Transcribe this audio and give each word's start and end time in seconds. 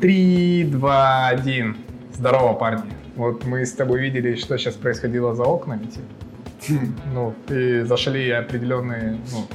Три, 0.00 0.64
два, 0.64 1.26
один. 1.28 1.76
Здорово, 2.12 2.54
парни. 2.54 2.92
Вот 3.16 3.44
мы 3.44 3.66
с 3.66 3.72
тобой 3.72 4.00
видели, 4.00 4.36
что 4.36 4.56
сейчас 4.56 4.74
происходило 4.74 5.34
за 5.34 5.42
окнами. 5.42 5.86
Типа. 6.60 6.84
Ну, 7.12 7.34
и 7.48 7.82
зашли 7.82 8.30
определенные 8.30 9.18
ну, 9.32 9.46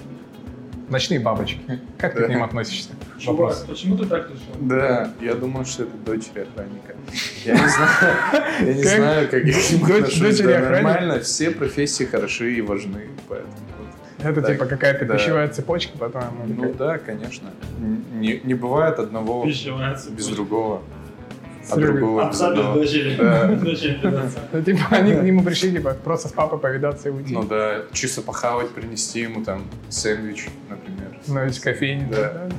ночные 0.90 1.20
бабочки. 1.20 1.62
Как 1.98 2.16
ты 2.16 2.24
к 2.26 2.30
ним 2.30 2.44
относишься? 2.44 2.90
Чувак, 3.20 3.40
Вопрос. 3.40 3.66
почему 3.70 3.98
ты 3.98 4.06
так 4.06 4.30
решил? 4.30 4.68
Да, 4.68 5.14
я 5.22 5.36
думаю, 5.36 5.66
что 5.66 5.84
это 5.84 5.96
дочери 6.06 6.42
охранника. 6.42 6.96
Я 7.46 7.54
не 7.54 7.68
знаю, 7.70 8.48
я 8.62 8.74
не 8.74 8.84
Как? 8.84 8.92
знаю, 8.96 9.30
как 9.30 9.44
я 9.46 9.54
к 9.54 9.72
ним 9.72 9.88
Дочь- 9.88 10.04
отношусь. 10.14 10.40
Нормально, 10.42 11.20
все 11.20 11.52
профессии 11.52 12.06
хороши 12.06 12.54
и 12.56 12.62
важны, 12.62 13.08
поэтому. 13.30 13.54
Это 14.24 14.42
Так, 14.42 14.52
типа 14.52 14.66
какая-то 14.66 15.06
да. 15.06 15.16
пищевая 15.16 15.48
цепочка, 15.50 15.98
по-твоему? 15.98 16.46
Ну 16.48 16.64
как? 16.64 16.78
да, 16.78 16.98
конечно. 16.98 17.50
Не, 18.14 18.40
не 18.44 18.54
бывает 18.54 19.00
одного 19.00 19.44
Пищевая 19.46 19.98
без 20.12 20.28
другого, 20.28 20.82
а 21.70 21.76
другого 21.78 22.30
одного. 22.30 22.74
дочери. 22.76 23.16
Да. 23.18 23.48
Ну, 24.52 24.62
типа, 24.62 24.82
они 24.92 25.14
к 25.16 25.24
нему 25.24 25.44
пришли, 25.44 25.72
типа, 25.72 25.96
просто 26.04 26.28
с 26.28 26.32
папой 26.32 26.60
повидаться 26.60 27.10
и 27.10 27.12
уйти. 27.12 27.34
Ну 27.34 27.44
да, 27.44 27.84
чисто 27.92 28.22
похавать, 28.22 28.70
принести 28.70 29.22
ему 29.22 29.44
там 29.44 29.64
сэндвич, 29.90 30.48
например. 30.70 31.18
На 31.28 31.46
весь 31.46 31.60
кофейне. 31.60 32.08
Да. 32.12 32.50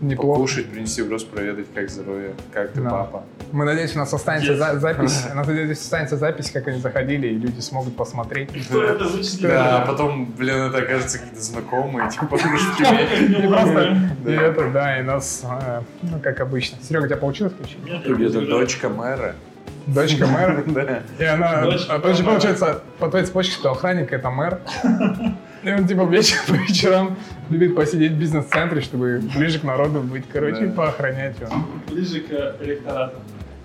Неплохо. 0.00 0.34
Покушать, 0.40 0.66
принести, 0.70 1.02
просто 1.02 1.30
проведать, 1.30 1.66
как 1.74 1.88
здоровье, 1.88 2.32
как 2.52 2.72
ты, 2.72 2.80
Да. 2.82 2.90
папа. 2.90 3.24
Мы 3.52 3.64
надеемся, 3.64 3.96
у 3.96 3.98
нас 4.00 4.12
останется 4.12 4.52
Yes. 4.52 4.56
за- 4.56 4.78
запись. 4.80 5.24
У 5.32 5.34
нас 5.36 5.46
надеюсь, 5.46 5.78
останется 5.78 6.16
запись, 6.16 6.50
как 6.50 6.68
они 6.68 6.80
заходили, 6.80 7.28
и 7.28 7.38
люди 7.38 7.60
смогут 7.60 7.96
посмотреть. 7.96 8.50
Кто 8.68 8.82
это 8.82 9.04
вычислил? 9.04 9.48
Да, 9.48 9.82
а 9.82 9.86
потом, 9.86 10.26
блин, 10.36 10.56
это 10.56 10.78
окажется 10.78 11.18
какие-то 11.18 11.40
знакомые, 11.42 12.10
типа, 12.10 12.26
потому 12.26 12.56
что 12.58 12.76
тебе... 12.76 13.38
И 13.44 13.48
просто, 13.48 13.98
Да. 14.24 14.30
и 14.30 14.34
это, 14.36 14.70
да, 14.70 14.98
и 14.98 15.02
нас, 15.02 15.42
э, 15.44 15.82
ну, 16.02 16.20
как 16.20 16.40
обычно. 16.40 16.78
Серега, 16.82 17.04
у 17.04 17.06
тебя 17.08 17.16
получилось 17.16 17.52
включить? 17.54 17.78
Где-то 17.82 18.40
не 18.40 18.46
дочка 18.46 18.88
мэра. 18.88 19.34
Дочка 19.86 20.26
мэра. 20.26 20.62
Да. 20.66 21.02
И 21.18 21.24
она, 21.24 21.62
Дочка 21.62 21.94
а 21.94 21.98
получается, 22.00 22.82
по 22.98 23.08
твоей 23.08 23.24
цепочке, 23.24 23.52
что 23.54 23.70
охранник 23.70 24.12
это 24.12 24.30
мэр. 24.30 24.58
И 25.62 25.72
он, 25.72 25.86
типа, 25.88 26.02
вечер 26.04 26.38
по 26.48 26.52
вечерам 26.52 27.16
любит 27.50 27.74
посидеть 27.74 28.12
в 28.12 28.18
бизнес-центре, 28.18 28.80
чтобы 28.80 29.20
ближе 29.36 29.58
к 29.58 29.64
народу 29.64 30.00
быть, 30.00 30.24
короче, 30.32 30.64
и 30.64 30.66
Да. 30.66 30.72
поохранять 30.72 31.38
его. 31.40 31.50
Ближе 31.90 32.20
к 32.20 32.56
электорату. 32.62 33.16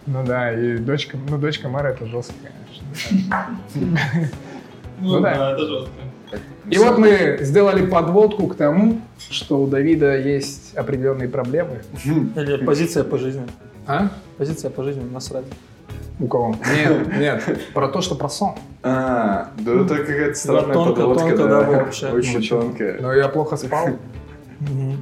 Ну 0.07 0.23
да, 0.25 0.51
и 0.53 0.77
дочка, 0.77 1.17
ну, 1.29 1.37
дочка 1.37 1.69
мэра 1.69 1.89
это 1.89 2.05
жестко, 2.05 2.33
конечно. 2.43 3.47
Ну, 4.99 5.15
Ну 5.15 5.19
да. 5.21 5.33
да, 5.35 5.51
это 5.53 5.65
жестко. 5.67 5.91
И 6.69 6.77
вот 6.77 6.97
мы 6.99 7.39
сделали 7.41 7.85
подводку 7.85 8.47
к 8.47 8.55
тому, 8.55 9.01
что 9.29 9.61
у 9.61 9.67
Давида 9.67 10.17
есть 10.17 10.75
определенные 10.75 11.27
проблемы. 11.27 11.81
Или 12.05 12.63
позиция 12.63 13.03
по 13.03 13.17
жизни. 13.17 13.43
А? 13.87 14.09
Позиция 14.37 14.69
по 14.69 14.83
жизни, 14.83 15.01
насрать. 15.11 15.45
У 16.21 16.27
кого? 16.27 16.55
Нет, 16.71 17.17
нет, 17.17 17.73
про 17.73 17.87
то, 17.87 18.01
что 18.01 18.15
про 18.15 18.29
сон. 18.29 18.53
А, 18.83 19.49
да 19.57 19.81
это 19.81 19.97
какая-то 19.97 20.35
странная 20.35 20.73
тонко, 20.73 21.01
подводка, 21.01 21.35
да. 21.35 21.87
Очень 22.13 22.37
Очень. 22.37 22.49
тонкая. 22.49 23.01
Но 23.01 23.13
я 23.13 23.27
плохо 23.27 23.57
спал. 23.57 23.89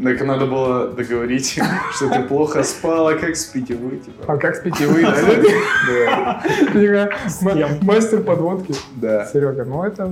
Так 0.01 0.21
надо 0.21 0.45
было 0.45 0.87
договорить, 0.87 1.59
что 1.93 2.09
ты 2.09 2.23
плохо 2.23 2.63
спала, 2.63 3.15
как 3.15 3.35
спите 3.35 3.75
вы, 3.75 3.99
А 4.01 4.05
типа. 4.05 4.37
как 4.37 4.55
с 4.55 4.59
питьевой, 4.61 5.03
да? 5.03 6.41
Да, 6.71 7.11
Типа? 7.27 7.85
Мастер 7.85 8.21
подводки. 8.21 8.73
да. 8.95 9.25
Серега, 9.25 9.65
ну 9.65 9.83
это... 9.83 10.09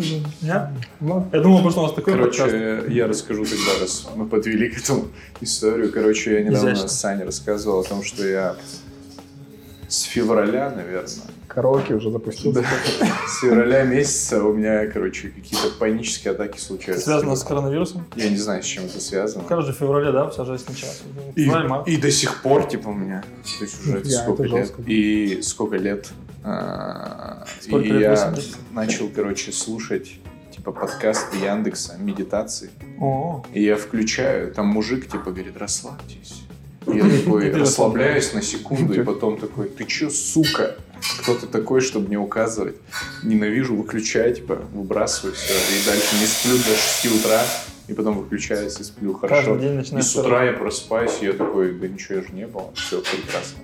Ну, 1.00 1.28
Я 1.32 1.40
думал, 1.40 1.72
что 1.72 1.80
у 1.80 1.84
нас 1.84 1.94
такой. 1.94 2.14
Короче, 2.14 2.84
я 2.90 3.08
расскажу 3.08 3.46
тогда, 3.46 3.80
раз 3.80 4.10
мы 4.16 4.26
подвели 4.26 4.70
к 4.70 4.80
этому 4.80 5.06
историю. 5.40 5.94
Короче, 5.94 6.34
я 6.34 6.44
недавно. 6.44 6.76
Сане 6.76 7.24
рассказывал 7.24 7.80
о 7.80 7.84
том, 7.84 8.04
что 8.04 8.28
я 8.28 8.56
с 9.88 10.04
февраля, 10.04 10.70
наверное, 10.70 11.10
караоке 11.48 11.96
уже 11.96 12.12
запустился. 12.12 12.64
с 13.28 13.40
февраля 13.40 13.84
месяца 13.84 14.44
у 14.44 14.54
меня, 14.54 14.86
короче, 14.88 15.30
какие-то 15.30 15.70
панические 15.80 16.34
атаки 16.34 16.60
случаются. 16.60 17.06
Связано 17.06 17.36
с 17.36 17.44
коронавирусом. 17.44 18.06
Я 18.16 18.30
не 18.30 18.38
знаю, 18.38 18.62
с 18.62 18.66
чем 18.66 18.86
это 18.86 19.00
связано. 19.00 19.44
В 19.44 19.72
феврале, 19.74 20.12
да, 20.12 20.30
вся 20.30 20.46
жизнь 20.46 20.66
началась. 20.68 21.02
И, 21.36 21.92
и 21.92 21.98
до 21.98 22.12
сих 22.12 22.42
пор, 22.42 22.68
типа, 22.68 22.90
у 22.90 22.94
меня. 22.94 23.24
То 23.58 23.64
есть 23.64 23.82
уже 23.82 24.00
Нифига, 24.00 24.22
сколько 24.24 24.44
это 24.44 24.56
лет. 24.56 24.74
И 24.86 25.42
сколько 25.42 25.76
лет. 25.78 26.10
а, 26.44 27.46
Сколько 27.60 27.88
и 27.88 27.92
лет? 27.92 28.02
я 28.02 28.12
80? 28.32 28.56
начал, 28.72 29.10
короче, 29.10 29.52
слушать 29.52 30.12
типа 30.56 30.72
подкасты 30.72 31.38
Яндекса, 31.38 31.98
медитации. 31.98 32.70
О, 33.00 33.44
И 33.54 33.64
я 33.64 33.78
включаю, 33.78 34.54
там 34.54 34.68
мужик 34.68 35.08
типа 35.08 35.32
говорит, 35.32 35.58
расслабьтесь. 35.58 36.44
Я 36.88 37.04
такой 37.24 37.52
расслабляюсь 37.52 38.34
на 38.34 38.42
секунду, 38.42 38.94
и 38.94 39.04
потом 39.04 39.38
такой, 39.38 39.70
ты 39.70 39.86
чё, 39.86 40.10
сука? 40.10 40.76
Кто 41.22 41.36
ты 41.36 41.48
такой, 41.48 41.82
чтобы 41.82 42.08
мне 42.08 42.18
указывать? 42.18 42.76
Ненавижу, 43.24 43.76
выключай, 43.76 44.34
типа, 44.34 44.56
выбрасываю 44.74 45.36
все. 45.36 45.54
И 45.54 45.86
дальше 45.86 46.16
не 46.20 46.26
сплю 46.26 46.58
до 46.58 46.76
6 46.76 47.20
утра, 47.20 47.42
и 47.88 47.94
потом 47.94 48.18
выключаюсь 48.18 48.80
и 48.80 48.84
сплю 48.84 49.14
хорошо. 49.14 49.52
каждый 49.52 49.84
день 49.84 50.00
И 50.00 50.02
с 50.02 50.16
утра 50.16 50.44
я 50.44 50.54
просыпаюсь, 50.54 51.18
и 51.22 51.26
я 51.26 51.34
такой, 51.34 51.74
да 51.74 51.88
ничего 51.88 52.22
же 52.22 52.30
не 52.34 52.48
было, 52.48 52.72
все 52.76 53.02
прекрасно. 53.02 53.60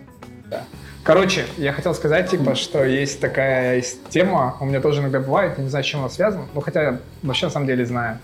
Короче, 1.03 1.45
я 1.57 1.73
хотел 1.73 1.93
сказать, 1.93 2.29
типа, 2.29 2.55
что 2.55 2.85
есть 2.85 3.19
такая 3.19 3.83
тема, 4.09 4.55
у 4.61 4.65
меня 4.65 4.79
тоже 4.79 5.01
иногда 5.01 5.19
бывает, 5.19 5.57
я 5.57 5.63
не 5.63 5.69
знаю, 5.69 5.83
с 5.83 5.87
чем 5.87 5.99
она 5.99 6.09
связана, 6.09 6.47
но 6.53 6.61
хотя 6.61 6.81
я 6.81 6.99
вообще 7.23 7.47
на 7.47 7.51
самом 7.51 7.67
деле 7.67 7.85
знаю. 7.85 8.19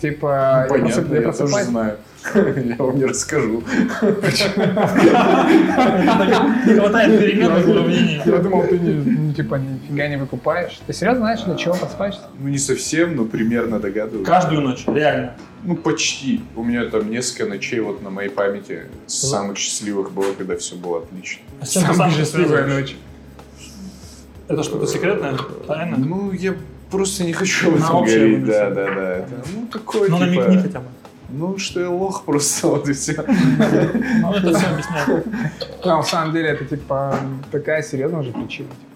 Типа, 0.00 0.62
я 0.62 0.66
Понятно, 0.68 1.00
просып- 1.02 1.14
я 1.14 1.20
я 1.20 1.32
тоже 1.32 1.38
просыпаюсь- 1.52 1.66
знаю. 1.66 1.96
Я 2.34 2.76
вам 2.78 2.98
не 2.98 3.04
расскажу. 3.04 3.62
Не 6.66 6.74
хватает 6.78 7.18
переменных 7.20 7.68
уравнений. 7.68 8.20
Я 8.24 8.38
думал, 8.38 8.62
ты 8.66 8.78
не, 8.78 8.90
ну, 8.92 9.32
типа 9.32 9.54
нифига 9.56 10.08
не 10.08 10.16
выкупаешь. 10.16 10.80
Ты 10.86 10.92
серьезно 10.92 11.20
знаешь, 11.20 11.42
для 11.42 11.54
чего 11.54 11.74
просыпаешься? 11.74 12.22
Ну, 12.38 12.48
не 12.48 12.58
совсем, 12.58 13.16
но 13.16 13.24
примерно 13.24 13.78
догадываюсь. 13.78 14.26
Каждую 14.26 14.60
ночь, 14.62 14.84
реально. 14.86 15.34
Ну, 15.64 15.76
почти. 15.76 16.42
У 16.56 16.62
меня 16.64 16.84
там 16.86 17.10
несколько 17.10 17.46
ночей 17.48 17.80
вот 17.80 18.02
на 18.02 18.10
моей 18.10 18.30
памяти 18.30 18.82
самых 19.06 19.56
счастливых 19.58 20.12
было, 20.12 20.32
когда 20.36 20.56
все 20.56 20.76
было 20.76 20.98
отлично. 20.98 21.42
А 21.60 21.66
с 21.66 21.70
чем 21.70 21.82
ты 21.82 21.92
Самая 21.94 22.10
сам 22.10 22.18
счастливая 22.18 22.66
ночь. 22.66 22.96
Это 24.48 24.62
что-то 24.62 24.86
секретное? 24.86 25.36
Тайна? 25.66 25.96
Ну, 25.98 26.32
я 26.32 26.54
просто 26.90 27.24
не 27.24 27.32
хочу 27.32 27.68
об 27.68 27.76
этом 27.76 28.04
говорить. 28.04 28.44
Да, 28.44 28.70
да, 28.70 28.84
да. 28.86 29.16
Это, 29.18 29.34
ну, 29.54 29.66
такое, 29.66 30.08
Ну, 30.08 30.18
типа... 30.18 30.26
намекни 30.26 30.56
хотя 30.58 30.80
бы. 30.80 30.86
Ну, 31.30 31.58
что 31.58 31.80
я 31.80 31.90
лох 31.90 32.24
просто, 32.24 32.68
вот 32.68 32.88
и 32.88 32.92
все. 32.92 33.14
Ну, 33.16 34.32
это 34.32 34.58
все 34.58 34.66
объясняет. 34.66 35.26
Ну, 35.84 35.96
на 35.96 36.02
самом 36.02 36.32
деле, 36.32 36.48
это, 36.48 36.64
типа, 36.64 37.16
такая 37.50 37.82
серьезная 37.82 38.22
же 38.22 38.32
причина. 38.32 38.68
типа. 38.68 38.88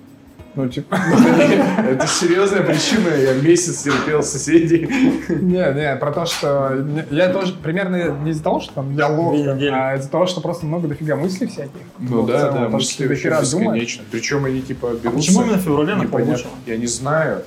Ну, 0.55 0.69
типа, 0.69 0.95
Это 1.79 2.07
серьезная 2.07 2.63
причина, 2.63 3.09
я 3.09 3.35
месяц 3.35 3.83
терпел 3.83 4.23
соседей. 4.23 4.87
не, 5.29 5.75
не, 5.75 5.97
про 5.97 6.13
то, 6.13 6.27
что 6.27 6.87
я 7.11 7.33
тоже 7.33 7.55
примерно 7.55 8.11
не 8.23 8.31
из-за 8.33 8.43
того, 8.43 8.61
что 8.61 8.75
там 8.75 8.95
я 8.97 9.09
лох, 9.09 9.35
а 9.35 9.97
из-за 9.97 10.11
того, 10.11 10.27
что 10.27 10.41
просто 10.41 10.67
много 10.67 10.89
дофига 10.89 11.17
мыслей 11.17 11.47
всяких. 11.47 11.71
Ну 11.99 12.27
да, 12.27 12.39
целом, 12.39 12.55
да, 12.55 12.61
потому 12.65 12.81
что 12.81 13.03
мысли 13.03 13.07
вообще 13.07 13.31
бесконечно. 13.31 14.05
Причем 14.11 14.45
они 14.45 14.61
типа 14.63 14.91
А 14.91 14.95
берутся... 14.95 15.29
почему 15.29 15.43
именно 15.43 15.59
в 15.59 15.63
феврале 15.63 15.95
на 15.95 16.03
непонятно. 16.03 16.35
получше? 16.35 16.47
Я 16.67 16.77
не 16.77 16.87
знаю. 16.87 17.43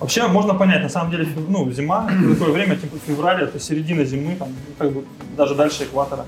Вообще 0.00 0.26
можно 0.26 0.54
понять, 0.54 0.82
на 0.82 0.88
самом 0.88 1.10
деле, 1.12 1.28
ну, 1.48 1.70
зима, 1.70 2.08
такое 2.38 2.52
время, 2.52 2.76
типа 2.76 2.96
февраль, 3.06 3.42
это 3.44 3.60
середина 3.60 4.04
зимы, 4.04 4.34
там, 4.36 4.48
ну, 4.48 4.74
как 4.78 4.92
бы 4.92 5.04
даже 5.36 5.54
дальше 5.54 5.84
экватора. 5.84 6.24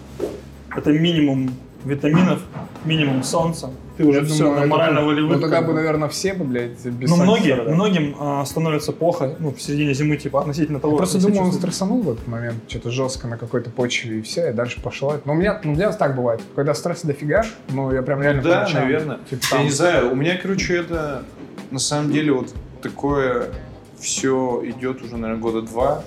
Это 0.76 0.92
минимум 0.92 1.50
витаминов, 1.84 2.40
минимум 2.84 3.22
солнца. 3.24 3.70
Ты 3.96 4.04
уже 4.04 4.20
Я 4.20 4.24
все 4.24 4.38
думаю, 4.44 4.54
на 4.54 4.58
это- 4.60 4.68
морально-волевых. 4.68 5.34
Ну, 5.36 5.40
тогда 5.40 5.60
бы, 5.62 5.72
наверное, 5.72 6.08
все 6.08 6.34
бы, 6.34 6.44
блядь, 6.44 6.84
без 6.84 7.10
Ну, 7.10 7.16
многим, 7.16 7.52
страдали. 7.54 7.74
многим 7.74 8.16
а, 8.18 8.44
становится 8.44 8.92
плохо, 8.92 9.36
ну, 9.38 9.52
в 9.52 9.60
середине 9.60 9.92
зимы, 9.94 10.16
типа, 10.16 10.40
относительно 10.40 10.80
того, 10.80 10.94
Я 10.94 10.98
просто 10.98 11.20
думаю, 11.20 11.42
он 11.42 11.52
стрессанул 11.52 12.00
в 12.02 12.10
этот 12.10 12.26
момент, 12.26 12.56
что-то 12.68 12.90
жестко 12.90 13.28
на 13.28 13.36
какой-то 13.36 13.70
почве, 13.70 14.18
и 14.18 14.22
все, 14.22 14.50
и 14.50 14.52
дальше 14.52 14.80
пошло. 14.80 15.16
Но 15.24 15.32
у 15.32 15.36
меня, 15.36 15.60
ну, 15.64 15.72
у 15.72 15.74
меня 15.74 15.92
так 15.92 16.16
бывает. 16.16 16.40
Когда 16.56 16.74
стресса 16.74 17.06
дофига, 17.06 17.44
ну, 17.70 17.92
я 17.92 18.02
прям 18.02 18.22
реально 18.22 18.42
по 18.42 18.48
Да, 18.48 18.60
ночам, 18.62 18.82
наверное. 18.82 19.18
типа, 19.30 19.42
Я 19.42 19.50
там, 19.56 19.64
не 19.64 19.70
знаю, 19.70 20.12
у 20.12 20.14
меня, 20.16 20.36
короче, 20.40 20.76
это 20.76 21.24
на 21.70 21.78
самом 21.78 22.10
деле 22.12 22.32
вот 22.32 22.52
такое 22.84 23.48
все 23.98 24.60
идет 24.64 25.02
уже, 25.02 25.16
наверное, 25.16 25.42
года 25.42 25.62
два, 25.62 26.02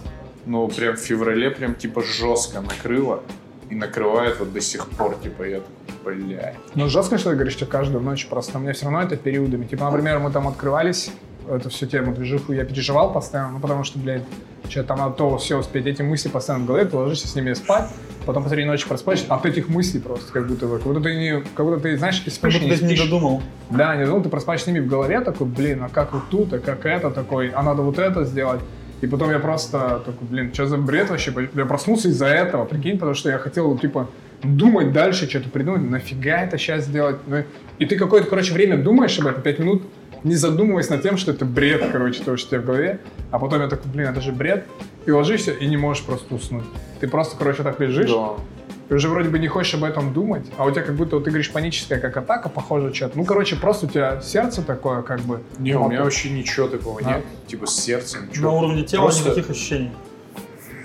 но 0.45 0.67
прям 0.67 0.95
в 0.95 0.99
феврале 0.99 1.49
прям 1.49 1.75
типа 1.75 2.03
жестко 2.03 2.61
накрыло 2.61 3.23
и 3.69 3.75
накрывает 3.75 4.39
вот 4.39 4.53
до 4.53 4.61
сих 4.61 4.87
пор, 4.89 5.15
типа 5.15 5.43
я 5.43 5.61
такой, 5.87 6.15
блядь. 6.15 6.55
Ну, 6.75 6.87
жестко, 6.87 7.17
что 7.17 7.31
ты 7.31 7.35
говоришь, 7.35 7.53
что 7.53 7.65
каждую 7.65 8.01
ночь 8.01 8.27
просто. 8.27 8.57
У 8.57 8.61
меня 8.61 8.73
все 8.73 8.85
равно 8.85 9.01
это 9.01 9.17
периодами. 9.17 9.65
Типа, 9.65 9.85
например, 9.85 10.19
мы 10.19 10.31
там 10.31 10.47
открывались, 10.47 11.11
эту 11.49 11.69
всю 11.69 11.87
тему 11.87 12.13
движуху 12.13 12.53
я 12.53 12.63
переживал 12.63 13.11
постоянно, 13.11 13.53
ну, 13.53 13.59
потому 13.59 13.83
что, 13.83 13.99
блядь, 13.99 14.23
что 14.69 14.83
там 14.83 14.99
надо 14.99 15.15
то 15.15 15.37
все 15.37 15.57
успеть, 15.57 15.85
эти 15.85 16.01
мысли 16.01 16.29
постоянно 16.29 16.65
в 16.65 16.67
голове, 16.67 16.85
ты 16.85 16.95
ложишься 16.95 17.27
с 17.27 17.35
ними 17.35 17.53
спать, 17.53 17.89
потом 18.27 18.43
посреди 18.43 18.65
ночи 18.65 18.87
просыпаешься, 18.87 19.33
от 19.33 19.45
этих 19.45 19.69
мыслей 19.69 20.01
просто 20.01 20.31
как 20.31 20.47
будто 20.47 20.67
бы, 20.67 20.77
как 20.77 20.85
будто 20.85 21.01
ты 21.01 21.15
не, 21.15 21.41
как 21.55 21.65
будто 21.65 21.79
ты, 21.79 21.97
знаешь, 21.97 22.21
если 22.25 22.39
Как 22.39 22.51
будто 22.51 22.65
не 22.65 22.75
ты 22.75 22.85
не 22.85 22.95
додумал. 22.95 23.41
Да, 23.69 23.95
не 23.95 24.05
думал, 24.05 24.21
ты 24.21 24.29
просыпаешься 24.29 24.65
с 24.65 24.67
ними 24.67 24.79
в 24.79 24.87
голове, 24.87 25.21
такой, 25.21 25.47
блин, 25.47 25.81
а 25.83 25.89
как 25.89 26.13
вот 26.13 26.23
тут, 26.29 26.53
а 26.53 26.59
как 26.59 26.85
это 26.85 27.09
такой, 27.09 27.49
а 27.49 27.63
надо 27.63 27.81
вот 27.81 27.97
это 27.97 28.25
сделать. 28.25 28.61
И 29.01 29.07
потом 29.07 29.31
я 29.31 29.39
просто 29.39 30.01
такой, 30.05 30.27
блин, 30.27 30.53
что 30.53 30.65
за 30.67 30.77
бред 30.77 31.09
вообще? 31.09 31.33
Я 31.55 31.65
проснулся 31.65 32.09
из-за 32.09 32.27
этого, 32.27 32.65
прикинь, 32.65 32.97
потому 32.97 33.13
что 33.13 33.29
я 33.29 33.37
хотел, 33.37 33.77
типа, 33.77 34.09
думать 34.43 34.91
дальше, 34.91 35.29
что-то 35.29 35.49
придумать, 35.49 35.89
нафига 35.89 36.41
это 36.41 36.57
сейчас 36.57 36.87
делать? 36.87 37.17
Ну, 37.27 37.43
и 37.79 37.85
ты 37.85 37.95
какое-то, 37.95 38.27
короче, 38.27 38.53
время 38.53 38.77
думаешь 38.77 39.17
об 39.19 39.27
этом, 39.27 39.41
пять 39.41 39.59
минут, 39.59 39.83
не 40.23 40.35
задумываясь 40.35 40.89
над 40.89 41.01
тем, 41.01 41.17
что 41.17 41.31
это 41.31 41.45
бред, 41.45 41.83
короче, 41.91 42.23
то, 42.23 42.35
что 42.37 42.47
у 42.47 42.49
тебя 42.49 42.61
в 42.61 42.65
голове, 42.65 42.99
а 43.31 43.39
потом 43.39 43.61
я 43.61 43.67
такой, 43.67 43.91
блин, 43.91 44.07
это 44.07 44.21
же 44.21 44.31
бред, 44.31 44.65
и 45.05 45.11
ложишься, 45.11 45.51
и 45.51 45.65
не 45.67 45.77
можешь 45.77 46.03
просто 46.03 46.33
уснуть. 46.35 46.65
Ты 46.99 47.07
просто, 47.07 47.35
короче, 47.37 47.63
так 47.63 47.79
лежишь, 47.79 48.09
Да. 48.11 48.33
ты 48.89 48.95
уже 48.95 49.09
вроде 49.09 49.29
бы 49.29 49.39
не 49.39 49.47
хочешь 49.47 49.73
об 49.75 49.83
этом 49.83 50.13
думать, 50.13 50.45
а 50.57 50.65
у 50.65 50.71
тебя 50.71 50.81
как 50.81 50.95
будто, 50.95 51.15
вот 51.17 51.25
ты 51.25 51.29
говоришь, 51.31 51.51
паническая 51.51 51.99
как 51.99 52.17
атака, 52.17 52.49
похоже, 52.49 52.93
что-то. 52.93 53.17
Ну, 53.17 53.25
короче, 53.25 53.55
просто 53.55 53.85
у 53.85 53.89
тебя 53.89 54.21
сердце 54.21 54.61
такое, 54.61 55.01
как 55.01 55.21
бы... 55.21 55.41
Не, 55.59 55.75
у 55.75 55.87
меня 55.87 55.99
вот- 55.99 56.05
вообще 56.05 56.29
ничего 56.29 56.67
такого 56.67 56.99
А? 57.03 57.03
нет. 57.03 57.25
Типа 57.47 57.65
с 57.67 57.75
сердцем, 57.75 58.25
На 58.25 58.29
ничего. 58.29 58.57
уровне 58.57 58.83
тела 58.83 59.03
Просто- 59.03 59.29
никаких 59.29 59.49
ощущений. 59.51 59.91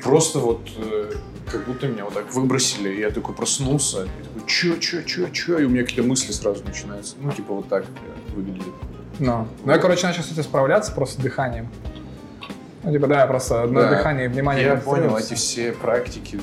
Просто 0.03 0.41
вот 0.41 0.61
э, 0.79 1.13
как 1.51 1.65
будто 1.65 1.87
меня 1.87 2.05
вот 2.05 2.15
так 2.15 2.33
выбросили, 2.35 2.89
и 2.93 3.01
я 3.01 3.11
такой 3.11 3.35
проснулся, 3.37 4.05
и 4.05 4.25
такой, 4.25 4.49
чё, 4.49 4.77
чё, 4.79 5.03
чё, 5.03 5.29
чё, 5.29 5.59
и 5.61 5.65
у 5.65 5.69
меня 5.69 5.83
какие-то 5.83 6.03
мысли 6.09 6.33
сразу 6.33 6.65
начинаются. 6.65 7.15
Ну, 7.21 7.31
типа 7.31 7.55
вот 7.55 7.69
так 7.69 7.85
э, 7.85 8.35
выглядит. 8.35 8.63
Ну, 9.19 9.47
ну 9.65 9.73
я, 9.73 9.79
короче, 9.79 10.07
начал 10.07 10.23
с 10.23 10.33
этим 10.33 10.43
справляться 10.43 10.93
просто 10.93 11.21
дыханием. 11.23 11.69
Ну, 12.83 12.93
типа, 12.93 13.07
да, 13.07 13.21
я 13.21 13.27
просто 13.27 13.67
на 13.67 13.83
Да. 13.83 13.89
дыхание 13.91 14.29
внимание 14.29 14.65
Я 14.65 14.77
понял, 14.77 15.17
эти 15.17 15.35
все 15.35 15.73
практики 15.73 16.41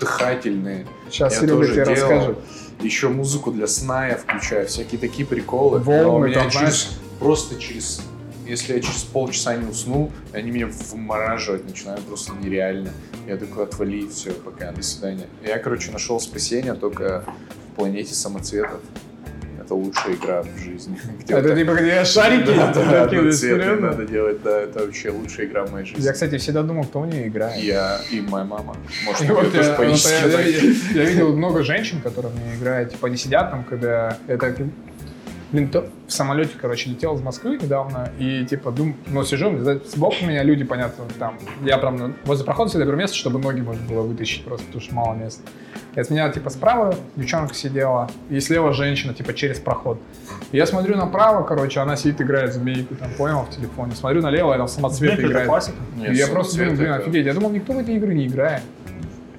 дыхательные. 0.00 0.86
Сейчас 1.10 1.34
я 1.34 1.40
Серега 1.40 1.56
тоже 1.56 1.72
тебе 1.74 1.84
делал. 1.94 2.10
расскажет. 2.10 2.38
Еще 2.80 3.08
музыку 3.08 3.50
для 3.52 3.66
сна 3.66 4.08
я 4.08 4.16
включаю, 4.16 4.66
всякие 4.66 5.00
такие 5.00 5.26
приколы. 5.26 5.78
Волны 5.78 6.32
там, 6.32 6.50
через- 6.50 6.98
просто 7.18 7.58
через... 7.60 8.00
Если 8.46 8.74
я 8.74 8.80
через 8.80 9.02
полчаса 9.04 9.56
не 9.56 9.66
усну, 9.66 10.12
они 10.34 10.50
меня 10.50 10.66
вымораживать 10.66 11.64
начинают 11.64 12.02
просто 12.02 12.32
нереально. 12.34 12.90
Я 13.26 13.38
такой, 13.38 13.64
отвали, 13.64 14.06
все, 14.08 14.32
пока, 14.32 14.70
до 14.72 14.82
свидания. 14.82 15.26
Я, 15.42 15.58
короче, 15.58 15.90
нашел 15.92 16.20
спасение 16.20 16.74
только 16.74 17.24
в 17.72 17.76
планете 17.76 18.14
самоцветов. 18.14 18.80
Это 19.64 19.74
лучшая 19.74 20.14
игра 20.14 20.42
в 20.42 20.58
жизни. 20.62 20.98
Где 21.20 21.34
Это 21.34 21.48
вот 21.48 21.56
типа 21.56 21.72
где 21.74 22.04
шарики 22.04 22.46
да, 22.54 22.72
да, 22.72 23.76
надо 23.76 24.04
делать, 24.04 24.42
да, 24.42 24.60
это 24.60 24.80
вообще 24.80 25.10
лучшая 25.10 25.46
игра 25.46 25.64
в 25.64 25.72
моей 25.72 25.86
жизни. 25.86 26.02
Я, 26.04 26.12
кстати, 26.12 26.36
всегда 26.38 26.62
думал, 26.62 26.84
кто 26.84 27.00
в 27.00 27.06
нее 27.06 27.28
играет. 27.28 27.62
Я 27.62 28.00
и 28.10 28.20
моя 28.20 28.44
мама. 28.44 28.76
Может, 29.06 29.22
И 29.22 29.26
вот 29.32 29.52
тоже 29.52 29.62
я, 29.62 30.40
я- 30.40 30.40
я- 30.40 31.02
я 31.02 31.04
видел 31.04 31.34
много 31.36 31.62
женщин, 31.62 32.00
которые 32.02 32.32
в 32.32 32.36
нее 32.36 32.56
играют. 32.56 32.90
Типа 32.90 33.06
они 33.06 33.16
сидят 33.16 33.50
там, 33.50 33.64
когда 33.64 34.18
это 34.26 34.54
Блин, 35.54 35.68
то 35.68 35.86
в 36.08 36.12
самолете, 36.12 36.50
короче, 36.60 36.90
летел 36.90 37.14
из 37.14 37.20
Москвы 37.20 37.56
недавно, 37.62 38.10
и 38.18 38.44
типа 38.44 38.72
дум, 38.72 38.96
ну, 39.06 39.22
сижу, 39.22 39.56
сбоку 39.86 40.16
меня 40.24 40.42
люди, 40.42 40.64
понятно, 40.64 41.04
там, 41.16 41.38
я 41.62 41.78
прям 41.78 41.96
ну, 41.96 42.12
возле 42.24 42.44
прохода 42.44 42.70
всегда 42.70 42.86
беру 42.86 42.96
место, 42.96 43.16
чтобы 43.16 43.38
ноги 43.38 43.60
можно 43.60 43.86
было 43.86 44.02
вытащить 44.02 44.44
просто, 44.44 44.66
потому 44.66 44.82
что 44.82 44.94
мало 44.96 45.14
места. 45.14 45.42
И 45.94 46.00
от 46.00 46.10
меня, 46.10 46.28
типа, 46.28 46.50
справа 46.50 46.96
девчонка 47.14 47.54
сидела, 47.54 48.10
и 48.30 48.40
слева 48.40 48.72
женщина, 48.72 49.14
типа, 49.14 49.32
через 49.32 49.60
проход. 49.60 50.00
И 50.50 50.56
я 50.56 50.66
смотрю 50.66 50.96
направо, 50.96 51.44
короче, 51.44 51.78
она 51.78 51.94
сидит, 51.94 52.20
играет 52.20 52.50
в 52.50 52.54
змейку, 52.54 52.96
там, 52.96 53.12
понял, 53.12 53.42
в 53.44 53.50
телефоне. 53.50 53.94
Смотрю 53.94 54.22
налево, 54.22 54.56
она 54.56 54.64
в 54.64 54.70
самоцвет 54.70 55.20
играет. 55.20 55.46
классика. 55.46 55.76
Нет, 55.96 56.14
И 56.14 56.16
я 56.16 56.26
просто 56.26 56.58
думаю, 56.58 56.76
блин, 56.76 56.92
офигеть, 56.94 57.26
я 57.26 57.32
думал, 57.32 57.50
никто 57.50 57.74
в 57.74 57.78
эти 57.78 57.92
игры 57.92 58.12
не 58.12 58.26
играет. 58.26 58.62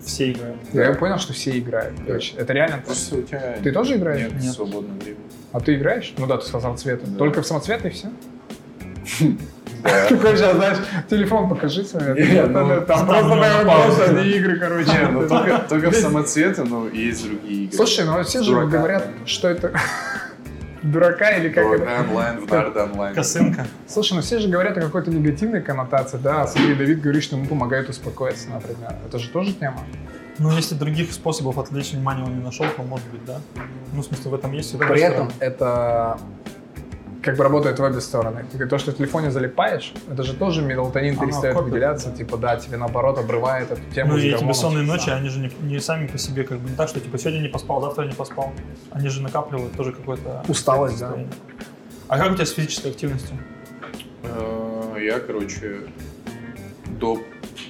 Все 0.05 0.31
играют. 0.31 0.57
Я 0.73 0.93
понял, 0.93 1.17
что 1.17 1.33
все 1.33 1.57
играют. 1.57 1.95
Да. 1.95 2.03
Короче, 2.07 2.35
это 2.37 2.53
реально. 2.53 2.77
Просто 2.85 3.15
у 3.17 3.21
тебя 3.23 3.57
Ты 3.63 3.71
тоже 3.71 3.95
играешь? 3.95 4.31
Нет, 4.31 4.41
Нет. 4.41 4.53
свободного 4.53 4.97
времени. 4.99 5.23
А 5.51 5.59
ты 5.59 5.75
играешь? 5.75 6.13
Ну 6.17 6.27
да, 6.27 6.37
ты 6.37 6.45
сказал 6.45 6.77
цвета. 6.77 7.07
Да. 7.07 7.17
Только 7.17 7.41
в 7.41 7.47
самоцветы 7.47 7.87
и 7.87 7.91
все? 7.91 8.07
Да. 9.21 9.35
Такой 10.09 10.35
сейчас, 10.35 10.55
знаешь, 10.55 10.77
телефон 11.09 11.47
покажи. 11.49 11.81
Не, 11.83 12.41
ну, 12.47 12.81
Там 12.81 13.05
просто 13.05 13.05
паузу. 13.65 13.95
просто 13.95 14.03
одни 14.05 14.31
игры, 14.31 14.59
короче. 14.59 14.89
Не, 14.91 15.07
ну 15.11 15.27
только, 15.27 15.91
в 15.91 15.95
самоцветы, 15.95 16.63
но 16.63 16.87
есть 16.87 17.23
другие 17.27 17.65
игры. 17.65 17.75
Слушай, 17.75 18.05
ну 18.05 18.23
все 18.23 18.41
же 18.41 18.65
говорят, 18.65 19.07
что 19.25 19.47
это 19.47 19.73
дурака 20.91 21.31
или 21.31 21.49
как 21.49 21.65
это. 21.65 21.77
Дурака 21.77 22.01
онлайн, 22.01 22.39
в 22.39 22.47
дарда 22.47 22.83
онлайн. 22.83 23.15
Косынка. 23.15 23.67
Слушай, 23.87 24.13
ну 24.13 24.21
все 24.21 24.39
же 24.39 24.47
говорят 24.47 24.77
о 24.77 24.81
какой-то 24.81 25.11
негативной 25.11 25.61
коннотации, 25.61 26.17
да. 26.17 26.47
Смотри, 26.47 26.75
Давид 26.75 27.01
говорит, 27.01 27.23
что 27.23 27.35
ему 27.35 27.47
помогает 27.47 27.89
успокоиться, 27.89 28.49
например. 28.49 28.93
Это 29.07 29.19
же 29.19 29.29
тоже 29.29 29.53
тема. 29.53 29.79
Ну, 30.37 30.51
если 30.51 30.75
других 30.75 31.13
способов 31.13 31.57
отвлечь 31.57 31.93
внимание 31.93 32.25
он 32.25 32.37
не 32.37 32.43
нашел, 32.43 32.65
то 32.75 32.83
может 32.83 33.07
быть, 33.09 33.23
да. 33.25 33.39
Ну, 33.93 34.01
в 34.01 34.05
смысле, 34.05 34.31
в 34.31 34.33
этом 34.35 34.51
есть. 34.51 34.77
При 34.77 35.01
этом 35.01 35.31
это 35.39 36.19
как 37.25 37.37
бы 37.37 37.43
работает 37.43 37.79
в 37.79 37.83
обе 37.83 37.99
стороны. 38.01 38.45
То, 38.69 38.77
что 38.77 38.91
в 38.91 38.97
телефоне 38.97 39.31
залипаешь, 39.31 39.93
это 40.11 40.21
же 40.21 40.35
тоже 40.35 40.61
мелатонин 40.61 41.17
перестает 41.17 41.59
выделяться, 41.59 42.11
типа, 42.11 42.37
да, 42.37 42.55
тебе 42.55 42.77
наоборот 42.77 43.17
обрывает 43.17 43.71
эту 43.71 43.81
тему. 43.93 44.13
Ну 44.13 44.17
и 44.19 44.29
эти 44.29 44.43
бессонные 44.43 44.85
ночи, 44.85 45.09
они 45.09 45.29
же 45.29 45.39
не, 45.39 45.51
не 45.63 45.79
сами 45.79 46.05
по 46.05 46.19
себе 46.19 46.43
как 46.43 46.59
бы 46.59 46.69
не 46.69 46.75
так, 46.75 46.87
что 46.87 46.99
типа 46.99 47.17
сегодня 47.17 47.39
не 47.39 47.47
поспал, 47.47 47.81
завтра 47.81 48.03
не 48.03 48.13
поспал. 48.13 48.53
Они 48.91 49.09
же 49.09 49.23
накапливают 49.23 49.73
тоже 49.73 49.91
какое-то 49.91 50.45
Усталость, 50.47 50.99
да. 50.99 51.17
А 52.07 52.19
как 52.19 52.31
у 52.31 52.35
тебя 52.35 52.45
с 52.45 52.51
физической 52.51 52.91
активностью? 52.91 53.35
Э, 54.23 54.97
Я, 55.01 55.19
короче, 55.19 55.79
до 56.99 57.19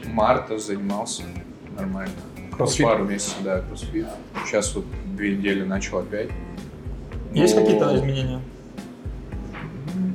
марта 0.06 0.57
занимался 0.60 1.24
нормально. 1.78 2.12
Кроссфит? 2.52 2.86
Пару 2.86 3.06
месяцев, 3.06 3.38
да, 3.42 3.62
кроссфит. 3.62 4.07
Сейчас 4.46 4.75
вот 4.75 4.86
две 5.16 5.38
недели 5.38 5.63
начал 5.63 6.00
опять. 6.00 6.30
Есть 7.34 7.56
какие-то 7.56 7.96
изменения? 7.96 8.42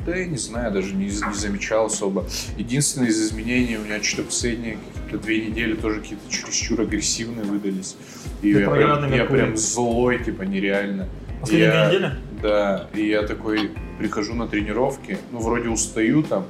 Да 0.06 0.16
я 0.16 0.26
не 0.26 0.38
знаю, 0.38 0.72
даже 0.72 0.94
не, 0.94 1.06
не 1.06 1.34
замечал 1.34 1.86
особо. 1.86 2.24
Единственное 2.56 3.08
из 3.08 3.20
изменений 3.22 3.76
у 3.76 3.82
меня 3.84 4.02
что-то 4.02 4.24
последние 4.28 4.78
какие-то 5.04 5.24
две 5.24 5.46
недели 5.46 5.74
тоже 5.74 6.00
какие-то 6.00 6.30
чересчур 6.30 6.80
агрессивные 6.80 7.44
выдались. 7.44 7.96
И 8.42 8.50
я 8.50 8.70
прям, 8.70 9.12
я 9.12 9.24
прям 9.26 9.56
злой, 9.56 10.22
типа, 10.24 10.42
нереально. 10.42 11.06
Последние 11.40 11.68
Я- 11.68 11.88
две 11.88 11.98
недели? 11.98 12.12
Да, 12.42 12.88
и 12.94 13.06
я 13.08 13.22
такой 13.22 13.70
прихожу 13.98 14.34
на 14.34 14.48
тренировки, 14.48 15.18
ну, 15.32 15.40
вроде 15.40 15.68
устаю 15.68 16.22
там, 16.22 16.46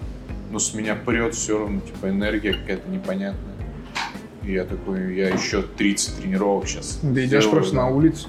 но 0.52 0.58
с 0.61 0.73
меня 0.75 0.94
прет 0.94 1.35
все 1.35 1.58
равно, 1.58 1.81
типа, 1.81 2.08
энергия 2.11 2.55
какая-то 2.55 2.88
непонятная. 2.88 3.55
И 4.44 4.52
я 4.52 4.64
такой, 4.64 5.17
я 5.17 5.29
еще 5.31 5.62
30 5.62 6.19
тренировок 6.20 6.69
сейчас. 6.69 7.00
Ты 7.02 7.25
идешь 7.25 7.49
просто 7.50 7.75
на 7.75 7.88
улицу, 7.88 8.29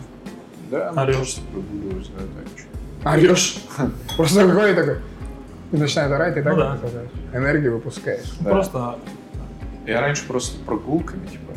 Да, 0.71 0.91
ну, 0.95 1.01
Орёшь. 1.01 1.15
просто 1.17 1.41
прогуливаюсь, 1.53 2.07
да, 2.07 2.23
так 3.03 3.13
орешь, 3.13 3.57
просто 4.17 4.47
какой 4.47 4.73
такой, 4.75 4.97
и 5.71 5.77
начинает 5.77 6.11
орать, 6.11 6.37
и 6.37 6.41
так 6.41 6.53
Ну 6.53 6.59
да. 6.59 6.77
энергию 7.33 7.73
выпускаешь. 7.75 8.31
Да. 8.39 8.49
Просто 8.51 8.99
Я 9.85 10.01
раньше 10.01 10.25
просто 10.27 10.59
прогулками, 10.63 11.25
типа, 11.27 11.53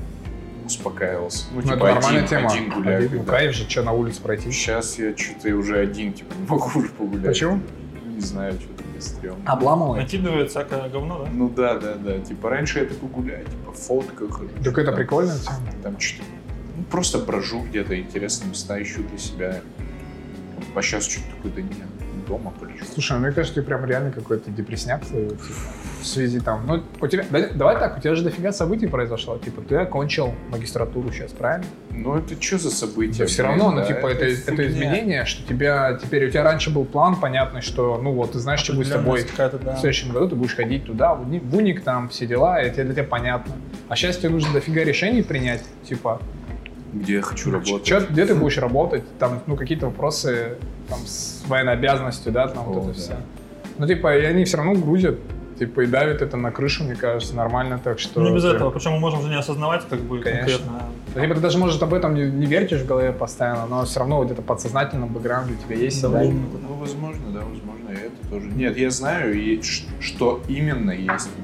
успокаивался. 0.65 1.45
Ну, 1.53 1.57
Ну, 1.57 1.63
типа, 1.63 1.75
это 1.75 1.85
нормальная 1.85 2.19
один, 2.25 2.29
тема. 2.29 2.51
один 2.53 2.71
гуляю. 2.71 3.05
Один, 3.07 3.19
ну, 3.19 3.25
кайф 3.25 3.55
же, 3.55 3.69
что 3.69 3.83
на 3.83 3.93
улице 3.93 4.23
пройти. 4.23 4.51
Сейчас 4.51 4.99
я 4.99 5.17
что-то 5.17 5.55
уже 5.57 5.79
один, 5.79 6.13
типа, 6.15 6.33
не 6.39 6.47
могу 6.49 6.71
уже 6.75 6.89
погулять. 6.89 7.27
Почему? 7.27 7.61
Не 8.07 8.21
знаю, 8.21 8.55
что-то 8.55 8.83
мне 8.89 9.01
стрёмно. 9.01 9.43
Обламывает. 9.51 10.05
накидывает 10.05 10.51
всякое 10.51 10.89
говно, 10.89 11.25
да? 11.25 11.31
Ну 11.33 11.49
да, 11.51 11.79
да, 11.79 11.95
да. 11.97 12.19
Типа 12.21 12.49
раньше 12.49 12.79
я 12.81 12.87
такой 12.87 13.09
гуляю, 13.11 13.45
типа 13.45 13.73
в 13.73 13.77
фотках. 13.77 14.41
Так 14.63 14.73
это 14.79 14.85
там- 14.87 14.95
прикольная 14.95 15.37
тема. 15.39 15.57
Там 15.83 16.01
что-то. 16.01 16.29
Ну, 16.77 16.83
просто 16.85 17.19
брожу 17.19 17.61
где-то, 17.63 17.99
интересные 18.01 18.49
места 18.51 18.81
ищу 18.83 19.03
для 19.03 19.19
себя. 19.19 19.61
А 20.75 20.83
сейчас 20.83 21.05
что-то 21.07 21.27
такое, 21.37 21.53
да 21.53 21.61
нет, 21.63 21.89
дома 22.27 22.53
полежу. 22.59 22.85
Слушай, 22.93 23.13
ну, 23.15 23.19
мне 23.21 23.33
кажется, 23.33 23.61
ты 23.61 23.63
прям 23.63 23.85
реально 23.85 24.11
какой-то 24.11 24.51
депресняк 24.51 25.05
свой, 25.05 25.29
типа, 25.29 25.43
в 26.01 26.07
связи 26.07 26.41
там. 26.41 26.67
Ну, 26.67 26.83
у 27.01 27.07
тебя, 27.07 27.25
да- 27.31 27.49
давай 27.55 27.79
так, 27.79 27.99
у 27.99 28.01
тебя 28.01 28.15
же 28.15 28.23
дофига 28.23 28.53
событий 28.53 28.87
произошло. 28.87 29.39
Типа, 29.39 29.63
ты 29.63 29.77
окончил 29.77 30.35
магистратуру 30.51 31.11
сейчас, 31.13 31.33
правильно? 31.33 31.67
Ну 31.91 32.17
это 32.17 32.41
что 32.41 32.59
за 32.59 32.71
событие? 32.71 33.27
все 33.27 33.43
блин, 33.43 33.61
равно, 33.61 33.71
ну, 33.71 33.77
да, 33.79 33.87
типа, 33.87 34.07
это, 34.09 34.25
это, 34.25 34.51
фигня. 34.51 34.67
изменение, 34.67 35.25
что 35.25 35.47
тебя 35.47 35.99
теперь, 36.03 36.27
у 36.27 36.31
тебя 36.31 36.43
раньше 36.43 36.71
был 36.71 36.85
план 36.85 37.17
понятный, 37.17 37.61
что, 37.61 37.99
ну, 38.03 38.13
вот, 38.13 38.33
ты 38.33 38.39
знаешь, 38.39 38.61
что 38.61 38.75
будет 38.75 38.89
с 38.89 38.91
тобой 38.91 39.25
да. 39.37 39.77
в 39.77 39.79
следующем 39.79 40.13
году, 40.13 40.31
ты 40.31 40.37
будешь 40.37 40.55
ходить 40.55 40.85
туда, 40.85 41.15
в 41.15 41.57
уник 41.57 41.83
там, 41.83 42.09
все 42.09 42.27
дела, 42.27 42.61
и 42.61 42.67
это 42.67 42.85
для 42.85 42.95
тебя 42.95 43.05
понятно. 43.05 43.55
А 43.89 43.97
сейчас 43.97 44.17
тебе 44.17 44.31
нужно 44.31 44.53
дофига 44.53 44.83
решений 44.83 45.23
принять, 45.23 45.63
типа, 45.85 46.21
Где 46.95 47.15
я 47.15 47.23
хочу 47.23 47.51
работать. 47.51 47.85
чё- 47.85 48.07
где 48.09 48.25
ты 48.27 48.35
будешь 48.35 48.59
работать, 48.59 49.03
там, 49.19 49.41
ну, 49.47 49.57
какие-то 49.57 49.87
вопросы 49.87 50.57
там, 50.89 50.99
с 51.07 51.43
военной 51.49 51.73
обязанностью, 51.73 52.33
да, 52.33 52.47
там, 52.49 52.65
вот 52.65 52.77
О, 52.77 52.81
это 52.81 52.89
да. 52.89 52.95
все. 52.95 53.17
Ну, 53.79 53.87
типа, 53.87 54.17
и 54.17 54.25
они 54.25 54.45
все 54.45 54.57
равно 54.59 54.75
грузят, 54.75 55.17
типа, 55.59 55.81
и 55.83 55.87
давят 55.87 56.23
это 56.23 56.37
на 56.37 56.51
крышу, 56.53 56.85
мне 56.85 56.95
кажется, 56.95 57.35
нормально, 57.35 57.81
так 57.83 57.99
что... 57.99 58.21
Ну, 58.21 58.29
не 58.29 58.35
без 58.35 58.43
прям- 58.43 58.57
этого. 58.57 58.71
Причем 58.71 58.93
мы 58.93 59.01
можем 59.01 59.23
же 59.23 59.29
не 59.29 59.37
осознавать, 59.37 59.83
как 59.89 60.01
бы 60.01 60.21
Конечно. 60.21 60.43
конкретно. 60.59 60.83
Ну, 61.15 61.21
Либо 61.23 61.35
ты 61.35 61.41
даже, 61.41 61.59
может, 61.59 61.83
об 61.83 61.95
этом 61.95 62.15
не, 62.15 62.23
не 62.31 62.47
вертишь 62.47 62.81
в 62.81 62.87
голове 62.87 63.13
постоянно, 63.13 63.67
но 63.67 63.85
все 63.85 64.01
равно 64.01 64.25
где-то 64.25 64.43
подсознательном 64.43 65.09
бэкграунде 65.13 65.55
у 65.55 65.57
тебя 65.57 65.77
есть 65.77 66.01
Да, 66.03 66.09
блин. 66.09 66.45
Ну, 66.63 66.75
возможно, 66.75 67.23
да, 67.33 67.41
возможно, 67.41 67.91
и 67.91 68.07
это 68.07 68.29
тоже. 68.31 68.47
Нет, 68.49 68.77
я 68.77 68.91
знаю, 68.91 69.35
и 69.35 69.61
что 70.01 70.41
именно 70.49 70.91
есть. 70.93 71.09
Это 71.29 71.44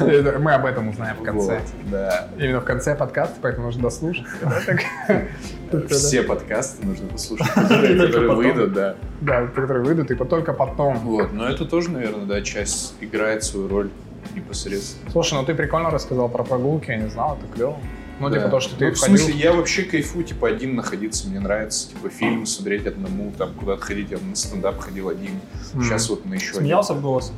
Мы 0.00 0.52
об 0.52 0.64
этом 0.66 0.88
узнаем 0.88 1.16
в 1.16 1.22
конце. 1.22 1.58
Вот, 1.60 1.90
Да. 1.90 2.28
Именно 2.38 2.60
в 2.60 2.64
конце 2.64 2.94
подкаста, 2.94 3.34
поэтому 3.42 3.66
нужно 3.66 3.82
дослушать. 3.82 4.24
Все 5.90 6.22
подкасты 6.22 6.86
нужно 6.86 7.08
послушать, 7.08 7.48
которые 7.54 8.34
выйдут, 8.34 8.72
да. 8.72 8.96
Да, 9.20 9.46
которые 9.46 9.82
выйдут, 9.84 10.10
и 10.10 10.14
только 10.14 10.52
потом. 10.52 10.98
Вот, 10.98 11.32
но 11.32 11.48
это 11.48 11.64
тоже, 11.64 11.90
наверное, 11.90 12.26
да, 12.26 12.42
часть 12.42 12.94
играет 13.00 13.42
свою 13.44 13.68
роль 13.68 13.90
непосредственно. 14.34 15.10
Слушай, 15.10 15.34
ну 15.34 15.44
ты 15.44 15.54
прикольно 15.54 15.90
рассказал 15.90 16.28
про 16.28 16.44
прогулки, 16.44 16.90
я 16.90 16.98
не 16.98 17.08
знал, 17.08 17.38
это 17.38 17.52
клево. 17.52 17.78
Ну, 18.20 18.28
Да. 18.28 18.36
типа 18.38 18.50
то, 18.50 18.60
что 18.60 18.76
ты 18.76 18.86
Ну, 18.88 18.92
в 18.92 18.98
смысле, 18.98 19.34
я 19.34 19.52
вообще 19.52 19.82
кайфую, 19.82 20.24
типа, 20.24 20.48
один 20.48 20.76
находиться, 20.76 21.26
мне 21.28 21.40
нравится, 21.40 21.88
типа, 21.88 22.08
фильм 22.08 22.46
смотреть 22.46 22.86
одному, 22.86 23.32
там, 23.36 23.52
куда-то 23.54 23.82
ходить, 23.82 24.10
я 24.10 24.18
на 24.18 24.36
стендап 24.36 24.78
ходил 24.78 25.08
один, 25.08 25.40
Мгм. 25.72 25.82
сейчас 25.82 26.08
вот 26.08 26.24
на 26.24 26.34
еще 26.34 26.54
Смеялся 26.54 26.94
в 26.94 27.00
голос? 27.00 27.32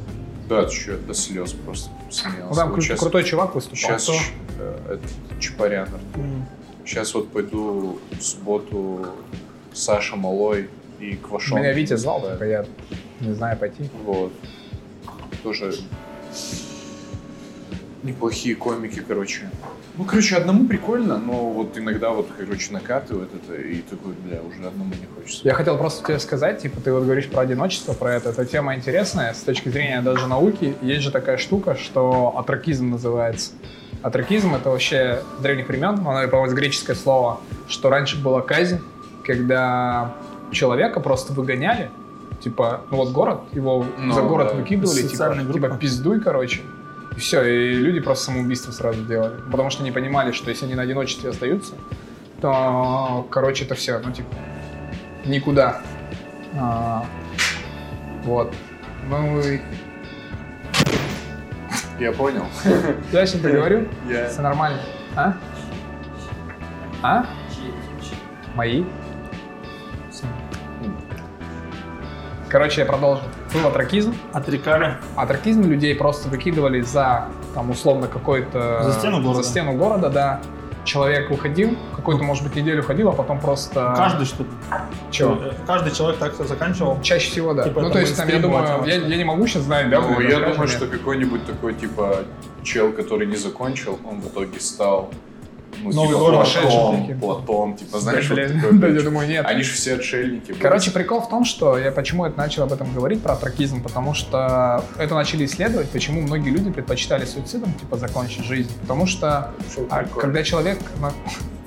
Да, 0.49 0.67
чё, 0.67 0.99
до 0.99 1.15
слез 1.15 1.53
просто 1.53 1.91
смеялся. 2.11 2.49
Ну, 2.51 2.55
там 2.55 2.71
Вот 2.73 2.83
щас- 2.83 3.01
крутой 3.01 3.25
чувак 3.25 3.55
выступал. 3.55 3.77
Сейчас 3.79 4.03
Кто? 4.05 4.15
этот 4.93 5.11
Чапарян. 5.41 5.89
М. 6.17 6.47
Сейчас 6.85 7.15
вот 7.15 7.31
пойду 7.31 7.99
в 8.11 8.21
субботу 8.23 9.07
Саша 9.73 10.17
Малой 10.17 10.69
и 11.01 11.15
Квашон. 11.17 11.59
Меня 11.59 11.73
Витя 11.73 11.97
звал, 11.97 12.21
Да. 12.21 12.33
типа 12.35 12.45
я 12.45 12.67
не 13.21 13.33
знаю 13.33 13.59
пойти. 13.59 13.89
Вот. 14.05 14.33
Тоже 15.43 15.75
неплохие 18.03 18.55
комики, 18.55 19.01
короче. 19.07 19.51
Ну, 19.97 20.05
короче, 20.05 20.37
одному 20.37 20.67
прикольно, 20.67 21.19
но 21.19 21.51
вот 21.51 21.79
иногда 21.79 22.11
вот, 22.11 22.29
короче, 22.37 22.73
накатывает 22.73 23.29
это, 23.33 23.55
и 23.61 23.81
такой, 23.83 24.13
бля, 24.15 24.41
уже 24.43 24.67
одному 24.67 24.93
не 24.93 25.07
хочется. 25.15 25.43
Я 25.47 25.55
хотел 25.55 25.79
просто 25.79 26.05
тебе 26.05 26.19
сказать, 26.19 26.61
типа, 26.63 26.81
ты 26.81 26.93
вот 26.93 27.05
говоришь 27.05 27.29
про 27.29 27.43
одиночество, 27.43 27.93
про 27.93 28.15
это. 28.15 28.31
Эта 28.31 28.45
тема 28.45 28.75
интересная 28.75 29.33
с 29.33 29.41
точки 29.43 29.69
зрения 29.69 30.01
даже 30.03 30.27
науки. 30.27 30.75
Есть 30.83 31.03
же 31.03 31.13
такая 31.13 31.37
штука, 31.37 31.77
что 31.77 32.35
атракизм 32.37 32.91
называется. 32.91 33.53
Атракизм— 34.03 34.55
это 34.57 34.71
вообще 34.71 35.23
с 35.39 35.43
древних 35.43 35.69
времен, 35.69 36.01
оно, 36.07 36.29
по-моему, 36.29 36.55
греческое 36.57 36.97
слово, 36.97 37.41
что 37.69 37.89
раньше 37.89 38.21
была 38.21 38.41
казнь, 38.41 38.81
когда 39.25 40.15
человека 40.51 41.01
просто 41.01 41.33
выгоняли, 41.33 41.91
типа, 42.41 42.83
ну 42.91 42.97
вот 42.99 43.13
город, 43.13 43.41
его 43.53 43.87
Ну, 43.97 44.13
за 44.13 44.23
город 44.23 44.49
да. 44.51 44.55
выкидывали, 44.57 45.03
типа, 45.03 45.35
группа. 45.35 45.53
типа, 45.53 45.77
пиздуй, 45.77 46.21
короче. 46.21 46.61
И 47.17 47.21
все, 47.21 47.43
и 47.45 47.75
люди 47.75 48.01
просто 48.01 48.25
самоубийство 48.27 48.73
сразу 48.73 49.05
делали. 49.05 49.41
Потому 49.51 49.71
что 49.71 49.83
они 49.83 49.93
понимали, 49.93 50.33
что 50.33 50.51
если 50.51 50.65
они 50.67 50.75
на 50.75 50.83
одиночестве 50.83 51.31
остаются, 51.31 51.75
то, 52.41 53.27
короче, 53.31 53.65
это 53.65 53.75
все, 53.75 53.99
ну, 53.99 54.13
типа, 54.13 54.35
никуда. 55.25 55.81
А, 56.59 57.07
вот. 58.25 58.53
Ну, 59.09 59.41
и 59.41 59.61
Я 61.99 62.13
понял. 62.13 62.45
я 63.13 63.27
сейчас 63.27 63.41
говорю, 63.41 63.89
Я... 64.09 64.29
все 64.29 64.43
нормально. 64.43 64.81
А? 65.15 65.35
А? 67.03 67.27
Мои? 68.55 68.85
Короче, 72.49 72.83
я 72.83 72.87
продолжу. 72.87 73.23
Был 73.55 73.67
атракизм. 73.69 74.15
Отрекали. 74.33 74.97
Атракизм 75.17 75.63
людей 75.63 75.95
просто 75.95 76.29
выкидывали 76.29 76.81
за, 76.81 77.29
там, 77.55 77.71
условно, 77.71 78.09
какой-то... 78.09 78.83
За 78.83 78.93
стену 78.93 79.23
города. 79.23 79.43
За 79.43 79.49
стену 79.49 79.73
города, 79.75 80.11
да. 80.11 80.41
Человек 80.85 81.31
уходил, 81.31 81.79
какую-то, 81.97 82.25
может 82.25 82.43
быть, 82.43 82.55
неделю 82.57 82.83
ходил, 82.83 83.09
а 83.09 83.13
потом 83.13 83.41
просто... 83.41 83.95
Каждый, 83.97 84.27
что? 84.27 84.45
Чего? 85.11 85.37
Э, 85.43 85.53
Каждый 85.67 85.93
человек 85.95 86.19
так 86.19 86.35
заканчивал. 86.35 87.01
Чаще 87.01 87.31
всего, 87.31 87.55
да. 87.55 87.65
Типа 87.65 87.81
ну, 87.81 87.91
то 87.91 88.01
есть, 88.01 88.15
там, 88.17 88.29
я 88.29 88.39
думаю, 88.39 88.85
я, 88.85 88.97
я 88.97 89.17
не 89.17 89.25
могу 89.25 89.47
сейчас 89.47 89.63
знать, 89.63 89.89
да? 89.89 90.03
Ну, 90.03 90.21
я 90.21 90.41
думаю, 90.41 90.69
что 90.69 90.87
какой-нибудь 90.87 91.47
такой, 91.47 91.73
типа, 91.73 92.25
чел, 92.63 92.93
который 92.93 93.27
не 93.27 93.37
закончил, 93.37 93.99
он 94.05 94.21
в 94.21 94.29
итоге 94.29 94.61
стал, 94.61 95.11
ну, 95.83 95.93
Новый 95.93 96.09
типа, 96.09 96.19
город. 96.19 96.49
Платон. 96.63 97.19
Платон, 97.21 97.77
типа, 97.77 98.01
знаешь, 98.01 98.29
Да, 98.29 98.35
вот 98.35 98.63
такой, 98.63 98.79
да, 98.79 98.89
я 98.89 99.03
думаю, 99.03 99.29
нет. 99.29 99.47
Они 99.47 99.63
же 99.63 99.73
все 99.73 99.95
отшельники. 99.95 100.53
были. 100.53 100.61
Короче, 100.61 100.91
прикол 100.91 101.21
в 101.21 101.29
том, 101.29 101.45
что 101.45 101.79
я 101.79 101.91
почему 101.93 102.25
это 102.25 102.37
начал 102.39 102.65
об 102.65 102.73
этом 102.73 102.93
говорить, 102.93 103.23
про 103.23 103.35
атракизм, 103.35 103.83
потому 103.83 104.15
что 104.15 104.85
это 104.99 105.15
начали 105.15 105.45
исследовать, 105.45 105.91
почему 105.91 106.21
многие 106.21 106.51
люди 106.51 106.71
предпочитали 106.71 107.25
суицидом, 107.25 107.73
типа, 107.75 107.97
закончить 107.97 108.45
жизнь. 108.45 108.71
Потому 108.81 109.07
что 109.07 109.53
а, 109.91 110.05
когда 110.05 110.43
человек 110.43 110.79
на- 111.01 111.13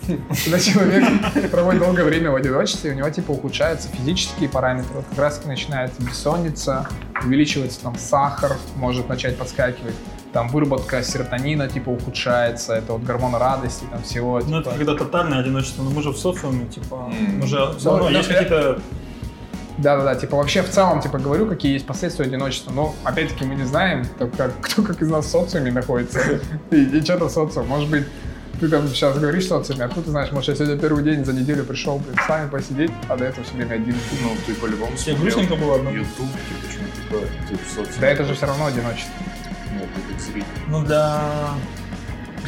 когда 0.46 0.60
человек 0.60 1.52
проводит 1.52 1.82
долгое 1.82 2.04
время 2.04 2.32
в 2.32 2.36
одиночестве, 2.36 2.92
у 2.92 2.94
него 2.94 3.10
типа 3.10 3.32
ухудшаются 3.32 3.90
физические 3.90 4.50
параметры. 4.50 4.96
Вот 4.96 5.06
как 5.10 5.20
раз 5.20 5.38
таки 5.38 5.50
начинается 5.50 6.02
бессонница, 6.02 6.88
увеличивается 7.24 7.82
там 7.82 7.98
сахар, 7.98 8.58
может 8.76 9.10
начать 9.10 9.38
подскакивать, 9.38 9.96
там 10.38 10.50
выработка 10.50 11.01
серотонина 11.01 11.67
типа 11.67 11.89
ухудшается, 11.89 12.75
это 12.75 12.94
вот 12.94 13.01
гормоны 13.01 13.39
радости, 13.39 13.86
там 13.89 14.03
всего. 14.03 14.39
Ну, 14.48 14.60
это 14.60 14.70
типа. 14.70 14.77
когда 14.77 14.94
тотальное 14.94 15.39
одиночество, 15.39 15.82
но 15.82 15.89
мы 15.89 16.03
же 16.03 16.12
в 16.12 16.17
социуме, 16.17 16.67
типа, 16.67 17.12
М. 17.12 17.39
мы 17.39 17.48
же 17.48 17.58
все 17.79 17.89
равно 17.89 18.10
Ну, 18.10 18.15
есть 18.15 18.29
ну, 18.29 18.36
какие-то... 18.36 18.79
Да-да-да, 19.79 20.13
типа 20.13 20.38
вообще 20.38 20.62
в 20.62 20.70
целом, 20.70 21.01
типа 21.01 21.17
говорю, 21.17 21.48
какие 21.48 21.74
есть 21.74 21.88
последствия 21.88 22.25
одиночества. 22.25 22.72
Но 22.72 22.94
опять-таки 23.03 23.46
мы 23.46 23.56
не 23.56 23.63
знаем, 23.63 24.06
кто 24.06 24.27
как, 24.27 24.51
кто 24.62 24.84
как 24.84 25.01
из 25.01 25.10
нас 25.10 25.25
в 25.25 25.29
социуме 25.29 25.72
находится. 25.72 26.20
И, 26.70 26.84
и 26.84 27.01
что-то 27.03 27.29
социум. 27.29 27.67
Может 27.67 27.89
быть, 27.89 28.06
ты 28.60 28.70
там 28.70 28.88
сейчас 28.89 29.17
говоришь 29.17 29.46
в 29.46 29.48
социуме, 29.48 29.86
а 29.86 29.89
тут 29.89 30.06
ты 30.06 30.12
знаешь, 30.12 30.32
может, 30.32 30.50
я 30.50 30.56
сегодня 30.56 30.77
первый 30.77 31.03
день 31.03 31.25
за 31.25 31.34
неделю 31.34 31.63
пришел, 31.63 31.98
блин, 31.98 32.15
с 32.24 32.29
вами 32.29 32.48
посидеть, 32.48 32.91
а 33.08 33.17
до 33.17 33.25
этого 33.25 33.44
все 33.44 33.56
время 33.56 33.74
один. 33.74 33.96
Ну, 34.22 34.29
ты 34.46 34.53
по-любому 34.53 34.96
смотрел 34.98 35.17
грустненько 35.17 35.56
было 35.56 35.75
одному? 35.77 35.96
YouTube, 35.96 36.29
типа, 36.32 36.67
почему 36.67 36.86
типа, 36.86 37.25
ты 37.50 37.56
в 37.56 37.75
соцсетях. 37.75 38.01
Да 38.01 38.08
это 38.08 38.24
же 38.24 38.36
все 38.36 38.46
равно 38.46 38.67
одиночество. 38.67 39.13
Ну, 39.96 40.01
как 40.13 40.22
зритель. 40.22 40.48
Ну, 40.67 40.84
для... 40.84 41.22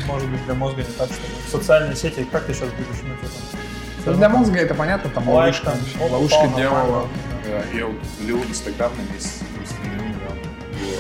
Может 0.08 0.30
быть, 0.30 0.44
для 0.46 0.54
мозга 0.54 0.82
не 0.82 0.94
так, 0.94 1.10
что. 1.10 1.52
Социальные 1.58 1.96
сети, 1.96 2.26
как 2.32 2.46
ты 2.46 2.54
сейчас 2.54 2.70
будешь 2.70 3.02
на 3.04 3.14
этом? 3.14 3.30
Ну, 4.06 4.14
Для 4.14 4.30
мозга 4.30 4.60
это 4.60 4.74
понятно, 4.74 5.10
там 5.10 5.28
Лайк 5.30 5.56
ловушка, 5.64 5.78
там, 6.00 6.12
ловушка 6.12 6.48
делала. 6.56 7.08
Да, 7.46 7.78
я 7.78 7.86
вот 7.86 8.00
лил 8.22 8.40
в 8.40 8.50
Инстаграм 8.50 8.92
на 8.96 9.14
месяц, 9.14 9.40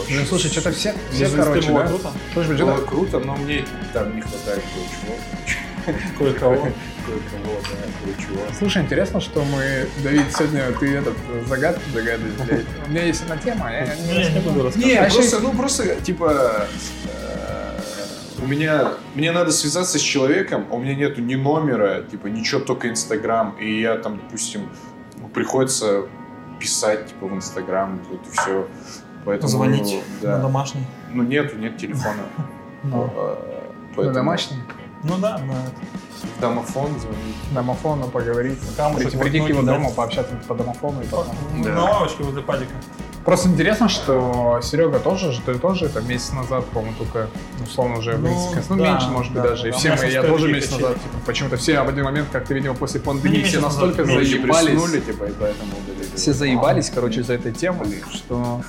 Ну, 0.09 0.25
слушай, 0.25 0.51
что-то 0.51 0.71
все, 0.71 0.93
все 1.11 1.29
короче, 1.29 1.69
было 1.71 1.83
да? 1.83 1.87
круто. 1.87 2.11
Слушай, 2.33 2.57
Было 2.57 2.85
круто, 2.85 3.19
но 3.19 3.35
мне 3.37 3.65
там 3.93 4.15
не 4.15 4.21
хватает 4.21 4.63
кое-чего. 4.73 5.15
Кое-кого. 6.17 6.55
Кое-кого, 6.55 7.59
да, 7.61 8.03
кое-чего. 8.03 8.41
Слушай, 8.57 8.83
интересно, 8.83 9.19
что 9.19 9.43
мы, 9.43 9.87
Давид, 10.03 10.25
сегодня 10.35 10.71
ты 10.79 10.95
этот 10.95 11.15
загадки 11.47 11.81
загадываешь, 11.93 12.33
блядь. 12.45 12.65
У 12.87 12.89
меня 12.89 13.03
есть 13.03 13.23
одна 13.23 13.37
тема, 13.37 13.71
я 13.71 13.95
Не, 13.95 14.21
я 14.21 14.31
не 14.31 14.39
буду 14.39 14.63
рассказывать. 14.63 14.85
Не, 14.85 14.97
А 14.97 15.09
просто, 15.09 15.39
ну 15.39 15.51
просто, 15.53 15.95
типа, 16.01 16.67
э, 17.05 17.79
у 18.41 18.47
меня, 18.47 18.93
мне 19.15 19.31
надо 19.31 19.51
связаться 19.51 19.97
с 19.97 20.01
человеком, 20.01 20.65
а 20.71 20.75
у 20.75 20.79
меня 20.79 20.95
нету 20.95 21.21
ни 21.21 21.35
номера, 21.35 22.03
типа, 22.03 22.27
ничего, 22.27 22.61
только 22.61 22.89
Инстаграм, 22.89 23.55
и 23.59 23.81
я 23.81 23.95
там, 23.97 24.17
допустим, 24.17 24.69
приходится 25.33 26.03
писать, 26.59 27.07
типа, 27.07 27.27
в 27.27 27.33
Инстаграм, 27.35 27.99
вот 28.09 28.21
и 28.27 28.37
все. 28.37 28.67
Поэтому, 29.25 29.49
Звонить 29.49 30.01
да. 30.21 30.37
на 30.37 30.43
домашний. 30.43 30.81
Ну, 31.13 31.23
нету, 31.23 31.57
нет 31.57 31.77
телефона. 31.77 32.23
Ну, 32.81 33.11
Э, 33.97 34.03
на 34.05 34.13
домашний, 34.13 34.57
Ну 35.03 35.17
да, 35.17 35.37
на 35.37 35.53
в 36.37 36.41
домофон 36.41 36.99
звонить. 36.99 37.35
домофону 37.53 38.07
поговорить. 38.07 38.59
Прийти, 38.59 39.15
в 39.15 39.19
прийти 39.19 39.39
к 39.39 39.49
его 39.49 39.61
дать. 39.61 39.75
дому, 39.75 39.91
пообщаться 39.93 40.35
по 40.47 40.55
домофону 40.55 41.01
и 41.01 41.05
потом. 41.05 41.35
Да. 41.63 41.69
на 41.69 41.83
лавочке 41.83 42.23
возле 42.23 42.41
падика. 42.41 42.73
Просто 43.25 43.49
интересно, 43.49 43.89
что 43.89 44.59
Серега 44.63 44.99
тоже, 44.99 45.31
же, 45.31 45.41
ты 45.41 45.55
тоже 45.55 45.85
это 45.85 46.01
месяц 46.01 46.31
назад, 46.31 46.65
по-моему, 46.67 46.95
только 46.97 47.27
условно 47.63 47.97
уже 47.97 48.17
Ну, 48.17 48.27
близко. 48.27 48.63
Ну, 48.69 48.77
да, 48.77 48.91
меньше, 48.91 49.07
может 49.09 49.33
быть, 49.33 49.43
да, 49.43 49.49
даже. 49.49 49.69
И 49.69 49.71
да. 49.71 49.77
все 49.77 49.93
У 49.93 49.97
мы, 49.97 50.05
я 50.05 50.21
что 50.21 50.31
тоже 50.31 50.51
месяц 50.51 50.71
назад. 50.71 50.93
Типа, 50.95 51.15
почему-то 51.25 51.57
все 51.57 51.81
в 51.81 51.89
один 51.89 52.03
момент, 52.05 52.29
как-то, 52.31 52.53
видимо, 52.53 52.75
после 52.75 52.99
пандемии 52.99 53.37
Ну, 53.37 53.43
не 53.43 53.43
все 53.43 53.59
назад, 53.59 53.81
настолько 53.81 54.03
меньше 54.03 54.31
заебались. 54.31 54.65
Приснули, 54.65 54.99
типа, 54.99 55.23
и 55.25 55.31
поэтому. 55.39 55.71
Все 56.15 56.33
заебались, 56.33 56.89
короче, 56.89 57.23
за 57.23 57.33
этой 57.33 57.51
темой, 57.51 58.03
что 58.11 58.61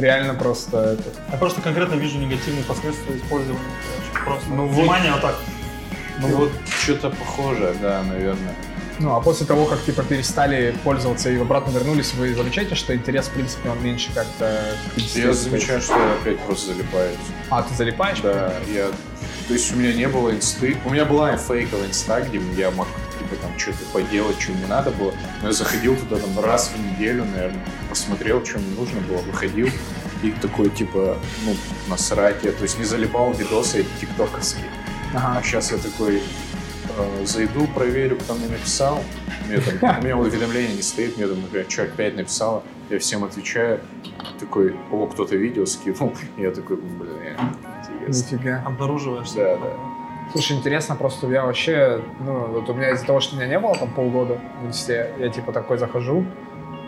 реально 0.00 0.34
просто 0.34 0.98
это. 0.98 1.02
Я 1.30 1.38
просто 1.38 1.60
конкретно 1.60 1.94
вижу 1.94 2.18
негативные 2.18 2.64
последствия 2.64 3.16
использования. 3.16 3.60
Просто 4.24 4.48
Ну 4.50 4.66
внимание 4.68 5.12
вот 5.12 5.22
так. 5.22 5.36
Ну 6.20 6.28
вот 6.36 6.52
что-то 6.80 7.10
похожее, 7.10 7.74
да, 7.80 8.02
наверное. 8.02 8.54
Ну, 9.00 9.14
а 9.14 9.20
после 9.20 9.46
того, 9.46 9.66
как, 9.66 9.80
типа, 9.84 10.02
перестали 10.02 10.74
пользоваться 10.82 11.30
и 11.30 11.38
обратно 11.38 11.70
вернулись, 11.70 12.14
вы 12.14 12.34
замечаете, 12.34 12.74
что 12.74 12.96
интерес, 12.96 13.26
в 13.26 13.30
принципе, 13.30 13.68
он 13.68 13.80
меньше 13.80 14.10
как-то... 14.12 14.60
Я 15.14 15.32
замечаю, 15.32 15.80
что 15.80 15.96
я 15.96 16.14
опять 16.14 16.40
просто 16.40 16.72
залипаюсь. 16.72 17.16
А, 17.48 17.62
ты 17.62 17.74
залипаешь? 17.74 18.18
Да, 18.22 18.52
я... 18.74 18.88
То 19.46 19.54
есть 19.54 19.72
у 19.72 19.76
меня 19.76 19.92
не 19.94 20.08
было 20.08 20.34
инсты. 20.34 20.76
У 20.84 20.90
меня 20.90 21.04
была 21.04 21.36
фейковая 21.36 21.86
инста, 21.86 22.20
где 22.22 22.40
я 22.56 22.72
мог 22.72 22.88
типа 23.28 23.42
там 23.42 23.58
что-то 23.58 23.84
поделать, 23.92 24.40
что 24.40 24.52
мне 24.52 24.66
надо 24.66 24.90
было. 24.90 25.12
Но 25.42 25.48
я 25.48 25.52
заходил 25.52 25.96
туда 25.96 26.16
там 26.16 26.38
раз 26.44 26.70
в 26.74 26.78
неделю, 26.78 27.24
наверное, 27.24 27.64
посмотрел, 27.88 28.44
что 28.44 28.58
мне 28.58 28.74
нужно 28.76 29.00
было, 29.02 29.18
выходил. 29.18 29.68
И 30.22 30.30
такой, 30.32 30.70
типа, 30.70 31.16
ну, 31.44 31.54
насрать. 31.88 32.42
Я, 32.42 32.52
то 32.52 32.62
есть 32.62 32.78
не 32.78 32.84
залипал 32.84 33.32
видосы 33.32 33.80
эти 33.80 34.00
тиктоковские. 34.00 34.64
А 35.14 35.32
Ага. 35.36 35.42
сейчас 35.42 35.70
я 35.72 35.78
такой 35.78 36.22
э, 36.98 37.24
зайду, 37.24 37.66
проверю, 37.68 38.16
кто 38.16 38.34
мне 38.34 38.48
написал. 38.48 39.02
Мне 39.46 39.60
там, 39.60 39.98
у 40.00 40.02
меня 40.02 40.16
уведомление 40.16 40.74
не 40.74 40.82
стоит, 40.82 41.16
мне 41.16 41.26
там, 41.26 41.40
например, 41.40 41.66
человек 41.66 41.94
5 41.94 42.16
написало, 42.16 42.62
я 42.90 42.98
всем 42.98 43.24
отвечаю. 43.24 43.80
Такой, 44.40 44.76
о, 44.90 45.06
кто-то 45.06 45.36
видео 45.36 45.66
скинул. 45.66 46.12
И 46.36 46.42
я 46.42 46.50
такой, 46.50 46.76
блин, 46.76 47.36
интересно. 47.80 48.36
Нифига. 48.36 48.62
Обнаруживаешь. 48.66 49.30
Да, 49.30 49.56
да. 49.56 49.72
Слушай, 50.32 50.56
интересно, 50.58 50.94
просто 50.94 51.26
я 51.28 51.44
вообще, 51.44 52.00
ну, 52.20 52.46
вот 52.48 52.68
у 52.68 52.74
меня 52.74 52.90
из-за 52.90 53.06
того, 53.06 53.20
что 53.20 53.36
меня 53.36 53.46
не 53.46 53.58
было 53.58 53.74
там 53.76 53.90
полгода 53.90 54.38
в 54.62 54.66
инсте, 54.66 55.10
я 55.18 55.28
типа 55.30 55.52
такой 55.52 55.78
захожу, 55.78 56.24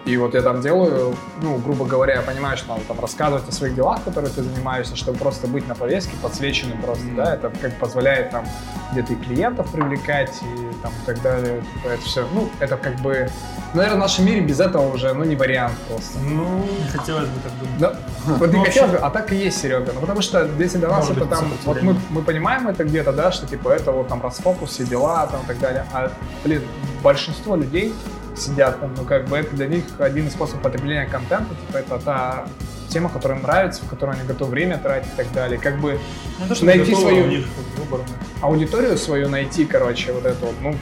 И 0.06 0.16
вот 0.16 0.32
я 0.34 0.40
там 0.40 0.62
делаю, 0.62 1.14
ну, 1.42 1.58
грубо 1.58 1.84
говоря, 1.84 2.14
я 2.14 2.22
понимаю, 2.22 2.56
что 2.56 2.68
надо 2.70 2.80
там 2.88 2.98
рассказывать 3.00 3.46
о 3.46 3.52
своих 3.52 3.74
делах, 3.74 4.02
которые 4.02 4.32
ты 4.32 4.42
занимаешься, 4.42 4.96
чтобы 4.96 5.18
просто 5.18 5.46
быть 5.46 5.68
на 5.68 5.74
повестке, 5.74 6.16
подсвеченным 6.22 6.80
просто, 6.80 7.04
Мгм. 7.04 7.16
да, 7.16 7.34
это 7.34 7.50
как 7.60 7.74
позволяет 7.78 8.30
там 8.30 8.46
где-то 8.92 9.12
и 9.12 9.16
клиентов 9.16 9.70
привлекать, 9.70 10.40
и 10.42 10.69
там 10.82 10.92
и 11.02 11.06
так 11.06 11.22
далее. 11.22 11.62
Типа, 11.74 11.88
это 11.88 12.02
все, 12.02 12.26
ну, 12.32 12.50
это 12.60 12.76
как 12.76 12.96
бы, 12.96 13.30
наверное, 13.74 13.96
в 13.96 14.00
нашем 14.00 14.26
мире 14.26 14.40
без 14.40 14.60
этого 14.60 14.92
уже, 14.92 15.12
ну, 15.12 15.24
не 15.24 15.36
вариант 15.36 15.74
просто. 15.88 16.18
Ну, 16.20 16.64
не 16.64 16.88
хотелось 16.88 17.28
бы 17.28 17.40
так 17.42 17.58
думать. 17.58 17.78
Да, 17.78 17.94
вот 18.26 18.50
не 18.50 18.58
Ну, 18.58 18.64
хотелось 18.64 18.90
бы, 18.92 18.98
а 18.98 19.10
так 19.10 19.32
и 19.32 19.36
есть, 19.36 19.60
Серега. 19.60 19.92
Ну, 19.94 20.00
потому 20.00 20.22
что 20.22 20.48
если 20.58 20.78
для 20.78 20.88
нас 20.88 21.08
Может 21.08 21.16
это 21.16 21.26
быть, 21.26 21.38
там, 21.38 21.52
вот 21.64 21.82
мы, 21.82 21.96
мы 22.10 22.22
понимаем 22.22 22.68
это 22.68 22.84
где-то, 22.84 23.12
да, 23.12 23.32
что 23.32 23.46
типа 23.46 23.70
это 23.70 23.92
вот 23.92 24.08
там 24.08 24.22
расфокус, 24.22 24.70
все 24.70 24.84
дела 24.84 25.26
там 25.26 25.42
и 25.42 25.46
так 25.46 25.58
далее. 25.58 25.86
А, 25.92 26.10
блин, 26.44 26.62
большинство 27.02 27.56
людей 27.56 27.94
сидят 28.36 28.80
там, 28.80 28.94
ну, 28.96 29.04
как 29.04 29.26
бы 29.28 29.36
это 29.36 29.54
для 29.54 29.66
них 29.66 29.84
один 29.98 30.26
из 30.28 30.32
способов 30.32 30.62
потребления 30.62 31.06
контента, 31.06 31.54
типа 31.66 31.76
это 31.78 31.98
та 31.98 32.46
тема, 32.88 33.08
которая 33.08 33.38
им 33.38 33.44
нравится, 33.44 33.84
в 33.84 33.88
которой 33.88 34.16
они 34.16 34.26
готовы 34.26 34.50
время 34.52 34.78
тратить 34.78 35.12
и 35.12 35.16
так 35.16 35.32
далее. 35.32 35.58
Как 35.60 35.78
бы 35.80 35.98
Ну, 36.38 36.54
то, 36.54 36.64
Найти 36.64 36.94
свою- 36.94 37.24
у 37.24 37.26
них 37.28 37.46
выбор. 37.76 38.00
аудиторию 38.40 38.96
свою 38.98 39.28
найти, 39.28 39.64
короче, 39.64 40.12
вот 40.12 40.26
эту 40.26 40.46
вот, 40.46 40.54
ну, 40.60 40.76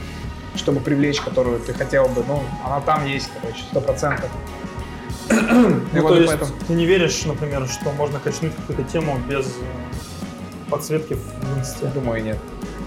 чтобы 0.55 0.79
привлечь, 0.79 1.21
которую 1.21 1.59
ты 1.59 1.73
хотел 1.73 2.07
бы, 2.07 2.23
ну, 2.27 2.41
она 2.65 2.79
там 2.81 3.05
есть, 3.05 3.29
короче, 3.39 3.61
сто 3.69 3.81
процентов. 3.81 4.29
И 5.29 5.33
Ну, 5.35 6.01
вот 6.01 6.09
то 6.09 6.15
есть 6.15 6.27
поэтому- 6.27 6.51
ты 6.67 6.73
не 6.73 6.85
веришь, 6.87 7.23
например, 7.25 7.67
что 7.67 7.91
можно 7.91 8.19
качнуть 8.19 8.55
какую-то 8.55 8.83
тему 8.91 9.19
без 9.29 9.45
подсветки 10.69 11.13
в 11.15 11.57
инсте? 11.59 11.85
Думаю, 11.93 12.23
нет. 12.23 12.37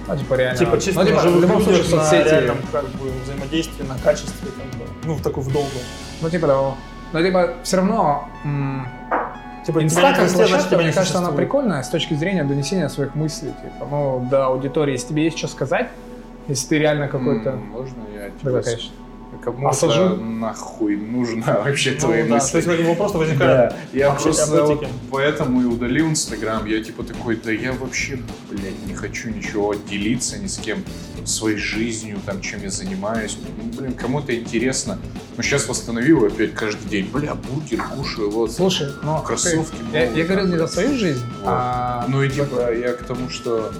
Ну, 0.08 0.16
типа 0.16 0.34
реально. 0.34 0.58
Типа 0.58 0.78
чисто 0.78 1.00
ну, 1.00 1.06
типа, 1.06 1.20
в 1.20 1.40
любом 1.40 1.62
случае 1.62 1.84
соцсети. 1.84 2.28
реальном 2.28 2.58
как 2.70 2.84
бы 2.88 3.10
взаимодействии, 3.24 3.84
на 3.84 3.98
качестве, 3.98 4.50
как 4.50 4.80
бы, 4.80 4.86
ну, 5.04 5.14
в 5.14 5.22
такую 5.22 5.44
в 5.44 5.52
долгую. 5.52 5.82
Ну, 6.20 6.30
типа 6.30 6.46
того. 6.46 6.76
Но 7.12 7.22
типа 7.22 7.54
все 7.62 7.76
равно 7.76 8.28
м, 8.44 8.86
Типа, 9.66 9.82
Инста 9.82 10.12
как 10.14 10.28
площадка, 10.32 10.76
мне 10.76 10.92
кажется, 10.92 11.18
она 11.18 11.30
прикольная 11.30 11.82
с 11.82 11.88
точки 11.88 12.14
зрения 12.14 12.42
донесения 12.42 12.88
своих 12.88 13.14
мыслей. 13.14 13.52
Типа, 13.62 13.86
ну, 13.88 14.26
до 14.28 14.46
аудитории, 14.46 14.92
если 14.92 15.08
тебе 15.08 15.24
есть 15.24 15.38
что 15.38 15.46
сказать, 15.46 15.88
если 16.48 16.66
ты 16.68 16.78
реально 16.78 17.06
какой-то... 17.06 17.52
Можно 17.52 18.02
я 18.12 18.30
Да, 18.42 18.50
тебя 18.50 18.62
конечно. 18.62 18.90
Кому 19.42 19.68
Осажу? 19.68 20.00
это 20.02 20.16
нахуй 20.16 20.96
нужно 20.96 21.44
вообще 21.64 21.92
Ну, 21.92 21.98
твои 22.00 22.22
да, 22.22 22.34
мысли? 22.34 22.50
То 22.52 22.56
есть 22.58 22.68
как 22.68 22.78
бы 22.78 22.84
вопрос 22.84 23.14
возникает. 23.14 23.70
Да, 23.70 23.76
я 23.92 24.10
вообще 24.10 24.24
просто 24.26 24.64
вот 24.64 24.86
поэтому 25.10 25.62
и 25.62 25.64
удалил 25.64 26.08
Инстаграм. 26.08 26.64
Я 26.66 26.82
типа 26.82 27.02
такой, 27.02 27.36
да 27.36 27.50
я 27.50 27.72
вообще, 27.72 28.18
блядь, 28.50 28.86
не 28.86 28.94
хочу 28.94 29.30
ничего 29.30 29.74
делиться 29.74 30.38
ни 30.38 30.46
с 30.46 30.58
кем 30.58 30.84
своей 31.24 31.56
жизнью, 31.56 32.18
там, 32.24 32.40
чем 32.40 32.62
я 32.62 32.70
занимаюсь. 32.70 33.36
Ну, 33.40 33.78
блин, 33.78 33.94
кому-то 33.94 34.34
интересно. 34.34 34.98
Но 35.36 35.42
сейчас 35.42 35.68
восстановил 35.68 36.24
опять 36.24 36.54
каждый 36.54 36.88
день. 36.88 37.08
Бля, 37.12 37.34
бургер 37.34 37.82
кушаю, 37.96 38.30
вот. 38.30 38.52
Слушай, 38.52 38.88
ну, 39.02 39.20
Кроссовки 39.22 39.76
ты- 39.90 39.98
я, 39.98 40.10
я 40.10 40.24
говорил 40.24 40.46
не 40.46 40.58
за 40.58 40.66
свою 40.68 40.96
жизнь, 40.96 41.22
Вот. 41.40 41.44
а... 41.46 42.04
Ну 42.08 42.22
и 42.22 42.28
типа 42.30 42.72
я 42.74 42.92
к 42.92 43.02
тому, 43.04 43.28
что 43.30 43.72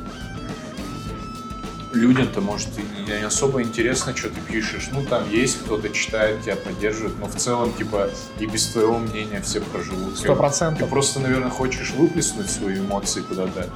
людям-то, 1.93 2.41
может, 2.41 2.69
и 2.79 3.03
не 3.11 3.13
особо 3.25 3.63
интересно, 3.63 4.17
что 4.17 4.29
ты 4.31 4.41
пишешь. 4.41 4.89
Ну, 4.93 5.05
там 5.05 5.29
есть 5.31 5.59
кто-то 5.65 5.89
читает, 5.91 6.43
тебя 6.43 6.57
поддерживает, 6.57 7.19
но 7.19 7.27
в 7.27 7.35
целом, 7.37 7.73
типа, 7.75 8.11
и 8.39 8.47
без 8.47 8.67
твоего 8.69 8.99
мнения 8.99 9.41
все 9.43 9.61
проживут. 9.61 10.17
Сто 10.19 10.33
Ты 10.33 10.39
процентов. 10.39 10.89
просто, 10.89 11.21
наверное, 11.21 11.51
хочешь 11.51 11.91
выплеснуть 11.91 12.51
свои 12.51 12.79
эмоции 12.79 13.21
куда-то. 13.21 13.69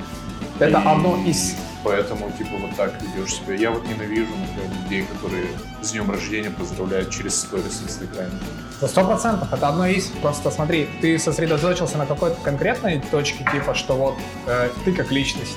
Это 0.59 0.79
И 0.79 0.83
одно 0.87 1.17
из... 1.27 1.55
Поэтому, 1.85 2.33
типа, 2.37 2.51
вот 2.59 2.75
так 2.77 2.95
ведешь 3.01 3.35
себя. 3.35 3.55
Я 3.55 3.71
вот 3.71 3.87
ненавижу, 3.87 4.31
например, 4.35 4.83
людей, 4.83 5.07
которые 5.13 5.47
с 5.83 5.93
днем 5.93 6.11
рождения 6.11 6.51
поздравляют 6.51 7.11
через 7.11 7.39
сторис 7.39 7.81
в 7.81 7.85
Инстаграме. 7.85 8.33
Да, 8.81 8.89
Сто 8.89 9.05
процентов. 9.05 9.53
Это 9.53 9.69
одно 9.69 9.87
из. 9.87 10.07
Просто 10.23 10.51
смотри, 10.51 10.89
ты 11.01 11.17
сосредоточился 11.19 11.97
на 11.99 12.07
какой-то 12.07 12.37
конкретной 12.43 13.01
точке, 13.11 13.47
типа, 13.53 13.75
что 13.75 13.95
вот 13.95 14.15
э, 14.47 14.71
ты 14.85 14.93
как 14.93 15.13
личность. 15.13 15.57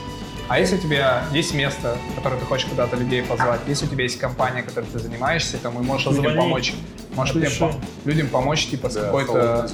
А 0.49 0.57
если 0.59 0.77
у 0.77 0.79
тебя 0.79 1.23
есть 1.31 1.53
место, 1.53 1.95
которое 2.15 2.37
ты 2.39 2.45
хочешь 2.45 2.65
куда-то 2.67 2.95
людей 2.95 3.21
позвать, 3.21 3.61
если 3.67 3.85
у 3.85 3.87
тебя 3.89 4.03
есть 4.03 4.17
компания, 4.17 4.63
которой 4.63 4.85
ты 4.85 4.97
занимаешься, 4.97 5.57
там, 5.59 5.79
и 5.79 5.83
можешь 5.83 6.07
людям 6.07 6.35
помочь, 6.35 6.73
можешь 7.15 7.35
людям, 7.35 7.51
по- 7.59 7.75
людям 8.09 8.27
помочь, 8.29 8.65
типа, 8.67 8.89
с 8.89 8.95
Да, 8.95 9.01
какой-то 9.01 9.69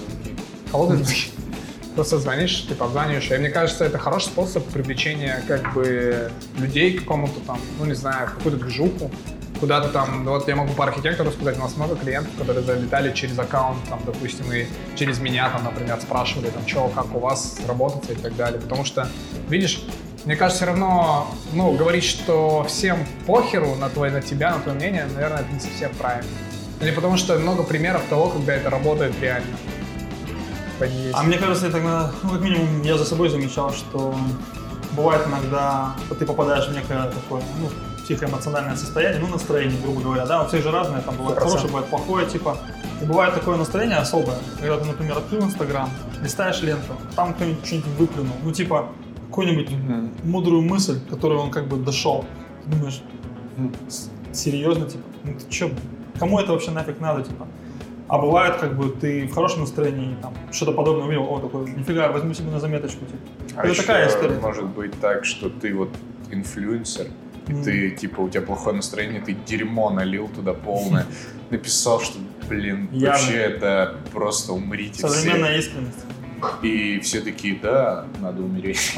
холодные 0.72 0.98
звонки. 1.06 1.32
Просто 1.96 2.18
звонишь, 2.20 2.68
типа, 2.68 2.86
обзваниваешь. 2.86 3.32
И 3.32 3.38
мне 3.38 3.50
кажется, 3.50 3.86
это 3.86 3.98
хороший 3.98 4.26
способ 4.26 4.66
привлечения, 4.66 5.42
как 5.48 5.74
бы, 5.74 6.30
людей 6.58 6.98
к 6.98 7.00
какому-то 7.04 7.40
там, 7.48 7.58
ну, 7.80 7.86
не 7.86 7.94
знаю, 7.94 8.28
в 8.28 8.34
какую-то 8.36 8.62
движуху. 8.62 9.10
Куда-то 9.62 9.88
там, 9.88 10.26
вот 10.26 10.46
я 10.50 10.58
могу 10.58 10.74
по 10.74 10.84
архитектору 10.84 11.32
сказать, 11.32 11.58
у 11.58 11.62
нас 11.62 11.78
много 11.78 11.96
клиентов, 11.96 12.34
которые 12.38 12.66
залетали 12.66 13.14
через 13.14 13.40
аккаунт, 13.40 13.78
там, 13.88 14.02
допустим, 14.06 14.52
и 14.52 14.66
через 14.98 15.20
меня, 15.20 15.50
там, 15.50 15.64
например, 15.64 15.98
спрашивали, 16.02 16.50
там, 16.50 16.68
что, 16.68 16.90
как 16.90 17.16
у 17.16 17.20
вас 17.20 17.60
работать 17.66 18.10
и 18.10 18.16
так 18.16 18.36
далее. 18.36 18.60
Потому 18.60 18.84
что, 18.84 19.08
видишь, 19.48 19.82
мне 20.26 20.36
кажется, 20.36 20.64
все 20.64 20.66
равно, 20.66 21.28
ну, 21.54 21.72
говорить, 21.74 22.04
что 22.04 22.64
всем 22.68 23.06
похеру 23.28 23.76
на 23.76 23.90
твой, 23.90 24.10
на 24.10 24.22
тебя, 24.22 24.56
на 24.56 24.62
твое 24.62 24.78
мнение, 24.78 25.08
наверное, 25.14 25.42
это 25.42 25.52
не 25.52 25.60
совсем 25.60 25.92
правильно. 25.94 26.30
Или 26.82 26.92
потому 26.92 27.16
что 27.16 27.38
много 27.38 27.64
примеров 27.64 28.02
того, 28.10 28.30
когда 28.30 28.54
это 28.54 28.70
работает 28.70 29.14
реально. 29.22 29.56
А 31.14 31.24
мне 31.24 31.38
кажется, 31.38 31.68
это, 31.68 31.80
иногда, 31.80 32.12
ну, 32.24 32.32
как 32.32 32.42
минимум, 32.42 32.82
я 32.82 32.98
за 32.98 33.06
собой 33.06 33.30
замечал, 33.30 33.72
что 33.72 34.16
бывает 34.92 35.22
иногда, 35.28 35.96
что 36.06 36.16
ты 36.16 36.26
попадаешь 36.26 36.68
в 36.68 36.74
некое 36.74 37.12
такое, 37.12 37.42
ну, 37.60 37.70
психоэмоциональное 38.04 38.76
состояние, 38.76 39.22
ну, 39.22 39.28
настроение, 39.28 39.80
грубо 39.82 40.02
говоря, 40.02 40.26
да, 40.26 40.44
у 40.44 40.48
всех 40.48 40.64
же 40.64 40.72
разное, 40.72 41.02
там 41.02 41.16
бывает 41.16 41.38
100%. 41.38 41.42
хорошее, 41.42 41.68
бывает 41.68 41.88
плохое, 41.88 42.28
типа, 42.28 42.58
и 43.02 43.06
бывает 43.06 43.34
такое 43.36 43.58
настроение 43.58 43.98
особое, 43.98 44.38
когда 44.60 44.78
ты, 44.78 44.86
например, 44.86 45.18
открыл 45.18 45.44
Инстаграм, 45.44 45.90
листаешь 46.22 46.62
ленту, 46.62 46.94
там 47.16 47.34
кто-нибудь 47.34 47.66
что-нибудь 47.66 47.90
выплюнул, 47.98 48.36
ну, 48.44 48.52
типа, 48.52 48.90
какую-нибудь 49.28 49.70
мудрую 50.24 50.62
мысль, 50.62 51.00
которую 51.10 51.40
он 51.42 51.52
как 51.52 51.68
бы 51.68 51.78
дошел, 51.78 52.26
ты 52.64 52.70
думаешь, 52.72 53.02
Мгм. 53.58 53.72
«С- 53.88 54.10
серьезно, 54.34 54.86
типа, 54.86 55.04
ну 55.24 55.34
ты 55.34 55.50
чё, 55.50 55.70
кому 56.20 56.40
это 56.40 56.52
вообще 56.52 56.72
нафиг 56.72 57.00
надо, 57.00 57.24
типа? 57.24 57.48
А 58.08 58.18
бывает, 58.20 58.58
как 58.58 58.76
бы, 58.78 58.90
ты 58.90 59.26
в 59.28 59.34
хорошем 59.34 59.62
настроении, 59.62 60.16
там, 60.22 60.34
что-то 60.52 60.74
подобное 60.74 61.06
увидел, 61.08 61.24
о, 61.24 61.40
такой, 61.40 61.72
нифига, 61.72 62.12
возьму 62.12 62.34
себе 62.34 62.52
на 62.52 62.60
заметочку, 62.60 63.06
типа. 63.06 63.18
А 63.56 63.62
Это 63.62 63.70
еще 63.72 63.82
такая 63.82 64.08
история. 64.10 64.38
может 64.40 64.66
быть 64.66 64.92
так, 65.00 65.24
что 65.26 65.50
ты 65.50 65.74
вот 65.74 65.90
инфлюенсер, 66.32 67.08
и 67.48 67.52
Мгм. 67.54 67.64
ты, 67.64 67.90
типа, 67.92 68.22
у 68.22 68.30
тебя 68.30 68.42
плохое 68.42 68.76
настроение, 68.76 69.22
ты 69.22 69.34
дерьмо 69.48 69.90
налил 69.90 70.28
туда 70.28 70.54
полное, 70.54 71.06
написал, 71.50 72.00
что, 72.02 72.18
блин, 72.50 72.90
Явно. 72.92 73.08
вообще 73.10 73.34
это 73.38 73.96
просто 74.14 74.52
умрите 74.54 75.08
Современная 75.08 75.58
искренность. 75.58 76.06
И 76.62 77.00
все 77.00 77.22
такие, 77.22 77.58
да, 77.62 78.06
надо 78.22 78.42
умереть. 78.44 78.96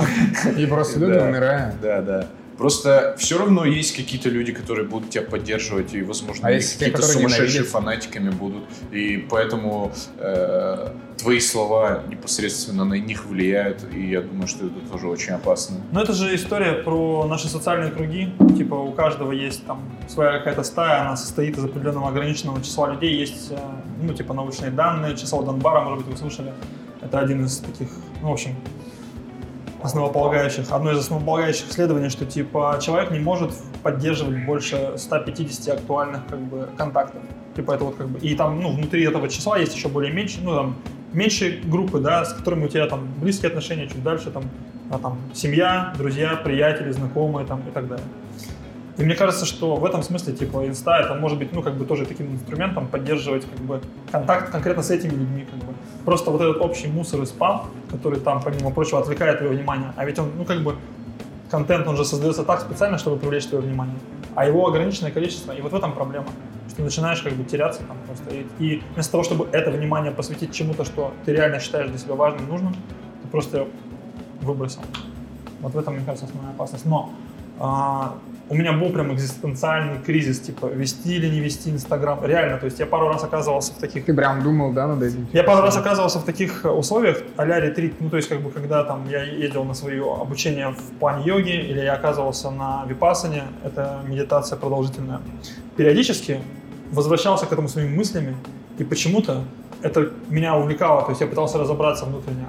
И 0.57 0.65
просто 0.65 0.99
люди 0.99 1.13
Да. 1.13 1.25
умирают. 1.25 1.75
Да, 1.81 2.01
да. 2.01 2.27
Просто 2.57 3.15
все 3.19 3.37
равно 3.37 3.65
есть 3.65 3.95
какие-то 3.95 4.29
люди, 4.29 4.51
которые 4.51 4.87
будут 4.87 5.11
тебя 5.11 5.21
поддерживать, 5.21 5.93
и, 5.93 6.01
возможно, 6.01 6.47
А 6.47 6.51
какие-то 6.53 7.03
сумасшедшие 7.03 7.63
фанатиками 7.63 8.31
будут. 8.31 8.63
И 8.91 9.27
поэтому 9.29 9.91
э, 10.17 10.89
твои 11.19 11.39
слова 11.39 12.01
непосредственно 12.07 12.83
на 12.83 12.95
них 12.95 13.25
влияют, 13.27 13.85
и 13.93 14.09
я 14.09 14.21
думаю, 14.21 14.47
что 14.47 14.65
это 14.65 14.79
тоже 14.91 15.07
очень 15.07 15.33
опасно. 15.33 15.77
Но 15.91 16.01
это 16.01 16.13
же 16.13 16.33
история 16.35 16.73
про 16.73 17.27
наши 17.27 17.47
социальные 17.47 17.91
круги. 17.91 18.33
Типа 18.57 18.73
у 18.73 18.91
каждого 18.91 19.33
есть 19.33 19.63
там 19.67 19.79
своя 20.07 20.39
какая-то 20.39 20.63
стая, 20.63 21.01
она 21.01 21.15
состоит 21.15 21.59
из 21.59 21.63
определенного 21.63 22.09
ограниченного 22.09 22.63
числа 22.63 22.91
людей. 22.91 23.19
Есть, 23.19 23.51
э, 23.51 23.57
ну, 24.01 24.15
типа 24.15 24.33
научные 24.33 24.71
данные, 24.71 25.15
число 25.15 25.43
Донбара, 25.43 25.81
может 25.81 25.99
быть, 26.07 26.13
вы 26.13 26.17
слышали. 26.17 26.51
Это 27.01 27.19
один 27.19 27.45
из 27.45 27.57
таких, 27.59 27.89
ну, 28.21 28.29
в 28.29 28.33
общем, 28.33 28.55
основополагающих, 29.81 30.71
одно 30.71 30.91
из 30.91 30.99
основополагающих 30.99 31.69
исследований, 31.69 32.09
что 32.09 32.25
типа 32.25 32.79
человек 32.81 33.11
не 33.11 33.19
может 33.19 33.51
поддерживать 33.83 34.45
больше 34.45 34.93
150 34.97 35.75
актуальных 35.75 36.25
как 36.27 36.39
бы 36.39 36.69
контактов. 36.77 37.21
Типа 37.55 37.73
это 37.73 37.85
вот 37.85 37.95
как 37.95 38.07
бы 38.07 38.19
и 38.19 38.35
там 38.35 38.61
ну 38.61 38.71
внутри 38.71 39.03
этого 39.03 39.29
числа 39.29 39.57
есть 39.57 39.75
еще 39.75 39.87
более 39.87 40.11
меньше, 40.11 40.39
ну 40.41 40.55
там 40.55 40.75
меньше 41.13 41.61
группы, 41.63 41.99
да, 41.99 42.25
с 42.25 42.33
которыми 42.33 42.65
у 42.65 42.67
тебя 42.67 42.87
там 42.87 43.07
близкие 43.21 43.49
отношения, 43.49 43.87
чуть 43.87 44.03
дальше 44.03 44.31
там, 44.31 44.43
а, 44.91 44.97
там 44.99 45.17
семья, 45.33 45.93
друзья, 45.97 46.35
приятели, 46.35 46.91
знакомые 46.91 47.45
там 47.45 47.61
и 47.67 47.71
так 47.71 47.87
далее. 47.87 48.05
И 48.97 49.03
мне 49.03 49.15
кажется, 49.15 49.45
что 49.45 49.75
в 49.75 49.85
этом 49.85 50.01
смысле, 50.01 50.33
типа, 50.33 50.67
инста, 50.67 50.97
это 50.97 51.13
может 51.13 51.37
быть, 51.37 51.53
ну, 51.53 51.61
как 51.61 51.75
бы 51.75 51.85
тоже 51.85 52.05
таким 52.05 52.33
инструментом 52.33 52.87
поддерживать, 52.87 53.45
как 53.45 53.59
бы, 53.59 53.81
контакт 54.11 54.51
конкретно 54.51 54.81
с 54.81 54.89
этими 54.89 55.11
людьми, 55.11 55.45
как 55.51 55.59
бы. 55.59 55.73
Просто 56.03 56.31
вот 56.31 56.41
этот 56.41 56.57
общий 56.61 56.87
мусор 56.87 57.21
и 57.21 57.25
спам, 57.25 57.69
который 57.91 58.19
там, 58.19 58.41
помимо 58.41 58.71
прочего, 58.71 58.99
отвлекает 58.99 59.37
твое 59.37 59.53
внимание, 59.53 59.93
а 59.95 60.05
ведь 60.05 60.17
он, 60.17 60.31
ну, 60.35 60.45
как 60.45 60.63
бы, 60.63 60.75
контент, 61.51 61.87
он 61.87 61.95
же 61.95 62.05
создается 62.05 62.43
так 62.43 62.61
специально, 62.61 62.97
чтобы 62.97 63.17
привлечь 63.17 63.45
твое 63.45 63.63
внимание, 63.63 63.95
а 64.33 64.47
его 64.47 64.67
ограниченное 64.67 65.11
количество, 65.11 65.51
и 65.51 65.61
вот 65.61 65.71
в 65.71 65.75
этом 65.75 65.93
проблема, 65.93 66.27
ты 66.75 66.81
начинаешь, 66.81 67.21
как 67.21 67.33
бы, 67.33 67.43
теряться 67.43 67.81
там 67.83 67.97
просто, 68.07 68.35
и, 68.35 68.45
и 68.59 68.83
вместо 68.93 69.11
того, 69.11 69.23
чтобы 69.23 69.47
это 69.51 69.69
внимание 69.69 70.11
посвятить 70.11 70.53
чему-то, 70.53 70.85
что 70.85 71.13
ты 71.25 71.33
реально 71.33 71.59
считаешь 71.59 71.89
для 71.89 71.99
себя 71.99 72.15
важным 72.15 72.47
нужным, 72.47 72.73
ты 73.21 73.27
просто 73.29 73.67
выбросил. 74.41 74.81
Вот 75.61 75.73
в 75.73 75.77
этом, 75.77 75.95
мне 75.95 76.05
кажется, 76.05 76.25
основная 76.25 76.53
опасность. 76.53 76.85
Но 76.85 77.11
а, 77.59 78.15
у 78.49 78.55
меня 78.55 78.71
был 78.71 78.89
прям 78.91 79.13
экзистенциальный 79.13 79.99
кризис, 79.99 80.39
типа, 80.39 80.67
вести 80.67 81.15
или 81.15 81.27
не 81.27 81.41
вести 81.41 81.69
Инстаграм. 81.69 82.23
Реально, 82.23 82.57
то 82.57 82.65
есть 82.65 82.79
я 82.79 82.85
пару 82.85 83.09
раз 83.09 83.23
оказывался 83.23 83.73
в 83.73 83.77
таких 83.77 84.05
Ты 84.05 84.13
прям 84.13 84.41
думал, 84.41 84.71
да, 84.71 84.87
над 84.87 85.03
этим? 85.03 85.27
я 85.33 85.43
пару 85.43 85.61
раз 85.61 85.75
оказывался 85.75 86.19
в 86.19 86.23
таких 86.23 86.63
э, 86.63 86.69
условиях, 86.69 87.21
а-ля 87.35 87.59
ретрит, 87.59 87.99
ну, 87.99 88.09
то 88.09 88.17
есть, 88.17 88.29
как 88.29 88.41
бы, 88.41 88.49
когда 88.51 88.83
там 88.83 89.07
я 89.09 89.23
ездил 89.23 89.65
на 89.65 89.73
свое 89.73 90.01
обучение 90.01 90.69
в 90.69 90.99
плане 90.99 91.25
йоги, 91.25 91.51
или 91.51 91.81
я 91.81 91.93
оказывался 91.93 92.49
на 92.49 92.85
випасане, 92.87 93.43
это 93.63 94.01
медитация 94.07 94.57
продолжительная, 94.57 95.19
периодически 95.75 96.39
возвращался 96.91 97.45
к 97.45 97.51
этому 97.51 97.67
своими 97.67 97.93
мыслями, 97.93 98.35
и 98.77 98.83
почему-то 98.85 99.43
это 99.81 100.11
меня 100.29 100.55
увлекало, 100.55 101.01
то 101.01 101.09
есть 101.09 101.21
я 101.21 101.27
пытался 101.27 101.57
разобраться 101.57 102.05
внутренне, 102.05 102.47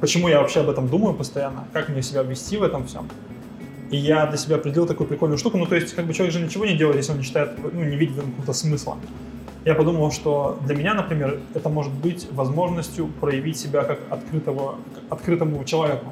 почему 0.00 0.28
я 0.28 0.40
вообще 0.40 0.60
об 0.60 0.68
этом 0.68 0.88
думаю 0.88 1.14
постоянно, 1.14 1.68
как 1.72 1.88
мне 1.88 2.02
себя 2.02 2.22
вести 2.22 2.56
в 2.56 2.64
этом 2.64 2.86
всем. 2.86 3.08
И 3.90 3.96
я 3.96 4.26
для 4.26 4.36
себя 4.36 4.56
определил 4.56 4.86
такую 4.86 5.06
прикольную 5.06 5.38
штуку, 5.38 5.58
ну, 5.58 5.66
то 5.66 5.76
есть, 5.76 5.94
как 5.94 6.06
бы, 6.06 6.12
человек 6.12 6.32
же 6.32 6.40
ничего 6.40 6.66
не 6.66 6.76
делает, 6.76 6.96
если 6.96 7.12
он 7.12 7.18
не 7.18 7.24
считает, 7.24 7.50
ну, 7.72 7.84
не 7.84 7.96
видит 7.96 8.16
какого-то 8.16 8.52
смысла. 8.52 8.96
Я 9.64 9.74
подумал, 9.74 10.12
что 10.12 10.58
для 10.64 10.74
меня, 10.74 10.94
например, 10.94 11.40
это 11.54 11.68
может 11.68 11.92
быть 11.92 12.28
возможностью 12.32 13.08
проявить 13.20 13.58
себя 13.58 13.82
как 13.82 13.98
открытого, 14.10 14.76
как 14.94 15.18
открытому 15.18 15.64
человеку. 15.64 16.06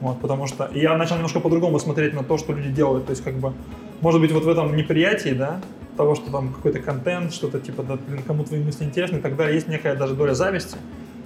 Вот, 0.00 0.20
потому 0.20 0.46
что 0.46 0.70
я 0.74 0.96
начал 0.96 1.16
немножко 1.16 1.40
по-другому 1.40 1.78
смотреть 1.78 2.14
на 2.14 2.22
то, 2.22 2.36
что 2.36 2.52
люди 2.52 2.70
делают. 2.70 3.06
То 3.06 3.10
есть, 3.10 3.24
как 3.24 3.34
бы, 3.34 3.52
может 4.00 4.20
быть, 4.20 4.32
вот 4.32 4.44
в 4.44 4.48
этом 4.48 4.76
неприятии, 4.76 5.30
да, 5.30 5.60
того, 5.96 6.14
что 6.14 6.30
там 6.30 6.52
какой-то 6.52 6.80
контент, 6.80 7.32
что-то 7.32 7.60
типа, 7.60 7.82
да, 7.82 7.96
блин, 7.96 8.22
кому 8.26 8.44
твои 8.44 8.62
мысли 8.62 8.84
интересны 8.84 9.18
и 9.18 9.20
так 9.20 9.36
далее, 9.36 9.54
есть 9.54 9.68
некая 9.68 9.94
даже 9.94 10.14
доля 10.14 10.34
зависти. 10.34 10.76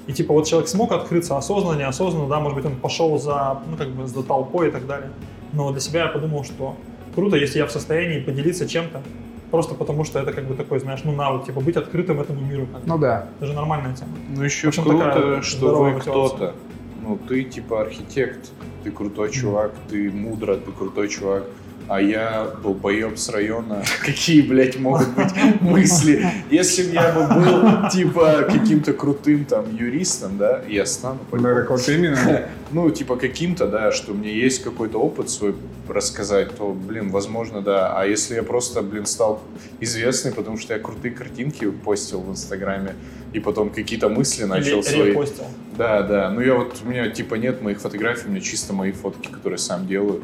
И 0.06 0.12
типа 0.12 0.32
вот 0.32 0.46
человек 0.46 0.68
смог 0.68 0.92
открыться 0.92 1.36
осознанно, 1.36 1.78
неосознанно, 1.78 2.28
да, 2.28 2.40
может 2.40 2.56
быть, 2.56 2.66
он 2.66 2.76
пошел 2.76 3.18
за, 3.18 3.60
ну, 3.68 3.76
как 3.76 3.88
бы, 3.88 4.06
за 4.06 4.22
толпой 4.22 4.68
и 4.68 4.70
так 4.70 4.86
далее. 4.86 5.10
Но 5.58 5.72
для 5.72 5.80
себя 5.80 6.04
я 6.04 6.06
подумал, 6.06 6.44
что 6.44 6.76
круто, 7.16 7.36
если 7.36 7.58
я 7.58 7.66
в 7.66 7.72
состоянии 7.72 8.20
поделиться 8.20 8.68
чем-то, 8.68 9.02
просто 9.50 9.74
потому 9.74 10.04
что 10.04 10.20
это 10.20 10.32
как 10.32 10.44
бы 10.44 10.54
такой, 10.54 10.78
знаешь, 10.78 11.00
ну 11.02 11.12
навык, 11.12 11.46
типа 11.46 11.60
быть 11.60 11.76
открытым 11.76 12.20
этому 12.20 12.40
миру. 12.40 12.68
Как. 12.72 12.86
Ну 12.86 12.96
да. 12.96 13.26
Это 13.38 13.46
же 13.46 13.54
нормальная 13.54 13.92
тема. 13.92 14.12
Ну 14.36 14.44
еще 14.44 14.68
общем, 14.68 14.84
круто, 14.84 15.04
такая 15.04 15.42
что 15.42 15.82
вы 15.82 16.00
кто-то. 16.00 16.54
Ну, 17.02 17.18
ты 17.28 17.42
типа 17.42 17.80
архитект, 17.80 18.50
ты 18.84 18.92
крутой 18.92 19.32
чувак, 19.32 19.72
ты 19.90 20.12
мудро, 20.12 20.54
ты 20.54 20.70
крутой 20.70 21.08
чувак. 21.08 21.42
А 21.88 22.02
я 22.02 22.50
долбоеб 22.62 23.18
с 23.18 23.30
района. 23.30 23.82
Какие, 24.04 24.42
блядь, 24.42 24.78
могут 24.78 25.08
быть 25.14 25.32
мысли? 25.60 26.26
Если 26.50 26.88
бы 26.88 26.94
я 26.94 27.12
бы 27.12 27.26
был, 27.34 27.88
типа, 27.90 28.44
каким-то 28.48 28.92
крутым 28.92 29.46
там 29.46 29.74
юристом, 29.74 30.36
да, 30.36 30.62
я 30.68 30.84
стану 30.84 31.18
Да, 31.32 31.54
как 31.54 31.70
вот 31.70 31.88
именно. 31.88 32.48
ну, 32.70 32.90
типа 32.90 33.16
каким-то, 33.16 33.66
да, 33.66 33.90
что 33.90 34.12
у 34.12 34.14
меня 34.14 34.30
есть 34.30 34.62
какой-то 34.62 34.98
опыт 34.98 35.30
свой 35.30 35.54
рассказать, 35.88 36.54
то, 36.56 36.72
блин, 36.72 37.10
возможно, 37.10 37.62
да. 37.62 37.98
А 37.98 38.04
если 38.04 38.34
я 38.34 38.42
просто, 38.42 38.82
блин, 38.82 39.06
стал 39.06 39.40
известный, 39.80 40.32
потому 40.32 40.58
что 40.58 40.74
я 40.74 40.80
крутые 40.80 41.14
картинки 41.14 41.70
постил 41.70 42.20
в 42.20 42.30
Инстаграме, 42.30 42.94
и 43.32 43.40
потом 43.40 43.70
какие-то 43.70 44.08
мысли 44.08 44.44
начал 44.44 44.80
Или 44.80 44.82
свои... 44.82 45.10
репостил. 45.10 45.44
Да, 45.76 46.02
да. 46.02 46.30
Ну, 46.30 46.40
я 46.40 46.54
вот, 46.54 46.76
у 46.84 46.88
меня, 46.88 47.08
типа, 47.08 47.36
нет 47.36 47.62
моих 47.62 47.80
фотографий, 47.80 48.26
у 48.26 48.30
меня 48.30 48.40
чисто 48.40 48.72
мои 48.72 48.92
фотки, 48.92 49.28
которые 49.28 49.58
сам 49.58 49.86
делаю. 49.86 50.22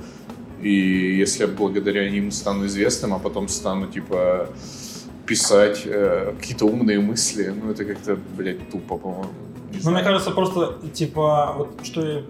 И 0.65 1.19
если 1.21 1.43
я 1.43 1.49
благодаря 1.49 2.11
ним 2.11 2.31
стану 2.31 2.65
известным, 2.67 3.13
а 3.13 3.19
потом 3.19 3.49
стану, 3.49 3.87
типа, 3.87 4.49
писать 5.27 5.83
э, 5.85 6.33
какие-то 6.41 6.65
умные 6.65 7.01
мысли, 7.01 7.55
ну, 7.63 7.71
это 7.71 7.85
как-то, 7.85 8.17
блядь, 8.37 8.71
тупо, 8.71 8.97
по-моему. 8.97 9.31
Ну, 9.83 9.91
мне 9.91 10.03
кажется, 10.03 10.31
просто, 10.31 10.79
типа, 10.95 11.55
вот 11.59 11.87
что 11.87 12.07
я, 12.07 12.23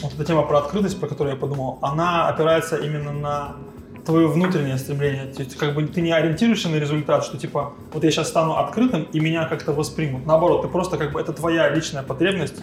вот 0.00 0.14
эта 0.14 0.24
тема 0.24 0.42
про 0.44 0.58
открытость, 0.58 0.98
про 0.98 1.08
которую 1.08 1.34
я 1.34 1.40
подумал, 1.40 1.78
она 1.82 2.28
опирается 2.28 2.76
именно 2.76 3.12
на 3.12 3.56
твое 4.06 4.28
внутреннее 4.28 4.78
стремление. 4.78 5.26
То 5.26 5.42
есть, 5.42 5.56
как 5.56 5.74
бы 5.74 5.86
ты 5.86 6.00
не 6.00 6.12
ориентируешься 6.12 6.70
на 6.70 6.76
результат, 6.76 7.22
что, 7.24 7.36
типа, 7.36 7.74
вот 7.92 8.02
я 8.02 8.10
сейчас 8.10 8.28
стану 8.28 8.56
открытым, 8.56 9.02
и 9.12 9.20
меня 9.20 9.46
как-то 9.46 9.72
воспримут. 9.72 10.24
Наоборот, 10.24 10.62
ты 10.62 10.68
просто, 10.68 10.96
как 10.96 11.12
бы, 11.12 11.20
это 11.20 11.34
твоя 11.34 11.68
личная 11.68 12.02
потребность 12.02 12.62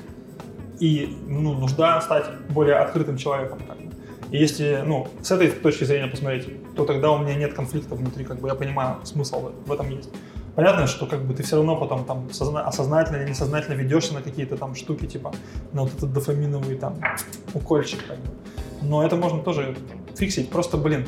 и, 0.80 1.16
ну, 1.28 1.54
нужда 1.54 2.02
стать 2.02 2.26
более 2.50 2.78
открытым 2.78 3.18
человеком. 3.18 3.60
Как 3.68 3.78
бы. 3.78 3.91
И 4.32 4.38
если, 4.38 4.82
ну, 4.86 5.08
с 5.22 5.32
этой 5.32 5.52
точки 5.52 5.84
зрения 5.84 6.08
посмотреть, 6.08 6.48
то 6.76 6.86
тогда 6.86 7.12
у 7.12 7.18
меня 7.20 7.36
нет 7.36 7.54
конфликта 7.54 7.96
внутри, 7.96 8.24
как 8.24 8.40
бы 8.40 8.48
я 8.48 8.56
понимаю, 8.56 8.96
смысл 9.04 9.52
в- 9.66 9.72
этом 9.72 9.90
есть. 9.90 10.10
Понятно, 10.56 10.88
что 10.88 11.06
как 11.06 11.22
бы 11.22 11.34
ты 11.34 11.44
все 11.44 11.58
равно 11.58 11.76
потом 11.78 12.06
там 12.06 12.28
созна- 12.32 12.62
осознательно 12.64 13.18
или 13.18 13.30
несознательно 13.30 13.76
ведешься 13.76 14.14
на 14.14 14.22
какие-то 14.22 14.58
там 14.58 14.76
штуки, 14.76 15.06
типа 15.06 15.32
на 15.74 15.82
вот 15.84 15.94
этот 15.94 16.14
дофаминовый 16.14 16.76
там 16.76 16.96
укольчик. 17.54 18.00
Как 18.08 18.18
бы. 18.18 18.24
Но 18.82 19.06
это 19.06 19.16
можно 19.16 19.40
тоже 19.40 19.76
фиксить. 20.18 20.50
Просто, 20.50 20.78
блин, 20.78 21.06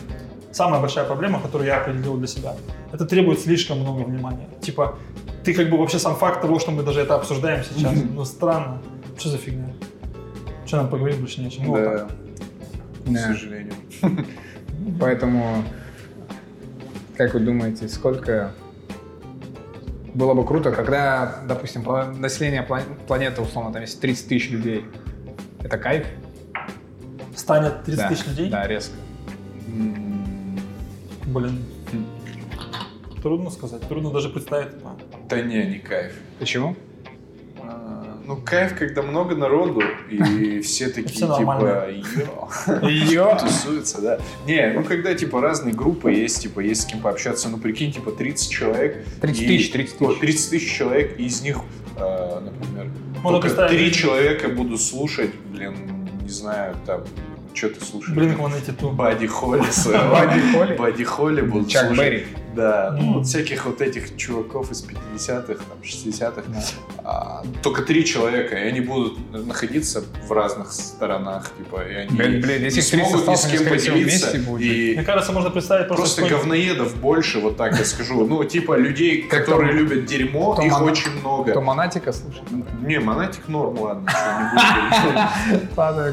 самая 0.51 0.79
большая 0.81 1.05
проблема, 1.05 1.39
которую 1.41 1.67
я 1.67 1.81
определил 1.81 2.17
для 2.17 2.27
себя, 2.27 2.55
это 2.93 3.05
требует 3.05 3.39
слишком 3.39 3.79
много 3.79 4.03
внимания. 4.03 4.47
Типа, 4.61 4.97
ты 5.43 5.53
как 5.53 5.69
бы 5.69 5.77
вообще 5.77 5.99
сам 5.99 6.15
факт 6.15 6.41
того, 6.41 6.59
что 6.59 6.71
мы 6.71 6.83
даже 6.83 7.01
это 7.01 7.15
обсуждаем 7.15 7.63
сейчас, 7.63 7.93
ну 8.13 8.25
странно. 8.25 8.81
Что 9.17 9.29
за 9.29 9.37
фигня? 9.37 9.73
Что 10.65 10.77
нам 10.77 10.89
поговорить 10.89 11.19
больше 11.19 11.41
не 11.41 11.47
о 11.47 11.49
чем? 11.49 11.65
Ну, 11.65 11.71
вот 11.71 11.83
так. 11.83 12.07
Да, 13.05 13.11
к 13.11 13.13
Да. 13.13 13.21
сожалению. 13.33 13.73
Поэтому, 14.99 15.63
как 17.17 17.33
вы 17.33 17.39
думаете, 17.41 17.87
сколько 17.87 18.51
было 20.13 20.33
бы 20.33 20.45
круто, 20.45 20.71
когда, 20.71 21.39
допустим, 21.47 21.83
население 22.19 22.65
пла- 22.67 22.83
планеты, 23.07 23.41
условно, 23.41 23.71
там 23.73 23.81
есть 23.81 23.99
30 23.99 24.27
тысяч 24.27 24.49
людей. 24.51 24.85
Это 25.63 25.77
кайф? 25.77 26.05
Станет 27.35 27.83
30 27.83 27.97
Да, 28.03 28.09
тысяч 28.09 28.27
людей? 28.27 28.49
Да, 28.49 28.67
резко. 28.67 28.93
Блин. 31.25 31.63
Трудно 33.21 33.49
сказать, 33.49 33.81
трудно 33.87 34.11
даже 34.11 34.29
представить. 34.29 34.73
Да 35.29 35.41
не, 35.41 35.65
не 35.65 35.79
кайф. 35.79 36.13
Почему? 36.39 36.75
А, 38.23 38.27
Ну, 38.27 38.37
кайф, 38.37 38.77
когда 38.77 39.01
много 39.01 39.35
народу, 39.35 39.81
и 40.09 40.59
все 40.63 40.87
такие, 40.89 41.27
типа, 41.27 41.87
йо, 41.89 42.87
Ее. 42.89 43.37
тусуются, 43.39 44.01
да. 44.01 44.19
Не, 44.47 44.71
ну, 44.73 44.83
когда, 44.83 45.13
типа, 45.13 45.41
разные 45.41 45.73
группы 45.73 46.11
есть, 46.11 46.41
типа, 46.41 46.59
есть 46.61 46.81
с 46.83 46.85
кем 46.85 46.99
пообщаться, 47.01 47.49
ну, 47.49 47.57
прикинь, 47.57 47.91
типа, 47.91 48.11
30 48.11 48.49
человек. 48.51 49.05
30 49.21 49.41
и- 49.43 49.47
тысяч, 49.47 49.71
30 49.71 49.99
вот, 49.99 50.19
тысяч. 50.19 50.21
30 50.21 50.49
тысяч 50.51 50.77
человек, 50.77 51.19
и 51.19 51.25
из 51.25 51.41
них, 51.41 51.57
э, 51.97 52.39
например, 52.39 52.87
Можно 53.21 53.29
только 53.41 53.47
представить, 53.47 53.71
три 53.71 53.79
блин. 53.89 53.93
человека 53.93 54.49
буду 54.49 54.77
слушать, 54.77 55.31
блин, 55.51 55.75
не 56.21 56.29
знаю, 56.29 56.75
там, 56.85 57.03
что 57.53 57.69
ты 57.69 57.85
слушаешь? 57.85 58.15
Блин, 58.17 58.35
вон 58.37 58.53
эти 58.55 58.71
тут. 58.71 58.93
Бади 58.93 59.27
Холли. 59.27 59.61
Бадди 59.61 60.41
Холли? 60.53 60.75
Бади 60.75 61.03
Холли 61.03 61.41
буду 61.41 61.69
Чак. 61.69 61.95
Берри. 61.95 62.25
Да, 62.55 62.95
ну 62.97 63.13
вот 63.13 63.27
всяких 63.27 63.65
вот 63.65 63.81
этих 63.81 64.15
чуваков 64.17 64.71
из 64.71 64.85
50-х, 64.85 65.53
там, 65.55 65.77
60-х. 65.83 66.43
Да. 66.47 66.63
А, 67.05 67.43
только 67.61 67.81
три 67.81 68.05
человека, 68.05 68.55
и 68.55 68.67
они 68.67 68.81
будут 68.81 69.17
находиться 69.31 70.03
в 70.27 70.31
разных 70.31 70.71
сторонах, 70.71 71.51
типа, 71.57 71.83
и 71.87 71.93
они 71.95 72.09
Блин, 72.15 72.41
блин, 72.41 72.63
если 72.63 72.95
не 72.97 73.01
их 73.03 73.07
30 73.09 73.09
смогут 73.09 73.27
ни 73.27 73.35
с 73.35 73.45
кем 73.45 73.63
поделиться. 73.69 73.91
вместе 74.29 74.37
будут 74.39 74.61
и 74.61 74.93
Мне 74.95 75.05
кажется, 75.05 75.31
можно 75.31 75.49
представить 75.49 75.87
просто, 75.87 76.21
просто 76.21 76.37
говноедов 76.37 76.95
больше, 76.97 77.39
вот 77.39 77.57
так 77.57 77.77
я 77.77 77.85
скажу. 77.85 78.25
Ну, 78.25 78.43
типа, 78.43 78.77
людей, 78.77 79.23
которые 79.23 79.71
Том- 79.71 79.79
любят 79.79 80.05
дерьмо, 80.05 80.59
их 80.63 80.73
Ана- 80.73 80.85
очень 80.85 81.11
много. 81.19 81.51
Кто 81.51 81.61
монатика 81.61 82.13
слушает? 82.13 82.47
Не, 82.81 82.99
монатик 82.99 83.47
норм, 83.47 83.79
ладно. 83.79 84.09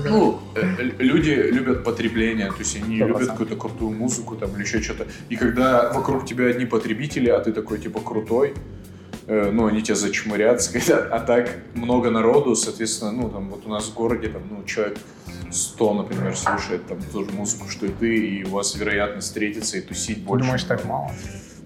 Ну, 0.04 0.40
э, 0.54 0.90
люди 0.98 1.30
любят 1.30 1.84
потребление, 1.84 2.48
то 2.48 2.58
есть 2.58 2.76
они 2.76 2.96
любят 2.96 3.28
какую-то 3.28 3.56
крутую 3.56 3.90
музыку 3.92 4.36
там 4.36 4.54
или 4.56 4.62
еще 4.62 4.80
что-то. 4.82 5.06
И 5.28 5.36
когда 5.36 5.92
вокруг 5.92 6.24
тебя 6.30 6.46
одни 6.46 6.64
потребители, 6.64 7.28
а 7.28 7.40
ты 7.40 7.52
такой 7.52 7.78
типа 7.78 8.00
крутой, 8.00 8.54
э, 9.26 9.50
ну, 9.50 9.66
они 9.66 9.82
тебя 9.82 9.96
зачмырят, 9.96 10.62
сказать, 10.62 11.06
а 11.10 11.20
так 11.20 11.50
много 11.74 12.10
народу, 12.10 12.54
соответственно, 12.54 13.12
ну, 13.12 13.28
там, 13.28 13.50
вот 13.50 13.66
у 13.66 13.68
нас 13.68 13.88
в 13.88 13.94
городе, 13.94 14.28
там, 14.28 14.42
ну, 14.50 14.64
человек 14.64 14.98
100, 15.50 15.94
например, 15.94 16.36
слушает 16.36 16.86
там 16.86 16.98
ту 17.12 17.24
же 17.24 17.30
музыку, 17.32 17.68
что 17.68 17.86
и 17.86 17.90
ты, 17.90 18.16
и 18.16 18.44
у 18.44 18.50
вас 18.50 18.76
вероятность 18.76 19.26
встретиться 19.26 19.78
и 19.78 19.80
тусить 19.80 20.22
больше. 20.22 20.44
Думаешь, 20.44 20.64
так 20.64 20.84
мало? 20.84 21.10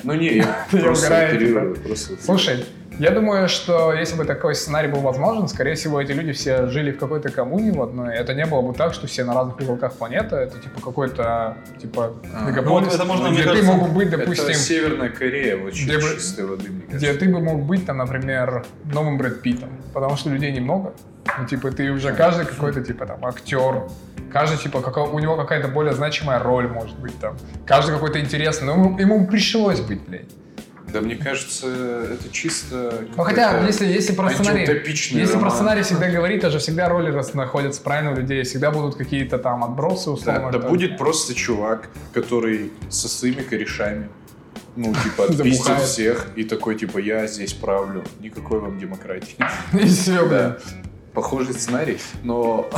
Ну, 0.02 0.14
не, 0.14 0.36
я 0.36 0.66
просто 0.70 1.06
угораю, 1.06 1.76
просто 1.76 2.16
Слушай, 2.22 2.64
я 2.98 3.10
думаю, 3.10 3.48
что 3.48 3.92
если 3.92 4.16
бы 4.16 4.24
такой 4.24 4.54
сценарий 4.54 4.88
был 4.88 5.00
возможен, 5.00 5.48
скорее 5.48 5.74
всего, 5.74 6.00
эти 6.00 6.12
люди 6.12 6.32
все 6.32 6.66
жили 6.68 6.92
в 6.92 6.98
какой-то 6.98 7.30
коммуне 7.30 7.72
в 7.72 7.82
одной. 7.82 8.14
Это 8.14 8.34
не 8.34 8.46
было 8.46 8.62
бы 8.62 8.74
так, 8.74 8.94
что 8.94 9.06
все 9.06 9.24
на 9.24 9.34
разных 9.34 9.58
уголках 9.60 9.94
планеты. 9.94 10.36
Это 10.36 10.58
типа 10.58 10.80
какой-то 10.80 11.56
типа 11.80 12.12
А. 12.34 12.48
мегаполис, 12.48 12.66
Ну, 12.66 12.74
вот 12.90 12.94
это 12.94 13.04
можно, 13.04 13.28
где 13.28 13.42
ты 13.42 13.48
кажется, 13.48 13.72
мог 13.72 13.88
бы 13.88 13.94
быть, 13.94 14.08
Это 14.08 14.18
допустим, 14.18 14.54
Северная 14.54 15.08
Корея, 15.10 15.56
очень 15.56 15.86
Где 15.86 16.00
чистой 16.00 16.46
воды, 16.46 16.70
мне 16.70 16.82
где 16.88 17.12
ты 17.14 17.28
бы 17.28 17.40
мог 17.40 17.62
быть 17.62 17.86
там, 17.86 17.96
например, 17.98 18.64
новым 18.84 19.18
Брэд 19.18 19.42
Питтом, 19.42 19.70
потому 19.92 20.16
что 20.16 20.30
людей 20.30 20.52
немного. 20.52 20.92
Ну, 21.38 21.46
типа, 21.46 21.70
ты 21.72 21.90
уже 21.90 22.12
каждый 22.12 22.44
какой-то, 22.46 22.82
типа, 22.82 23.06
там, 23.06 23.24
актер, 23.24 23.84
каждый, 24.32 24.58
типа, 24.58 24.80
какого- 24.82 25.10
у 25.10 25.18
него 25.18 25.36
какая-то 25.36 25.68
более 25.68 25.94
значимая 25.94 26.38
роль 26.38 26.68
может 26.68 26.98
быть 26.98 27.18
там, 27.18 27.36
каждый 27.66 27.92
какой-то 27.92 28.20
интересный, 28.20 28.66
но 28.66 28.74
ему, 28.74 28.98
ему 28.98 29.26
пришлось 29.26 29.80
быть, 29.80 30.02
блядь. 30.06 30.28
Да 30.94 31.00
мне 31.00 31.16
кажется, 31.16 31.66
это 31.66 32.30
чисто... 32.30 33.04
Ну 33.16 33.24
хотя, 33.24 33.46
какая-то 33.46 33.66
если, 33.66 33.86
если 33.86 34.14
про 34.14 34.30
сценарий... 34.30 34.64
Если 34.64 35.32
про 35.32 35.38
роман. 35.38 35.50
сценарий 35.50 35.82
всегда 35.82 36.08
говорить, 36.08 36.40
то 36.40 36.50
же 36.50 36.60
всегда 36.60 36.88
роли 36.88 37.10
находятся 37.34 37.82
правильно 37.82 38.12
у 38.12 38.14
людей, 38.14 38.44
всегда 38.44 38.70
будут 38.70 38.94
какие-то 38.94 39.38
там 39.38 39.64
отбросы, 39.64 40.10
условно. 40.10 40.52
Да, 40.52 40.58
да 40.60 40.68
будет 40.68 40.96
просто 40.96 41.34
чувак, 41.34 41.88
который 42.12 42.70
со 42.90 43.08
своими 43.08 43.42
корешами, 43.42 44.08
ну, 44.76 44.94
типа, 44.94 45.32
Забухает. 45.32 45.82
всех 45.82 46.28
и 46.36 46.44
такой, 46.44 46.76
типа, 46.76 46.98
я 46.98 47.26
здесь 47.26 47.54
правлю, 47.54 48.04
никакой 48.20 48.60
вам 48.60 48.78
демократии. 48.78 49.34
И 49.72 49.86
все, 49.86 50.28
Да. 50.28 50.58
Похожий 51.12 51.54
сценарий, 51.54 51.98
но... 52.22 52.70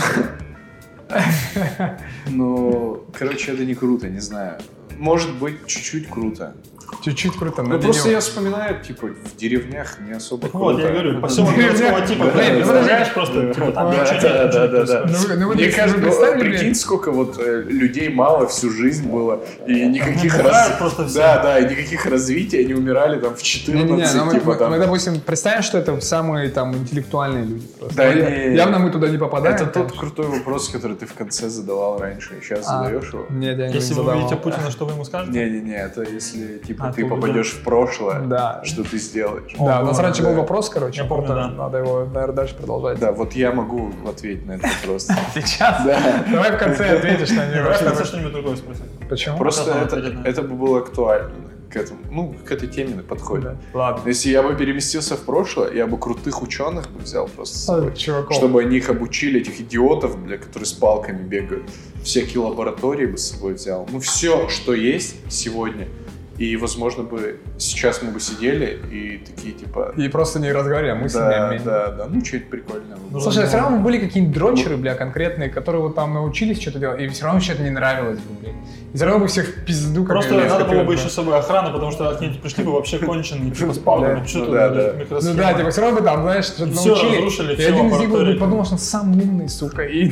Но, 2.29 3.05
короче, 3.13 3.53
это 3.53 3.67
не 3.67 3.75
круто, 3.75 4.09
не 4.09 4.21
знаю. 4.21 4.59
Может 4.97 5.35
быть, 5.35 5.67
чуть-чуть 5.67 6.09
круто. 6.09 6.55
Чуть-чуть 7.03 7.37
круто. 7.37 7.63
Ну, 7.63 7.81
просто 7.81 8.11
я 8.11 8.21
вспоминаю, 8.21 8.83
типа, 8.83 9.09
в 9.09 9.37
деревнях 9.37 9.99
не 10.01 10.13
особо 10.13 10.43
Так 10.43 10.53
круто. 10.53 10.65
вот, 10.65 10.81
я 10.81 10.89
говорю, 10.91 11.21
поселок 11.21 11.55
городского 11.55 12.01
типа, 12.07 12.25
да, 12.25 12.31
представляешь 12.55 13.13
просто, 13.15 13.55
типа, 13.55 13.73
там 13.73 13.91
Да, 13.91 14.07
чуть-чуть, 14.07 14.23
да, 14.23 14.67
да, 14.69 14.85
да. 14.85 15.05
Ну, 15.07 15.37
ну, 15.37 15.55
Мне 15.55 15.69
кажется, 15.71 15.99
ну, 15.99 16.07
представили, 16.07 16.41
прикинь, 16.41 16.61
блин? 16.61 16.75
сколько 16.75 17.13
вот 17.13 17.39
э, 17.39 17.63
людей 17.69 18.09
мало 18.09 18.47
всю 18.47 18.71
жизнь 18.71 19.09
было, 19.09 19.41
и 19.67 19.87
никаких. 19.87 20.37
Да, 20.43 21.43
да, 21.43 21.59
и 21.59 21.65
никаких 21.71 22.07
развитий, 22.07 22.61
они 22.65 22.75
умирали 22.75 23.21
там 23.21 23.35
в 23.35 23.43
14, 23.43 23.91
Не-не-не, 23.91 24.13
ну 24.15 24.25
мы, 24.27 24.33
типа 24.35 24.55
там. 24.57 24.71
мы, 24.71 24.79
допустим, 24.79 25.21
представим, 25.21 25.63
что 25.63 25.79
это 25.79 26.01
самые 26.01 26.51
там 26.51 26.75
интеллектуальные 26.75 27.45
люди 27.45 27.67
просто. 27.79 27.97
Да. 27.97 28.07
Явно 28.13 28.79
мы 28.79 28.91
туда 28.91 29.09
не 29.09 29.19
попадаем. 29.19 29.57
Это 29.57 29.67
тот 29.67 29.93
крутой 29.93 30.27
вопрос, 30.27 30.69
который 30.69 30.97
ты 30.97 31.07
в 31.07 31.15
конце 31.15 31.49
задавал 31.49 31.99
раньше, 31.99 32.35
и 32.39 32.43
сейчас 32.45 32.61
А. 32.67 32.85
задаешь 32.85 33.13
его. 33.13 33.27
Нет, 33.31 33.59
я 33.59 33.69
не 33.69 33.75
Если 33.75 33.91
вы 33.95 34.01
задавал. 34.03 34.17
увидите 34.19 34.37
Путина, 34.37 34.71
что 34.71 34.87
вы 34.87 34.93
ему 34.93 35.05
скажете? 35.05 35.39
Не-не-не, 35.39 35.77
это 35.77 36.03
если 36.03 36.59
типа 36.59 36.76
А, 36.79 36.93
ты 36.93 37.07
попадешь 37.07 37.53
в 37.53 37.63
прошлое, 37.63 38.21
Да. 38.21 38.61
что 38.65 38.85
ты 38.85 38.99
сделаешь. 38.99 39.53
Да, 39.59 39.83
у 39.83 39.87
нас 39.87 39.99
раньше 39.99 40.23
был 40.23 40.35
вопрос, 40.35 40.69
короче. 40.69 41.03
Я 41.03 41.09
помню, 41.09 41.29
да. 41.29 41.49
Надо 41.49 41.79
его, 41.79 42.05
наверное, 42.05 42.35
дальше 42.37 42.55
продолжать. 42.55 42.99
Да, 42.99 43.13
вот 43.13 43.33
я 43.35 43.53
могу 43.53 43.93
ответить 44.09 44.47
на 44.47 44.53
этот 44.53 44.71
вопрос. 44.81 45.09
Сейчас? 45.35 45.85
Да. 45.85 46.25
Давай 46.31 46.53
в 46.53 46.59
конце 46.59 46.99
ответишь 46.99 47.31
на 47.31 47.47
него. 47.47 47.65
Давай 47.65 47.79
в 47.79 47.85
конце 47.85 48.05
что-нибудь 48.05 48.33
другое 48.33 48.57
спросим. 48.57 48.85
Почему? 49.09 49.39
Просто 49.39 49.73
это, 50.25 50.43
бы 50.43 50.55
было 50.55 50.79
актуально 50.79 51.31
к 51.71 51.77
этому, 51.77 52.01
ну, 52.11 52.35
к 52.45 52.51
этой 52.53 52.69
теме 52.69 53.03
подходит. 53.03 53.45
Да. 53.45 53.57
Ладно. 53.75 54.09
Если 54.09 54.31
я 54.31 54.43
бы 54.43 54.55
переместился 54.55 55.17
в 55.17 55.21
прошлое, 55.21 55.73
я 55.73 55.87
бы 55.87 55.99
крутых 55.99 56.43
ученых 56.43 56.91
бы 56.91 57.01
взял 57.01 57.27
просто 57.29 57.59
с 57.59 57.65
собой. 57.65 57.95
Чуваков. 57.95 58.37
Чтобы 58.37 58.61
они 58.63 58.77
их 58.77 58.89
обучили, 58.89 59.41
этих 59.41 59.61
идиотов, 59.61 60.19
бля, 60.19 60.39
которые 60.39 60.67
с 60.67 60.73
палками 60.73 61.23
бегают. 61.23 61.65
Всякие 62.03 62.41
лаборатории 62.43 63.07
бы 63.07 63.19
с 63.19 63.31
собой 63.33 63.55
взял. 63.55 63.87
Ну, 63.91 63.99
все, 64.01 64.49
что 64.49 64.75
есть 64.75 65.17
сегодня. 65.29 65.89
И, 66.39 66.57
возможно, 66.57 67.03
бы 67.03 67.41
сейчас 67.57 68.03
мы 68.03 68.11
бы 68.11 68.21
сидели 68.21 68.79
и 68.91 69.19
такие, 69.25 69.55
типа... 69.55 69.95
И 69.97 70.09
просто 70.09 70.39
не 70.39 70.53
разговаривали, 70.53 70.91
а 70.93 70.95
мыслями 70.95 71.31
Да, 71.31 71.47
обменивались. 71.47 71.63
да, 71.63 71.91
да. 71.93 72.07
Ну, 72.11 72.23
что-то 72.23 72.45
прикольное. 72.51 72.97
было. 72.97 73.21
Слушай, 73.21 73.45
а 73.45 73.47
все 73.47 73.57
равно 73.57 73.79
были 73.79 73.99
какие-нибудь 73.99 74.35
дрочеры, 74.37 74.77
бля, 74.77 74.95
конкретные, 74.95 75.49
которые 75.49 75.81
вот 75.81 75.95
там 75.95 76.13
научились 76.13 76.61
что-то 76.61 76.79
делать, 76.79 77.01
и 77.01 77.09
все 77.09 77.25
равно 77.25 77.41
что-то 77.41 77.63
не 77.63 77.71
нравилось 77.71 78.19
бы, 78.19 78.35
блядь. 78.41 78.55
И 78.93 78.97
все 78.97 79.07
равно 79.07 79.21
бы 79.21 79.29
всех 79.29 79.47
в 79.49 79.65
пизду 79.65 80.05
как 80.05 80.13
Просто 80.13 80.35
надо 80.35 80.65
было 80.67 80.85
бы 80.85 80.93
еще 80.93 81.09
с 81.09 81.13
собой 81.13 81.39
охрана, 81.39 81.71
потому 81.71 81.91
что 81.91 82.13
какие-нибудь 82.13 82.43
пришли 82.43 82.65
бы 82.65 82.73
вообще 82.73 82.99
конченые, 82.99 83.51
типа 83.51 83.73
с 83.73 83.79
палками. 83.79 84.21
Да. 84.21 84.27
Что 84.27 84.39
Ну 84.41 84.53
да, 84.53 84.69
да. 84.69 84.93
Ну 85.11 85.35
да, 85.35 85.55
типа 85.55 85.71
все 85.71 85.81
равно 85.81 86.01
бы 86.01 86.05
там, 86.05 86.23
знаешь, 86.23 86.45
что-то 86.45 86.75
научили. 86.75 87.17
разрушили, 87.17 87.55
и 87.55 87.65
один 87.65 87.89
из 87.89 87.99
них 87.99 88.11
бы 88.11 88.37
подумал, 88.39 88.65
что 88.65 88.75
он 88.75 88.79
сам 88.79 89.13
умный, 89.19 89.49
сука. 89.49 89.83
И, 89.87 90.11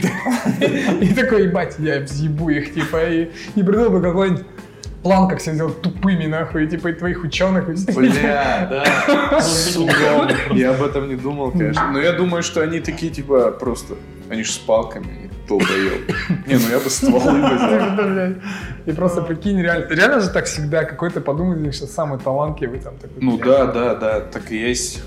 такой, 1.15 1.45
ебать, 1.45 1.77
я 1.79 2.01
взъебу 2.01 2.49
их, 2.49 2.75
типа, 2.75 3.05
и, 3.11 3.31
и 3.55 3.63
придумал 3.63 3.91
бы 3.91 4.03
какой-нибудь 4.03 4.45
план, 5.05 5.29
как 5.29 5.41
себя 5.41 5.55
сделать 5.55 5.83
тупыми, 5.83 6.27
нахуй, 6.27 6.65
и, 6.65 6.67
типа, 6.67 6.89
и 6.89 6.93
твоих 6.95 7.23
ученых. 7.23 7.67
Бля, 7.95 8.67
да. 8.71 9.41
Сука. 9.41 10.35
Я 10.53 10.71
об 10.71 10.83
этом 10.83 11.09
не 11.09 11.17
думал, 11.17 11.53
конечно. 11.53 11.93
Но 11.93 12.01
я 12.01 12.13
думаю, 12.13 12.43
что 12.43 12.63
они 12.63 12.81
такие, 12.81 13.13
типа, 13.13 13.53
просто... 13.53 13.95
Они 14.31 14.43
же 14.43 14.53
с 14.53 14.59
палками, 14.59 15.07
они 15.07 15.31
долбоёбы. 15.47 16.15
Не, 16.47 16.55
ну 16.55 16.71
я 16.71 16.79
бы 16.79 16.89
стволы 16.89 17.41
бы 17.43 17.55
взял. 17.55 17.97
Блядь. 17.97 18.37
И 18.87 18.93
просто 18.93 19.21
прикинь, 19.21 19.61
реально, 19.61 19.87
реально 19.91 20.21
же 20.21 20.31
так 20.31 20.47
всегда 20.47 20.85
какой-то 20.85 21.21
подумает, 21.21 21.75
что 21.75 21.87
самый 21.87 22.19
талантливый 22.19 22.81
там 22.81 22.97
такой. 22.97 23.23
Ну 23.23 23.37
да, 23.37 23.67
да, 23.67 23.95
да, 23.95 24.21
так 24.21 24.51
и 24.51 24.57
есть. 24.57 25.03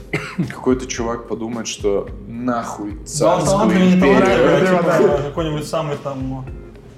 Какой-то 0.49 0.86
чувак 0.86 1.27
подумает, 1.27 1.67
что 1.67 2.07
нахуй 2.27 3.03
царскую 3.05 3.71
империю. 3.71 4.77
а 4.79 4.83
Да, 4.83 4.97
типа 4.99 5.17
какой-нибудь 5.23 5.67
самый 5.67 5.97
там, 5.97 6.45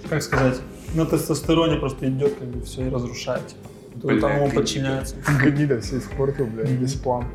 как 0.09 0.21
сказать, 0.21 0.59
на 0.93 1.05
тестостероне 1.05 1.77
просто 1.77 2.09
идет, 2.09 2.35
как 2.35 2.47
бы 2.47 2.61
все 2.63 2.87
и 2.87 2.89
разрушает. 2.89 3.47
Типа. 3.47 3.69
Бля, 4.07 4.21
там 4.21 4.39
гнида. 4.39 4.55
подчиняется. 4.55 5.15
Гнида 5.43 5.81
все 5.81 5.97
испортил, 5.97 6.45
блядь, 6.45 6.69
весь 6.69 6.95
план. 6.95 7.25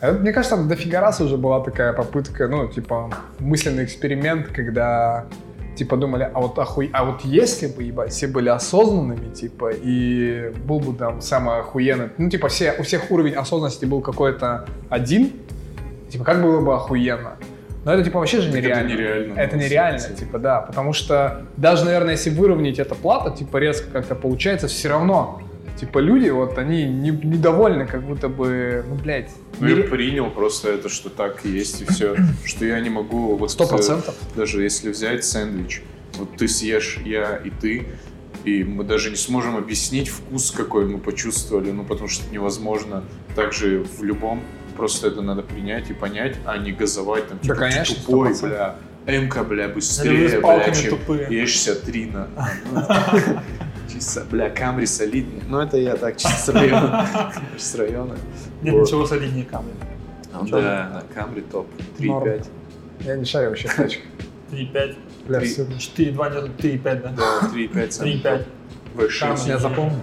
А 0.00 0.12
мне 0.12 0.32
кажется, 0.32 0.56
там 0.56 0.68
дофига 0.68 1.00
раз 1.00 1.20
уже 1.20 1.36
была 1.36 1.60
такая 1.60 1.92
попытка, 1.92 2.48
ну, 2.48 2.68
типа, 2.68 3.10
мысленный 3.38 3.84
эксперимент, 3.84 4.48
когда, 4.48 5.26
типа, 5.76 5.96
думали, 5.96 6.30
а 6.32 6.40
вот 6.40 6.58
охуй... 6.58 6.90
а 6.92 7.04
вот 7.04 7.22
если 7.22 7.68
бы, 7.68 7.82
ебать, 7.82 8.12
все 8.12 8.26
были 8.26 8.48
осознанными, 8.48 9.32
типа, 9.32 9.70
и 9.72 10.52
был 10.66 10.80
бы 10.80 10.92
там 10.92 11.20
самый 11.20 11.60
охуенный, 11.60 12.10
ну, 12.18 12.28
типа, 12.28 12.48
все, 12.48 12.74
у 12.78 12.82
всех 12.82 13.10
уровень 13.10 13.34
осознанности 13.34 13.86
был 13.86 14.00
какой-то 14.00 14.66
один, 14.90 15.32
типа, 16.10 16.24
как 16.24 16.42
было 16.42 16.60
бы 16.60 16.74
охуенно. 16.74 17.36
Но 17.84 17.92
это, 17.92 18.02
типа, 18.04 18.18
вообще 18.18 18.40
же 18.40 18.50
Так 18.50 18.58
это 18.60 18.66
нереально. 18.68 18.88
нереально, 18.92 19.38
Это 19.38 19.56
нереально, 19.56 19.98
деле. 20.00 20.14
типа, 20.14 20.38
да. 20.38 20.60
Потому 20.60 20.92
что 20.92 21.42
даже, 21.56 21.84
наверное, 21.84 22.12
если 22.12 22.30
выровнять 22.30 22.78
это 22.78 22.94
плата, 22.94 23.36
типа, 23.36 23.58
резко 23.58 23.90
как-то 23.90 24.14
получается, 24.14 24.68
все 24.68 24.88
равно, 24.88 25.42
типа, 25.78 25.98
люди, 25.98 26.30
вот, 26.30 26.56
они 26.56 26.84
не- 26.84 27.10
недовольны, 27.10 27.86
как 27.86 28.02
будто 28.04 28.28
бы, 28.28 28.84
ну, 28.88 28.94
блядь. 28.94 29.30
Ну, 29.60 29.66
я 29.68 29.74
нере- 29.76 29.88
принял 29.88 30.30
просто 30.30 30.70
это, 30.70 30.88
что 30.88 31.10
так 31.10 31.44
есть, 31.44 31.82
и 31.82 31.84
все. 31.84 32.16
Что 32.44 32.64
я 32.64 32.80
не 32.80 32.88
могу... 32.90 33.36
вот, 33.36 33.50
Сто 33.50 33.64
э, 33.64 33.68
процентов. 33.68 34.14
Даже 34.34 34.62
если 34.62 34.90
взять 34.90 35.24
сэндвич, 35.24 35.82
вот 36.16 36.36
ты 36.36 36.48
съешь, 36.48 36.98
я 37.04 37.36
и 37.36 37.50
ты, 37.50 37.86
и 38.44 38.62
мы 38.64 38.84
даже 38.84 39.10
не 39.10 39.16
сможем 39.16 39.56
объяснить 39.56 40.08
вкус, 40.08 40.50
какой 40.50 40.84
мы 40.86 40.98
почувствовали, 40.98 41.70
ну, 41.70 41.82
потому 41.84 42.08
что 42.08 42.30
невозможно. 42.32 43.02
Также 43.34 43.82
в 43.98 44.02
любом, 44.04 44.40
просто 44.76 45.08
это 45.08 45.22
надо 45.22 45.42
принять 45.42 45.90
и 45.90 45.94
понять, 45.94 46.36
а 46.44 46.58
не 46.58 46.72
газовать, 46.72 47.28
там, 47.28 47.38
типа, 47.38 47.54
Да, 47.54 47.60
конечно, 47.60 47.96
«Ты 47.96 48.02
тупой, 48.02 48.32
100%. 48.32 48.40
бля, 48.48 48.76
М-ка, 49.06 49.44
бля, 49.44 49.68
быстрее, 49.68 50.40
бля, 50.40 50.70
чем 50.72 50.90
тупые. 50.98 51.28
Е63 51.28 52.12
на... 52.12 52.28
Чисто, 53.92 54.24
бля, 54.30 54.50
Камри 54.50 54.86
солиднее. 54.86 55.42
Ну, 55.48 55.60
это 55.60 55.76
я 55.76 55.94
так, 55.96 56.16
чисто 56.16 56.36
с 56.36 56.48
района. 56.48 57.32
С 57.58 57.74
района. 57.74 58.16
Нет 58.62 58.74
ничего 58.74 59.06
солиднее 59.06 59.44
камня. 59.44 59.72
Ну 60.32 60.46
Да, 60.48 60.90
на 60.94 61.14
Камри 61.14 61.42
топ. 61.42 61.68
3,5. 61.98 62.46
Я 63.00 63.16
не 63.16 63.24
шарю 63.24 63.50
вообще 63.50 63.68
в 63.68 63.74
тачках. 63.76 64.04
3,5. 64.50 64.96
Бля, 65.28 65.40
Три. 65.40 65.48
все. 65.48 65.62
4,2 65.62 66.34
нет, 66.34 66.50
3,5, 66.58 66.82
да? 66.82 67.08
Да, 67.16 67.48
3,5. 67.54 67.90
самый 67.90 68.14
3,5. 68.14 68.22
топ. 68.22 68.46
V6. 68.96 69.48
Я 69.48 69.58
запомнил. 69.58 70.00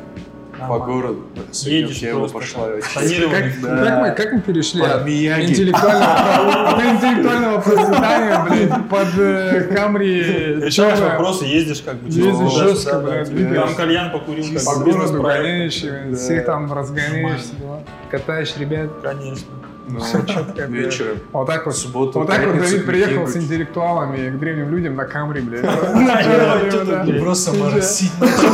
По 0.67 0.80
городу. 0.80 1.24
Едешь 1.63 1.97
Ева 1.97 2.28
пошла. 2.28 2.67
Как, 2.93 3.62
Да. 3.62 3.86
как 3.86 4.00
мы, 4.02 4.12
как 4.15 4.34
мы 4.34 4.41
перешли 4.41 4.82
Под 4.82 4.91
от 4.91 5.06
Мияги. 5.06 5.52
интеллектуального, 5.52 6.69
от 6.69 6.84
интеллектуального 6.84 7.62
процветания, 7.62 8.45
блядь, 8.50 8.89
под 8.89 9.08
э, 9.17 9.62
Камри 9.76 10.21
Решаешь 10.62 11.00
вопросы, 11.00 11.45
ездишь 11.45 11.82
как 11.82 11.95
бы. 11.95 12.10
Ездишь 12.10 12.54
жестко, 12.54 13.00
двигаешь. 13.26 13.65
Там 13.65 13.76
кальян 13.76 14.12
покурил, 14.12 14.45
по 14.65 14.76
городу 14.80 15.21
гоняешь, 15.21 15.84
всех 16.17 16.45
там 16.45 16.71
разгоняешь, 16.71 17.41
катаешь 18.10 18.54
ребят, 18.58 18.89
Конечно. 19.02 19.47
Ну, 19.99 20.25
четко, 20.25 20.67
блядь. 20.67 20.86
вечером. 20.86 21.17
Вот 21.32 21.47
так 21.47 21.65
вот. 21.65 21.75
Субботу, 21.75 22.19
Вот 22.19 22.27
так 22.30 22.45
вот 22.45 22.58
Давид 22.58 22.86
приехал 22.86 23.27
с 23.27 23.36
интеллектуалами 23.36 24.30
к 24.30 24.38
древним 24.39 24.69
людям 24.69 24.95
на 24.95 25.06
Камри, 25.06 25.41
блядь. 25.41 25.63
Да, 25.63 25.71
Да, 25.71 26.86
да. 26.97 27.04
блядь? 27.04 27.21
Просто 27.21 27.54
моросить. 27.56 28.12
Просто 28.19 28.51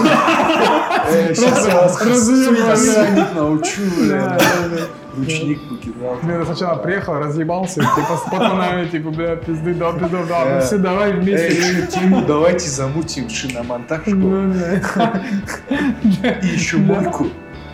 разъебал, 2.09 2.75
да. 3.15 3.27
научу, 3.35 3.81
Да, 3.97 4.03
бля. 4.05 4.37
да, 4.37 4.67
да. 4.75 4.81
Ручник 5.17 5.59
покидал. 5.67 6.15
Я 6.27 6.45
сначала 6.45 6.75
приехал, 6.77 7.15
разъебался, 7.15 7.79
типа 7.81 8.17
с 8.17 8.21
пацанами, 8.29 8.85
типа, 8.87 9.09
бля, 9.09 9.35
пизды 9.35 9.73
дал, 9.73 9.93
пизду 9.93 10.17
дал, 10.29 10.45
ну 10.45 10.51
Да. 10.55 10.59
все, 10.61 10.77
давай 10.77 11.09
Эй, 11.11 11.19
вместе. 11.19 11.47
еще 11.57 11.87
тему 11.87 12.21
давайте 12.27 12.69
замутим 12.69 13.27
шиномонтажку 13.29 14.11
Ну, 14.11 14.53
и 16.43 16.47
еще 16.47 16.77
мойку. 16.77 17.27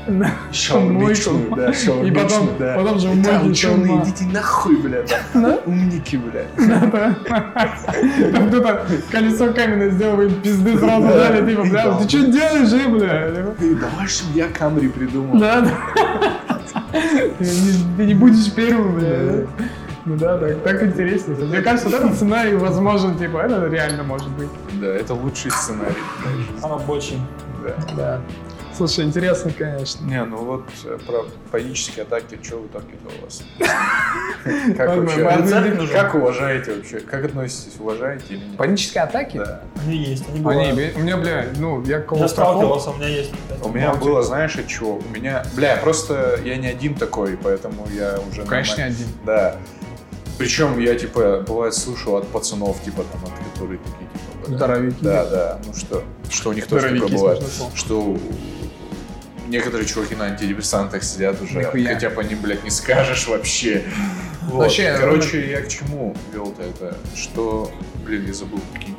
Да. 0.08 0.32
Шаурмичную, 0.52 1.56
да, 1.56 1.70
И 1.70 1.74
шаурмичную, 1.74 2.14
потом, 2.28 2.50
да. 2.60 2.74
потом 2.76 3.00
же 3.00 3.08
Да, 3.16 3.32
мойке 3.40 3.50
ученые, 3.50 4.04
идите 4.04 4.26
нахуй, 4.26 4.78
бля, 4.78 5.04
да. 5.34 5.60
Умники, 5.66 6.18
бля. 6.18 6.44
Там 8.34 8.50
кто-то 8.50 8.86
колесо 9.12 9.54
каменное 9.54 9.90
сделал, 9.92 10.22
им 10.22 10.34
пизды 10.42 10.78
сразу 10.78 11.08
дали, 11.08 11.50
типа, 11.50 11.64
бля, 11.64 11.92
ты 11.98 12.10
что 12.10 12.28
делаешь, 12.28 12.74
э, 12.74 12.88
бля? 12.90 13.54
Ты 13.60 13.76
давай, 13.76 14.08
чтобы 14.08 14.38
я 14.38 14.48
Камри 14.48 14.90
придумал. 14.90 15.40
Да, 15.40 15.62
да. 15.62 15.72
Ты 17.98 18.06
не- 18.06 18.14
будешь 18.14 18.52
первым, 18.54 18.96
бля. 18.96 19.46
Ну 20.06 20.18
да, 20.18 20.38
так, 20.38 20.64
так 20.64 20.84
интереснее. 20.84 21.38
Мне 21.38 21.62
кажется, 21.62 21.90
вот 21.90 21.98
этот 21.98 22.16
сценарий 22.16 22.56
возможен, 22.56 23.18
типа, 23.18 23.38
это 23.38 23.68
реально 23.68 24.04
может 24.04 24.28
быть. 24.32 24.50
Да, 24.82 24.88
это 24.88 25.14
лучший 25.14 25.50
сценарий. 25.52 25.96
Рабочий. 26.62 27.22
Да. 27.64 27.76
Да. 27.96 28.22
Слушай, 28.76 29.06
интересно, 29.06 29.52
конечно. 29.56 30.04
Не, 30.06 30.24
ну 30.26 30.38
вот 30.38 30.64
э, 30.84 30.98
про 31.06 31.26
панические 31.52 32.04
атаки, 32.04 32.40
что 32.42 32.58
в 32.58 32.68
итоге 32.68 32.94
у 33.20 33.24
вас? 33.24 33.44
Как 34.78 34.98
вообще? 34.98 35.88
Как 35.92 36.16
уважаете 36.16 36.74
вообще? 36.76 37.00
Как 37.00 37.26
относитесь? 37.26 37.74
Уважаете 37.80 38.26
или 38.30 38.38
нет? 38.44 38.58
Панические 38.58 39.04
атаки? 39.04 39.38
Да. 39.38 39.62
Они 39.86 39.98
есть, 39.98 40.28
они 40.28 40.40
бывают. 40.40 40.96
у 40.96 41.00
меня, 41.00 41.18
бля, 41.18 41.46
ну, 41.58 41.84
я 41.84 41.98
Я 41.98 42.02
клаустрофоб. 42.02 42.56
сталкивался, 42.56 42.90
у 42.90 42.96
меня 42.96 43.08
есть. 43.08 43.32
У 43.62 43.70
меня 43.70 43.94
было, 43.94 44.24
знаешь, 44.24 44.56
от 44.56 44.68
чего? 44.68 44.96
У 44.98 45.10
меня, 45.10 45.44
бля, 45.56 45.78
просто 45.78 46.40
я 46.44 46.58
не 46.58 46.68
один 46.68 46.96
такой, 46.96 47.38
поэтому 47.38 47.88
я 47.96 48.20
уже 48.30 48.44
Конечно, 48.44 48.78
не 48.78 48.88
один. 48.88 49.08
Да. 49.26 49.56
Причем 50.38 50.80
я, 50.80 50.96
типа, 50.96 51.44
бывает 51.48 51.76
слушал 51.76 52.18
от 52.18 52.28
пацанов, 52.28 52.82
типа, 52.84 53.04
там, 53.04 53.22
от 53.24 53.54
которые 53.54 53.80
такие, 53.80 54.10
типа, 54.10 54.56
Здоровики. 54.56 54.98
Да, 55.02 55.26
да. 55.26 55.60
Ну 55.66 55.74
что, 55.74 56.04
что 56.30 56.50
у 56.50 56.54
них 56.54 56.68
тоже 56.68 56.90
такое 56.90 57.10
бывает. 57.10 57.44
Что 57.76 58.18
некоторые 59.48 59.88
чуваки 59.88 60.16
на 60.16 60.26
антидепрессантах 60.26 61.04
сидят 61.04 61.42
уже, 61.42 61.60
Нихуя. 61.60 61.94
хотя 61.94 62.10
по 62.10 62.22
ним, 62.22 62.40
блядь, 62.42 62.64
не 62.64 62.70
скажешь 62.70 63.28
вообще. 63.28 63.84
Вот. 64.44 64.60
Вообще, 64.64 64.96
Короче, 65.00 65.50
я 65.52 65.62
к 65.62 65.70
чему 65.70 66.16
вел-то 66.34 66.62
это? 66.64 66.98
Что, 67.16 67.72
блин, 68.06 68.26
я 68.28 68.34
забыл, 68.34 68.60
какие 68.74 68.94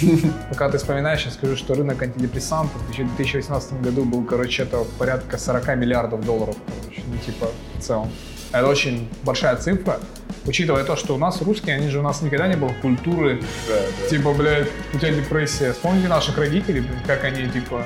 Пока 0.48 0.70
ты 0.70 0.78
вспоминаешь, 0.78 1.24
я 1.24 1.30
скажу, 1.30 1.56
что 1.56 1.74
рынок 1.74 2.02
антидепрессантов 2.02 2.80
еще 2.90 3.04
в 3.04 3.16
2018 3.16 3.82
году 3.82 4.04
был, 4.04 4.24
короче, 4.24 4.62
это 4.62 4.84
порядка 4.98 5.36
40 5.36 5.76
миллиардов 5.76 6.24
долларов, 6.24 6.56
короче, 6.66 7.02
ну, 7.06 7.18
типа, 7.18 7.50
в 7.78 7.82
целом. 7.82 8.10
Это 8.52 8.66
очень 8.66 9.08
большая 9.22 9.56
цифра, 9.56 10.00
учитывая 10.46 10.84
то, 10.84 10.96
что 10.96 11.14
у 11.14 11.18
нас 11.18 11.40
русские, 11.42 11.76
они 11.76 11.88
же 11.88 11.98
у 11.98 12.02
нас 12.02 12.22
никогда 12.22 12.48
не 12.48 12.56
было 12.56 12.70
культуры, 12.82 13.40
Да, 13.68 13.74
да. 14.02 14.08
типа, 14.08 14.32
блядь, 14.32 14.68
у 14.94 14.98
тебя 14.98 15.12
депрессия. 15.12 15.72
Вспомните 15.72 16.08
наших 16.08 16.36
родителей, 16.38 16.80
блин, 16.80 16.98
как 17.06 17.24
они, 17.24 17.48
типа, 17.48 17.84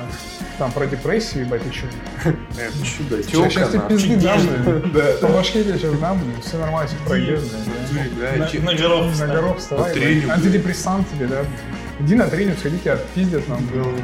там 0.57 0.71
про 0.71 0.85
депрессию, 0.85 1.45
ебать, 1.45 1.61
и 1.65 1.71
чё. 1.71 1.85
Э, 2.25 2.69
чё, 2.83 3.03
да, 3.09 3.17
Сейчас 3.23 3.53
тёлка, 3.53 3.69
тебе 3.71 3.81
пизды 3.89 4.15
дам, 4.17 4.39
По 5.21 5.27
башке 5.27 5.63
тебе 5.63 5.77
сейчас 5.77 5.99
дам, 5.99 6.21
все 6.45 6.57
нормально, 6.57 6.87
все 6.89 7.07
пройдет, 7.07 7.41
На, 8.63 8.73
горох 8.75 9.05
На 9.05 9.11
встань. 9.11 9.31
горох 9.31 9.57
вставай, 9.57 10.23
антидепрессант 10.29 11.09
тебе, 11.11 11.27
да. 11.27 11.45
Иди 11.97 12.15
на 12.15 12.27
тренинг, 12.27 12.59
сходи, 12.59 12.77
тебя 12.77 12.93
отпиздят, 12.93 13.47
нам 13.47 13.59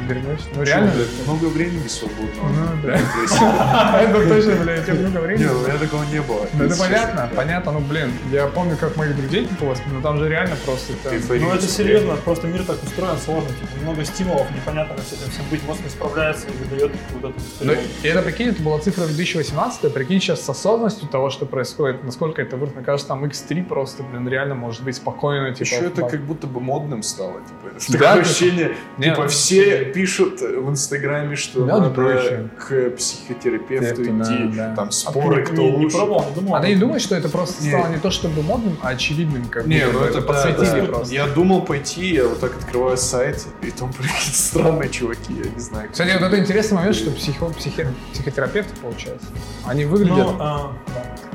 вернешься. 0.08 0.46
Ну, 0.54 0.62
реально. 0.62 0.92
блядь, 0.92 1.26
много 1.26 1.44
времени 1.46 1.86
свободного. 1.88 2.48
Ну, 2.48 2.82
да. 2.82 2.94
Это 4.00 4.28
точно, 4.28 4.56
блядь, 4.62 4.80
у 4.80 4.84
тебя 4.84 4.94
много 4.94 5.18
времени. 5.18 5.46
у 5.46 5.60
меня 5.60 5.78
такого 5.78 6.04
не 6.04 6.22
было. 6.22 6.46
Ну, 6.54 6.64
это 6.64 6.76
понятно, 6.76 7.28
да. 7.30 7.36
понятно, 7.36 7.72
ну, 7.72 7.80
блин, 7.80 8.12
я 8.30 8.46
помню, 8.46 8.78
как 8.78 8.96
моих 8.96 9.14
друзей, 9.16 9.46
типа, 9.46 9.66
воспитывали, 9.66 9.96
но 9.96 10.02
там 10.02 10.18
же 10.18 10.28
реально 10.28 10.56
просто... 10.64 10.94
Ну 11.28 11.52
это 11.52 11.66
серьезно, 11.66 12.16
просто 12.16 12.46
мир 12.46 12.64
так 12.64 12.82
устроен 12.82 13.18
сложно, 13.18 13.50
типа 13.50 13.82
много 13.82 14.04
стимулов, 14.04 14.50
непонятно, 14.50 14.94
как 14.94 15.04
с 15.04 15.12
этим 15.12 15.30
всем 15.30 15.44
быть, 15.50 15.62
мозг 15.66 15.82
не 15.82 15.90
справляется 15.90 16.46
и 16.48 16.52
выдает 16.52 16.92
вот 17.12 17.30
эту 17.30 17.40
Ну, 17.60 17.72
и 18.02 18.06
это, 18.06 18.22
прикинь, 18.22 18.48
это 18.48 18.62
была 18.62 18.78
цифра 18.78 19.04
2018, 19.04 19.92
прикинь, 19.92 20.20
сейчас 20.20 20.42
с 20.42 20.48
осознанностью 20.48 21.08
того, 21.08 21.28
что 21.28 21.44
происходит, 21.44 22.04
насколько 22.04 22.40
это 22.40 22.56
вырос, 22.56 22.74
мне 22.74 22.84
кажется, 22.84 23.08
там 23.08 23.24
X3 23.24 23.64
просто, 23.64 24.02
блин, 24.02 24.26
реально 24.28 24.54
может 24.54 24.82
быть 24.82 24.96
спокойно, 24.96 25.52
типа... 25.52 25.62
Еще 25.62 25.86
это 25.86 26.02
как 26.02 26.20
будто 26.22 26.46
бы 26.46 26.60
модным 26.60 27.02
стало, 27.02 27.40
типа. 27.40 27.81
Да, 27.88 27.98
Такое 27.98 28.14
ты- 28.14 28.20
ощущение, 28.20 28.76
Нет. 28.98 29.14
типа 29.16 29.28
все 29.28 29.84
пишут 29.86 30.40
в 30.40 30.68
Инстаграме, 30.70 31.36
что 31.36 31.64
Да, 31.66 31.78
надо 31.80 32.48
к 32.58 32.90
психотерапевту 32.96 33.86
Это, 33.86 34.02
идти, 34.02 34.56
да, 34.56 34.68
да. 34.68 34.74
там 34.76 34.88
А 34.88 34.92
споры, 34.92 35.44
ты 35.44 35.52
кто 35.52 35.62
не, 35.62 35.70
не 35.70 35.76
лучше. 35.84 35.96
пробовал, 35.96 36.24
не 36.28 36.34
думал? 36.34 36.54
А 36.56 36.60
ты 36.60 36.68
не 36.68 36.76
думаешь, 36.76 37.02
что 37.02 37.16
это 37.16 37.28
просто 37.28 37.62
Не. 37.64 37.70
стало 37.70 37.88
не 37.88 37.98
то 37.98 38.10
чтобы 38.10 38.42
модным, 38.42 38.76
а 38.82 38.88
очевидным, 38.90 39.46
как 39.46 39.66
Не, 39.66 39.86
ну 39.86 39.98
бы 40.00 40.06
это 40.06 40.22
подсветили 40.22 40.64
да, 40.64 40.80
да. 40.80 40.84
просто. 40.86 41.14
Я 41.14 41.26
думал 41.26 41.62
пойти, 41.62 42.14
я 42.14 42.28
вот 42.28 42.40
так 42.40 42.54
открываю 42.56 42.96
сайт, 42.96 43.44
и 43.62 43.70
там 43.70 43.92
какие-то 43.92 44.36
странные 44.36 44.88
чуваки, 44.88 45.32
я 45.32 45.50
не 45.50 45.60
знаю. 45.60 45.88
Кстати, 45.90 46.12
вот 46.12 46.22
это 46.22 46.38
интересный 46.38 46.76
момент, 46.76 46.96
что 46.96 47.10
психо, 47.10 47.46
психи- 47.46 47.88
психотерапевты, 48.12 48.74
получается, 48.80 49.26
они 49.66 49.84
выглядят... 49.84 50.16
Ну, 50.16 50.36
а, 50.38 50.72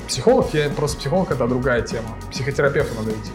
Психолог, 0.07 0.53
я 0.53 0.69
просто 0.69 0.97
психолог 0.99 1.31
это 1.31 1.45
другая 1.47 1.81
тема. 1.81 2.15
Психотерапевту 2.31 2.95
надо 2.95 3.11
идти. 3.11 3.29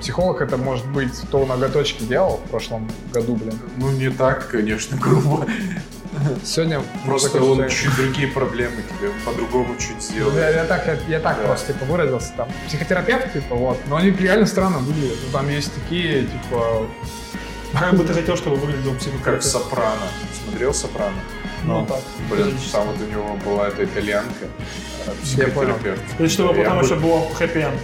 Психолог 0.00 0.40
это 0.40 0.56
может 0.56 0.86
быть 0.86 1.12
то 1.30 1.44
ноготочки 1.46 2.02
делал 2.04 2.40
в 2.44 2.50
прошлом 2.50 2.90
году, 3.12 3.34
блин. 3.36 3.58
Ну 3.76 3.90
не 3.90 4.10
так, 4.10 4.48
конечно, 4.48 4.96
грубо. 4.96 5.46
Сегодня 6.44 6.82
Просто 7.04 7.42
он 7.42 7.68
чуть 7.68 7.94
другие 7.96 8.28
проблемы 8.28 8.76
тебе 8.82 9.10
по-другому 9.24 9.76
чуть 9.76 10.02
сделает. 10.02 10.34
Я, 10.36 10.50
я 10.50 10.64
так, 10.64 10.86
я, 10.86 10.98
я 11.08 11.20
так 11.20 11.38
Да. 11.38 11.44
просто 11.46 11.72
типа 11.72 11.84
выразился 11.84 12.32
там. 12.36 12.48
Психотерапевт, 12.66 13.32
типа, 13.32 13.54
вот. 13.54 13.78
Но 13.88 13.96
они 13.96 14.10
реально 14.10 14.46
странно 14.46 14.78
выглядят. 14.78 15.18
Ну, 15.26 15.32
там 15.32 15.48
есть 15.48 15.72
такие, 15.74 16.22
типа. 16.22 16.86
как 17.78 17.94
бы 17.94 18.04
ты 18.04 18.14
хотел, 18.14 18.36
чтобы 18.36 18.56
выглядел 18.56 18.92
Как 18.92 19.00
психотерапевт? 19.00 19.44
Сопрано. 19.44 20.08
Смотрел 20.44 20.74
Сопрано? 20.74 21.20
Ну, 21.64 21.86
так. 21.86 22.00
Блин, 22.30 22.56
там 22.72 22.86
вот 22.88 22.96
у 23.00 23.10
него 23.10 23.36
была 23.44 23.68
эта 23.68 23.84
итальянка, 23.84 24.46
Я 25.36 25.48
понял. 25.48 25.76
есть, 26.18 26.34
чтобы 26.34 26.56
Я 26.56 26.64
потом 26.64 26.78
бы- 26.78 26.84
еще 26.84 26.94
было 26.96 27.30
хэппи-энд. 27.34 27.80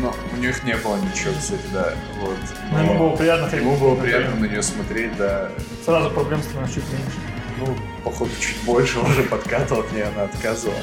Но 0.00 0.14
у 0.32 0.36
них 0.36 0.64
не 0.64 0.76
было 0.76 0.96
ничего, 0.96 1.32
кстати, 1.38 1.62
да. 1.72 1.94
Вот. 2.20 2.36
Но 2.70 2.80
ему 2.82 2.98
было 2.98 3.16
приятно. 3.16 3.54
Ему 3.56 3.76
было 3.76 3.94
на 3.94 4.02
приятно 4.02 4.34
на 4.36 4.44
нее 4.46 4.62
смотреть, 4.62 5.16
да. 5.16 5.50
Сразу 5.84 6.10
проблем 6.10 6.42
становится 6.42 6.76
чуть 6.80 6.92
меньше. 6.92 7.18
Ну, 7.58 7.76
походу, 8.02 8.30
чуть 8.40 8.60
больше 8.64 8.98
уже 9.00 9.22
подкатывал 9.24 9.82
от 9.82 9.92
нее, 9.92 10.04
она 10.14 10.24
отказывала. 10.24 10.76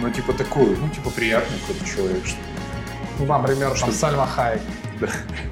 Ну, 0.00 0.10
типа 0.10 0.32
такую, 0.32 0.76
ну, 0.78 0.88
типа 0.88 1.10
приятный 1.10 1.58
какой-то 1.60 1.84
человек, 1.86 2.26
что 2.26 2.36
Ну, 3.18 3.26
например, 3.26 3.78
там 3.78 3.92
Сальма 3.92 4.26
Хайек. 4.26 4.62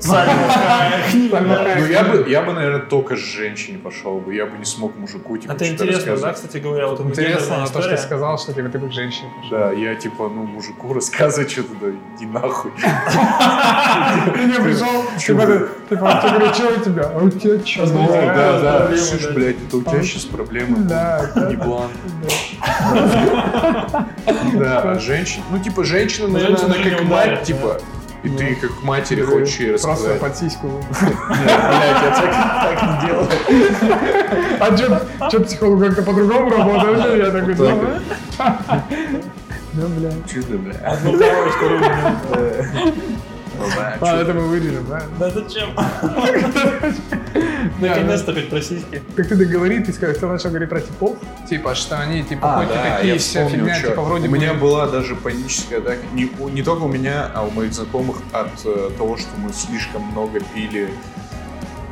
Ну, 0.02 1.86
я 1.86 2.04
бы, 2.04 2.26
я 2.28 2.42
бы, 2.42 2.52
наверное, 2.52 2.80
только 2.80 3.16
с 3.16 3.20
женщине 3.20 3.78
пошел 3.78 4.18
бы. 4.18 4.34
Я 4.34 4.46
бы 4.46 4.58
не 4.58 4.64
смог 4.64 4.96
мужику, 4.96 5.36
типа, 5.36 5.52
Это 5.52 5.68
интересно, 5.68 6.16
да, 6.16 6.32
кстати 6.32 6.58
говоря, 6.58 6.86
вот 6.88 7.00
Интересно, 7.00 7.66
то, 7.72 7.80
что 7.82 7.90
ты 7.90 7.98
сказал, 7.98 8.38
что 8.38 8.52
типа, 8.52 8.68
ты 8.68 8.78
бы 8.78 8.88
к 8.88 8.92
женщине 8.92 9.30
пошел. 9.36 9.58
Да, 9.58 9.72
я, 9.72 9.94
типа, 9.94 10.28
ну, 10.28 10.44
мужику 10.44 10.92
рассказывать 10.94 11.50
что-то, 11.50 11.74
да, 11.80 11.86
иди 12.16 12.26
нахуй. 12.26 12.72
Ты 12.76 14.44
не 14.44 14.60
пришел, 14.60 15.04
типа, 15.18 15.68
типа, 15.88 16.20
ты 16.22 16.28
говоришь, 16.30 16.56
что 16.56 16.68
у 16.68 16.84
тебя? 16.84 17.10
А 17.14 17.18
у 17.18 17.30
тебя 17.30 17.64
что? 17.64 17.86
Ну, 17.86 18.06
Да, 18.08 18.60
да, 18.60 18.88
да. 18.88 19.32
блядь, 19.34 19.56
это 19.66 19.76
у 19.76 19.82
тебя 19.82 20.02
сейчас 20.02 20.24
проблемы. 20.24 20.76
Да, 20.78 21.30
да. 21.34 21.50
Еблан. 21.50 21.90
Да, 24.54 24.82
а 24.82 24.98
женщин, 24.98 25.42
ну, 25.50 25.58
типа, 25.58 25.84
женщина, 25.84 26.28
наверное, 26.28 26.56
Женщина 26.56 26.74
она 26.74 26.90
как 26.90 27.00
не 27.02 27.08
мать, 27.08 27.42
типа, 27.42 27.80
и 28.26 28.30
Ну. 28.30 28.38
ты 28.38 28.54
как 28.56 28.70
к 28.80 28.82
матери 28.82 29.22
хочешь 29.22 29.56
ей 29.60 29.68
Просто 29.70 29.88
рассказать. 29.88 30.20
под 30.20 30.36
сиську. 30.36 30.68
Блядь, 31.00 32.02
я 32.02 32.10
так, 32.10 32.78
так 32.78 32.82
не 32.82 33.06
делаю. 33.08 33.28
А 35.20 35.28
что, 35.28 35.40
психолог 35.40 35.80
как-то 35.80 36.02
по-другому 36.02 36.50
работает? 36.50 37.18
Я 37.24 37.30
такой, 37.30 37.54
думаю. 37.54 38.00
Да, 38.38 39.86
бля. 39.88 40.10
Чудо, 40.32 40.58
бля. 40.58 40.74
Одну 40.84 41.12
минуту. 41.12 42.94
А, 44.00 44.20
это 44.20 44.32
мы 44.34 44.42
вырежем, 44.42 44.86
да? 44.88 45.02
Да 45.18 45.30
зачем? 45.30 45.70
Наконец-то 47.80 48.34
хоть 48.34 48.48
про 48.48 48.60
сиськи. 48.60 49.02
Как 49.16 49.28
ты 49.28 49.36
договорил, 49.36 49.84
ты 49.84 49.92
сказал, 49.92 50.14
ты 50.14 50.26
начал 50.26 50.50
говорить 50.50 50.68
про 50.68 50.80
типов? 50.80 51.16
Типа, 51.48 51.74
что 51.74 51.98
они, 51.98 52.22
типа, 52.22 52.58
хоть 52.58 52.70
и 52.70 52.78
такие 52.78 53.18
все 53.18 53.48
фигня, 53.48 53.80
типа, 53.80 54.02
вроде 54.02 54.28
У 54.28 54.30
меня 54.30 54.54
была 54.54 54.86
даже 54.86 55.14
паническая 55.16 55.78
атака. 55.78 56.00
Не 56.12 56.62
только 56.62 56.82
у 56.82 56.88
меня, 56.88 57.30
а 57.34 57.42
у 57.42 57.50
моих 57.50 57.72
знакомых 57.72 58.16
от 58.32 58.64
э, 58.64 58.90
того, 58.96 59.16
что 59.16 59.30
мы 59.38 59.52
слишком 59.52 60.02
много 60.02 60.40
пили 60.54 60.90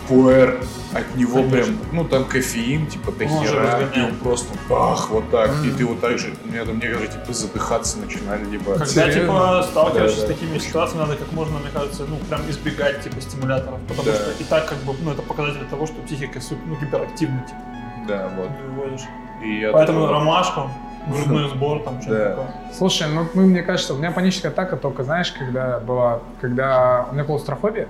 пуэр. 0.08 0.60
От 0.92 1.16
него 1.16 1.42
Конечно. 1.42 1.50
прям, 1.50 1.78
ну 1.92 2.04
там 2.04 2.24
кофеин, 2.24 2.86
типа 2.86 3.10
до 3.12 3.24
Он 3.24 3.30
хера, 3.44 3.80
и 3.96 4.00
он 4.00 4.14
просто 4.16 4.54
бах, 4.68 5.10
вот 5.10 5.28
так. 5.30 5.50
И 5.64 5.68
Мгм. 5.68 5.76
ты 5.76 5.84
вот 5.86 6.00
так 6.00 6.18
же, 6.18 6.32
у 6.44 6.48
меня 6.48 6.64
там 6.64 6.78
некоторые 6.78 7.08
типа 7.10 7.32
задыхаться 7.32 7.98
начинали, 7.98 8.44
типа. 8.44 8.72
Когда 8.72 8.86
Серьезно? 8.86 9.20
типа 9.22 9.62
сталкиваешься 9.70 10.20
Да, 10.20 10.26
с 10.26 10.28
да. 10.28 10.34
такими 10.34 10.58
ситуациями, 10.58 11.00
надо 11.00 11.16
как 11.16 11.32
можно, 11.32 11.58
мне 11.58 11.70
кажется, 11.72 12.04
ну 12.08 12.16
прям 12.28 12.42
избегать 12.48 13.02
типа 13.02 13.20
стимуляторов, 13.20 13.80
потому 13.88 14.04
Да. 14.08 14.14
что 14.14 14.30
и 14.40 14.44
так 14.44 14.68
как 14.68 14.78
бы, 14.78 14.94
ну 15.02 15.10
это 15.12 15.22
показатель 15.22 15.64
того, 15.68 15.86
что 15.86 16.00
психика 16.02 16.38
ну 16.66 16.76
гиперактивна, 16.76 17.40
типа, 17.48 17.60
Да, 18.06 18.30
вот. 18.36 18.48
ты 18.56 18.62
выводишь. 18.70 19.06
И 19.44 19.68
Поэтому 19.72 20.02
такой- 20.02 20.12
ромашку, 20.14 20.70
грудной 21.08 21.48
сбор, 21.48 21.82
там 21.82 22.00
что-то 22.00 22.16
Да. 22.18 22.30
такое. 22.30 22.46
Слушай, 22.78 23.08
ну, 23.12 23.26
ну, 23.34 23.42
мне 23.42 23.62
кажется, 23.62 23.94
у 23.94 23.96
меня 23.98 24.12
паническая 24.12 24.52
атака 24.52 24.76
только, 24.76 25.02
знаешь, 25.02 25.32
когда 25.32 25.80
была, 25.80 26.20
когда 26.40 27.06
у 27.10 27.14
меня 27.14 27.24
клаустрофобия, 27.24 27.88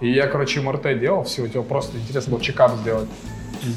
и 0.00 0.10
я, 0.12 0.26
короче, 0.26 0.60
МРТ 0.60 0.98
делал, 0.98 1.24
всего 1.24 1.46
типа 1.46 1.62
просто 1.62 1.96
интересно 1.98 2.32
было 2.32 2.42
чекап 2.42 2.76
сделать. 2.82 3.08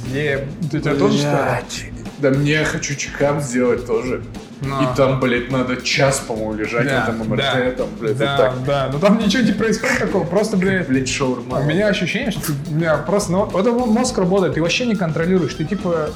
Где... 0.06 0.48
Ты 0.72 0.80
тебя 0.80 0.96
тоже 0.96 1.18
что 1.18 1.28
ли? 1.28 1.34
Блядь. 1.34 1.86
Да 2.20 2.30
мне 2.30 2.52
я 2.52 2.66
хочу 2.66 2.96
чекап 2.96 3.42
сделать 3.42 3.86
тоже. 3.88 4.24
Но- 4.62 4.80
И 4.84 4.96
там, 4.96 5.20
блядь, 5.20 5.50
надо 5.50 5.82
час, 5.82 6.20
по-моему, 6.20 6.54
лежать 6.54 6.86
Да, 6.86 7.00
на 7.00 7.04
этом 7.04 7.30
МРТ, 7.30 7.38
да. 7.40 7.72
там, 7.72 7.88
блядь, 8.00 8.18
Да, 8.18 8.36
вот 8.36 8.38
так. 8.38 8.64
да, 8.66 8.90
но 8.94 9.00
там 9.00 9.18
ничего 9.18 9.42
не 9.42 9.54
происходит 9.54 9.98
такого, 9.98 10.24
просто, 10.24 10.56
блядь, 10.56 10.88
Блядь, 10.88 11.10
шаурма. 11.10 11.60
У 11.62 11.64
меня 11.64 11.88
ощущение, 11.88 12.30
что 12.30 12.52
у 12.70 12.76
меня 12.76 12.96
просто, 12.98 13.32
ну, 13.32 13.46
вот 13.46 13.66
этот 13.66 13.88
мозг 13.88 14.16
работает, 14.20 14.54
ты 14.54 14.62
вообще 14.62 14.86
не 14.86 14.96
контролируешь, 14.96 15.56
ты 15.56 15.66
типа, 15.66 16.12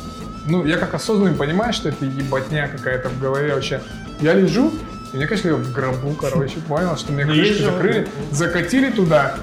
ну, 0.48 0.64
я 0.64 0.78
как 0.78 0.94
осознанный 0.94 1.34
понимаю, 1.36 1.74
что 1.74 1.90
это 1.90 2.06
ебатня 2.06 2.68
какая-то 2.68 3.10
в 3.10 3.20
голове 3.20 3.56
вообще. 3.56 3.82
Я 4.22 4.34
лежу, 4.34 4.72
и 5.12 5.18
мне 5.18 5.26
кажется, 5.26 5.50
я 5.50 5.56
в 5.56 5.72
гробу, 5.74 6.12
короче, 6.12 6.58
понял, 6.68 6.96
что 6.98 7.14
мне 7.14 7.26
Ну, 7.26 7.34
крышку 7.34 7.56
же- 7.56 7.66
закрыли, 7.66 8.08
закатили 8.30 8.92
туда, 8.92 9.38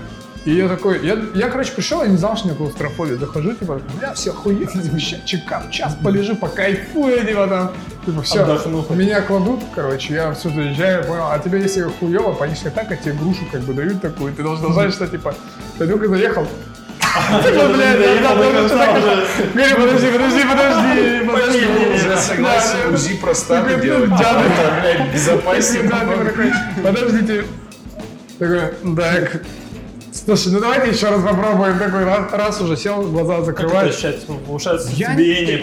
И 0.44 0.54
я 0.54 0.68
такой, 0.68 1.06
я, 1.06 1.16
я, 1.34 1.48
короче, 1.48 1.72
пришел, 1.72 2.02
я 2.02 2.08
не 2.08 2.16
знал, 2.16 2.36
что 2.36 2.46
у 2.46 2.48
меня 2.48 2.58
клаустрофобия. 2.58 3.16
Захожу, 3.16 3.52
типа, 3.54 3.80
бля, 3.98 4.12
все 4.12 4.30
охуенно, 4.30 4.66
типа, 4.82 4.98
чекап, 5.24 5.70
час 5.70 5.96
полежу, 6.02 6.34
покайфую, 6.34 7.24
типа, 7.24 7.46
там, 7.46 7.72
типа, 8.04 8.22
все. 8.22 8.42
Отдохну. 8.42 8.84
Меня 8.90 9.20
кладут, 9.22 9.60
короче, 9.74 10.14
я 10.14 10.32
все 10.32 10.48
заезжаю, 10.50 11.04
понял, 11.04 11.28
а 11.30 11.38
тебе, 11.38 11.60
если 11.60 11.82
хуево, 11.82 12.32
паническая 12.32 12.72
атака, 12.72 12.96
тебе 12.96 13.14
грушу, 13.14 13.44
как 13.52 13.60
бы, 13.62 13.72
дают 13.72 14.00
такую, 14.00 14.32
ты 14.34 14.42
должен 14.42 14.72
знать, 14.72 14.92
что, 14.92 15.06
типа, 15.06 15.34
ты 15.78 15.86
только 15.86 16.08
заехал, 16.08 16.46
Типа, 17.44 17.68
блядь, 17.68 18.22
да, 18.22 18.34
Говорю, 18.34 19.76
подожди, 19.76 20.10
подожди, 20.10 20.42
подожди, 20.48 21.26
подожди. 21.26 21.66
Уже 21.94 22.16
согласен 22.16 22.94
УЗИ 22.94 23.16
простаты 23.16 23.80
делать. 23.80 24.10
Это, 24.10 24.80
блядь, 24.80 25.12
безопаснее. 25.14 25.88
Такой, 25.88 26.52
подождите. 26.82 27.44
Такой, 28.38 28.96
так. 28.96 29.42
Слушай, 30.24 30.52
ну 30.52 30.60
давайте 30.60 30.90
еще 30.90 31.08
раз 31.08 31.20
попробуем. 31.22 31.78
Такой 31.78 32.04
раз, 32.04 32.32
раз 32.32 32.60
уже 32.60 32.76
сел, 32.76 33.02
глаза 33.02 33.34
Как 33.34 33.42
это 33.42 33.46
закрываешь. 33.46 33.94
ощущать? 33.94 34.20
Я- 34.92 35.14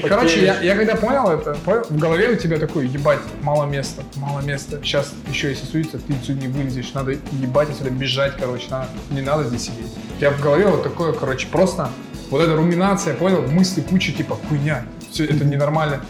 Короче, 0.10 0.44
я, 0.46 0.60
я 0.62 0.76
когда 0.76 0.96
понял 0.96 1.30
это, 1.30 1.54
понял, 1.64 1.84
в 1.90 1.98
голове 1.98 2.30
у 2.32 2.36
тебя 2.36 2.58
такой, 2.58 2.88
ебать, 2.88 3.20
мало 3.42 3.66
места, 3.66 4.04
мало 4.16 4.42
места. 4.42 4.80
Сейчас 4.84 5.14
еще 5.32 5.50
если 5.50 5.66
суется, 5.66 5.98
ты 5.98 6.14
отсюда 6.14 6.42
не 6.42 6.48
вылезешь, 6.50 6.92
надо 6.94 7.12
ебать 7.32 7.70
отсюда 7.70 7.90
бежать, 7.90 8.34
короче, 8.38 8.66
надо, 8.70 8.88
не 9.12 9.22
надо 9.22 9.46
здесь 9.46 9.62
сидеть. 9.64 9.88
Тебя 10.20 10.32
в 10.32 10.42
голове 10.42 10.66
вот 10.68 10.84
такое, 10.84 11.14
короче, 11.14 11.48
просто 11.48 11.90
вот 12.30 12.42
эта 12.42 12.54
руминация, 12.56 13.14
понял, 13.16 13.42
мысли 13.44 13.80
куча, 13.80 14.12
типа, 14.12 14.38
хуйня, 14.50 14.84
все 15.10 15.24
это 15.24 15.46
ненормально. 15.46 16.02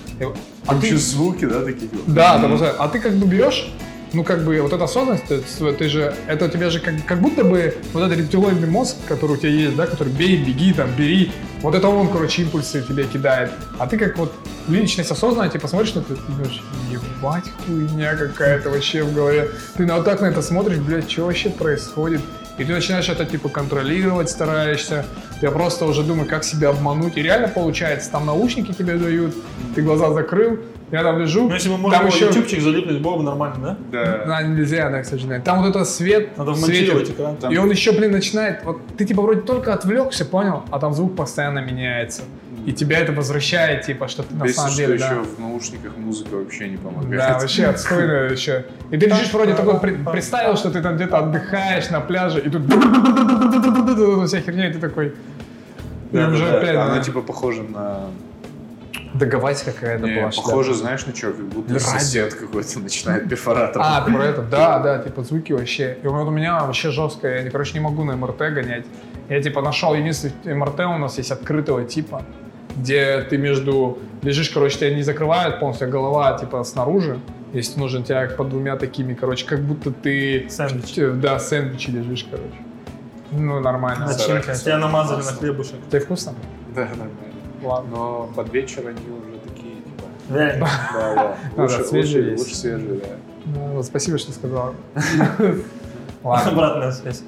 А 0.65 0.73
еще 0.87 0.97
звуки, 0.97 1.45
да, 1.45 1.61
такие? 1.63 1.89
Да, 2.07 2.39
ты 2.39 2.47
просто- 2.47 2.75
а 2.79 2.87
ты 2.87 2.99
как 2.99 3.13
бы 3.13 3.27
берешь, 3.27 3.71
ну 4.13 4.23
как 4.23 4.43
бы 4.43 4.59
вот 4.61 4.73
эта 4.73 4.83
осознанность, 4.83 5.25
ты, 5.25 5.41
ты 5.73 5.89
же, 5.89 6.13
это 6.27 6.45
у 6.45 6.47
тебя 6.49 6.69
же 6.69 6.79
как, 6.79 7.05
как 7.05 7.19
будто 7.21 7.43
бы 7.43 7.75
вот 7.93 8.03
этот 8.03 8.17
рептилоидный 8.17 8.67
мозг, 8.67 8.95
который 9.07 9.33
у 9.33 9.37
тебя 9.37 9.49
есть, 9.49 9.75
да, 9.75 9.85
который 9.85 10.11
бей, 10.13 10.37
беги, 10.37 10.73
там, 10.73 10.89
бери, 10.95 11.31
вот 11.61 11.75
это 11.75 11.87
он, 11.87 12.07
короче, 12.09 12.43
импульсы 12.43 12.81
тебе 12.81 13.05
кидает. 13.05 13.51
А 13.77 13.87
ты 13.87 13.97
как 13.97 14.17
вот 14.17 14.33
личность 14.67 15.11
осознанная, 15.11 15.49
типа 15.49 15.67
смотришь 15.67 15.93
на 15.95 15.99
это, 15.99 16.15
ты 16.15 16.21
думаешь, 16.27 16.63
ебать, 16.91 17.45
хуйня 17.65 18.15
какая-то 18.15 18.69
вообще 18.69 19.03
в 19.03 19.13
голове. 19.13 19.49
Ты 19.75 19.85
вот 19.85 20.05
так 20.05 20.21
на 20.21 20.25
это 20.25 20.41
смотришь, 20.41 20.77
блядь, 20.77 21.09
что 21.09 21.25
вообще 21.25 21.49
происходит? 21.49 22.21
И 22.57 22.65
ты 22.65 22.73
начинаешь 22.73 23.07
это 23.07 23.25
типа 23.25 23.47
контролировать, 23.47 24.29
стараешься. 24.29 25.05
Я 25.41 25.51
просто 25.51 25.85
уже 25.85 26.03
думаю, 26.03 26.27
как 26.27 26.43
себя 26.43 26.69
обмануть. 26.69 27.15
И 27.15 27.21
реально 27.21 27.47
получается, 27.47 28.11
там 28.11 28.25
наушники 28.25 28.73
тебе 28.73 28.95
дают, 28.95 29.33
ты 29.75 29.81
глаза 29.81 30.11
закрыл, 30.11 30.59
я 30.91 31.03
там 31.03 31.19
лежу. 31.19 31.47
Ну, 31.47 31.53
если 31.53 31.69
бы 31.69 31.77
можно 31.77 31.97
там 31.99 32.07
еще... 32.07 32.25
ютубчик 32.27 32.61
залипнуть, 32.61 32.99
было 32.99 33.17
бы 33.17 33.23
нормально, 33.23 33.77
да? 33.91 34.05
Да. 34.05 34.25
Да, 34.25 34.41
нельзя, 34.41 34.89
да, 34.89 35.01
к 35.01 35.05
сожалению. 35.05 35.43
Там 35.43 35.61
вот 35.61 35.69
это 35.69 35.85
свет 35.85 36.37
Надо 36.37 36.55
светит. 36.55 37.09
экран. 37.09 37.37
Там- 37.37 37.51
И 37.51 37.57
он 37.57 37.69
еще, 37.69 37.91
блин, 37.91 38.11
начинает, 38.11 38.63
вот 38.63 38.79
ты 38.97 39.05
типа 39.05 39.21
вроде 39.21 39.41
только 39.41 39.73
отвлекся, 39.73 40.25
понял, 40.25 40.63
а 40.71 40.79
там 40.79 40.93
звук 40.93 41.15
постоянно 41.15 41.59
меняется. 41.59 42.23
И 42.65 42.73
тебя 42.73 42.99
это 42.99 43.13
возвращает, 43.13 43.85
типа, 43.85 44.07
что 44.07 44.23
ты 44.23 44.35
на 44.35 44.43
Бесит, 44.43 44.57
самом 44.57 44.71
что 44.71 44.81
деле, 44.81 44.95
еще 44.95 45.09
да. 45.09 45.21
в 45.21 45.39
наушниках 45.39 45.97
музыка 45.97 46.35
вообще 46.35 46.67
не 46.69 46.77
помогает. 46.77 47.17
Да, 47.17 47.39
вообще 47.39 47.65
отстойно 47.65 48.11
еще. 48.31 48.65
И 48.91 48.97
ты 48.97 49.05
лежишь 49.05 49.31
вроде 49.31 49.53
такой, 49.53 49.79
представил, 49.79 50.57
что 50.57 50.69
ты 50.69 50.81
там 50.81 50.95
где-то 50.95 51.19
отдыхаешь 51.19 51.89
на 51.89 52.01
пляже, 52.01 52.41
и 52.41 52.49
тут 52.49 52.63
вся 54.27 54.41
херня, 54.41 54.69
и 54.69 54.73
ты 54.73 54.79
такой... 54.79 55.13
Да, 56.11 56.25
да, 56.27 56.33
уже 56.33 56.45
да. 56.45 56.57
опять, 56.57 56.75
Она 56.75 56.99
типа 56.99 57.21
похожа 57.21 57.63
на... 57.63 58.07
Договать 59.19 59.61
какая-то 59.63 60.05
Не, 60.07 60.21
была. 60.21 60.31
похоже, 60.31 60.73
знаешь, 60.73 61.05
на 61.05 61.13
что? 61.15 61.27
Как 61.31 61.45
будто 61.45 61.73
Радио. 61.73 61.87
сосед 61.87 62.33
какой-то 62.33 62.79
начинает 62.79 63.27
перфоратор. 63.29 63.81
А, 63.83 64.01
про 64.01 64.23
это? 64.23 64.41
Да, 64.41 64.79
да, 64.83 64.99
типа 64.99 65.23
звуки 65.23 65.51
вообще. 65.51 65.97
И 66.01 66.07
вот 66.07 66.27
у 66.27 66.31
меня 66.31 66.63
вообще 66.63 66.91
жестко, 66.91 67.27
я, 67.27 67.43
не- 67.43 67.49
короче, 67.49 67.73
не 67.73 67.79
могу 67.81 68.03
на 68.03 68.15
МРТ 68.15 68.37
гонять. 68.37 68.85
Я 69.27 69.41
типа 69.41 69.61
нашел 69.61 69.93
единственный 69.93 70.55
МРТ 70.55 70.79
у 70.79 70.97
нас 70.97 71.17
есть 71.17 71.31
открытого 71.31 71.83
типа, 71.83 72.23
где 72.77 73.21
ты 73.29 73.37
между 73.37 73.99
лежишь, 74.21 74.49
короче, 74.49 74.77
тебя 74.77 74.95
не 74.95 75.03
закрывают 75.03 75.59
полностью, 75.59 75.87
а 75.87 75.91
голова 75.91 76.37
типа 76.37 76.63
снаружи. 76.63 77.19
Если 77.51 77.79
нужен 77.79 78.03
тебя 78.03 78.27
под 78.27 78.49
двумя 78.49 78.75
такими, 78.75 79.13
короче, 79.15 79.45
как 79.45 79.59
будто 79.61 79.91
ты... 79.91 80.47
Сэндвич. 80.49 80.95
Да, 81.19 81.39
сэндвичи 81.39 81.89
лежишь, 81.89 82.25
короче. 82.29 82.53
Ну, 83.31 83.59
нормально. 83.59 84.05
Начинка. 84.05 84.53
Тебя 84.55 84.77
намазали 84.77 85.23
на 85.23 85.31
хлебушек. 85.31 85.75
Тебе 85.89 85.99
вкусно? 85.99 86.33
Да, 86.75 86.81
нормально. 86.81 87.11
Ладно. 87.63 87.89
Но 87.89 88.29
под 88.35 88.53
вечер 88.53 88.87
они 88.87 88.99
уже 89.09 89.39
такие, 89.39 89.75
типа... 89.75 90.07
Да, 90.29 90.57
да. 90.93 91.37
Ну 91.55 91.63
Лучше, 91.63 91.83
свежие 91.83 92.37
лучше, 92.37 92.55
свежие, 92.55 92.99
да. 92.99 93.07
Ну, 93.45 93.75
вот 93.75 93.85
спасибо, 93.85 94.17
что 94.17 94.31
сказал. 94.31 94.75
Ладно. 96.23 96.51
Обратная 96.51 96.91
связь. 96.91 97.23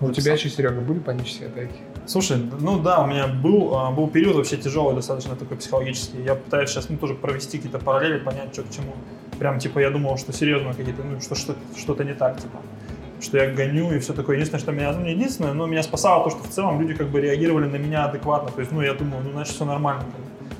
У 0.00 0.10
тебя 0.10 0.32
еще, 0.32 0.48
Серега, 0.48 0.80
были 0.80 0.98
панические 0.98 1.48
атаки? 1.48 1.74
Слушай, 2.06 2.36
ну 2.60 2.78
да, 2.80 3.02
у 3.02 3.06
меня 3.06 3.26
был, 3.26 3.74
а, 3.76 3.90
был 3.90 4.08
период 4.08 4.36
вообще 4.36 4.56
тяжелый 4.56 4.94
достаточно 4.94 5.36
такой 5.36 5.56
психологический. 5.56 6.22
Я 6.22 6.34
пытаюсь 6.34 6.70
сейчас 6.70 6.88
ну, 6.90 6.98
тоже 6.98 7.14
провести 7.14 7.58
какие-то 7.58 7.78
параллели, 7.78 8.18
понять, 8.18 8.52
что 8.52 8.62
к 8.62 8.70
чему. 8.70 8.92
Прям 9.38 9.58
типа 9.58 9.78
я 9.78 9.90
думал, 9.90 10.18
что 10.18 10.32
серьезно 10.32 10.74
какие-то, 10.74 11.02
ну 11.02 11.20
что, 11.20 11.34
что 11.34 11.54
что-то 11.76 12.04
не 12.04 12.14
так, 12.14 12.40
типа. 12.40 12.58
Что 13.24 13.38
я 13.38 13.50
гоню 13.50 13.92
и 13.94 13.98
все 13.98 14.12
такое. 14.12 14.36
Единственное, 14.36 14.60
что 14.60 14.72
меня, 14.72 14.92
ну 14.92 15.00
не 15.00 15.12
единственное, 15.12 15.54
но 15.54 15.66
меня 15.66 15.82
спасало 15.82 16.24
то, 16.24 16.30
что 16.30 16.44
в 16.44 16.50
целом 16.50 16.80
люди 16.80 16.94
как 16.94 17.08
бы 17.08 17.20
реагировали 17.20 17.66
на 17.66 17.76
меня 17.76 18.04
адекватно. 18.04 18.50
То 18.50 18.60
есть, 18.60 18.70
ну 18.70 18.82
я 18.82 18.92
думаю, 18.92 19.22
ну 19.24 19.30
значит 19.32 19.54
все 19.54 19.64
нормально. 19.64 20.04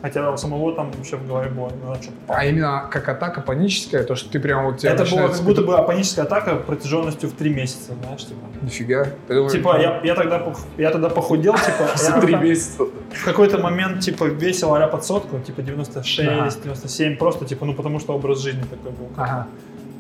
Хотя 0.05 0.31
у 0.31 0.37
самого 0.37 0.75
там 0.75 0.91
вообще 0.93 1.17
в 1.17 1.27
голове 1.27 1.49
было, 1.49 1.71
ну, 1.83 1.95
что 1.95 2.12
А 2.29 2.45
именно 2.45 2.89
как 2.91 3.09
атака 3.09 3.41
паническая, 3.41 4.05
то, 4.05 4.15
что 4.15 4.29
ты 4.29 4.39
прям 4.39 4.67
вот 4.67 4.77
тебя 4.77 4.93
Это 4.93 5.05
было 5.07 5.29
как 5.29 5.43
будто 5.43 5.62
бы 5.62 5.83
паническая 5.87 6.27
атака 6.27 6.57
протяженностью 6.57 7.31
в 7.31 7.33
три 7.33 7.55
месяца, 7.55 7.95
знаешь, 8.03 8.27
типа. 8.27 8.41
Нифига. 8.61 9.07
Думаю, 9.29 9.49
Типа, 9.49 9.81
я, 9.81 10.03
я, 10.05 10.15
тогда, 10.15 10.43
я 10.77 10.91
тогда 10.91 11.09
похудел, 11.09 11.55
типа, 11.55 11.89
За 11.97 12.21
три 12.21 12.35
месяца. 12.37 12.85
в 13.15 13.25
какой-то 13.25 13.57
момент, 13.57 14.01
типа, 14.01 14.25
весил 14.25 14.75
а 14.75 14.87
под 14.89 15.07
сотку, 15.07 15.39
типа, 15.41 15.62
96, 15.62 16.29
Ага. 16.29 16.51
97, 16.62 17.17
просто, 17.17 17.47
типа, 17.47 17.65
ну, 17.65 17.73
потому 17.73 17.99
что 17.99 18.12
образ 18.15 18.41
жизни 18.41 18.62
такой 18.62 18.91
был. 18.91 19.09
Ага. 19.17 19.47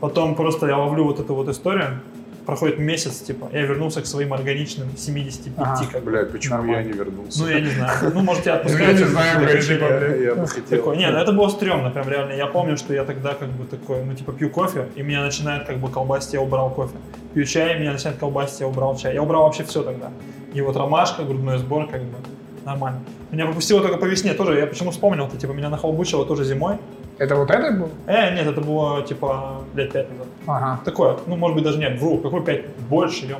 Потом 0.00 0.34
просто 0.34 0.66
я 0.66 0.76
ловлю 0.76 1.04
вот 1.04 1.18
эту 1.18 1.34
вот 1.34 1.48
историю, 1.48 2.00
проходит 2.46 2.78
месяц, 2.78 3.20
типа, 3.20 3.48
я 3.52 3.62
вернулся 3.62 4.00
к 4.02 4.06
своим 4.06 4.32
органичным 4.32 4.88
75, 4.96 5.54
Ага. 5.66 5.86
как. 5.92 6.04
Блядь, 6.04 6.30
почему 6.32 6.56
Нормально. 6.56 6.80
я 6.80 6.82
не 6.84 6.92
вернулся? 6.92 7.40
Ну, 7.42 7.48
я 7.48 7.60
не 7.60 7.70
знаю. 7.70 8.12
Ну, 8.14 8.20
может, 8.22 8.46
я 8.46 8.52
Я 8.52 8.58
отпускаю. 8.58 8.92
не 8.96 9.04
знаю, 9.04 9.40
Я. 9.42 10.14
Я 10.28 10.34
бы 10.34 10.46
хотел. 10.46 10.64
такой, 10.78 10.96
не, 10.96 11.10
ну 11.10 11.18
это 11.18 11.32
было 11.32 11.48
стрёмно, 11.48 11.90
прям 11.90 12.08
реально. 12.08 12.32
Я 12.32 12.46
помню, 12.46 12.76
что 12.76 12.92
я 12.94 13.04
тогда 13.04 13.34
как 13.34 13.48
бы 13.48 13.64
такой, 13.64 14.04
ну 14.04 14.14
типа 14.14 14.32
пью 14.32 14.50
кофе, 14.50 14.86
и 14.94 15.02
меня 15.02 15.22
начинает 15.22 15.66
как 15.66 15.78
бы 15.78 15.88
колбасить, 15.90 16.34
я 16.34 16.40
убрал 16.40 16.70
кофе. 16.70 16.94
Пью 17.34 17.44
чай, 17.44 17.78
меня 17.78 17.92
начинает 17.92 18.18
колбасить, 18.18 18.60
я 18.60 18.66
убрал 18.68 18.96
чай. 18.96 19.14
Я 19.14 19.22
убрал 19.22 19.44
вообще 19.44 19.64
все 19.64 19.82
тогда. 19.82 20.10
И 20.52 20.60
вот 20.60 20.76
ромашка, 20.76 21.22
грудной 21.24 21.58
сбор, 21.58 21.88
как 21.88 22.02
бы 22.02 22.16
нормально. 22.64 23.00
Меня 23.30 23.46
пропустило 23.46 23.80
только 23.80 23.96
по 23.98 24.04
весне 24.04 24.34
тоже. 24.34 24.58
Я 24.58 24.66
почему 24.66 24.90
вспомнил, 24.90 25.28
то 25.28 25.36
типа 25.36 25.52
меня 25.52 25.68
нахлобучило 25.68 26.24
тоже 26.26 26.44
зимой. 26.44 26.76
Это 27.18 27.36
вот 27.36 27.50
это 27.50 27.70
был? 27.72 27.88
Э, 28.06 28.34
нет, 28.34 28.46
это 28.46 28.60
было 28.60 29.02
типа 29.02 29.62
лет 29.74 29.92
пять 29.92 30.10
назад. 30.10 30.26
Ага. 30.46 30.80
Такое, 30.84 31.16
ну 31.26 31.36
может 31.36 31.54
быть 31.54 31.64
даже 31.64 31.78
нет, 31.78 32.00
вру, 32.00 32.18
какой 32.18 32.42
пять, 32.44 32.66
больше, 32.88 33.26
ё 33.26 33.38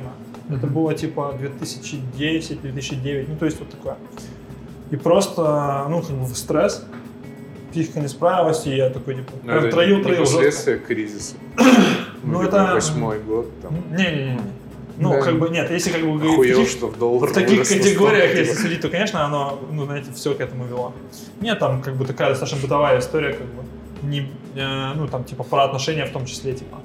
Это 0.49 0.67
было 0.67 0.93
типа 0.93 1.35
2010-2009, 1.39 3.25
ну 3.29 3.35
то 3.37 3.45
есть 3.45 3.59
вот 3.59 3.69
такое. 3.69 3.95
И 4.91 4.95
просто, 4.95 5.85
ну 5.89 6.01
как 6.01 6.11
бы 6.11 6.27
стресс, 6.35 6.85
психика 7.71 7.99
не 7.99 8.07
справилась, 8.07 8.65
и 8.67 8.75
я 8.75 8.89
такой 8.89 9.15
типа, 9.15 9.31
Ну, 9.43 9.47
прям 9.49 9.57
это 9.65 9.71
троил, 9.71 9.97
не 9.97 10.03
троил 10.03 10.19
жестко. 10.19 10.35
последствия 10.37 10.77
кризиса. 10.77 11.35
Ну, 12.23 12.43
типа, 12.43 12.55
это- 12.55 12.73
Восьмой 12.73 13.19
год, 13.19 13.51
там. 13.61 13.75
Не-не-не. 13.91 14.39
Ну, 14.97 15.09
Да. 15.11 15.21
как 15.21 15.37
бы 15.39 15.49
нет, 15.49 15.69
если 15.71 15.91
как 15.91 16.01
бы 16.01 16.13
говорить 16.13 16.29
в 16.29 16.33
Охуел, 16.33 16.57
таких- 16.59 16.71
что 16.71 16.87
в 16.87 16.97
доллар 16.97 17.29
в 17.29 17.33
таких 17.33 17.67
категориях, 17.67 18.31
100, 18.31 18.39
если 18.39 18.53
судить, 18.53 18.81
то, 18.81 18.89
конечно, 18.89 19.25
оно, 19.25 19.59
ну, 19.71 19.85
знаете, 19.85 20.11
все 20.13 20.33
к 20.33 20.39
этому 20.41 20.65
вело. 20.65 20.93
Нет, 21.41 21.59
там 21.59 21.81
как 21.81 21.95
бы 21.95 22.05
такая 22.05 22.29
достаточно 22.29 22.61
бытовая 22.61 22.99
история, 22.99 23.33
как 23.33 23.45
бы, 23.47 23.63
не, 24.03 24.31
э, 24.55 24.93
ну, 24.95 25.07
там, 25.07 25.23
типа, 25.23 25.43
про 25.43 25.63
отношения 25.65 26.05
в 26.05 26.11
том 26.11 26.25
числе, 26.25 26.53
типа. 26.53 26.77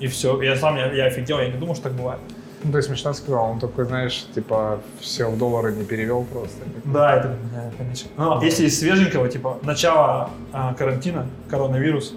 И 0.00 0.08
все. 0.08 0.40
Я 0.42 0.56
сам, 0.56 0.76
я, 0.76 0.92
я 0.92 1.04
офигел, 1.06 1.38
я 1.38 1.48
не 1.48 1.58
думал, 1.58 1.74
что 1.74 1.84
так 1.84 1.92
бывает. 1.92 2.18
Ну, 2.64 2.72
ты 2.72 2.82
смешно 2.82 3.12
сказал, 3.12 3.50
он 3.50 3.58
такой, 3.60 3.84
знаешь, 3.84 4.24
типа, 4.34 4.80
все 5.00 5.28
в 5.28 5.36
доллары 5.38 5.72
не 5.72 5.84
перевел 5.84 6.24
просто. 6.24 6.58
Да, 6.84 7.16
это, 7.16 7.36
конечно. 7.78 8.10
Но 8.16 8.40
если 8.42 8.66
из 8.66 8.78
свеженького, 8.78 9.28
типа, 9.28 9.58
начало 9.62 10.30
а, 10.52 10.74
карантина, 10.74 11.26
коронавирус, 11.50 12.14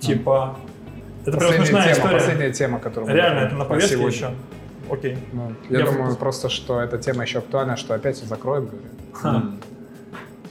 типа, 0.00 0.56
это 1.26 1.36
прям 1.38 1.40
Последняя 1.50 1.64
смешная 1.66 1.82
тема, 1.84 1.96
история. 1.96 2.18
последняя 2.18 2.52
тема, 2.52 2.78
которую 2.80 3.10
мы 3.10 3.16
Реально, 3.16 3.38
это 3.40 3.54
на 3.56 3.64
повестке 3.64 3.96
сегодня. 3.96 4.14
еще. 4.16 4.30
Окей. 4.90 5.18
Ну, 5.32 5.52
я, 5.70 5.78
Я 5.78 5.84
думаю 5.86 6.02
просто- 6.04 6.18
просто, 6.20 6.48
что 6.50 6.80
эта 6.80 6.98
тема 6.98 7.22
еще 7.22 7.38
актуальна, 7.38 7.76
что 7.76 7.94
опять 7.94 8.16
все 8.16 8.26
закроют, 8.26 8.70
говорят. 8.70 9.44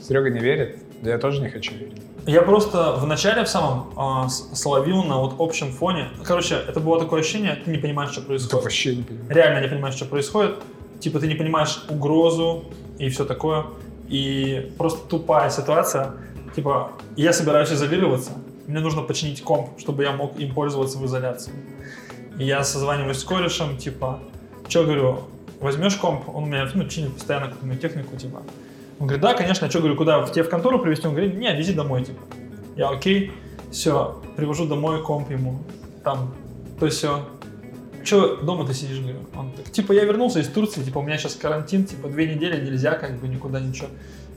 Серега 0.02 0.30
не 0.30 0.40
верит, 0.40 0.78
я 1.02 1.18
тоже 1.18 1.40
не 1.40 1.48
хочу 1.48 1.74
верить. 1.74 2.02
Я 2.26 2.42
просто 2.42 2.92
в 2.92 3.06
начале 3.06 3.44
в 3.44 3.48
самом 3.48 4.28
с- 4.28 4.54
словил 4.58 5.02
на 5.04 5.18
вот 5.18 5.34
общем 5.38 5.70
фоне. 5.72 6.08
Короче, 6.24 6.56
это 6.66 6.80
было 6.80 6.98
такое 6.98 7.20
ощущение, 7.20 7.54
ты 7.56 7.70
не 7.70 7.78
понимаешь, 7.78 8.10
что 8.12 8.20
Да 8.22 8.26
происходит. 8.28 8.64
вообще 8.64 8.96
не 8.96 9.02
понимаю. 9.02 9.30
Реально 9.30 9.60
не 9.62 9.68
понимаешь, 9.68 9.94
что 9.94 10.04
происходит. 10.06 10.56
Типа 11.00 11.18
ты 11.20 11.26
не 11.26 11.34
понимаешь 11.34 11.84
угрозу 11.88 12.64
и 12.98 13.08
все 13.10 13.24
такое. 13.24 13.64
И 14.08 14.72
просто 14.78 15.06
тупая 15.08 15.50
ситуация. 15.50 16.12
Типа, 16.56 16.92
я 17.16 17.32
собираюсь 17.32 17.70
изолироваться, 17.72 18.30
мне 18.66 18.80
нужно 18.80 19.02
починить 19.02 19.42
комп, 19.42 19.78
чтобы 19.78 20.02
я 20.04 20.12
мог 20.12 20.38
им 20.38 20.54
пользоваться 20.54 20.98
в 20.98 21.06
изоляции. 21.06 21.52
И 22.38 22.44
я 22.44 22.64
созваниваюсь 22.64 23.18
с 23.18 23.24
корешем, 23.24 23.76
типа, 23.76 24.20
что 24.68 24.84
говорю, 24.84 25.20
возьмешь 25.60 25.96
комп, 25.96 26.28
он 26.28 26.44
у 26.44 26.46
меня, 26.46 26.68
ну, 26.74 26.88
чинит 26.88 27.14
постоянно 27.14 27.48
какую-то 27.48 27.78
технику, 27.78 28.16
типа. 28.16 28.42
Он 28.98 29.06
говорит, 29.06 29.22
да, 29.22 29.34
конечно, 29.34 29.66
а 29.66 29.70
что, 29.70 29.80
говорю, 29.80 29.96
куда, 29.96 30.20
в 30.20 30.32
тебе 30.32 30.44
в 30.44 30.48
контору 30.48 30.78
привезти? 30.78 31.06
Он 31.06 31.14
говорит, 31.14 31.34
не, 31.34 31.54
вези 31.56 31.74
домой, 31.74 32.04
типа. 32.04 32.22
Я, 32.76 32.88
окей, 32.88 33.32
все, 33.70 34.20
привожу 34.36 34.66
домой 34.66 35.02
комп 35.02 35.30
ему, 35.30 35.60
там, 36.02 36.34
то 36.78 36.88
все. 36.88 37.28
Че 38.04 38.36
дома 38.36 38.66
ты 38.66 38.74
сидишь, 38.74 39.00
говорю? 39.00 39.20
Он 39.36 39.52
так, 39.52 39.70
типа, 39.70 39.92
я 39.92 40.04
вернулся 40.04 40.40
из 40.40 40.48
Турции, 40.48 40.82
типа, 40.82 40.98
у 40.98 41.02
меня 41.02 41.18
сейчас 41.18 41.34
карантин, 41.34 41.84
типа, 41.84 42.08
две 42.08 42.34
недели 42.34 42.64
нельзя, 42.64 42.92
как 42.92 43.18
бы, 43.18 43.28
никуда 43.28 43.60
ничего. 43.60 43.88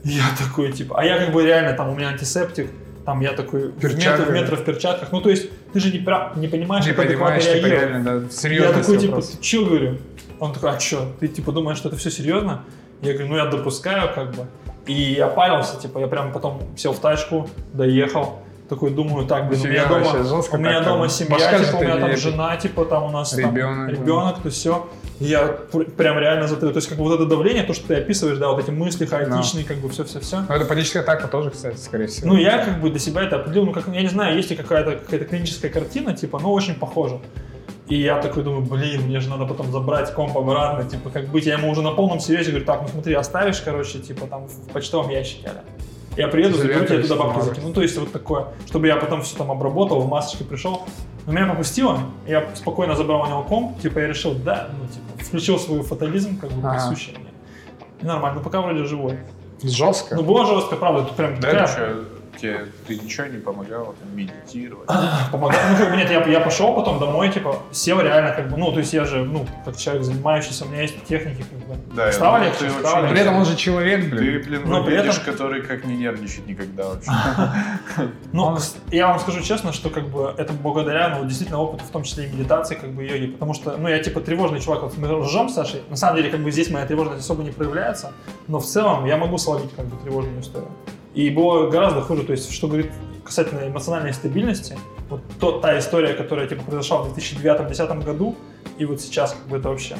Я 0.04 0.24
такой, 0.38 0.72
типа, 0.72 1.00
а 1.00 1.04
я 1.04 1.18
как 1.18 1.32
бы 1.32 1.44
реально, 1.44 1.74
там, 1.74 1.90
у 1.90 1.94
меня 1.94 2.08
антисептик, 2.08 2.70
там 3.08 3.20
я 3.20 3.32
такой 3.32 3.70
в 3.70 3.82
метр, 3.82 4.22
в 4.22 4.32
метр 4.32 4.56
в 4.56 4.64
перчатках. 4.64 5.12
Ну, 5.12 5.22
то 5.22 5.30
есть, 5.30 5.48
ты 5.72 5.80
же 5.80 5.90
не, 5.90 5.98
прав- 5.98 6.36
не 6.36 6.46
понимаешь, 6.46 6.84
Не 6.84 6.92
как 6.92 7.06
понимаешь, 7.06 7.42
типа, 7.42 7.64
реально, 7.64 8.04
да, 8.04 8.14
Я 8.16 8.30
серьезно 8.30 8.82
такой, 8.82 8.98
типа, 8.98 9.22
ты 9.22 9.40
чё, 9.40 9.64
говорю? 9.64 9.96
Он 10.38 10.52
такой, 10.52 10.72
а 10.72 10.76
чё? 10.76 11.06
Ты, 11.18 11.28
типа, 11.28 11.52
думаешь, 11.52 11.78
что 11.78 11.88
это 11.88 11.96
все 11.96 12.10
серьезно? 12.10 12.64
Я 13.00 13.14
говорю, 13.14 13.28
ну, 13.30 13.36
я 13.38 13.46
допускаю, 13.46 14.14
как 14.14 14.34
бы. 14.34 14.46
И 14.84 14.92
я 14.92 15.26
парился, 15.28 15.80
типа, 15.80 16.00
я 16.00 16.06
прям 16.06 16.32
потом 16.32 16.60
сел 16.76 16.92
в 16.92 16.98
тачку, 16.98 17.48
доехал, 17.72 18.40
такой 18.68 18.90
думаю, 18.90 19.26
так, 19.26 19.48
блин, 19.48 19.62
у 19.62 19.68
меня 19.68 19.86
дома, 19.86 20.12
у 20.52 20.58
меня 20.58 20.82
дома 20.82 21.00
там. 21.00 21.08
семья, 21.08 21.58
типа, 21.58 21.76
у 21.76 21.80
меня 21.80 21.96
там 21.96 22.14
жена, 22.14 22.56
типа, 22.58 22.84
там 22.84 23.04
у 23.04 23.10
нас 23.10 23.30
там 23.30 23.56
Ребенок, 23.56 23.90
ребенок, 23.90 24.42
то 24.42 24.50
все. 24.50 24.86
Я 25.20 25.46
пр- 25.48 25.84
прям 25.90 26.18
реально 26.18 26.46
затыл. 26.46 26.70
То 26.70 26.76
есть, 26.76 26.88
как 26.88 26.96
бы 26.98 27.04
вот 27.04 27.14
это 27.14 27.26
давление, 27.26 27.64
то, 27.64 27.74
что 27.74 27.88
ты 27.88 27.94
описываешь, 27.96 28.38
да, 28.38 28.48
вот 28.48 28.62
эти 28.62 28.70
мысли 28.70 29.04
хаотичные, 29.04 29.64
как 29.64 29.78
бы 29.78 29.88
все-все-все. 29.88 30.44
Ну, 30.48 30.54
это 30.54 30.64
паническая 30.64 31.02
атака 31.02 31.26
тоже, 31.28 31.50
кстати, 31.50 31.76
скорее 31.76 32.06
всего. 32.06 32.28
Ну, 32.28 32.36
я 32.38 32.64
как 32.64 32.80
бы 32.80 32.90
для 32.90 33.00
себя 33.00 33.22
это 33.22 33.36
определил, 33.36 33.64
ну, 33.66 33.72
как, 33.72 33.88
я 33.88 34.02
не 34.02 34.08
знаю, 34.08 34.36
есть 34.36 34.50
ли 34.50 34.56
какая-то 34.56 34.96
какая 34.96 35.24
клиническая 35.24 35.70
картина, 35.70 36.14
типа, 36.14 36.38
но 36.38 36.52
очень 36.52 36.74
похоже. 36.74 37.18
И 37.88 37.96
я 38.00 38.20
такой 38.20 38.42
думаю, 38.44 38.62
блин, 38.66 39.02
мне 39.02 39.18
же 39.18 39.28
надо 39.30 39.46
потом 39.46 39.72
забрать 39.72 40.12
комп 40.12 40.36
обратно, 40.36 40.88
типа, 40.88 41.08
как 41.10 41.28
быть. 41.28 41.46
Я 41.46 41.54
ему 41.54 41.70
уже 41.70 41.80
на 41.82 41.92
полном 41.92 42.20
серьезе 42.20 42.50
говорю, 42.50 42.66
так, 42.66 42.82
ну 42.82 42.88
смотри, 42.88 43.14
оставишь, 43.14 43.60
короче, 43.60 43.98
типа, 43.98 44.26
там, 44.26 44.46
в 44.46 44.72
почтовом 44.72 45.08
ящике, 45.10 45.48
аля. 45.48 45.64
Я 46.18 46.26
приеду, 46.28 46.58
заберу 46.58 46.84
тебе 46.84 47.02
туда 47.02 47.14
бабки 47.16 47.40
закину. 47.44 47.68
Ну, 47.68 47.72
то 47.72 47.80
есть 47.80 47.96
вот 47.96 48.10
такое, 48.12 48.46
чтобы 48.66 48.88
я 48.88 48.96
потом 48.96 49.22
все 49.22 49.36
там 49.38 49.50
обработал, 49.52 50.00
в 50.00 50.08
масочке 50.08 50.42
пришел. 50.44 50.82
Но 51.26 51.32
меня 51.32 51.46
попустило, 51.46 52.00
я 52.26 52.44
спокойно 52.54 52.96
забрал 52.96 53.22
у 53.22 53.26
него 53.26 53.42
комп, 53.44 53.78
типа, 53.80 54.00
я 54.00 54.08
решил, 54.08 54.34
да, 54.34 54.68
ну, 54.78 54.86
типа, 54.88 55.24
включил 55.24 55.58
свой 55.58 55.82
фатализм, 55.82 56.38
как 56.38 56.50
бы, 56.50 56.66
Ага. 56.66 56.74
присущий 56.90 57.12
мне. 57.18 57.30
И 58.02 58.04
нормально, 58.06 58.38
ну, 58.38 58.44
пока 58.44 58.60
вроде 58.60 58.84
живой. 58.84 59.18
Жестко. 59.62 60.16
Ну, 60.16 60.22
было 60.24 60.44
жестко, 60.46 60.74
правда, 60.76 61.02
тут 61.04 61.16
прям 61.16 61.38
Да, 61.40 61.50
такая- 61.66 61.96
тебе, 62.40 62.66
ты 62.86 62.96
ничего 62.96 63.26
не 63.26 63.38
помогал 63.38 63.94
там, 63.98 64.16
медитировать? 64.16 64.88
помогал. 65.32 65.60
Ну, 65.70 65.76
как 65.78 65.90
бы, 65.90 65.96
нет, 65.96 66.10
я, 66.10 66.24
я 66.26 66.40
пошел 66.40 66.74
потом 66.74 66.98
домой, 66.98 67.30
типа, 67.30 67.56
сел 67.72 68.00
реально, 68.00 68.32
как 68.32 68.48
бы, 68.48 68.56
ну, 68.56 68.72
то 68.72 68.78
есть 68.78 68.92
я 68.92 69.04
же, 69.04 69.24
ну, 69.24 69.46
как 69.64 69.76
человек 69.76 70.04
занимающийся, 70.04 70.64
у 70.64 70.68
меня 70.68 70.82
есть 70.82 70.94
техники, 71.04 71.44
как 71.50 71.58
бы. 71.68 71.76
Да, 71.94 72.12
думаю, 72.18 72.44
легче, 72.44 72.58
ты 72.60 72.70
вообще 72.70 73.08
При 73.10 73.20
этом 73.20 73.36
он 73.36 73.44
же 73.44 73.56
человек, 73.56 74.00
Ты, 74.02 74.08
блин. 74.10 74.42
блин, 74.46 74.62
Но 74.66 74.84
при 74.84 74.96
выглядишь, 74.96 75.18
этом- 75.18 75.32
который 75.32 75.62
как 75.62 75.84
не 75.84 75.96
нервничает 75.96 76.46
никогда 76.46 76.88
вообще. 76.88 77.10
Ну, 78.32 78.56
я 78.90 79.08
вам 79.08 79.18
скажу 79.18 79.40
честно, 79.42 79.72
что 79.72 79.90
как 79.90 80.08
бы 80.08 80.32
это 80.36 80.52
благодаря, 80.52 81.08
ну, 81.16 81.24
действительно 81.24 81.60
опыту, 81.60 81.84
в 81.84 81.90
том 81.90 82.02
числе 82.04 82.26
и 82.26 82.32
медитации, 82.32 82.74
как 82.74 82.90
бы 82.90 83.04
йоги, 83.04 83.26
потому 83.32 83.54
что, 83.54 83.76
ну, 83.76 83.88
я 83.88 83.98
типа 83.98 84.20
тревожный 84.20 84.60
чувак, 84.60 84.82
вот 84.82 84.96
мы 84.98 85.08
ржем 85.20 85.48
с 85.48 85.54
Сашей, 85.54 85.82
на 85.88 85.96
самом 85.96 86.16
деле, 86.16 86.30
как 86.30 86.40
бы 86.40 86.50
здесь 86.50 86.70
моя 86.70 86.86
тревожность 86.86 87.20
особо 87.24 87.42
не 87.42 87.50
проявляется, 87.50 88.12
но 88.46 88.60
в 88.60 88.64
целом 88.66 89.04
я 89.06 89.16
могу 89.16 89.38
словить 89.38 89.74
как 89.74 89.86
бы 89.86 89.96
тревожную 90.02 90.40
историю. 90.40 90.70
И 91.18 91.30
было 91.30 91.68
гораздо 91.68 92.00
хуже, 92.00 92.22
то 92.22 92.30
есть, 92.30 92.52
что 92.52 92.68
говорит 92.68 92.92
касательно 93.24 93.66
эмоциональной 93.66 94.14
стабильности, 94.14 94.78
вот 95.10 95.20
то, 95.40 95.58
та 95.58 95.76
история, 95.76 96.14
которая 96.14 96.46
типа 96.46 96.62
произошла 96.62 97.02
в 97.02 97.18
2009-2010 97.18 98.04
году, 98.04 98.36
и 98.78 98.84
вот 98.84 99.00
сейчас 99.00 99.32
как 99.32 99.48
бы 99.48 99.56
это 99.56 99.68
вообще 99.68 99.96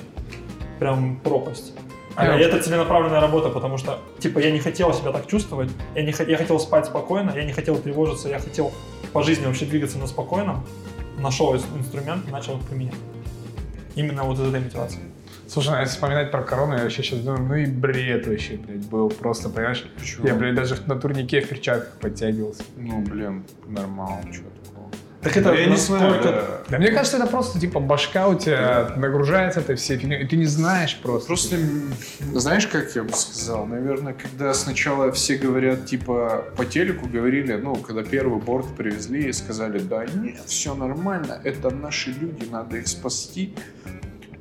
прям 0.79 1.17
пропасть. 1.17 1.73
А 2.15 2.25
это 2.25 2.63
целенаправленная 2.63 3.21
работа, 3.21 3.49
потому 3.49 3.79
что, 3.79 3.99
типа, 4.21 4.39
я 4.39 4.53
не 4.53 4.61
хотел 4.61 4.95
себя 4.95 5.11
так 5.11 5.27
чувствовать, 5.27 5.71
я, 5.97 6.03
не, 6.03 6.15
я 6.31 6.37
хотел 6.37 6.61
спать 6.61 6.87
спокойно, 6.87 7.33
я 7.35 7.43
не 7.43 7.53
хотел 7.53 7.77
тревожиться, 7.79 8.29
я 8.29 8.39
хотел 8.39 8.71
по 9.13 9.25
жизни 9.25 9.45
вообще 9.45 9.65
двигаться 9.65 9.99
на 9.99 10.07
спокойном, 10.07 10.65
нашел 11.19 11.53
инструмент 11.57 12.29
и 12.29 12.31
начал 12.31 12.59
их 12.59 12.63
применять. 12.63 12.95
Именно 13.97 14.23
вот 14.23 14.39
из 14.39 14.47
этой 14.49 14.61
мотивации. 14.61 15.01
Слушай, 15.49 15.71
ну, 15.71 15.81
если 15.81 15.95
вспоминать 15.95 16.31
про 16.31 16.43
корону, 16.43 16.75
я 16.77 16.83
вообще 16.83 17.03
сейчас 17.03 17.21
думаю, 17.21 17.43
ну 17.43 17.55
и 17.55 17.65
бред 17.67 18.27
вообще, 18.27 18.57
блядь, 18.57 18.85
был 18.87 19.09
просто, 19.09 19.49
понимаешь? 19.49 19.87
Почему? 19.99 20.27
Я, 20.27 20.35
блядь, 20.35 20.55
даже 20.55 20.77
на 20.87 20.97
турнике 20.97 21.41
в 21.41 21.49
перчатках 21.49 21.95
подтягивался. 22.01 22.63
Ну, 22.77 23.01
блин, 23.01 23.45
нормально, 23.67 24.31
что 24.33 24.43
такого. 24.65 24.91
Так 25.23 25.37
это 25.37 25.53
я 25.55 25.67
не 25.67 25.77
знаю, 25.77 26.11
настолько- 26.15 26.31
да. 26.33 26.61
Да 26.69 26.79
мне 26.79 26.91
кажется, 26.93 27.17
это 27.17 27.27
просто, 27.27 27.59
типа, 27.59 27.81
башка 27.81 28.29
у 28.29 28.39
тебя 28.39 28.93
нагружается 28.97 29.61
этой 29.61 29.75
всей 29.77 29.97
фигней, 29.97 30.23
и 30.23 30.27
ты 30.27 30.37
не 30.37 30.45
знаешь 30.45 31.01
просто. 31.03 31.27
Просто, 31.27 31.57
знаешь, 32.35 32.67
как 32.67 32.95
я 32.95 33.03
бы 33.03 33.13
сказал, 33.15 33.65
наверное, 33.67 34.13
когда 34.13 34.53
сначала 34.55 35.11
все 35.13 35.37
говорят, 35.37 35.87
типа, 35.87 36.45
по 36.57 36.65
телеку 36.67 37.09
говорили, 37.09 37.55
ну, 37.55 37.75
когда 37.77 38.05
первый 38.05 38.39
борт 38.39 38.67
привезли 38.77 39.29
и 39.29 39.33
сказали, 39.33 39.79
да 39.79 40.05
нет, 40.05 40.43
все 40.47 40.75
нормально, 40.75 41.41
это 41.43 41.71
наши 41.71 42.11
люди, 42.11 42.45
надо 42.51 42.77
их 42.77 42.87
спасти. 42.87 43.55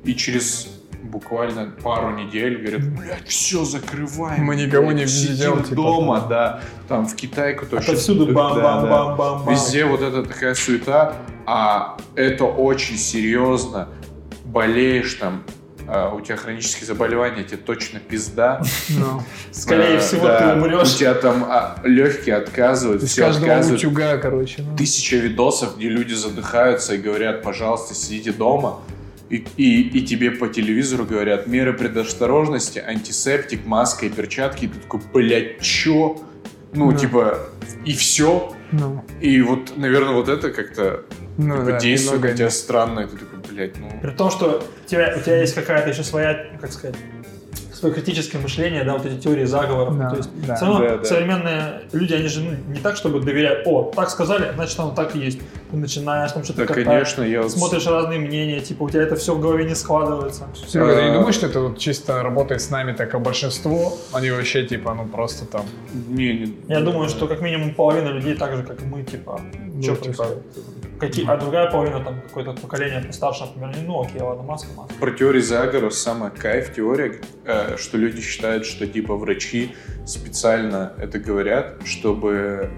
И 0.04 0.14
через 0.14 0.68
буквально 1.08 1.72
пару 1.82 2.10
недель 2.14 2.58
говорят, 2.58 2.82
блядь, 2.96 3.26
все 3.26 3.64
закрываем. 3.64 4.44
Мы 4.44 4.56
никого 4.56 4.92
не 4.92 5.06
Сидим 5.06 5.62
типа, 5.62 5.74
дома, 5.74 6.20
там. 6.20 6.28
да. 6.28 6.60
Там 6.88 7.06
в 7.06 7.14
Китайку 7.16 7.66
тоже. 7.66 7.82
Отовсюду 7.92 8.26
Да, 8.26 8.32
да. 8.32 8.38
бам-бам-бам-бам-бам. 8.54 9.52
Везде 9.54 9.84
вот 9.84 10.02
эта 10.02 10.22
такая 10.22 10.54
суета, 10.54 11.14
а 11.46 11.96
это 12.14 12.44
очень 12.44 12.96
серьезно. 12.98 13.88
Болеешь 14.44 15.14
там, 15.14 15.42
а, 15.86 16.10
у 16.14 16.20
тебя 16.20 16.36
хронические 16.36 16.86
заболевания, 16.86 17.44
тебе 17.44 17.56
точно 17.58 17.98
пизда. 18.00 18.60
Ну, 18.90 19.22
Скорее 19.52 19.96
А, 19.96 20.00
всего, 20.00 20.26
да, 20.26 20.38
ты 20.54 20.58
умрешь. 20.60 20.94
У 20.94 20.98
тебя 20.98 21.14
там 21.14 21.44
а, 21.48 21.76
легкие 21.84 22.36
отказывают, 22.36 23.02
все 23.02 23.26
отказывают. 23.26 23.80
утюга, 23.82 24.16
короче. 24.18 24.62
ну. 24.62 24.76
Тысяча 24.76 25.16
видосов, 25.16 25.76
где 25.78 25.88
люди 25.88 26.12
задыхаются 26.14 26.94
и 26.94 26.98
говорят, 26.98 27.42
пожалуйста, 27.42 27.94
сидите 27.94 28.32
дома. 28.32 28.80
И, 29.30 29.44
и, 29.56 29.98
и 29.98 30.06
тебе 30.06 30.30
по 30.30 30.48
телевизору 30.48 31.04
говорят 31.04 31.46
меры 31.46 31.74
предосторожности, 31.74 32.78
антисептик, 32.78 33.66
маска 33.66 34.06
и 34.06 34.08
перчатки. 34.08 34.64
И 34.64 34.68
ты 34.68 34.78
такой, 34.78 35.00
блядь, 35.12 35.60
чё? 35.60 36.16
Ну, 36.72 36.92
Да. 36.92 36.98
типа, 36.98 37.38
и 37.84 37.92
все. 37.94 38.52
Ну, 38.72 39.04
И 39.20 39.40
вот, 39.42 39.76
наверное, 39.76 40.14
вот 40.14 40.28
это 40.28 40.50
как-то 40.50 41.04
ну 41.36 41.56
типа, 41.56 41.72
да, 41.72 41.78
действует 41.78 42.22
на 42.22 42.32
тебя 42.34 42.50
странно, 42.50 43.00
и 43.00 43.06
ты 43.06 43.16
такой, 43.16 43.38
блядь, 43.50 43.78
ну... 43.78 43.90
При 44.02 44.10
том, 44.10 44.30
что 44.30 44.62
у 44.84 44.88
тебя, 44.88 45.14
у 45.16 45.20
тебя 45.20 45.40
есть 45.40 45.54
какая-то 45.54 45.90
еще 45.90 46.02
своя, 46.04 46.46
как 46.60 46.72
сказать, 46.72 46.96
свое 47.72 47.94
критическое 47.94 48.38
мышление, 48.38 48.84
да, 48.84 48.94
вот 48.94 49.06
эти 49.06 49.20
теории 49.20 49.44
заговоров. 49.44 49.96
Да, 49.98 50.10
То 50.10 50.16
есть 50.16 50.30
да. 50.46 50.56
все 50.56 50.64
равно 50.66 50.80
Да, 50.80 50.96
да. 50.98 51.04
современные 51.04 51.80
люди, 51.92 52.12
они 52.14 52.28
же 52.28 52.40
ну, 52.42 52.52
не 52.74 52.80
так, 52.80 52.96
чтобы 52.96 53.20
доверять, 53.20 53.66
о, 53.66 53.92
так 53.94 54.10
сказали, 54.10 54.52
значит 54.54 54.78
оно 54.80 54.90
так 54.90 55.14
и 55.14 55.18
есть. 55.20 55.38
Ты 55.70 55.76
начинаешь 55.76 56.32
там 56.32 56.44
что-то 56.44 56.60
Да, 56.60 56.66
копать, 56.66 56.84
конечно, 56.84 57.22
я... 57.22 57.42
вот- 57.42 57.50
смотришь 57.52 57.86
разные 57.86 58.18
мнения, 58.18 58.60
типа 58.60 58.84
у 58.84 58.90
тебя 58.90 59.02
это 59.02 59.16
все 59.16 59.34
в 59.34 59.40
голове 59.40 59.64
не 59.64 59.74
складывается. 59.74 60.46
Серега, 60.66 60.94
ты 60.96 61.02
не 61.02 61.10
А. 61.10 61.14
думаешь, 61.14 61.34
что 61.34 61.46
это 61.46 61.60
вот 61.60 61.78
чисто 61.78 62.22
работает 62.22 62.62
с 62.62 62.70
нами, 62.70 62.92
так 62.92 63.14
а 63.14 63.18
большинство, 63.18 63.92
они 64.12 64.30
вообще, 64.30 64.64
типа, 64.66 64.94
ну 64.94 65.06
просто 65.06 65.44
там... 65.44 65.66
Не, 66.08 66.32
не- 66.38 66.56
Я 66.68 66.80
думаю, 66.80 67.08
что 67.10 67.26
как 67.28 67.42
минимум 67.42 67.74
половина 67.74 68.08
людей 68.08 68.34
так 68.34 68.56
же, 68.56 68.62
как 68.62 68.80
и 68.82 68.84
мы, 68.86 69.02
типа, 69.02 69.40
Ну, 69.74 69.82
что 69.82 69.96
типа? 69.96 70.26
Какие, 71.00 71.26
а 71.30 71.36
другая 71.36 71.70
половина, 71.70 72.02
там, 72.02 72.20
какое-то 72.22 72.52
поколение 72.60 73.00
постарше, 73.00 73.44
например, 73.44 73.76
ну 73.86 74.00
окей, 74.02 74.20
ладно, 74.20 74.42
маска, 74.42 74.68
маска. 74.76 74.94
Про 74.98 75.10
теории 75.12 75.40
заговоров 75.40 75.94
самая 75.94 76.30
кайф 76.30 76.74
теория, 76.74 77.20
э, 77.44 77.76
что 77.76 77.98
люди 77.98 78.20
считают, 78.20 78.66
что 78.66 78.84
типа 78.86 79.14
врачи 79.16 79.76
специально 80.06 80.92
это 80.98 81.20
говорят, 81.20 81.74
чтобы 81.84 82.70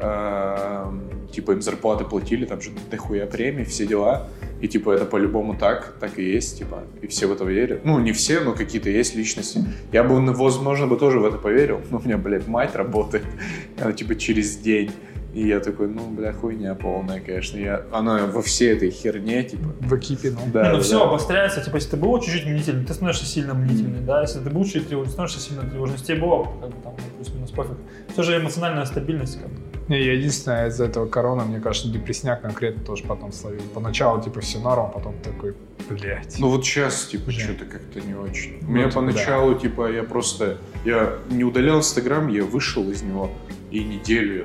э, 0.00 0.86
типа 1.34 1.52
им 1.52 1.62
зарплаты 1.62 2.04
платили, 2.04 2.44
там 2.44 2.60
же 2.60 2.70
дохуя 2.90 3.26
премии, 3.26 3.64
все 3.64 3.86
дела. 3.86 4.28
И 4.60 4.68
типа 4.68 4.92
это 4.92 5.04
по-любому 5.04 5.56
так, 5.56 5.96
так 6.00 6.18
и 6.18 6.22
есть, 6.22 6.58
типа, 6.58 6.84
и 7.02 7.06
все 7.06 7.26
в 7.26 7.32
это 7.32 7.44
верят. 7.44 7.84
Ну, 7.84 7.98
не 7.98 8.12
все, 8.12 8.40
но 8.40 8.52
какие-то 8.52 8.88
есть 8.88 9.14
личности. 9.14 9.62
Я 9.92 10.04
бы, 10.04 10.18
ну, 10.20 10.32
возможно, 10.32 10.86
бы 10.86 10.96
тоже 10.96 11.18
в 11.18 11.24
это 11.26 11.36
поверил, 11.36 11.80
но 11.90 11.98
у 11.98 12.02
меня, 12.02 12.16
блядь, 12.16 12.46
мать 12.46 12.74
работает, 12.74 13.24
она 13.80 13.92
типа 13.92 14.14
через 14.14 14.56
день. 14.56 14.90
И 15.34 15.48
я 15.48 15.58
такой, 15.58 15.88
ну, 15.88 16.08
бля, 16.10 16.32
хуйня 16.32 16.76
полная, 16.76 17.18
конечно. 17.18 17.58
Я, 17.58 17.82
она 17.90 18.26
во 18.26 18.40
всей 18.40 18.72
этой 18.72 18.90
херне, 18.90 19.42
типа, 19.42 19.74
В 19.80 19.98
экипе, 19.98 20.30
ну. 20.30 20.38
да, 20.52 20.70
ну 20.70 20.76
да, 20.76 20.82
все 20.82 20.98
да. 21.00 21.06
обостряется, 21.06 21.60
типа, 21.60 21.74
если 21.74 21.90
ты 21.90 21.96
был 21.96 22.20
чуть-чуть 22.20 22.46
мнительный, 22.46 22.84
ты 22.84 22.94
становишься 22.94 23.26
сильно 23.26 23.52
мнительный, 23.52 23.98
да, 23.98 24.20
если 24.20 24.38
ты 24.38 24.48
был 24.48 24.64
чуть 24.64 24.86
тревожный, 24.86 25.12
становишься 25.12 25.40
сильно 25.40 25.68
тревожный, 25.68 25.96
если 25.96 26.06
тебе 26.06 26.20
было, 26.20 26.44
как 26.44 26.70
бы, 26.70 26.76
там, 26.84 26.94
ну, 26.96 27.16
плюс-минус 27.16 27.50
пофиг. 27.50 27.76
Все 28.12 28.22
же 28.22 28.38
эмоциональная 28.38 28.84
стабильность, 28.84 29.40
как 29.40 29.50
бы. 29.50 29.58
Не, 29.88 30.02
я 30.02 30.14
единственное, 30.14 30.68
из-за 30.68 30.84
этого 30.86 31.06
корона, 31.06 31.44
мне 31.44 31.60
кажется, 31.60 31.88
депресняк 31.90 32.40
конкретно 32.40 32.82
тоже 32.82 33.04
потом 33.04 33.32
словил. 33.32 33.60
Поначалу, 33.74 34.22
типа, 34.22 34.40
все 34.40 34.58
норм, 34.58 34.86
а 34.86 34.88
потом 34.88 35.14
такой, 35.22 35.54
блядь. 35.90 36.36
Ну 36.38 36.48
вот 36.48 36.64
сейчас, 36.64 37.04
типа, 37.06 37.26
Да. 37.26 37.32
что-то 37.32 37.64
как-то 37.66 38.00
не 38.00 38.14
очень. 38.14 38.58
У 38.62 38.64
Ну, 38.64 38.70
меня 38.70 38.84
типа, 38.88 39.00
поначалу, 39.00 39.54
типа, 39.56 39.92
я 39.92 40.02
просто... 40.02 40.56
Я 40.86 41.18
не 41.30 41.44
удалял 41.44 41.78
Инстаграм, 41.78 42.28
я 42.28 42.44
вышел 42.44 42.88
из 42.90 43.02
него, 43.02 43.30
и 43.70 43.84
неделю 43.84 44.36
я 44.38 44.44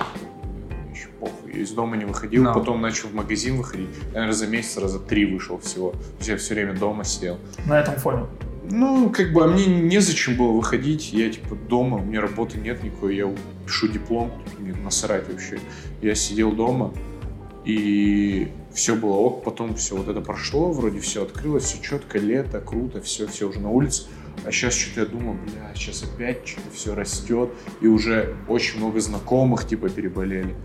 «Блин, 0.67 0.91
еще 0.93 1.07
похуй. 1.19 1.53
Я 1.53 1.61
из 1.61 1.71
дома 1.71 1.95
не 1.95 2.03
выходил, 2.05 2.43
Но. 2.43 2.53
потом 2.53 2.81
начал 2.81 3.07
в 3.07 3.13
магазин 3.13 3.55
выходить. 3.57 3.89
Наверное, 4.13 4.33
за 4.33 4.47
месяц 4.47 4.77
раза 4.77 4.99
три 4.99 5.25
вышел 5.25 5.57
всего. 5.59 5.91
То 5.91 5.97
есть 6.17 6.29
я 6.29 6.37
все 6.37 6.53
время 6.53 6.73
дома 6.73 7.03
сидел. 7.05 7.37
На 7.65 7.79
этом 7.79 7.95
фоне. 7.95 8.25
Ну, 8.71 9.09
как 9.09 9.33
бы, 9.33 9.43
а 9.43 9.47
мне 9.47 9.65
незачем 9.65 10.35
было 10.37 10.51
выходить. 10.51 11.11
Я, 11.11 11.29
типа, 11.31 11.55
дома, 11.55 11.97
у 11.97 12.03
меня 12.03 12.21
работы 12.21 12.57
нет 12.59 12.83
никакой. 12.83 13.15
Я 13.15 13.25
пишу 13.70 13.88
диплом, 13.88 14.32
мне 14.57 14.74
насрать 14.74 15.30
вообще. 15.30 15.59
Я 16.01 16.15
сидел 16.15 16.51
дома, 16.51 16.91
и 17.65 18.51
все 18.74 18.95
было 18.95 19.13
ок. 19.13 19.43
Потом 19.43 19.76
все 19.76 19.95
вот 19.95 20.07
это 20.07 20.22
прошло, 20.22 20.72
вроде 20.72 20.99
все 20.99 21.24
открылось, 21.24 21.65
все 21.65 21.82
четко, 21.84 22.17
лето, 22.17 22.61
круто, 22.61 22.99
все, 22.99 23.28
все 23.28 23.47
уже 23.47 23.59
на 23.59 23.70
улице. 23.70 24.07
А 24.43 24.51
сейчас 24.51 24.74
что-то 24.74 25.01
я 25.01 25.05
думаю, 25.05 25.38
бля, 25.43 25.72
сейчас 25.76 26.03
опять 26.03 26.47
что-то 26.47 26.72
все 26.74 26.95
растет, 26.95 27.51
и 27.82 27.88
уже 27.88 28.36
очень 28.47 28.80
много 28.80 28.99
знакомых, 29.01 29.67
типа, 29.67 29.89
переболели. 29.89 30.55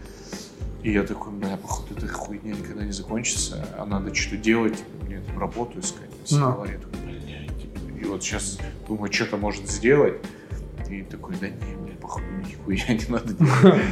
И 0.83 0.93
я 0.93 1.03
такой, 1.03 1.33
бля, 1.33 1.59
походу, 1.59 1.95
эта 1.95 2.09
хуйня 2.09 2.55
никогда 2.55 2.85
не 2.85 2.93
закончится, 2.93 3.69
а 3.77 3.85
надо 3.85 4.15
что-то 4.15 4.39
делать, 4.39 4.79
типа, 4.79 5.05
мне 5.07 5.21
там 5.21 5.39
работу 5.39 5.79
искать. 5.81 6.09
Ну. 6.31 6.39
Ну. 6.39 6.65
Я 6.65 6.79
такой, 6.79 7.01
бля, 7.03 7.49
типа, 7.49 8.01
и 8.01 8.05
вот 8.05 8.23
сейчас 8.23 8.59
думаю, 8.89 9.13
что-то 9.13 9.37
может 9.37 9.69
сделать. 9.69 10.15
И 10.89 11.03
такой, 11.03 11.35
да 11.41 11.49
не, 11.49 11.84
нихуя 12.49 12.95
не 12.95 13.07
надо 13.09 13.33
делать. 13.35 13.83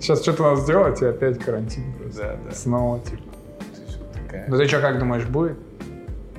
Сейчас 0.00 0.22
что-то 0.22 0.42
надо 0.42 0.60
сделать, 0.62 1.02
и 1.02 1.04
опять 1.06 1.38
карантин. 1.38 1.92
просто. 1.94 2.22
Да, 2.22 2.38
да. 2.48 2.54
Снова, 2.54 3.00
типа. 3.00 3.22
Ну 4.48 4.56
ты 4.56 4.66
что, 4.68 4.80
как 4.80 4.98
думаешь, 4.98 5.24
будет? 5.26 5.58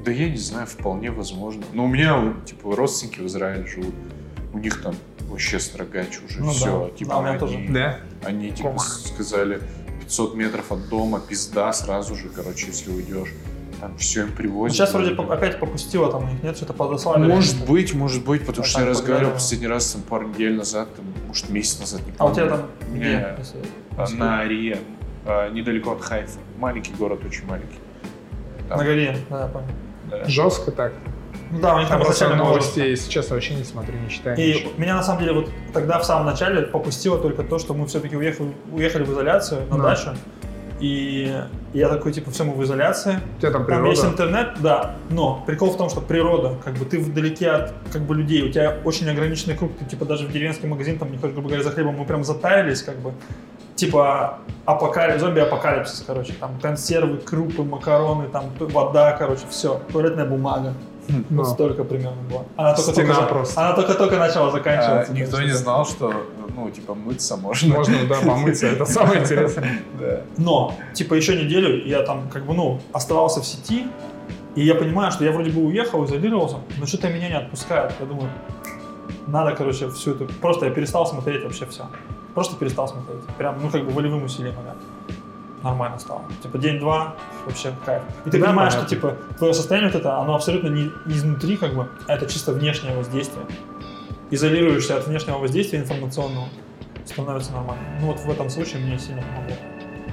Да 0.04 0.12
я 0.12 0.30
не 0.30 0.38
знаю, 0.38 0.66
вполне 0.66 1.12
возможно. 1.12 1.64
Но 1.74 1.86
у 1.86 1.88
меня, 1.88 2.34
типа, 2.46 2.76
родственники 2.76 3.20
в 3.20 3.28
Израиле 3.28 3.66
живут. 3.68 3.94
У 4.54 4.58
них 4.58 4.82
там 4.82 4.96
вообще 5.30 5.60
строгач 5.60 6.20
уже 6.28 6.42
Ну 6.42 6.52
все. 6.52 6.90
да. 6.92 6.98
Типа, 6.98 7.12
Да, 7.12 7.18
у 7.18 7.22
меня 7.22 7.32
они, 7.32 7.40
тоже. 7.40 7.68
Да? 7.70 8.00
они 8.24 8.52
типа 8.52 8.70
Кома. 8.70 8.80
сказали 8.80 9.62
500 10.02 10.36
метров 10.36 10.72
от 10.72 10.90
дома, 10.90 11.20
пизда 11.22 11.72
сразу 11.74 12.16
же, 12.16 12.30
короче, 12.30 12.68
если 12.68 12.92
уйдешь. 12.92 13.30
Там 13.80 13.98
все 13.98 14.22
им 14.22 14.30
Ну, 14.30 14.36
привозят. 14.36 14.76
Сейчас 14.76 14.94
вроде 14.94 15.16
по- 15.16 15.32
опять 15.34 15.60
попустило 15.60 16.12
там 16.12 16.24
у 16.26 16.28
них, 16.32 16.44
нет, 16.44 16.56
что-то 16.58 16.74
подослали. 16.74 17.28
Может 17.28 17.66
быть, 17.66 17.94
может 17.94 18.24
быть, 18.26 18.42
потому 18.46 18.64
А 18.64 18.68
что 18.68 18.82
я 18.82 18.86
разговаривал 18.88 19.34
последний 19.34 19.68
раз 19.68 19.92
там 19.92 20.02
пару 20.04 20.28
недель 20.28 20.56
назад, 20.56 20.94
там, 20.96 21.06
может 21.32 21.50
месяц 21.50 21.80
назад, 21.80 22.02
не 22.06 22.12
А 22.18 22.26
у 22.26 22.28
помню. 22.28 22.36
тебя 22.36 22.58
там 22.58 22.66
У 22.90 22.96
где? 22.96 23.00
меня, 23.06 23.36
если- 23.38 23.60
а, 23.98 24.06
на 24.18 24.40
Ария, 24.42 24.78
а, 25.26 25.50
недалеко 25.50 25.92
от 25.94 26.02
Хайфа. 26.02 26.40
Маленький 26.58 26.94
город, 26.94 27.22
очень 27.26 27.46
маленький. 27.46 27.80
Там, 28.68 28.78
На 28.80 28.84
горе, 28.84 29.16
да, 29.30 29.42
я 29.44 29.48
понял. 29.48 29.68
да. 30.10 30.26
Жестко 30.26 30.72
так. 30.72 30.92
Ну 31.52 31.60
да, 31.60 31.76
у 31.76 31.80
них 31.80 31.88
Там 31.88 32.00
там 32.00 32.06
просто 32.06 32.26
изначально 32.26 32.44
было 32.44 32.50
новости, 32.52 32.76
жестко. 32.80 32.90
если 32.90 33.10
честно, 33.10 33.36
вообще 33.36 33.54
не 33.56 33.64
смотрю, 33.64 33.98
не 33.98 34.10
читаю. 34.10 34.38
И 34.38 34.54
ничего. 34.56 34.72
меня 34.78 34.96
на 34.96 35.04
самом 35.04 35.20
деле 35.22 35.34
вот 35.34 35.50
тогда 35.74 36.00
в 36.00 36.04
самом 36.06 36.26
начале 36.26 36.64
попустило 36.64 37.18
только 37.18 37.44
то, 37.44 37.60
что 37.60 37.74
мы 37.74 37.88
все-таки 37.88 38.18
уехали, 38.18 38.52
уехали 38.74 39.04
в 39.04 39.12
изоляцию 39.14 39.62
на 39.70 39.78
Да. 39.78 39.84
дачу. 39.84 40.10
И 40.82 41.32
я 41.74 41.90
такой, 41.90 42.12
типа, 42.12 42.32
все, 42.32 42.44
мы 42.44 42.54
в 42.54 42.64
изоляции. 42.64 43.20
У 43.38 43.40
тебя 43.40 43.52
там 43.52 43.66
Там 43.66 43.86
есть 43.86 44.02
природа. 44.02 44.24
интернет, 44.24 44.50
да, 44.62 44.96
но 45.12 45.44
прикол 45.46 45.70
в 45.70 45.78
том, 45.78 45.90
что 45.90 46.02
природа, 46.02 46.56
как 46.64 46.74
бы 46.74 46.86
ты 46.86 47.00
вдалеке 47.00 47.50
от 47.52 47.74
как 47.94 48.02
бы 48.02 48.16
людей, 48.16 48.42
у 48.42 48.52
тебя 48.52 48.78
очень 48.84 49.08
ограниченный 49.08 49.56
круг, 49.56 49.72
ты 49.78 49.86
типа 49.86 50.06
даже 50.06 50.26
в 50.26 50.32
деревенский 50.32 50.68
магазин, 50.68 50.98
там 50.98 51.12
не 51.12 51.18
ходишь, 51.20 51.34
грубо 51.34 51.50
говоря, 51.50 51.64
за 51.64 51.70
хлебом, 51.70 51.96
мы 51.98 52.06
прям 52.06 52.24
затаялись, 52.24 52.82
как 52.82 52.98
бы, 52.98 53.14
типа 53.76 54.40
апокалипсис, 54.66 55.22
зомби-апокалипсис, 55.22 56.04
короче, 56.06 56.34
там 56.34 56.60
консервы, 56.60 57.18
крупы, 57.18 57.64
макароны, 57.64 58.28
там 58.30 58.46
вода, 58.60 59.12
короче, 59.14 59.44
все, 59.50 59.82
туалетная 59.92 60.26
бумага, 60.26 60.74
вот 61.30 61.48
столько 61.48 61.84
примерно 61.84 62.22
было. 62.30 62.46
Она 62.58 62.74
только, 62.74 62.92
Стена 62.92 63.16
только, 63.16 63.30
просто. 63.34 63.62
она 63.62 63.76
только-только 63.76 64.18
начала 64.18 64.48
А, 64.48 64.52
заканчиваться. 64.52 65.14
никто 65.14 65.38
так 65.38 65.46
не 65.46 65.52
знал, 65.52 65.86
что, 65.86 66.14
ну, 66.56 66.70
типа, 66.70 66.94
мыться 66.94 67.38
можно. 67.38 67.76
Можно, 67.76 67.96
да, 68.10 68.16
помыться, 68.16 68.68
это 68.68 68.86
самое 68.86 69.22
интересное. 69.22 69.82
Но, 70.38 70.74
типа, 70.94 71.14
еще 71.16 71.36
неделю 71.36 71.86
я 71.86 72.04
там, 72.04 72.30
как 72.30 72.46
бы, 72.46 72.54
ну, 72.54 72.80
оставался 72.94 73.42
в 73.42 73.46
сети, 73.46 73.88
и 74.56 74.66
я 74.66 74.76
понимаю, 74.76 75.12
что 75.12 75.24
я 75.24 75.32
вроде 75.32 75.52
бы 75.52 75.62
уехал, 75.66 76.04
изолировался, 76.06 76.58
но 76.78 76.86
что-то 76.86 77.08
меня 77.08 77.30
не 77.30 77.36
отпускает. 77.38 77.94
Я 78.00 78.06
думаю, 78.06 78.30
надо, 79.28 79.56
короче, 79.56 79.90
всю 79.90 80.12
эту... 80.12 80.26
Просто 80.42 80.66
я 80.66 80.72
перестал 80.72 81.06
смотреть 81.08 81.44
вообще 81.44 81.66
все. 81.66 81.86
Просто 82.34 82.56
перестал 82.58 82.88
смотреть. 82.88 83.24
Прям, 83.38 83.62
ну, 83.62 83.70
как 83.70 83.86
бы 83.86 83.92
волевым 83.92 84.24
усилием, 84.24 84.56
да. 84.66 84.76
Нормально 85.64 86.00
стало. 86.00 86.24
Типа, 86.42 86.58
день-два, 86.58 87.16
вообще 87.46 87.72
кайф. 87.86 88.02
И 88.26 88.30
ты 88.32 88.40
Да, 88.40 88.48
понимаешь, 88.48 88.74
понятно. 88.74 88.88
что, 88.88 88.96
типа, 88.96 89.18
твое 89.38 89.54
состояние 89.54 89.92
вот 89.92 90.00
это, 90.00 90.18
оно 90.18 90.36
абсолютно 90.36 90.70
не 90.70 90.92
изнутри, 91.06 91.58
как 91.58 91.74
бы, 91.76 91.88
а 92.08 92.14
это 92.14 92.26
чисто 92.26 92.52
внешнее 92.54 92.96
воздействие. 92.96 93.46
Изолируешься 94.32 94.98
от 94.98 95.08
внешнего 95.08 95.38
воздействия 95.38 95.80
информационного, 95.80 96.48
становится 97.06 97.52
нормально. 97.52 97.84
Ну, 98.00 98.08
вот 98.08 98.20
в 98.20 98.30
этом 98.30 98.50
случае 98.50 98.82
мне 98.82 98.98
сильно 98.98 99.22
помогло. 99.22 99.56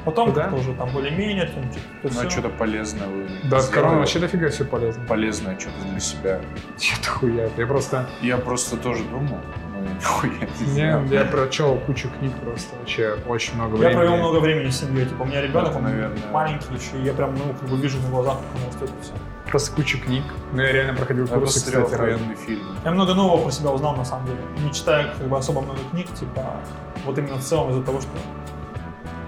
Потом 0.04 0.32
Да? 0.32 0.42
как-то 0.42 0.56
уже 0.56 0.74
там 0.74 0.90
более-менее, 0.90 1.46
там, 1.46 1.68
типа, 1.70 1.84
то 2.02 2.08
Ну, 2.14 2.26
а 2.26 2.30
что-то 2.30 2.48
полезное 2.50 3.06
вы 3.08 3.28
Да, 3.50 3.60
с 3.60 3.68
короной 3.68 3.98
вообще 3.98 4.18
дофига 4.18 4.48
все 4.48 4.64
полезно. 4.64 5.04
Полезное 5.06 5.58
что-то 5.58 5.76
для 5.90 6.00
себя. 6.00 6.40
Что-то 6.78 7.08
хуя. 7.10 7.50
Я 7.56 7.66
просто... 7.66 8.06
Я 8.22 8.38
просто 8.38 8.76
тоже 8.76 9.04
думал, 9.04 9.38
но 9.88 9.94
я 9.94 10.92
нихуя 10.92 11.00
не 11.08 11.14
я 11.14 11.24
прочел 11.24 11.76
кучу 11.86 12.08
книг 12.18 12.32
просто. 12.44 12.76
Вообще 12.76 13.16
очень 13.26 13.54
много 13.54 13.72
Я 13.76 13.78
времени. 13.78 13.96
провел 13.96 14.16
много 14.16 14.40
времени 14.40 14.70
с 14.70 14.80
семьей. 14.80 15.06
Типа, 15.06 15.22
у 15.22 15.26
меня 15.26 15.40
ребенок, 15.42 15.74
он 15.76 15.82
наверное. 15.84 16.18
маленький 16.32 16.74
еще, 16.74 17.00
и 17.00 17.04
я 17.04 17.12
прям, 17.12 17.34
ну, 17.34 17.52
как 17.58 17.68
бы 17.68 17.76
вижу 17.76 17.98
на 18.00 18.08
глазах, 18.10 18.38
как 18.38 18.62
он 18.62 18.68
растет 18.68 18.90
и 18.98 19.02
все. 19.02 19.12
Просто 19.50 19.72
кучу 19.74 19.98
книг. 20.00 20.24
Ну, 20.52 20.60
я 20.62 20.72
реально 20.72 20.94
проходил 20.94 21.24
Я 21.26 21.34
курсы, 21.34 21.58
кстати, 21.60 21.74
разные. 21.76 21.96
охуенный 22.14 22.36
фильм. 22.36 22.66
Я 22.84 22.90
много 22.90 23.14
нового 23.14 23.42
про 23.44 23.50
себя 23.50 23.70
узнал, 23.70 23.96
на 23.96 24.04
самом 24.04 24.26
деле. 24.26 24.38
Не 24.62 24.72
читая, 24.74 25.14
как 25.16 25.26
бы, 25.26 25.38
особо 25.38 25.62
много 25.62 25.80
книг, 25.90 26.06
типа, 26.14 26.56
вот 27.06 27.16
именно 27.16 27.36
в 27.36 27.42
целом 27.42 27.70
из-за 27.70 27.82
того, 27.82 28.00
что 28.00 28.10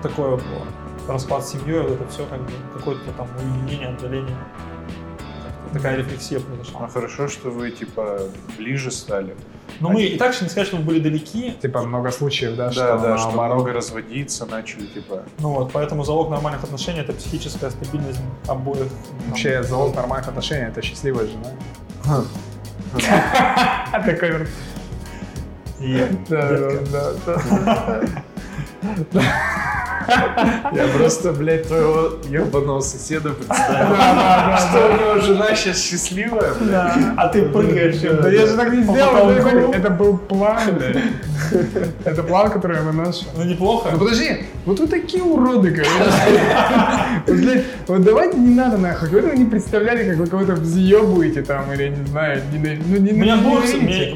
такое 0.02 0.30
было. 0.36 0.66
Распад 1.08 1.44
с 1.46 1.52
семьей, 1.52 1.80
вот 1.80 1.92
это 1.92 2.06
все, 2.08 2.26
как 2.26 2.40
бы, 2.42 2.52
какое-то 2.74 3.10
там 3.16 3.26
уединение, 3.42 3.88
отдаление. 3.88 4.36
Такая 5.72 5.96
рефлексия 5.96 6.38
Ну, 6.40 6.44
произошла. 6.56 6.88
хорошо, 6.88 7.28
что 7.28 7.50
вы, 7.50 7.70
типа, 7.70 8.18
ближе 8.58 8.90
стали. 8.90 9.36
Но 9.80 9.90
мы 9.90 10.02
и 10.02 10.18
так 10.18 10.32
же 10.32 10.44
не 10.44 10.50
сказать, 10.50 10.68
что 10.68 10.76
мы 10.76 10.82
были 10.82 11.00
далеки, 11.00 11.52
Типа 11.62 11.82
много 11.82 12.10
случаев, 12.10 12.56
да, 12.56 12.66
Да, 12.66 12.72
что 12.72 12.98
да, 12.98 13.18
что 13.18 13.30
много 13.30 13.72
разводиться 13.72 14.46
начали, 14.46 14.86
типа. 14.86 15.22
ну 15.38 15.50
вот, 15.54 15.72
поэтому 15.72 16.04
залог 16.04 16.30
нормальных 16.30 16.64
отношений– 16.64 17.00
это 17.00 17.12
психическая 17.12 17.70
стабильность 17.70 18.20
обоих. 18.46 18.88
там, 18.88 19.28
Вообще, 19.28 19.62
залог 19.62 19.94
нормальных 19.94 20.28
отношений– 20.28 20.64
это 20.68 20.82
счастливая 20.82 21.26
жена. 21.26 22.24
Такой... 24.04 24.46
детка. 25.78 26.82
да, 26.92 27.12
да, 27.26 27.42
да. 27.64 28.00
Я 30.72 30.86
просто, 30.96 31.32
блядь, 31.32 31.68
твоего 31.68 32.14
ебаного 32.28 32.80
соседа 32.80 33.30
представил. 33.30 33.96
Что 34.58 34.88
у 34.88 34.92
него 34.92 35.20
жена 35.20 35.54
сейчас 35.54 35.80
счастливая, 35.82 36.52
а 37.16 37.28
ты 37.28 37.42
прыгаешь. 37.42 37.96
Да 38.00 38.28
я 38.30 38.46
же 38.46 38.56
так 38.56 38.72
не 38.72 38.82
сделал, 38.82 39.30
это 39.30 39.90
был 39.90 40.18
план, 40.18 40.60
блядь. 40.76 40.96
Это 42.04 42.22
план, 42.22 42.50
который 42.50 42.76
я 42.78 42.82
выношу. 42.82 43.24
Ну 43.36 43.44
неплохо. 43.44 43.90
Ну 43.92 43.98
подожди, 43.98 44.44
вот 44.64 44.80
вы 44.80 44.86
такие 44.86 45.22
уроды, 45.22 45.70
короче. 45.70 47.64
Вот, 47.86 48.02
давайте 48.02 48.38
не 48.38 48.54
надо 48.54 48.78
нахуй. 48.78 49.08
Вы 49.08 49.36
не 49.36 49.44
представляли, 49.44 50.08
как 50.10 50.18
вы 50.18 50.26
кого-то 50.26 50.52
взъебываете 50.52 51.42
там, 51.42 51.72
или 51.72 51.88
не 51.88 52.06
знаю, 52.06 52.42
не, 52.52 52.58
ну 52.86 52.96
не 52.98 53.12
У 53.12 53.16
меня 53.16 53.36
было, 53.36 53.62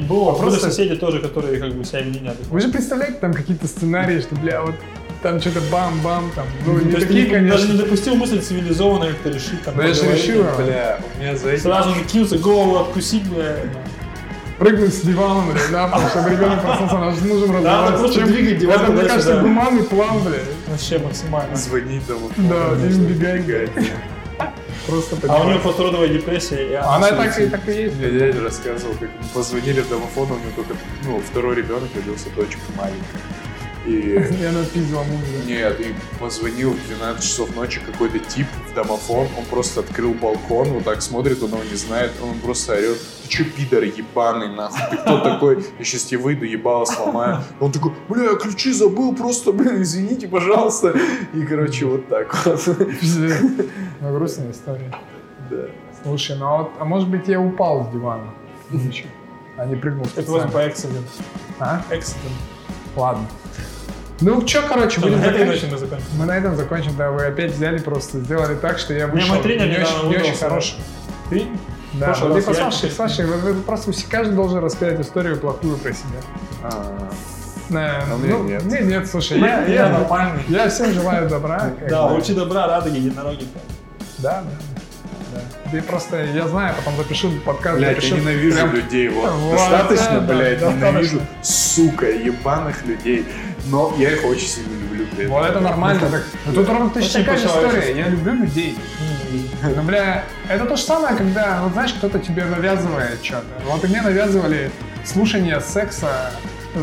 было 0.01 0.31
Просто- 0.33 0.59
соседи 0.69 0.95
тоже, 0.95 1.19
которые 1.19 1.59
как 1.59 1.73
бы 1.73 1.83
себя 1.83 2.01
неадекватно. 2.01 2.45
Вы 2.49 2.59
же 2.61 2.69
представляете 2.69 3.17
там 3.19 3.33
какие-то 3.33 3.67
сценарии, 3.67 4.19
что, 4.21 4.35
бля, 4.35 4.54
вот 4.61 4.75
там 5.21 5.41
что-то 5.41 5.61
бам-бам 5.71 6.31
там. 6.35 6.45
Ну, 6.65 6.77
не 6.79 6.91
такие, 6.93 7.23
не- 7.41 7.49
даже 7.49 7.63
не 7.63 7.67
конечно. 7.69 7.73
допустил 7.83 8.15
мысль 8.15 8.39
цивилизованно 8.41 9.07
как-то 9.07 9.29
решить. 9.29 9.61
Там, 9.63 9.75
Ну, 9.77 9.81
я 9.83 9.93
же 9.93 10.11
решил, 10.11 10.43
Бля, 10.57 10.99
у 11.15 11.19
меня 11.21 11.35
за 11.35 11.49
этим... 11.51 11.63
Сразу 11.63 11.95
же 11.95 12.03
кинуться, 12.03 12.37
голову 12.37 12.77
откусить, 12.79 13.23
бля. 13.27 13.55
Прыгнуть 14.59 14.93
с 14.93 15.01
дивана, 15.01 15.43
бля, 15.51 15.61
да, 15.71 15.87
потому 15.87 16.07
что 16.09 16.29
ребенок 16.29 16.61
проснулся, 16.61 16.95
нам 16.97 17.13
же 17.15 17.25
нужен 17.25 17.55
разговаривать. 17.55 17.99
просто 17.99 18.07
с 18.19 18.21
чем- 18.21 18.27
двигать 18.31 18.57
диван 18.59 18.81
Это, 18.81 18.91
мне 18.91 19.03
кажется, 19.03 19.37
гуманный 19.41 19.83
план, 19.83 20.19
бля. 20.19 20.39
Вообще 20.67 20.99
максимально. 20.99 21.55
Звонить 21.55 22.07
домой. 22.07 22.29
Да, 22.37 22.73
и 22.87 22.93
убегай, 22.93 23.69
Просто 24.87 25.17
А 25.27 25.41
у 25.41 25.45
нее 25.45 25.59
постродовая 25.59 26.07
депрессия. 26.09 26.67
и 26.69 26.73
Она 26.75 27.09
так 27.11 27.39
и 27.39 27.47
так 27.47 27.67
и 27.67 27.71
есть. 27.71 27.95
Мне 27.97 28.11
дядя 28.11 28.41
рассказывал, 28.43 28.93
как 28.99 29.09
позвонили 29.33 29.81
в 29.81 29.89
домофон, 29.89 30.31
у 30.31 30.35
него 30.35 30.51
только, 30.55 30.75
ну, 31.05 31.19
второй 31.27 31.55
ребенок 31.55 31.89
родился, 31.95 32.27
дочка 32.35 32.59
маленькая. 32.77 33.01
И 33.85 33.91
И 34.41 34.43
она 34.45 34.63
пиздила 34.65 35.03
мужа. 35.03 35.45
Нет, 35.45 35.79
и 35.79 35.93
позвонил 36.19 36.73
в 36.73 36.87
12 36.87 37.23
часов 37.23 37.55
ночи 37.55 37.79
какой-то 37.85 38.19
тип 38.19 38.47
в 38.69 38.73
домофон, 38.73 39.27
он 39.37 39.45
просто 39.45 39.81
открыл 39.81 40.13
балкон, 40.13 40.69
вот 40.69 40.83
так 40.83 41.01
смотрит, 41.01 41.41
он 41.43 41.51
его 41.51 41.63
не 41.63 41.75
знает, 41.75 42.11
он 42.21 42.39
просто 42.39 42.73
орет, 42.73 42.97
ты 43.23 43.29
че, 43.29 43.43
пидор 43.43 43.83
ебаный, 43.83 44.49
нахуй, 44.55 44.81
ты 44.89 44.97
кто 44.97 45.19
такой? 45.19 45.63
Я 45.77 45.85
сейчас 45.85 46.03
тебе 46.03 46.19
выйду, 46.19 46.45
ебало 46.45 46.85
сломаю. 46.85 47.43
Он 47.59 47.71
такой, 47.71 47.93
бля, 48.09 48.31
я 48.31 48.35
ключи 48.35 48.71
забыл, 48.71 49.15
просто, 49.15 49.51
блин, 49.51 49.81
извините, 49.81 50.27
пожалуйста. 50.27 50.93
И, 51.33 51.43
короче, 51.43 51.85
вот 51.85 52.07
так 52.07 52.45
вот. 52.45 52.67
Ну, 54.01 54.13
грустная 54.13 54.51
история. 54.51 54.91
Да. 55.49 55.67
Слушай, 56.03 56.37
ну 56.37 56.45
а 56.45 56.57
вот, 56.57 56.71
а 56.79 56.85
может 56.85 57.09
быть 57.09 57.27
я 57.27 57.39
упал 57.39 57.85
с 57.85 57.93
дивана? 57.93 58.31
Ничего. 58.69 59.09
А 59.57 59.65
не 59.65 59.75
прыгнул 59.75 60.05
Это 60.05 60.21
специально. 60.21 60.51
по 60.51 60.57
accident. 60.57 61.05
А? 61.59 61.81
Accident. 61.89 62.35
Ладно. 62.95 63.27
Ну, 64.21 64.47
что, 64.47 64.61
короче, 64.61 65.01
будем 65.01 65.19
на 65.19 65.25
этой 65.25 65.45
ноте 65.45 65.67
мы 65.69 65.77
закончим. 65.77 66.05
Мы 66.17 66.25
на 66.25 66.37
этом 66.37 66.55
закончим, 66.55 66.95
да, 66.97 67.11
вы 67.11 67.25
опять 67.25 67.51
взяли 67.53 67.79
просто, 67.79 68.19
сделали 68.19 68.55
так, 68.55 68.77
что 68.79 68.93
я 68.93 69.07
вышел 69.07 69.33
мой 69.35 69.43
тренер 69.43 69.67
не, 69.67 69.83
очень, 69.83 70.09
не 70.09 70.15
очень 70.17 70.35
хороший. 70.37 70.75
Ты? 71.29 71.45
Да, 71.93 72.07
прошлый 72.07 72.29
вот 72.29 72.35
раз 72.35 72.45
типа, 72.45 72.55
я- 72.57 72.71
слушай, 72.71 72.91
слушай, 72.95 73.25
вы- 73.25 73.37
вы 73.53 73.61
просто 73.61 73.91
все- 73.91 74.05
каждый 74.09 74.35
должен 74.35 74.59
рассказать 74.63 74.99
историю 74.99 75.37
плохую 75.37 75.77
про 75.77 75.91
себя. 75.91 76.19
А, 76.63 77.09
Да, 77.69 78.03
А 78.11 78.15
мне 78.17 78.33
ну, 78.33 78.43
нет. 78.43 78.63
Мне 78.63 78.81
нет, 78.81 79.09
слушай, 79.09 79.39
я, 79.39 79.63
Я 79.65 79.85
я, 79.87 79.89
нормальный. 79.89 80.43
я 80.49 80.69
всем 80.69 80.93
желаю 80.93 81.27
добра. 81.27 81.71
Да, 81.89 82.05
лучи 82.05 82.33
добра, 82.33 82.67
радуги, 82.67 82.97
единороги. 82.97 83.47
Да, 84.19 84.43
да. 84.43 84.51
да. 85.33 85.71
Ты 85.71 85.81
просто, 85.81 86.23
я 86.25 86.47
знаю, 86.47 86.75
потом 86.77 86.95
запишу 86.97 87.31
подкаст, 87.43 87.77
Блять, 87.77 87.95
запишу. 87.95 88.15
я 88.15 88.21
ненавижу 88.21 88.55
прям- 88.57 88.71
людей. 88.75 89.09
Вот. 89.09 89.31
Вот, 89.31 89.51
достаточно, 89.57 90.21
да, 90.21 90.33
блядь, 90.35 90.59
да, 90.59 90.71
ненавижу, 90.73 91.19
достаточно. 91.19 91.43
сука, 91.43 92.05
ебаных 92.11 92.85
людей. 92.85 93.25
Но 93.65 93.93
я 93.97 94.11
их 94.11 94.25
очень 94.25 94.47
сильно 94.47 94.73
люблю. 94.73 95.05
блядь. 95.15 95.27
Вот 95.29 95.45
это 95.45 95.59
нормально. 95.59 96.09
Так, 96.09 96.23
ну, 96.45 96.53
тут 96.53 96.69
ровно 96.69 96.89
такая 96.89 97.09
же 97.09 97.19
по-человечески. 97.23 97.47
история. 97.47 97.97
Я 97.97 98.07
люблю 98.09 98.33
людей. 98.33 98.77
Ну, 99.75 99.81
бля, 99.83 100.23
это 100.47 100.65
то 100.65 100.75
же 100.75 100.83
самое, 100.83 101.15
когда, 101.15 101.61
вот 101.63 101.73
знаешь, 101.73 101.93
кто-то 101.93 102.19
тебе 102.19 102.45
навязывает 102.45 103.23
что-то. 103.23 103.45
Вот 103.65 103.83
и 103.83 103.87
мне 103.87 104.01
навязывали 104.01 104.71
слушание 105.03 105.59
секса. 105.61 106.31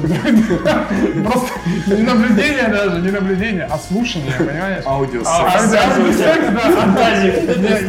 Просто 0.00 1.50
не 1.86 2.02
наблюдение 2.02 2.68
даже, 2.68 3.00
не 3.00 3.10
наблюдение, 3.10 3.68
а 3.70 3.78
слушание, 3.78 4.32
понимаешь? 4.38 4.84
Аудио 4.86 5.22
А, 5.26 5.58
аудио 5.58 6.52
да. 6.52 6.60
Фантазии 6.60 7.32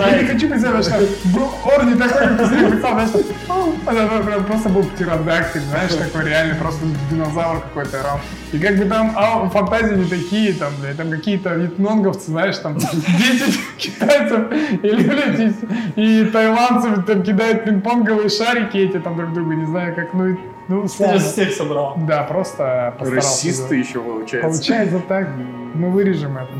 Я, 0.07 0.21
не 0.21 0.27
хочу 0.27 0.49
представить, 0.49 0.85
что 0.85 0.99
был 1.25 1.49
Орни 1.65 1.95
такой, 1.95 2.27
как 2.27 2.37
ты 2.37 2.45
себе 2.45 3.33
«Ау». 3.49 3.73
это 3.87 4.23
прям 4.23 4.43
просто 4.45 4.69
был 4.69 4.83
птеродактиль, 4.83 5.61
знаешь, 5.61 5.91
такой 5.93 6.29
реальный 6.29 6.55
просто 6.55 6.85
динозавр 7.09 7.61
какой-то 7.61 7.99
орал. 7.99 8.19
И 8.51 8.59
как 8.59 8.77
бы 8.77 8.85
там 8.85 9.13
а, 9.15 9.49
фантазии 9.49 9.95
не 9.95 10.05
такие, 10.05 10.53
там, 10.53 10.73
блядь, 10.79 10.97
там 10.97 11.09
какие-то 11.09 11.55
вьетнонговцы, 11.55 12.31
знаешь, 12.31 12.57
там 12.57 12.77
10 12.77 13.77
китайцев 13.77 14.51
или, 14.83 15.03
блядь, 15.07 15.55
и, 15.95 16.25
тайландцев 16.25 17.05
там 17.05 17.23
кидают 17.23 17.65
пинг-понговые 17.65 18.29
шарики 18.29 18.77
эти 18.77 18.99
там 18.99 19.15
друг 19.15 19.33
другу, 19.33 19.53
не 19.53 19.65
знаю, 19.65 19.95
как, 19.95 20.13
ну, 20.13 20.27
и- 20.27 20.37
ну, 20.67 20.87
же 20.87 21.19
всех 21.19 21.53
собрал. 21.53 21.97
Да, 22.07 22.23
просто 22.23 22.95
постарался. 22.97 23.27
Расисты 23.29 23.75
еще 23.75 24.01
получается. 24.01 24.49
Получается 24.49 25.01
так, 25.07 25.29
мы 25.73 25.91
вырежем 25.91 26.37
это. 26.37 26.51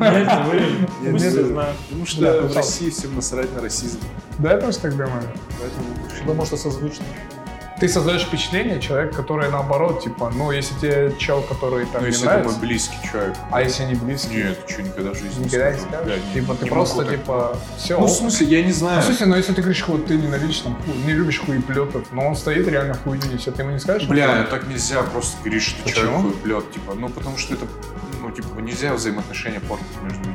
Нет, 0.00 0.28
не 0.28 0.50
вырежем. 0.50 1.18
Все 1.18 1.30
нет. 1.30 1.46
знают. 1.46 1.76
Потому 1.88 2.06
что 2.06 2.42
в. 2.42 2.56
России 2.56 2.90
всем 2.90 3.14
насрать 3.14 3.54
на 3.54 3.62
расизм. 3.62 4.00
Да, 4.38 4.52
я 4.52 4.58
тоже 4.58 4.78
так 4.78 4.92
думаю. 4.92 5.22
Поэтому 5.60 5.86
Потому 6.20 6.44
что 6.44 6.56
созвучно. 6.56 7.04
Ты 7.78 7.88
создаешь 7.88 8.22
впечатление 8.22 8.80
человека, 8.80 9.16
который 9.16 9.50
наоборот, 9.50 10.02
типа, 10.02 10.30
ну, 10.34 10.50
если 10.50 10.74
тебе 10.78 11.14
чел, 11.18 11.42
который 11.42 11.84
там 11.84 12.00
Ну, 12.00 12.06
не 12.06 12.06
если 12.06 12.22
это 12.26 12.30
нравится, 12.36 12.58
мой 12.58 12.66
близкий 12.68 12.96
человек. 13.06 13.36
а 13.50 13.60
если 13.62 13.82
они 13.82 13.94
близкие, 13.96 14.44
Нет, 14.44 14.58
что, 14.66 14.82
никогда 14.82 15.10
в 15.12 15.14
жизни 15.18 15.44
никогда 15.44 15.72
не 15.72 15.78
скажу. 15.80 15.94
скажешь? 16.04 16.20
Не- 16.34 16.40
типа, 16.40 16.54
ты 16.54 16.64
не 16.64 16.70
просто, 16.70 17.02
так. 17.04 17.10
типа, 17.10 17.58
все. 17.76 18.00
Ну, 18.00 18.06
в 18.06 18.10
смысле, 18.10 18.46
я 18.46 18.62
не 18.64 18.72
знаю. 18.72 19.02
в 19.02 19.04
смысле, 19.04 19.26
ну, 19.26 19.36
если 19.36 19.52
ты 19.52 19.60
говоришь, 19.60 19.84
вот 19.88 20.06
ты 20.06 20.16
ненавидишь, 20.16 20.60
там, 20.60 20.74
ху- 20.76 20.92
не 21.06 21.12
любишь 21.12 21.38
хуеплетов, 21.40 22.06
но 22.12 22.26
он 22.28 22.34
стоит 22.36 22.66
реально 22.66 22.94
хуйню 22.94 23.26
несет, 23.30 23.54
ты 23.56 23.62
ему 23.62 23.72
не 23.72 23.78
скажешь? 23.78 24.08
Бля, 24.08 24.44
так 24.44 24.66
нельзя 24.68 25.02
просто 25.02 25.36
говорить, 25.44 25.62
что 25.62 25.82
Почему? 25.82 26.00
человек 26.06 26.20
хуеплет, 26.22 26.72
типа, 26.72 26.94
ну, 26.94 27.10
потому 27.10 27.36
что 27.36 27.52
это, 27.54 27.66
ну, 28.22 28.30
типа, 28.30 28.58
нельзя 28.60 28.94
взаимоотношения 28.94 29.60
портить 29.60 29.86
между. 30.02 30.25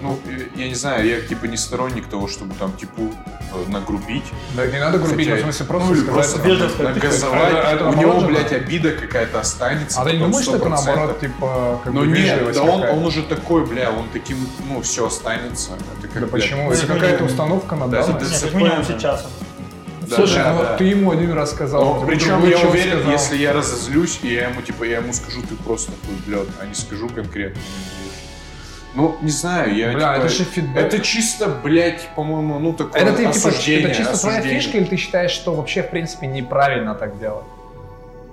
Ну, 0.00 0.18
я 0.54 0.68
не 0.68 0.74
знаю, 0.74 1.06
я, 1.06 1.20
типа, 1.20 1.46
не 1.46 1.56
сторонник 1.56 2.06
того, 2.06 2.28
чтобы, 2.28 2.54
там, 2.54 2.72
типа, 2.76 3.00
э, 3.00 3.68
нагрубить. 3.70 4.22
Да, 4.54 4.66
не 4.66 4.78
надо 4.78 4.98
грубить, 4.98 5.28
Хотя- 5.28 5.44
ну, 5.44 5.50
в 5.50 5.54
смысле, 5.54 5.66
просто 5.66 5.88
ну, 5.88 5.94
сказать, 5.96 6.14
просто 6.14 6.38
там, 6.38 6.46
вежливо 6.46 6.68
там, 6.68 6.78
сказать, 6.78 6.94
нагазовать. 7.02 7.64
а 7.64 7.72
это 7.72 7.88
У 7.88 7.94
него, 7.94 8.20
блядь, 8.20 8.50
да. 8.50 8.56
обида 8.56 8.90
какая-то 8.92 9.40
останется. 9.40 10.00
А 10.00 10.04
ты 10.04 10.12
не 10.12 10.18
думаешь, 10.18 10.44
что 10.44 10.56
это 10.56 10.66
100%. 10.66 10.70
наоборот, 10.70 11.20
типа, 11.20 11.80
как 11.82 11.92
Ну 11.92 12.00
бы 12.00 12.06
нет, 12.06 12.52
да 12.54 12.62
он, 12.62 12.82
он 12.82 13.04
уже 13.06 13.22
такой, 13.22 13.66
бля, 13.66 13.90
он 13.90 14.08
таким, 14.12 14.36
ну, 14.68 14.80
все 14.82 15.06
останется. 15.06 15.72
Это 15.98 16.06
как, 16.08 16.20
Да 16.22 16.26
блядь, 16.28 16.30
почему? 16.44 16.64
ну, 16.66 16.72
Это 16.72 16.86
какая-то 16.86 17.24
ну, 17.24 17.26
установка 17.30 17.74
на 17.74 17.88
да, 17.88 18.02
данность? 18.02 18.22
это 18.22 18.24
Нет, 18.30 18.40
как 18.40 18.50
ДЦП, 18.50 18.54
минимум 18.54 18.84
сейчас. 18.84 19.26
Да, 20.08 20.16
Слушай, 20.16 20.36
да, 20.36 20.52
ну, 20.54 20.62
да. 20.62 20.76
ты 20.78 20.84
ему 20.84 21.10
один 21.10 21.32
раз 21.32 21.50
сказал, 21.50 21.84
Но, 21.84 21.96
ему 21.96 22.06
причем 22.06 22.42
я 22.48 22.58
уверен, 22.66 22.92
сказал. 23.00 23.12
если 23.12 23.36
я 23.36 23.52
разозлюсь, 23.52 24.20
и 24.22 24.32
я 24.32 24.48
ему, 24.48 24.62
типа, 24.62 24.84
я 24.84 24.98
ему 24.98 25.12
скажу, 25.12 25.42
ты 25.42 25.54
просто 25.56 25.92
хуеплет, 26.06 26.48
а 26.60 26.64
не 26.64 26.72
скажу 26.74 27.10
конкретно. 27.10 27.60
Ну, 28.94 29.16
не 29.20 29.30
знаю, 29.30 29.74
я, 29.76 29.92
Бля, 29.92 30.14
типа, 30.14 30.24
это 30.24 30.28
же 30.28 30.44
фидбэк. 30.44 30.76
Это 30.82 30.98
чисто, 31.00 31.48
блядь, 31.48 32.08
по-моему, 32.16 32.58
ну, 32.58 32.72
такое 32.72 33.00
Это 33.00 33.12
ты, 33.12 33.32
типа, 33.32 33.48
это 33.48 33.94
чисто 33.94 34.18
твоя 34.18 34.38
осуждение. 34.38 34.60
фишка, 34.60 34.78
или 34.78 34.84
ты 34.84 34.96
считаешь, 34.96 35.30
что 35.30 35.54
вообще, 35.54 35.82
в 35.82 35.90
принципе, 35.90 36.26
неправильно 36.26 36.94
так 36.94 37.18
делать? 37.18 37.44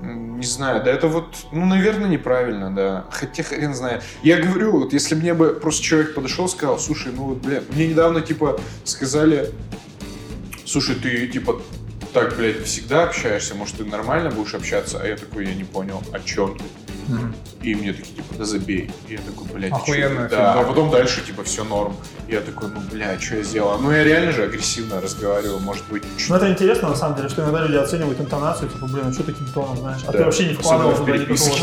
Не 0.02 0.46
знаю, 0.46 0.84
да 0.84 0.92
это 0.92 1.08
вот, 1.08 1.36
ну, 1.52 1.66
наверное, 1.66 2.08
неправильно, 2.08 2.74
да. 2.74 3.06
Хотя 3.12 3.44
хрен 3.44 3.74
знает. 3.74 4.04
Я 4.24 4.38
говорю, 4.38 4.72
вот 4.72 4.94
если 4.94 5.16
мне 5.16 5.34
бы 5.34 5.54
просто 5.54 5.84
человек 5.84 6.14
подошел 6.14 6.46
и 6.46 6.50
сказал, 6.50 6.80
слушай, 6.80 7.12
ну 7.16 7.24
вот, 7.24 7.38
бля, 7.40 7.62
мне 7.70 7.88
недавно, 7.88 8.22
типа, 8.22 8.60
сказали, 8.84 9.52
слушай, 10.66 10.96
ты, 10.96 11.28
типа, 11.28 11.62
так, 12.14 12.36
блядь, 12.38 12.64
всегда 12.64 13.04
общаешься, 13.04 13.56
может, 13.56 13.78
ты 13.78 13.86
нормально 13.86 14.32
будешь 14.32 14.54
общаться? 14.54 15.00
А 15.02 15.08
я 15.08 15.16
такой, 15.18 15.48
я 15.48 15.56
не 15.56 15.64
понял, 15.64 16.02
о 16.12 16.20
чем 16.20 16.58
ты? 16.58 16.64
И 17.62 17.74
мне 17.74 17.94
такие, 17.94 18.16
типа, 18.16 18.36
да 18.38 18.46
забей. 18.46 18.92
И 19.08 19.14
я 19.14 19.20
такой, 19.20 19.48
блядь, 19.54 19.72
ты 19.72 19.78
чё?» 19.78 19.82
Охуенный 19.82 20.30
Да, 20.30 20.54
а 20.54 20.64
потом 20.64 20.92
дальше, 20.92 21.22
типа, 21.26 21.44
все 21.44 21.64
норм. 21.64 21.96
И 22.28 22.34
я 22.34 22.42
такой, 22.42 22.70
ну, 22.70 22.80
бля, 22.92 23.20
что 23.20 23.38
я 23.38 23.44
сделал? 23.44 23.80
Ну, 23.80 23.92
я 23.92 24.04
реально 24.04 24.32
же 24.32 24.44
агрессивно 24.44 25.02
разговариваю, 25.02 25.60
может 25.60 25.84
быть, 25.90 26.04
чуть 26.18 26.30
Ну 26.30 26.36
это 26.36 26.50
интересно, 26.52 26.90
на 26.90 26.96
самом 26.96 27.16
деле, 27.18 27.30
что 27.30 27.42
иногда 27.44 27.64
люди 27.64 27.78
оценивают 27.78 28.20
интонацию, 28.20 28.70
типа, 28.70 28.86
блин, 28.88 29.06
а 29.08 29.14
что 29.14 29.24
таким 29.24 29.48
тоном, 29.48 29.78
знаешь? 29.78 30.02
А 30.08 30.12
Да. 30.12 30.18
ты 30.20 30.24
вообще 30.26 30.46
не 30.48 30.54
вкладывал 30.54 30.96
туда 30.96 31.18
никакого 31.18 31.60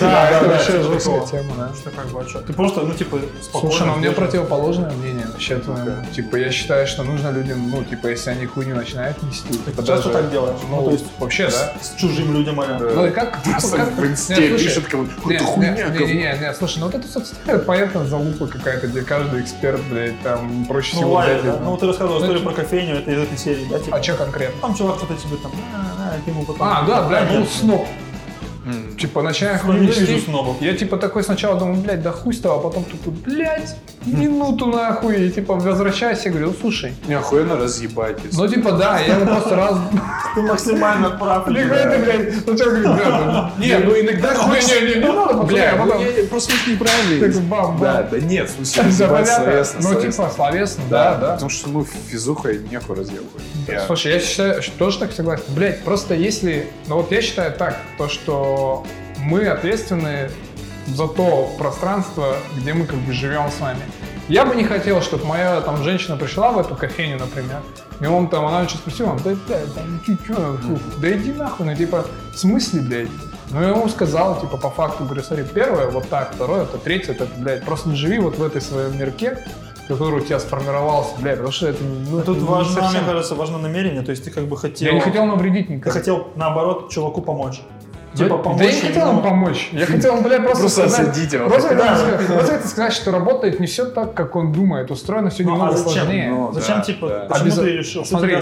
Да, 0.00 0.30
да, 0.30 0.48
да, 0.48 0.58
типа 0.58 0.82
жесткая 0.82 1.26
тема, 1.26 1.54
да. 1.58 1.70
Что 1.74 1.90
как 1.90 2.06
бы, 2.08 2.20
а 2.20 2.24
чё? 2.24 2.40
Ты 2.40 2.52
просто, 2.52 2.80
ну, 2.82 2.94
типа, 2.94 3.20
спокойно. 3.42 3.70
Слушай, 3.70 3.86
ну 3.86 3.92
у 3.94 3.96
меня 3.96 4.08
вежливо. 4.10 4.26
противоположное 4.26 4.90
мнение 4.92 5.26
вообще 5.26 5.56
твоему. 5.58 6.04
Типа, 6.14 6.36
я 6.36 6.50
считаю, 6.50 6.86
что 6.86 7.02
нужно 7.02 7.30
людям, 7.30 7.70
ну, 7.70 7.82
типа, 7.84 8.08
если 8.08 8.30
они 8.30 8.46
хуйню 8.46 8.74
начинают 8.76 9.22
нести, 9.22 9.48
типа, 9.52 9.82
Ты 9.82 9.86
часто 9.86 10.10
так 10.10 10.30
делаешь? 10.30 10.58
Ну, 10.68 10.76
Ну, 10.76 10.84
то 10.86 10.90
есть, 10.92 11.04
вообще, 11.18 11.48
да. 11.48 11.72
с 11.82 11.94
чужим 12.00 12.32
людям, 12.32 12.60
а 12.60 12.78
Ну 12.78 13.06
и 13.06 13.10
как? 13.10 13.42
Просто 13.42 13.76
как- 13.76 13.96
пишет 14.74 14.90
кому-то, 14.90 15.10
не, 15.28 15.38
хуйня, 15.38 15.70
не, 15.72 15.82
говно». 15.82 16.06
не, 16.06 16.12
не, 16.14 16.38
не, 16.40 16.54
слушай, 16.54 16.78
ну 16.78 16.86
вот 16.86 16.94
это 16.94 17.06
соцсети, 17.08 17.36
понятно, 17.66 18.04
залупа 18.06 18.46
какая-то, 18.46 18.86
где 18.86 19.02
каждый 19.02 19.42
эксперт, 19.42 19.80
блядь, 19.90 20.20
там 20.22 20.64
проще 20.66 20.92
Ну, 20.94 21.00
всего 21.02 21.12
ладно, 21.14 21.34
взять. 21.34 21.44
да. 21.44 21.58
Ну, 21.62 21.70
вот 21.70 21.80
ты 21.80 21.86
рассказывал 21.86 22.18
Ну, 22.18 22.24
историю 22.24 22.42
это- 22.42 22.50
про 22.54 22.62
кофейню, 22.62 22.96
это 22.96 23.10
из 23.10 23.18
этой 23.18 23.38
серии, 23.38 23.66
да, 23.70 23.78
типа? 23.78 23.96
А 23.96 24.02
что 24.02 24.14
конкретно? 24.14 24.60
Там 24.60 24.74
чувак 24.74 24.96
что-то 24.98 25.14
тебе 25.14 25.36
там, 25.36 25.52
а, 25.74 26.12
а, 26.14 26.18
ты 26.24 26.30
ему 26.30 26.44
потом... 26.44 26.66
А, 26.68 26.82
да, 26.86 27.02
бля, 27.08 27.26
ну, 27.30 27.44
сноб. 27.46 27.86
М. 28.64 28.96
Типа, 28.96 29.22
нести. 30.06 30.20
снобов. 30.20 30.60
Я 30.60 30.74
типа 30.76 30.98
такой 30.98 31.22
сначала 31.22 31.58
думаю, 31.58 31.76
блядь, 31.80 32.02
да 32.02 32.12
хуй 32.12 32.34
с 32.34 32.40
того, 32.40 32.58
а 32.58 32.62
потом 32.62 32.84
тупо, 32.84 33.10
блядь, 33.10 33.76
минуту 34.04 34.66
нахуй, 34.66 35.28
и 35.28 35.30
типа 35.30 35.54
возвращаюсь 35.54 36.24
и 36.26 36.28
говорю, 36.28 36.48
«Ну, 36.48 36.54
слушай, 36.60 36.92
Не, 37.08 37.14
охуенно 37.14 37.56
разъебать. 37.56 38.18
если- 38.22 38.36
ну 38.36 38.48
типа 38.48 38.72
да, 38.72 38.98
я 39.00 39.16
ему 39.16 39.26
просто 39.26 39.56
раз... 39.56 39.78
Ты 40.34 40.42
максимально 40.42 41.10
прав. 41.10 41.48
Нихуя 41.48 41.90
ты, 41.90 41.98
блядь, 41.98 42.44
сначала 42.44 42.70
говорю, 42.70 42.84
да, 42.84 43.52
Не, 43.58 43.78
ну 43.78 44.00
иногда 44.00 44.34
хочется... 44.34 44.80
не, 44.80 44.86
не, 44.88 44.94
не 44.96 45.00
надо, 45.00 45.34
пацаны, 45.34 45.44
Бля, 45.46 45.74
ну 45.84 46.26
просто 46.28 46.52
это 46.54 46.70
неправильно. 46.70 47.32
Так, 47.32 47.42
бам, 47.42 47.76
бам. 47.76 47.80
Да, 47.80 48.02
да 48.02 48.20
нет, 48.20 48.50
понятно. 48.54 49.26
словесно, 49.26 49.80
Ну, 49.82 50.00
типа, 50.00 50.30
словесно, 50.34 50.82
да, 50.88 51.14
да. 51.16 51.32
Потому 51.34 51.50
что, 51.50 51.68
ну, 51.70 51.84
физуха 51.84 52.52
нехуй 52.54 52.96
разъебывать. 52.96 53.42
Слушай, 53.86 54.12
я 54.12 54.20
считаю, 54.20 54.62
что 54.62 54.72
тоже 54.78 54.98
так 54.98 55.12
согласен. 55.12 55.44
Блять, 55.48 55.82
просто 55.82 56.14
если... 56.14 56.68
Ну 56.86 56.96
вот 56.96 57.10
я 57.10 57.22
считаю 57.22 57.52
так, 57.52 57.76
то 57.98 58.08
что 58.08 58.49
мы 59.18 59.46
ответственны 59.46 60.30
за 60.86 61.06
то 61.08 61.50
пространство, 61.58 62.36
где 62.56 62.72
мы 62.72 62.84
как 62.86 62.98
бы 62.98 63.12
живем 63.12 63.48
с 63.50 63.60
вами. 63.60 63.80
Я 64.28 64.44
бы 64.44 64.54
не 64.54 64.64
хотел, 64.64 65.02
чтобы 65.02 65.24
моя 65.24 65.60
там 65.60 65.82
женщина 65.82 66.16
пришла 66.16 66.52
в 66.52 66.58
эту 66.58 66.74
кофейню, 66.76 67.18
например, 67.18 67.60
и 68.00 68.06
он 68.06 68.28
там, 68.28 68.46
она 68.46 68.66
что 68.68 68.78
спросила, 68.78 69.16
да, 69.24 69.32
да, 69.48 69.58
там, 69.74 70.00
ты 70.06 70.16
чё, 70.26 70.56
фу, 70.56 70.78
да 71.00 71.12
иди 71.12 71.32
нахуй, 71.32 71.66
ну 71.66 71.74
типа, 71.74 72.04
в 72.32 72.38
смысле, 72.38 72.80
блядь? 72.80 73.08
Ну, 73.50 73.60
я 73.60 73.68
ему 73.70 73.88
сказал, 73.88 74.40
типа, 74.40 74.56
по 74.56 74.70
факту, 74.70 75.04
говорю, 75.04 75.22
смотри, 75.24 75.44
первое 75.44 75.88
вот 75.90 76.08
так, 76.08 76.32
второе, 76.34 76.62
это 76.62 76.78
третье, 76.78 77.12
это, 77.12 77.26
блядь, 77.38 77.64
просто 77.64 77.88
не 77.88 77.96
живи 77.96 78.18
вот 78.20 78.38
в 78.38 78.42
этой 78.44 78.60
своем 78.60 78.96
мирке, 78.96 79.38
который 79.88 80.20
у 80.20 80.24
тебя 80.24 80.38
сформировался, 80.38 81.10
блядь, 81.18 81.34
потому 81.38 81.52
что 81.52 81.66
это, 81.66 81.82
ну, 81.82 82.18
Ну, 82.18 82.22
тут 82.22 82.36
это 82.36 82.44
не 82.46 82.50
важно, 82.50 82.72
совсем- 82.82 83.00
мне 83.02 83.10
кажется, 83.10 83.34
важно 83.34 83.58
намерение, 83.58 84.02
то 84.02 84.12
есть 84.12 84.22
ты 84.22 84.30
как 84.30 84.44
бы 84.44 84.56
хотел... 84.56 84.86
Я 84.88 84.94
не 84.94 85.00
хотел 85.00 85.24
навредить 85.26 85.66
Ты 85.66 85.72
никому. 85.74 85.92
хотел, 85.92 86.28
наоборот, 86.36 86.88
чуваку 86.90 87.20
помочь. 87.20 87.60
Да- 88.12 88.24
Типа 88.24 88.36
да 88.38 88.42
помочь 88.42 88.62
я 88.62 88.72
не 88.72 88.80
хотел 88.80 89.02
ему. 89.02 89.12
ему 89.12 89.22
помочь. 89.22 89.68
Я 89.72 89.86
хотел 89.86 90.16
ему, 90.16 90.22
бля, 90.26 90.40
просто, 90.40 90.58
Просто 90.62 90.88
сказать- 90.88 91.08
осадить 91.10 91.32
его. 91.32 91.48
Просто, 91.48 91.74
Да. 91.76 91.96
сказать- 91.96 92.26
просто 92.26 92.54
это 92.54 92.68
сказать, 92.68 92.92
что 92.92 93.10
работает 93.12 93.60
не 93.60 93.66
все 93.66 93.84
так, 93.84 94.14
как 94.14 94.34
он 94.34 94.52
думает. 94.52 94.90
Устроено 94.90 95.30
все 95.30 95.44
Ну, 95.44 95.52
немного 95.52 95.74
а 95.74 95.76
зачем? 95.76 95.92
сложнее. 95.92 96.30
Ну, 96.30 96.52
Зачем, 96.52 96.76
да, 96.78 96.82
типа, 96.82 97.08
да. 97.08 97.26
почему 97.28 97.50
ты 97.62 97.70
решил, 97.76 98.04
Смотри, 98.04 98.36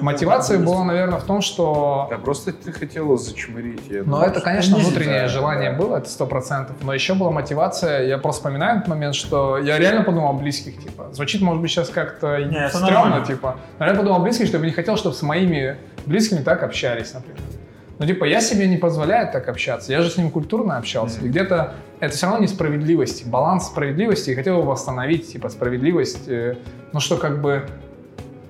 Мотивация 0.00 0.58
была, 0.58 0.84
наверное, 0.84 1.18
в 1.18 1.24
том, 1.24 1.42
что... 1.42 2.06
Да, 2.10 2.16
просто 2.16 2.52
ты 2.52 2.72
хотела 2.72 3.18
зачмырить. 3.18 3.82
я 3.90 4.04
Но 4.04 4.20
Ну, 4.20 4.24
это, 4.24 4.40
конечно, 4.40 4.78
внутреннее 4.78 5.22
да, 5.22 5.28
желание 5.28 5.70
да. 5.72 5.76
было, 5.78 5.96
это 5.98 6.08
сто 6.08 6.26
процентов. 6.26 6.76
Но 6.82 6.94
еще 6.94 7.12
была 7.14 7.30
мотивация, 7.30 8.06
я 8.06 8.16
просто 8.16 8.40
вспоминаю 8.40 8.76
этот 8.78 8.88
момент, 8.88 9.14
что 9.14 9.58
я 9.58 9.78
реально 9.78 10.02
подумал 10.02 10.30
о 10.30 10.32
близких, 10.32 10.78
типа. 10.82 11.08
Звучит, 11.12 11.42
может 11.42 11.60
быть, 11.60 11.70
сейчас 11.70 11.90
как-то 11.90 12.38
стрёмно, 12.72 13.22
типа. 13.26 13.56
Но 13.78 13.86
я 13.86 13.92
подумал 13.94 14.16
о 14.16 14.22
близких, 14.22 14.46
чтобы 14.46 14.64
не 14.64 14.72
хотел, 14.72 14.96
чтобы 14.96 15.14
с 15.14 15.22
моими 15.22 15.76
близкими 16.06 16.38
так 16.42 16.62
общались, 16.62 17.12
например. 17.12 17.38
Ну, 18.00 18.06
типа, 18.06 18.24
я 18.24 18.40
себе 18.40 18.66
не 18.66 18.78
позволяю 18.78 19.30
так 19.30 19.48
общаться. 19.48 19.92
Я 19.92 20.00
же 20.00 20.10
с 20.10 20.16
ним 20.16 20.30
культурно 20.30 20.78
общался. 20.78 21.20
И 21.20 21.28
где-то 21.28 21.74
это 22.00 22.14
все 22.16 22.26
равно 22.26 22.42
несправедливость. 22.42 23.26
Баланс 23.26 23.66
справедливости. 23.66 24.30
И 24.30 24.34
хотел 24.34 24.54
его 24.58 24.70
восстановить, 24.70 25.30
типа, 25.30 25.50
справедливость. 25.50 26.26
э, 26.26 26.56
Ну, 26.92 27.00
что 27.00 27.16
как 27.18 27.40
бы 27.42 27.68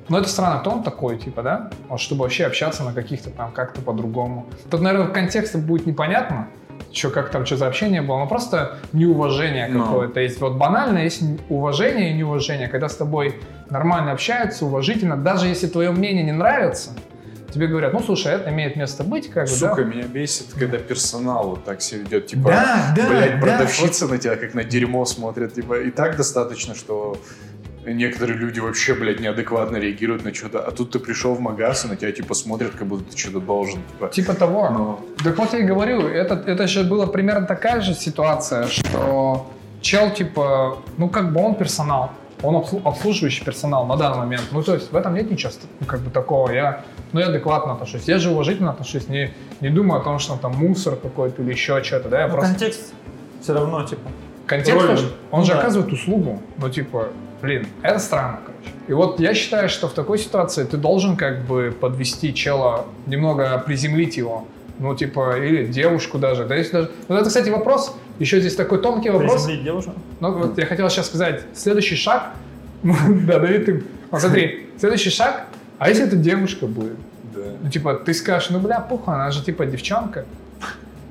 Но 0.09 0.19
это 0.19 0.29
странно, 0.29 0.59
кто 0.61 0.71
он 0.71 0.83
такой, 0.83 1.19
типа, 1.19 1.43
да? 1.43 1.71
Вот 1.89 2.01
чтобы 2.01 2.23
вообще 2.23 2.45
общаться 2.47 2.83
на 2.85 2.93
каких-то 2.93 3.31
там 3.31 3.53
как-то 3.53 3.81
по-другому. 3.81 4.47
Тут, 4.71 4.81
наверное, 4.81 5.07
контекста 5.09 5.59
будет 5.59 5.87
непонятно, 5.87 6.49
что 6.93 7.11
как 7.11 7.31
там, 7.31 7.47
что 7.47 7.57
за 7.57 7.67
общение 7.69 8.03
было, 8.03 8.19
но 8.19 8.27
просто 8.27 8.79
неуважение 8.93 9.69
Ну. 9.69 9.85
какое-то. 9.85 10.21
Есть 10.21 10.41
вот 10.41 10.55
банально, 10.57 10.99
есть 10.99 11.23
уважение 11.49 12.11
и 12.11 12.15
неуважение, 12.15 12.67
когда 12.69 12.89
с 12.89 12.97
тобой 12.97 13.35
нормально 13.69 14.11
общаются, 14.13 14.67
уважительно, 14.67 15.17
даже 15.17 15.47
если 15.47 15.69
твое 15.69 15.91
мнение 15.93 16.25
не 16.25 16.33
нравится, 16.33 16.91
тебе 17.53 17.67
говорят, 17.67 17.93
ну, 17.93 18.01
слушай, 18.03 18.33
это 18.33 18.51
имеет 18.51 18.77
место 18.77 19.05
быть, 19.05 19.31
как 19.31 19.45
бы, 19.45 19.51
Сука, 19.51 19.77
да? 19.77 19.85
меня 19.85 20.05
бесит, 20.05 20.47
когда 20.59 20.79
персонал 20.79 21.51
вот 21.51 21.65
так 21.65 21.83
себя 21.83 22.01
ведет, 22.01 22.27
типа, 22.27 22.51
Да, 22.51 22.95
да, 22.97 23.09
блядь, 23.09 23.35
да. 23.35 23.47
продавщица 23.47 24.07
на 24.09 24.19
тебя 24.19 24.37
как 24.37 24.55
на 24.55 24.65
дерьмо 24.65 25.05
смотрит, 25.05 25.55
типа, 25.55 25.81
и 25.81 25.91
так 25.91 26.17
достаточно, 26.17 26.75
что 26.75 27.17
некоторые 27.87 28.39
люди 28.39 28.61
вообще, 28.61 28.95
блядь, 28.95 29.21
неадекватно 29.21 29.79
реагируют 29.79 30.25
на 30.25 30.35
что-то, 30.35 30.61
а 30.61 30.71
тут 30.71 30.91
ты 30.91 30.99
пришел 30.99 31.35
в 31.35 31.41
магаз, 31.41 31.85
и 31.85 31.89
на 31.89 31.97
тебя, 31.97 32.13
типа, 32.13 32.35
смотрят, 32.35 32.73
как 32.73 32.87
будто 32.87 33.11
ты 33.13 33.19
что-то 33.19 33.41
должен, 33.41 33.81
типа. 33.93 34.09
Типа 34.09 34.35
того. 34.35 34.71
Ну, 34.71 35.01
Так 35.25 35.39
вот 35.39 35.53
я 35.53 35.61
и 35.61 35.63
говорю, 35.63 36.07
это, 36.07 36.35
это 36.47 36.67
же 36.67 36.85
была 36.85 37.07
примерно 37.07 37.47
такая 37.47 37.81
же 37.81 37.95
ситуация, 37.95 38.67
что 38.69 39.51
чел, 39.81 40.11
типа, 40.11 40.79
ну 40.99 41.09
как 41.09 41.33
бы 41.33 41.41
он 41.43 41.55
персонал, 41.55 42.13
он 42.43 42.57
обслу- 42.57 42.81
обслуживающий 42.85 43.45
персонал 43.45 43.87
на 43.87 43.97
данный 43.97 44.19
момент. 44.19 44.45
Ну 44.53 44.63
то 44.63 44.75
есть 44.75 44.93
в 44.93 44.97
этом 44.97 45.15
нет 45.15 45.31
ничего 45.31 45.53
как 45.87 46.01
бы 46.01 46.11
такого. 46.11 46.51
Я, 46.51 46.83
ну 47.13 47.21
я 47.21 47.27
адекватно 47.27 47.73
отношусь, 47.73 48.05
я 48.07 48.19
же 48.19 48.31
уважительно 48.31 48.71
отношусь, 48.71 49.09
не, 49.09 49.33
не 49.61 49.69
думаю 49.71 50.01
о 50.01 50.05
том, 50.05 50.19
что 50.19 50.37
там 50.37 50.53
мусор 50.57 50.97
какой-то 50.97 51.43
или 51.43 51.53
еще 51.53 51.83
что-то, 51.83 52.09
да, 52.09 52.21
я 52.21 52.27
Ну, 52.27 52.33
просто... 52.35 52.51
контекст 52.51 52.93
все 53.41 53.53
равно, 53.55 53.85
типа. 53.85 54.03
Контекст, 54.47 54.81
Роль. 54.87 54.99
он 55.31 55.41
Ну 55.41 55.47
же 55.47 55.53
да. 55.53 55.61
оказывает 55.61 55.93
услугу, 55.93 56.43
ну 56.59 56.69
типа, 56.69 57.09
блин, 57.41 57.67
это 57.83 57.99
странно, 58.01 58.41
короче. 58.45 58.75
И 58.89 58.93
вот 58.93 59.21
я 59.21 59.33
считаю, 59.35 59.69
что 59.69 59.89
в 59.89 59.93
такой 59.93 60.19
ситуации 60.19 60.65
ты 60.65 60.77
должен 60.77 61.17
как 61.17 61.45
бы 61.47 61.71
подвести 61.79 62.35
чела, 62.35 62.85
немного 63.07 63.63
приземлить 63.65 64.17
его, 64.17 64.45
ну 64.81 64.97
типа, 64.97 65.39
или 65.39 65.67
девушку 65.67 66.19
даже. 66.19 66.45
Да, 66.45 66.57
если 66.57 66.73
даже... 66.73 66.91
Вот 67.07 67.21
это, 67.21 67.29
кстати, 67.29 67.49
вопрос, 67.51 67.97
еще 68.19 68.41
здесь 68.41 68.57
такой 68.57 68.83
тонкий 68.83 69.11
вопрос. 69.11 69.45
Приземлить 69.45 69.65
девушку. 69.65 69.93
Ну 70.19 70.33
вот 70.33 70.59
я 70.59 70.67
хотел 70.67 70.91
сейчас 70.91 71.07
сказать, 71.07 71.43
следующий 71.55 71.97
шаг, 71.97 72.31
ну, 72.83 72.95
да, 73.27 73.39
Давид, 73.39 73.67
ты, 73.67 73.85
смотри, 74.19 74.71
следующий 74.79 75.11
шаг, 75.11 75.47
а 75.79 75.89
если 75.89 76.07
это 76.07 76.17
девушка 76.17 76.67
будет? 76.67 76.97
да. 77.41 77.57
Ну 77.63 77.71
типа, 77.71 77.95
ты 77.95 78.15
скажешь, 78.15 78.51
ну 78.51 78.61
бля, 78.61 78.81
пуха, 78.81 79.15
она 79.15 79.31
же 79.31 79.45
типа 79.45 79.67
девчонка. 79.67 80.25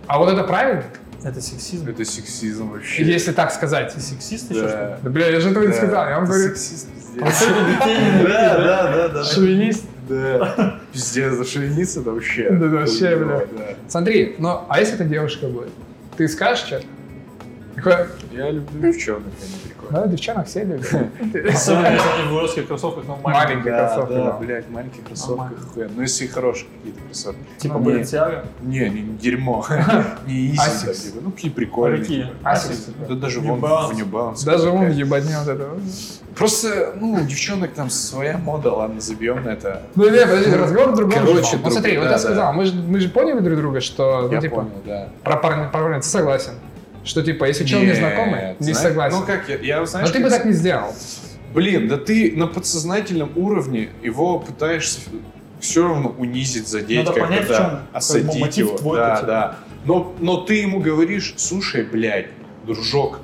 А 0.07 0.17
вот 0.17 0.31
это 0.31 0.43
правильно? 0.43 0.83
Это 1.23 1.41
сексизм. 1.41 1.87
Это 1.89 2.05
сексизм 2.05 2.71
вообще. 2.71 3.03
Если 3.03 3.33
так 3.33 3.51
сказать. 3.51 3.93
Ты 3.93 3.99
сексист 3.99 4.49
еще, 4.51 4.67
что? 4.67 4.99
Да. 5.03 5.09
Бля, 5.09 5.27
я 5.27 5.39
же 5.39 5.49
этого 5.49 5.65
не 5.65 5.73
сказал, 5.73 6.07
я 6.07 6.15
вам 6.15 6.23
это 6.23 6.33
говорю, 6.33 6.55
сексист, 6.55 6.87
пиздец. 6.93 7.45
Да, 8.23 8.57
да, 8.57 8.91
да, 8.91 9.07
да. 9.09 9.23
шовинист. 9.25 9.83
Да. 10.07 10.78
Пиздец, 10.93 11.33
зашевелиться 11.33 12.01
это 12.01 12.11
вообще. 12.11 12.49
Да, 12.49 12.67
да, 12.67 12.77
вообще, 12.77 13.15
бля. 13.15 13.45
да. 13.57 13.75
Смотри, 13.87 14.35
ну, 14.39 14.61
а 14.67 14.79
если 14.79 14.95
это 14.95 15.05
девушка 15.05 15.47
будет? 15.47 15.69
Ты 16.17 16.27
скажешь 16.27 16.65
что-то? 16.65 16.85
Я 18.31 18.51
люблю 18.51 18.91
девчонок, 18.91 19.23
они 19.41 19.53
прикольные. 19.63 20.01
да, 20.03 20.07
девчонок 20.07 20.47
все 20.47 20.63
любят. 20.63 20.85
Особенно 21.53 21.87
если 21.87 22.09
они 22.21 22.29
в 22.29 22.33
уродских 22.35 22.67
кроссовках, 22.67 23.05
но 23.07 23.15
маленькие. 23.17 23.45
Маленькие 23.47 23.73
Да, 23.73 23.87
кроссовки, 23.95 24.45
блядь, 24.45 24.65
в 24.65 24.71
маленьких 24.71 25.03
кроссовках 25.05 25.37
Нормально. 25.37 25.65
хуя. 25.73 25.89
Ну, 25.95 26.01
если 26.01 26.27
хорошие 26.27 26.67
какие-то 26.77 26.99
кроссовки. 27.05 27.39
Типа 27.57 27.73
Ну, 27.75 27.79
Баленсиага. 27.85 28.45
Не, 28.61 28.89
не, 28.89 29.01
дерьмо. 29.17 29.65
Не 30.27 30.55
так, 30.55 30.93
типа. 30.93 31.17
Ну, 31.21 31.31
какие 31.31 31.51
А 31.51 31.55
прикольные. 31.55 32.01
какие? 32.01 32.23
типа. 32.23 32.49
Asics. 32.49 33.07
Да 33.07 33.15
даже 33.15 33.39
вон 33.39 33.59
в 33.59 33.93
New 33.95 34.05
Balance. 34.05 34.45
Даже 34.45 34.69
он 34.69 34.79
такая. 34.79 34.93
ебанет 34.93 35.47
это. 35.47 35.69
Просто, 36.35 36.93
ну, 36.95 37.19
девчонок 37.25 37.73
там 37.73 37.89
своя 37.89 38.37
мода, 38.37 38.71
ладно, 38.71 39.01
забьем 39.01 39.43
на 39.43 39.49
это. 39.49 39.81
Ну, 39.95 40.09
не, 40.09 40.21
подожди, 40.25 40.53
разговор 40.55 40.91
в 40.91 40.95
другом. 40.95 41.19
Короче, 41.25 41.57
Вот 41.57 41.73
смотри, 41.73 41.97
вот 41.97 42.05
я 42.05 42.11
да. 42.11 42.17
сказал, 42.19 42.53
мы 42.53 42.65
же, 42.65 42.73
мы 42.75 42.99
же 43.01 43.09
поняли 43.09 43.39
друг 43.39 43.57
друга, 43.57 43.81
что, 43.81 44.21
ну, 44.21 44.31
Я 44.31 44.39
типа, 44.39 44.55
понял, 44.57 44.71
да. 44.85 45.09
про 45.23 45.35
парня, 45.35 45.67
про 45.69 45.79
парня, 45.81 45.97
ты 45.99 46.07
согласен? 46.07 46.53
Что, 47.09 47.23
типа, 47.23 47.45
если 47.45 47.65
чел 47.65 47.81
незнакомый, 47.81 48.55
не 48.59 48.71
знаешь- 48.73 48.77
согласен. 48.89 49.17
Ну, 49.19 49.25
как 49.25 49.49
я, 49.49 49.57
я 49.57 49.85
знаешь, 49.87 50.09
Но 50.09 50.13
ты 50.13 50.19
бы 50.19 50.29
так 50.29 50.45
не 50.45 50.53
сделал. 50.53 50.93
Блин, 51.55 51.87
да 51.87 51.97
ты 51.97 52.33
на 52.35 52.45
подсознательном 52.45 53.31
уровне 53.35 53.89
его 54.03 54.37
пытаешься 54.39 54.99
все 55.59 55.87
равно 55.87 56.13
унизить, 56.19 56.67
задеть, 56.67 56.99
Надо 56.99 57.19
как 57.19 57.27
понять, 57.27 57.47
да, 57.47 57.53
в 57.53 57.57
чем, 57.57 57.79
осадить 57.93 58.25
как 58.27 58.33
бы, 58.35 58.39
мотив 58.41 58.67
его. 58.67 58.77
твой, 58.77 58.97
да, 58.97 59.21
да. 59.23 59.55
Но, 59.85 60.13
но 60.19 60.37
ты 60.37 60.61
ему 60.61 60.79
говоришь, 60.81 61.33
слушай, 61.37 61.83
блядь, 61.83 62.27
дружок, 62.67 63.19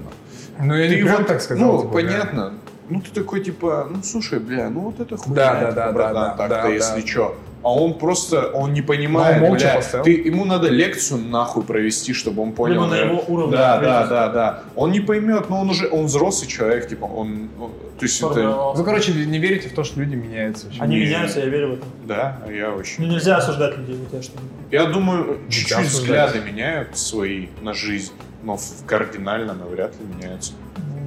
Ну, 0.59 0.73
я 0.75 0.89
ты 0.89 0.95
не 0.95 1.03
прям 1.03 1.17
вот, 1.17 1.27
так 1.27 1.41
сказал. 1.41 1.73
ну, 1.73 1.81
типа, 1.81 1.93
понятно. 1.93 2.53
Ну, 2.89 3.01
ты 3.01 3.11
такой, 3.11 3.43
типа, 3.43 3.87
ну, 3.91 4.01
слушай, 4.03 4.39
бля, 4.39 4.69
ну, 4.71 4.79
вот 4.79 4.99
это 4.99 5.15
хуйня, 5.15 5.35
Да, 5.35 5.53
да, 5.53 5.59
типа, 5.59 5.75
да, 5.75 5.91
братан, 5.91 6.13
да, 6.13 6.29
так-то, 6.47 6.67
да, 6.69 6.73
если 6.73 7.01
да. 7.01 7.07
чё. 7.07 7.35
А 7.65 7.73
он 7.73 7.95
просто, 7.95 8.49
он 8.53 8.73
не 8.73 8.83
понимает, 8.83 9.41
Но 9.41 9.47
он 9.47 9.57
бля, 9.57 9.73
поставил. 9.73 10.03
ты, 10.05 10.11
ему 10.11 10.45
надо 10.45 10.69
лекцию 10.69 11.19
нахуй 11.21 11.63
провести, 11.63 12.13
чтобы 12.13 12.43
он 12.43 12.51
понял. 12.51 12.73
Либо 12.75 12.85
на 12.85 12.95
его 12.95 13.23
уровне 13.27 13.57
Да, 13.57 13.79
да, 13.79 14.05
да, 14.05 14.29
да. 14.29 14.63
Он 14.75 14.91
не 14.91 14.99
поймет, 14.99 15.49
но 15.49 15.61
он 15.61 15.71
уже, 15.71 15.87
он 15.89 16.05
взрослый 16.05 16.47
человек, 16.47 16.87
типа, 16.87 17.05
он, 17.05 17.49
он- 17.59 17.71
то 17.97 18.05
есть 18.05 18.21
это. 18.21 18.73
Ну, 18.77 18.83
короче, 18.83 19.13
не 19.13 19.39
верите 19.39 19.69
в 19.69 19.73
то, 19.73 19.83
что 19.83 19.99
люди 19.99 20.13
меняются. 20.13 20.67
вообще. 20.67 20.79
Они 20.79 20.95
Не. 20.97 21.05
меняются, 21.05 21.39
я 21.39 21.47
верю 21.47 21.69
в 21.69 21.73
это. 21.73 21.83
да, 22.07 22.37
я 22.53 22.71
очень. 22.71 23.03
Ну 23.03 23.07
нельзя 23.11 23.37
осуждать 23.37 23.75
людей, 23.79 23.95
вот 23.95 24.13
я 24.13 24.21
что. 24.21 24.33
Я 24.69 24.85
думаю, 24.85 25.39
чуть-чуть 25.49 25.71
осуждать. 25.87 25.91
взгляды 26.31 26.41
меняют 26.41 26.95
свои 26.95 27.47
на 27.63 27.73
жизнь, 27.73 28.13
но 28.43 28.57
в- 28.57 28.85
кардинально 28.85 29.55
навряд 29.55 29.93
ли 29.99 30.05
меняются. 30.15 30.51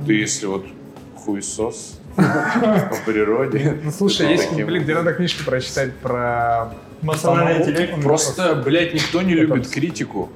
Ты 0.08 0.14
если 0.14 0.46
вот 0.46 0.66
хуесос 1.14 1.97
по 2.90 2.96
природе. 3.10 3.78
Ну, 3.82 3.90
слушай, 3.90 4.28
есть, 4.30 4.52
блин, 4.52 4.82
где 4.82 4.94
надо 4.94 5.12
книжку 5.12 5.44
прочитать 5.44 5.94
про... 5.96 6.74
Эмоциональный 7.00 7.62
интеллект. 7.62 8.02
Просто, 8.02 8.56
блядь, 8.56 8.92
никто 8.94 9.22
не 9.22 9.34
любит 9.34 9.68
критику. 9.68 10.30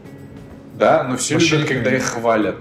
Да, 0.78 1.05
но 1.05 1.16
все 1.16 1.39
любят, 1.39 1.68
когда 1.68 1.91
не 1.91 1.97
их 1.97 2.05
хвалят. 2.05 2.57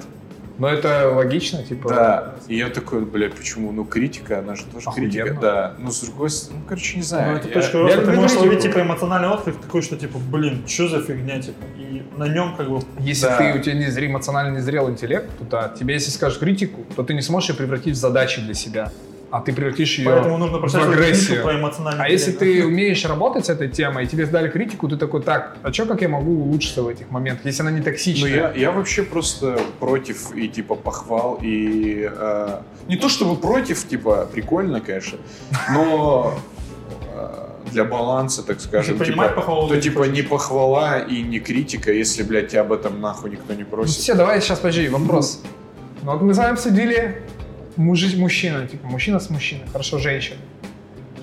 Но 0.58 0.68
это 0.68 1.10
логично, 1.12 1.64
типа... 1.64 1.90
Да. 1.90 2.36
И 2.48 2.56
я 2.56 2.70
такой, 2.70 3.02
блядь, 3.04 3.34
почему? 3.34 3.72
Ну, 3.72 3.84
критика, 3.84 4.40
она 4.40 4.56
же 4.56 4.66
тоже 4.66 4.90
Охуенно. 4.90 5.12
критика. 5.12 5.38
Да. 5.42 5.74
Ну, 5.80 5.92
с 5.92 6.02
другой 6.02 6.30
стороны, 6.30 6.60
ну, 6.62 6.68
короче, 6.70 6.94
не 6.96 7.00
Ну, 7.02 7.04
знаю. 7.08 7.38
это 7.38 7.48
Я- 7.48 7.54
точка 7.56 7.78
я 7.78 7.84
роста, 7.84 8.02
ты 8.02 8.12
можешь 8.12 8.22
критику. 8.32 8.46
ловить 8.48 8.62
типа 8.64 8.82
эмоциональный 8.82 9.30
отклик 9.30 9.56
такой, 9.60 9.82
что 9.82 9.96
типа, 9.98 10.20
блин, 10.20 10.64
что 10.68 10.88
за 10.88 11.02
фигня, 11.02 11.42
типа, 11.42 11.64
и 11.80 12.04
на 12.16 12.28
нем 12.28 12.56
как 12.56 12.70
бы 12.70 12.80
Если 13.00 13.26
Да. 13.26 13.38
ты, 13.38 13.58
у 13.58 13.62
тебя 13.62 13.74
не 13.74 13.90
зрел, 13.90 14.12
эмоционально 14.12 14.58
незрел 14.58 14.88
интеллект, 14.90 15.30
то 15.40 15.46
да, 15.46 15.70
тебе 15.70 15.96
если 15.96 16.12
скажешь 16.12 16.38
критику, 16.38 16.86
то 16.96 17.02
ты 17.04 17.14
не 17.16 17.22
сможешь 17.22 17.50
ее 17.50 17.56
превратить 17.56 17.96
в 17.96 18.00
задачи 18.00 18.40
для 18.42 18.54
себя, 18.54 18.92
а 19.32 19.40
ты 19.42 19.54
превратишь 19.54 19.98
ее 19.98 20.10
Поэтому 20.10 20.38
нужно 20.38 20.60
в 20.60 20.76
агрессию. 20.76 21.42
про 21.42 21.58
эмоциональный 21.58 22.04
А 22.06 22.10
если 22.10 22.32
интеллект, 22.32 22.60
ты 22.62 22.68
умеешь 22.68 23.06
работать 23.06 23.46
с 23.46 23.50
этой 23.50 23.70
темой, 23.70 24.04
и 24.04 24.08
тебе 24.08 24.26
сдали 24.26 24.50
критику, 24.50 24.88
ты 24.90 24.98
такой, 24.98 25.22
так, 25.22 25.56
а 25.64 25.72
что, 25.72 25.86
как 25.86 26.02
я 26.02 26.10
могу 26.10 26.32
улучшиться 26.44 26.84
в 26.84 26.88
этих 26.90 27.10
моментах, 27.12 27.46
если 27.46 27.62
она 27.62 27.72
не 27.72 27.78
Ну, 27.80 27.84
токсичная? 27.86 28.30
я, 28.30 28.52
я 28.54 28.72
вообще 28.72 29.04
просто 29.04 29.58
против 29.80 30.36
и, 30.36 30.48
типа, 30.50 30.76
похвал, 30.76 31.40
и... 31.42 32.10
э, 32.14 32.60
не 32.88 32.98
то 32.98 33.08
чтобы 33.08 33.36
против, 33.38 33.88
типа, 33.88 34.28
прикольно, 34.32 34.82
конечно, 34.82 35.18
но 35.74 36.34
э, 37.16 37.48
для 37.72 37.86
баланса, 37.86 38.44
так 38.44 38.60
скажем, 38.60 38.98
принимать 38.98 39.30
типа, 39.30 39.42
похвалу, 39.42 39.68
то, 39.70 39.76
ты 39.76 39.82
типа, 39.82 40.00
хочешь. 40.00 40.14
не 40.14 40.22
похвала 40.24 41.00
и 41.00 41.22
не 41.24 41.40
критика, 41.40 41.92
если, 41.94 42.24
блядь, 42.24 42.50
тебя 42.50 42.62
об 42.62 42.74
этом 42.74 43.00
нахуй 43.00 43.30
никто 43.32 43.54
не 43.54 43.64
Ну, 43.64 43.70
просит. 43.70 43.96
все, 43.96 44.14
давай 44.14 44.42
сейчас, 44.42 44.60
подожди, 44.60 44.90
вопрос. 44.90 45.42
Ну, 46.04 46.12
вот 46.12 46.22
мы 46.22 46.34
с 46.34 46.38
вами 46.38 46.52
обсудили 46.54 47.22
мужи, 47.82 48.16
мужчина, 48.18 48.68
типа, 48.68 48.88
мужчина 48.88 49.20
с 49.20 49.30
мужчиной, 49.30 49.64
хорошо, 49.72 49.98
женщина. 49.98 50.38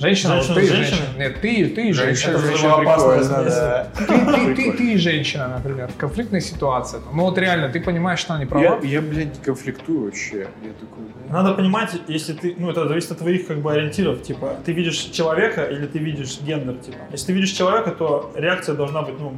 Женщина, 0.00 0.36
вот 0.36 0.44
Женщина 0.46 0.60
ты 0.60 0.66
с 0.66 0.70
и 0.70 0.74
женщиной? 0.76 0.98
женщина. 0.98 1.18
Нет, 1.18 1.40
ты, 1.40 1.68
ты 1.70 1.88
и 1.88 1.92
женщина. 1.92 2.30
Это 2.30 2.38
Женщина 2.38 2.76
прикольно, 2.78 3.44
да. 3.44 3.86
Ты, 3.96 4.06
ты, 4.06 4.54
ты, 4.54 4.72
ты 4.72 4.92
и 4.92 4.96
женщина, 4.96 5.48
например, 5.48 5.90
конфликтная 5.98 6.40
ситуация. 6.40 7.00
Ну 7.12 7.24
вот 7.24 7.36
реально, 7.36 7.68
ты 7.68 7.80
понимаешь, 7.80 8.20
что 8.20 8.34
она 8.34 8.44
не 8.44 8.48
права. 8.48 8.78
Я, 8.82 8.88
я, 8.88 9.02
блядь, 9.02 9.36
не 9.36 9.44
конфликтую 9.44 10.04
вообще. 10.04 10.46
Я 10.62 10.72
такой. 10.78 11.04
Надо 11.30 11.54
понимать, 11.54 11.90
если 12.06 12.32
ты, 12.32 12.54
ну 12.58 12.70
это 12.70 12.86
зависит 12.86 13.10
от 13.10 13.18
твоих 13.18 13.48
как 13.48 13.58
бы 13.58 13.72
ориентиров, 13.72 14.22
типа, 14.22 14.56
ты 14.64 14.72
видишь 14.72 14.98
человека 14.98 15.64
или 15.64 15.86
ты 15.86 15.98
видишь 15.98 16.38
гендер, 16.42 16.74
типа. 16.76 16.98
Если 17.10 17.26
ты 17.26 17.32
видишь 17.32 17.50
человека, 17.50 17.90
то 17.90 18.32
реакция 18.36 18.76
должна 18.76 19.02
быть, 19.02 19.18
ну, 19.18 19.34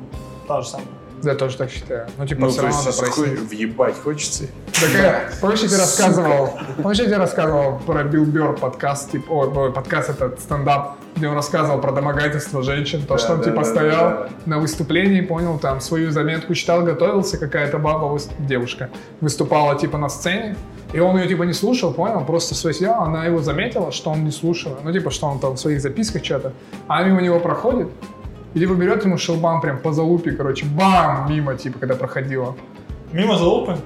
та 0.46 0.60
же 0.60 0.68
самая. 0.68 0.88
Я 1.22 1.34
тоже 1.34 1.56
так 1.58 1.70
считаю. 1.70 2.06
Ну, 2.16 2.26
типа, 2.26 2.40
Ну, 2.42 2.48
все 2.48 2.56
то 2.60 2.62
равно 2.66 2.78
есть, 2.78 3.00
надо 3.00 3.12
прояснить. 3.12 3.40
въебать 3.50 3.94
хочется. 4.02 4.44
Такая, 4.72 5.30
помнишь, 5.40 5.60
я 5.60 5.68
тебе 5.68 5.78
рассказывал, 5.78 6.50
помнишь, 6.82 6.98
я 6.98 7.04
тебе 7.06 7.16
рассказывал 7.18 7.78
про 7.80 8.04
Билл 8.04 8.24
Бёрр 8.24 8.56
подкаст, 8.56 9.10
типа, 9.10 9.30
ой, 9.30 9.72
подкаст 9.72 10.08
этот, 10.10 10.40
стендап, 10.40 10.96
где 11.16 11.28
он 11.28 11.34
рассказывал 11.34 11.78
про 11.80 11.92
домогательство 11.92 12.62
женщин, 12.62 13.02
то, 13.02 13.14
Да, 13.14 13.18
что 13.18 13.32
он, 13.34 13.38
да, 13.40 13.44
типа, 13.44 13.56
да, 13.58 13.64
стоял 13.64 14.10
да, 14.10 14.16
да. 14.16 14.28
на 14.46 14.58
выступлении, 14.58 15.20
понял, 15.20 15.58
там, 15.58 15.80
свою 15.80 16.10
заметку 16.10 16.54
читал, 16.54 16.82
готовился, 16.82 17.36
какая-то 17.36 17.78
баба, 17.78 18.18
девушка, 18.38 18.88
выступала, 19.20 19.78
типа, 19.78 19.98
на 19.98 20.08
сцене, 20.08 20.56
и 20.94 21.00
он 21.00 21.18
ее, 21.18 21.28
типа, 21.28 21.42
не 21.42 21.52
слушал, 21.52 21.92
понял, 21.92 22.24
просто 22.24 22.54
свой 22.54 22.72
сидел, 22.72 22.94
она 22.94 23.26
его 23.26 23.42
заметила, 23.42 23.92
что 23.92 24.10
он 24.10 24.24
не 24.24 24.30
слушал, 24.30 24.78
ну, 24.82 24.90
типа, 24.92 25.10
что 25.10 25.26
он 25.26 25.38
там 25.38 25.56
в 25.56 25.60
своих 25.60 25.82
записках 25.82 26.24
что-то, 26.24 26.52
а 26.88 27.02
мимо 27.02 27.20
него 27.20 27.40
проходит, 27.40 27.88
и, 28.55 28.59
типа, 28.59 28.74
берет 28.74 29.05
ему 29.05 29.18
шелбан 29.18 29.61
прям 29.61 29.78
по 29.78 29.92
залупе, 29.92 30.32
короче, 30.32 30.66
бам, 30.66 31.30
мимо, 31.30 31.55
типа, 31.55 31.78
когда 31.78 31.94
проходила. 31.94 32.57
Мимо 33.12 33.36
залупы? 33.36 33.76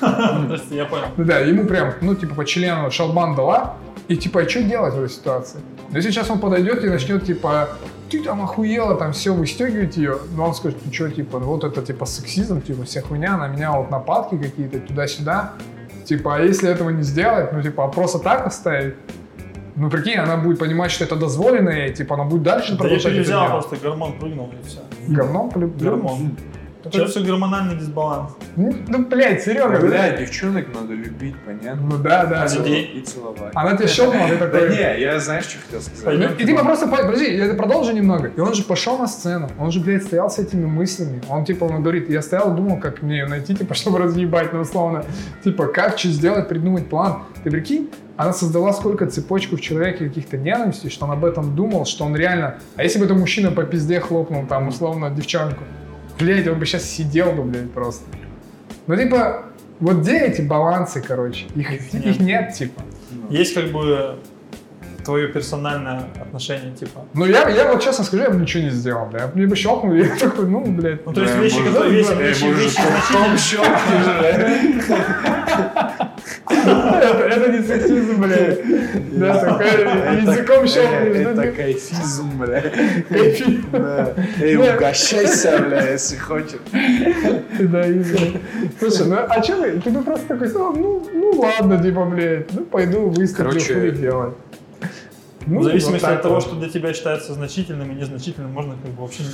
Прости, 0.48 0.76
я 0.76 0.84
понял. 0.84 1.06
Ну 1.16 1.24
да, 1.24 1.38
ему 1.38 1.66
прям, 1.66 1.92
ну, 2.00 2.14
типа, 2.14 2.34
по 2.34 2.44
члену 2.44 2.90
шалбан 2.90 3.34
дала, 3.34 3.76
И 4.08 4.16
типа, 4.16 4.48
что 4.48 4.62
делать 4.62 4.94
в 4.94 4.98
этой 4.98 5.10
ситуации? 5.10 5.60
Но 5.90 5.96
если 5.96 6.10
сейчас 6.10 6.30
он 6.30 6.38
подойдет 6.38 6.84
и 6.84 6.88
начнет, 6.88 7.24
типа, 7.24 7.70
ты 8.10 8.22
там 8.22 8.42
охуела, 8.42 8.94
там 8.94 9.12
все 9.12 9.32
выстегивать 9.34 9.96
ее, 9.96 10.18
но 10.36 10.46
он 10.46 10.54
скажет, 10.54 10.80
ты 10.80 10.92
что, 10.92 11.10
типа, 11.10 11.38
ну 11.40 11.46
вот 11.46 11.64
это 11.64 11.82
типа 11.82 12.06
сексизм, 12.06 12.60
типа, 12.62 12.84
вся 12.84 13.02
хуйня, 13.02 13.36
на 13.36 13.48
меня 13.48 13.72
вот 13.72 13.90
нападки 13.90 14.38
какие-то 14.38 14.78
туда-сюда. 14.80 15.52
Типа, 16.04 16.36
а 16.36 16.40
если 16.40 16.70
этого 16.70 16.90
не 16.90 17.02
сделать, 17.02 17.52
ну, 17.52 17.60
типа, 17.62 17.84
а 17.84 17.88
просто 17.88 18.20
так 18.20 18.46
оставить, 18.46 18.94
ну, 19.76 19.90
прикинь, 19.90 20.16
она 20.16 20.36
будет 20.36 20.58
понимать, 20.58 20.90
что 20.90 21.04
это 21.04 21.16
дозволено, 21.16 21.68
и, 21.70 21.92
типа, 21.92 22.14
она 22.14 22.24
будет 22.24 22.42
дальше 22.42 22.68
Да 22.68 22.74
я 22.74 22.78
продолжать 22.78 23.12
это 23.12 23.22
взял 23.22 23.46
делать. 23.48 23.66
просто 23.68 23.86
гормон 23.88 24.12
прыгнул 24.18 24.50
и 24.52 24.66
все. 24.66 24.80
Плю- 25.50 25.72
Гормон. 25.78 26.36
Это- 26.88 26.98
Сейчас 26.98 27.10
все 27.10 27.20
гормональный 27.24 27.76
дисбаланс. 27.76 28.32
Ну, 28.56 28.74
ну, 28.88 29.06
блядь, 29.06 29.42
Серега, 29.42 29.78
Бля, 29.80 30.16
девчонок 30.16 30.66
надо 30.74 30.94
любить, 30.94 31.34
понятно? 31.44 31.82
Ну 31.82 31.98
да, 31.98 32.26
да. 32.26 32.42
А 32.44 32.48
да. 32.48 32.54
людей? 32.56 32.84
И 32.94 33.00
целовать. 33.02 33.52
Она 33.54 33.76
тебя 33.76 33.88
щелкнула, 33.88 34.28
ты 34.28 34.38
Да 34.38 34.46
такой... 34.48 34.70
не, 34.70 35.00
я 35.00 35.20
знаешь, 35.20 35.44
что 35.44 35.58
хотел 35.64 35.80
сказать? 35.80 36.18
Ну, 36.18 36.28
и 36.38 36.46
типа 36.46 36.64
просто, 36.64 36.86
по- 36.88 36.96
подожди, 36.96 37.36
я 37.36 37.46
это 37.46 37.54
продолжу 37.54 37.92
немного. 37.92 38.28
И 38.28 38.40
он 38.40 38.54
же 38.54 38.62
пошел 38.62 38.98
на 38.98 39.06
сцену, 39.06 39.48
он 39.58 39.70
же, 39.72 39.80
блядь, 39.80 40.04
стоял 40.04 40.30
с 40.30 40.38
этими 40.38 40.64
мыслями. 40.66 41.22
Он, 41.28 41.44
типа, 41.44 41.64
он 41.64 41.82
говорит, 41.82 42.08
я 42.10 42.22
стоял 42.22 42.54
думал, 42.54 42.78
как 42.78 43.02
мне 43.02 43.18
ее 43.18 43.26
найти, 43.26 43.54
типа, 43.54 43.74
чтобы 43.80 43.98
разъебать, 43.98 44.52
ну, 44.52 44.60
условно. 44.60 45.04
Типа, 45.44 45.66
как 45.66 45.98
что 45.98 46.08
сделать, 46.08 46.48
придумать 46.48 46.88
план. 46.88 47.22
Ты 47.44 47.50
прикинь, 47.50 47.90
она 48.16 48.32
создала 48.32 48.72
сколько 48.72 49.06
цепочку 49.06 49.56
в 49.56 49.60
человеке 49.60 50.08
каких-то 50.08 50.38
ненавистей, 50.38 50.88
что 50.90 51.04
он 51.04 51.10
об 51.12 51.24
этом 51.24 51.54
думал, 51.54 51.84
что 51.84 52.04
он 52.04 52.16
реально... 52.16 52.54
А 52.76 52.82
если 52.82 52.98
бы 52.98 53.04
это 53.04 53.14
мужчина 53.14 53.50
по 53.50 53.62
пизде 53.64 54.00
хлопнул, 54.00 54.46
там, 54.46 54.68
условно, 54.68 55.10
девчонку? 55.10 55.62
Блядь, 56.18 56.48
он 56.48 56.58
бы 56.58 56.66
сейчас 56.66 56.84
сидел 56.84 57.32
бы, 57.32 57.42
блядь, 57.44 57.70
просто. 57.72 58.04
Ну, 58.86 58.96
типа, 58.96 59.46
вот 59.80 59.96
где 59.98 60.18
эти 60.20 60.40
балансы, 60.42 61.02
короче? 61.02 61.46
Их, 61.54 61.70
Их 61.72 61.94
их, 61.94 62.02
нет. 62.02 62.20
нет. 62.20 62.54
типа. 62.54 62.82
Есть 63.30 63.54
как 63.54 63.70
бы 63.72 64.16
твое 65.06 65.28
персональное 65.28 66.02
отношение, 66.20 66.72
типа. 66.74 67.00
Ну, 67.14 67.24
я, 67.26 67.48
я 67.48 67.72
вот 67.72 67.82
честно 67.82 68.04
скажу, 68.04 68.24
я 68.24 68.30
бы 68.30 68.36
ничего 68.36 68.64
не 68.64 68.70
сделал, 68.70 69.06
бля. 69.06 69.30
Мне 69.34 69.46
бы 69.46 69.54
щелкнул, 69.54 69.94
и 69.94 70.00
я 70.00 70.16
такой, 70.16 70.46
ну, 70.46 70.64
блядь. 70.66 71.06
Ну, 71.06 71.12
то 71.12 71.22
есть 71.22 71.34
Да, 71.34 71.40
вещи, 71.40 71.62
которые 71.64 71.92
вещи, 71.92 72.08
да, 72.10 72.14
вещи, 72.16 72.44
вещи 72.44 72.80
потом 73.12 73.38
значительные. 73.38 74.82
Это, 76.48 77.24
это 77.24 77.52
не 77.52 77.62
сексизм, 77.62 78.20
бля. 78.20 78.56
Да, 79.12 79.38
такая 79.38 80.20
языком 80.20 80.66
щелкнешь. 80.66 81.16
Это 81.16 81.34
да, 81.34 81.46
кайфизм, 81.52 82.38
бля. 82.38 82.62
кайфи. 83.08 83.60
Да. 83.72 84.14
Эй, 84.40 84.56
Да. 84.56 84.74
угощайся, 84.74 85.58
бля, 85.58 85.92
если 85.92 86.16
хочешь. 86.16 86.60
Да, 86.72 87.86
именно. 87.86 88.40
Слушай, 88.78 89.06
ну 89.06 89.16
а 89.28 89.40
че 89.40 89.54
вы? 89.54 89.80
Ты 89.80 89.90
бы 89.90 90.02
просто 90.02 90.26
такой, 90.26 90.48
сказал, 90.48 90.72
ну, 90.72 91.08
ну 91.14 91.30
ладно, 91.40 91.82
типа, 91.82 92.04
блядь, 92.04 92.52
ну 92.52 92.64
пойду 92.64 93.14
Короче, 93.36 93.74
хуй 93.74 93.90
делать. 93.92 94.34
Ну, 95.46 95.60
В 95.60 95.64
зависимости 95.64 96.04
вот 96.04 96.14
от 96.14 96.22
того, 96.22 96.34
вот. 96.34 96.44
что 96.44 96.56
для 96.56 96.68
тебя 96.68 96.92
считается 96.92 97.32
значительным 97.32 97.92
и 97.92 97.94
незначительным, 97.94 98.52
можно 98.52 98.74
как 98.82 98.90
бы 98.92 99.02
вообще 99.02 99.22
не... 99.22 99.28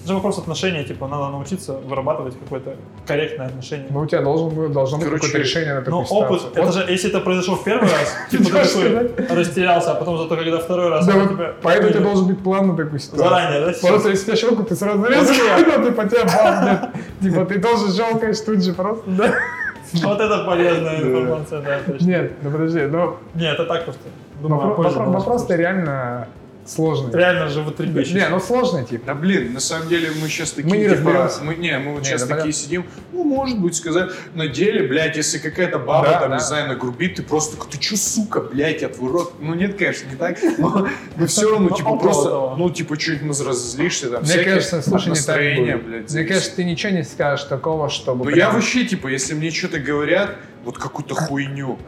Это 0.00 0.08
же 0.08 0.14
вопрос 0.14 0.38
отношения, 0.38 0.82
типа, 0.82 1.08
надо 1.08 1.28
научиться 1.28 1.74
вырабатывать 1.74 2.34
какое-то 2.38 2.76
корректное 3.06 3.48
отношение. 3.48 3.86
Ну, 3.90 4.00
у 4.00 4.06
тебя 4.06 4.22
должен, 4.22 4.72
должно 4.72 4.96
быть 4.96 5.06
Короче, 5.06 5.26
какое-то 5.26 5.38
решение 5.46 5.74
на 5.74 5.80
Но 5.80 6.02
такую 6.02 6.20
опыт, 6.20 6.40
ситуацию. 6.40 6.62
это 6.62 6.72
же, 6.72 6.92
если 6.92 7.10
это 7.10 7.20
произошло 7.20 7.56
в 7.56 7.64
первый 7.64 7.82
раз, 7.82 8.16
типа 8.30 8.44
ты 8.44 8.50
такой 8.50 9.36
растерялся, 9.36 9.92
а 9.92 9.94
потом 9.96 10.16
зато 10.16 10.36
когда 10.36 10.58
второй 10.58 10.88
раз, 10.88 11.06
Да, 11.06 11.12
вот 11.12 11.54
поэтому 11.62 11.88
у 11.88 11.92
тебя 11.92 12.02
должен 12.02 12.26
быть 12.28 12.42
план 12.42 12.68
на 12.68 12.76
такую 12.76 12.98
ситуацию. 12.98 13.28
Заранее, 13.28 13.66
да? 13.66 13.88
Просто 13.88 14.08
если 14.08 14.24
тебя 14.24 14.36
щелкнут, 14.36 14.68
ты 14.68 14.76
сразу 14.76 15.04
резко, 15.04 15.34
типа 15.34 16.06
тебя 16.06 16.24
бам, 16.24 16.64
блядь. 16.64 16.90
Типа 17.20 17.44
ты 17.44 17.60
тоже 17.60 17.94
щелкаешь 17.94 18.40
тут 18.40 18.64
же 18.64 18.72
просто, 18.72 19.04
да? 19.06 19.34
Вот 19.92 20.20
это 20.20 20.44
полезная 20.44 21.02
информация, 21.02 21.60
да, 21.60 21.78
точно. 21.84 22.06
Нет, 22.06 22.32
ну 22.42 22.50
подожди, 22.50 22.80
ну 22.82 23.16
Нет, 23.34 23.54
это 23.54 23.64
так 23.66 23.84
просто. 23.84 24.02
Думаю, 24.40 24.62
вопро- 24.62 24.72
а 24.72 24.74
позже 24.74 24.98
вопро- 24.98 25.06
можешь 25.06 25.18
вопрос-то 25.26 25.56
реально 25.56 26.28
сложный. 26.66 27.12
Реально 27.12 27.48
животрепещущий. 27.48 28.14
Не, 28.20 28.28
ну 28.28 28.38
сложный 28.38 28.84
тип. 28.84 29.02
Да 29.04 29.14
блин, 29.14 29.54
на 29.54 29.60
самом 29.60 29.88
деле 29.88 30.10
мы 30.22 30.28
сейчас 30.28 30.52
такие, 30.52 30.70
Мы 30.70 30.76
не 30.76 30.84
типа, 30.84 30.94
разберемся. 30.96 31.42
мы, 31.42 31.54
не, 31.56 31.76
мы 31.78 31.92
вот 31.94 32.00
Не, 32.00 32.04
сейчас 32.04 32.20
да 32.22 32.36
такие 32.36 32.52
понятно. 32.52 32.52
сидим, 32.52 32.84
ну, 33.12 33.24
может 33.24 33.58
быть, 33.58 33.74
сказать, 33.74 34.10
на 34.34 34.46
деле, 34.46 34.86
блядь, 34.86 35.16
если 35.16 35.38
какая-то 35.38 35.78
баба, 35.80 36.06
Да, 36.06 36.20
там, 36.20 36.30
да. 36.30 36.36
не 36.36 36.42
знаю, 36.42 36.68
нагрубит, 36.68 37.16
ты 37.16 37.22
просто, 37.24 37.56
такой, 37.56 37.72
ты 37.72 37.78
чё, 37.78 37.96
сука, 37.96 38.40
блядь, 38.40 38.82
я 38.82 38.88
твой 38.88 39.10
рот. 39.10 39.32
Ну, 39.40 39.54
нет, 39.54 39.76
конечно, 39.76 40.08
не 40.08 40.14
так, 40.16 40.38
но, 40.58 40.86
но 41.16 41.26
все 41.26 41.50
равно, 41.50 41.70
типа, 41.70 41.96
просто, 41.96 42.28
того. 42.28 42.54
ну, 42.56 42.70
типа, 42.70 42.96
чуть 42.96 43.20
разозлишься, 43.22 44.10
там, 44.10 44.22
Мне 44.22 44.38
кажется, 44.44 44.80
слушай, 44.82 45.08
не 45.08 45.18
так 45.20 45.36
блядь. 45.84 46.12
Мне 46.12 46.24
кажется, 46.24 46.54
ты 46.54 46.64
ничего 46.64 46.92
не 46.92 47.02
скажешь 47.02 47.46
такого, 47.46 47.88
чтобы... 47.88 48.18
Ну, 48.26 48.30
прям- 48.30 48.38
я 48.38 48.50
вообще, 48.50 48.84
типа, 48.84 49.08
если 49.08 49.34
мне 49.34 49.50
что-то 49.50 49.80
говорят, 49.80 50.36
вот 50.64 50.78
какую-то 50.78 51.14
хуйню, 51.16 51.78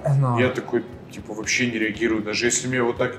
я 0.40 0.48
такой, 0.48 0.82
типа, 1.12 1.34
вообще 1.34 1.66
не 1.66 1.78
реагирую, 1.78 2.22
даже 2.22 2.46
если 2.46 2.66
мне 2.68 2.82
вот 2.82 2.98
так 2.98 3.16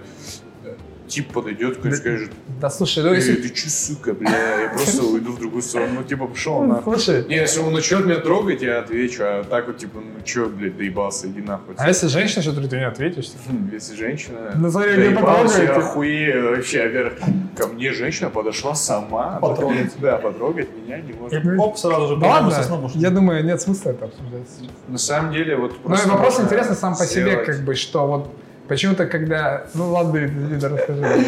тип 1.08 1.32
подойдет, 1.34 1.76
какой 1.78 1.92
Да- 1.92 1.98
скажет, 1.98 2.32
Да 2.62 2.70
слушай, 2.70 3.04
ну 3.04 3.10
«Эй, 3.10 3.16
если... 3.18 3.36
ты 3.36 3.50
чё, 3.50 3.70
сука, 3.70 4.14
бля, 4.14 4.62
я 4.62 4.70
просто 4.70 5.04
уйду 5.14 5.32
в 5.34 5.40
другую 5.40 5.62
сторону, 5.62 5.96
ну, 6.00 6.04
типа, 6.04 6.28
пошел 6.28 6.62
Ну, 6.62 6.68
нахуй. 6.74 6.98
Слушай, 6.98 7.26
Не, 7.28 7.36
если 7.36 7.60
он 7.60 7.74
начнет 7.74 8.06
меня 8.06 8.20
трогать, 8.20 8.62
я 8.62 8.80
отвечу, 8.80 9.24
а 9.24 9.44
так 9.44 9.68
вот, 9.68 9.78
типа, 9.78 10.00
ну 10.00 10.24
чё, 10.24 10.48
блядь, 10.50 10.78
доебался, 10.78 11.28
иди 11.28 11.42
нахуй. 11.42 11.76
а 11.78 11.88
если 11.88 12.08
женщина 12.08 12.42
что-то 12.42 12.56
говорит, 12.56 12.72
ты 12.72 12.78
не 12.78 12.88
ответишь? 12.88 13.32
Хм, 13.48 13.70
Если 13.74 13.96
женщина 13.96 14.54
Ну, 14.56 14.72
смотри, 14.72 14.92
не 14.92 15.10
доебалась, 15.10 15.58
я 15.58 15.76
охуею 15.76 16.56
вообще, 16.56 16.84
во-первых, 16.84 17.14
ко 17.58 17.68
мне 17.68 17.92
женщина 17.92 18.30
подошла 18.30 18.74
сама. 18.76 19.40
Потрогать. 19.42 19.92
Да, 20.00 20.18
потрогать 20.18 20.70
меня 20.76 21.00
не 21.00 21.12
И 21.12 21.16
может. 21.16 21.60
оп, 21.60 21.78
сразу 21.78 22.08
же 22.08 22.16
Ну 22.18 22.28
ладно, 22.28 22.54
я 22.96 23.10
думаю, 23.10 23.44
нет 23.44 23.62
смысла 23.62 23.90
это 23.92 24.06
обсуждать. 24.06 24.48
На 24.88 24.98
самом 24.98 25.34
деле, 25.34 25.56
вот 25.58 25.72
Ну 25.72 25.78
и 25.78 25.88
просто 25.88 26.10
вопрос 26.10 26.40
интересный 26.40 26.76
сам 26.76 26.96
по 26.96 27.06
себе, 27.06 27.38
как 27.38 27.60
бы, 27.64 27.76
что 27.76 28.08
вот 28.08 28.30
почему-то, 28.68 29.06
когда... 29.06 29.66
Ну 29.74 29.92
ладно, 29.92 30.18
Лида, 30.18 30.70
расскажи. 30.70 31.26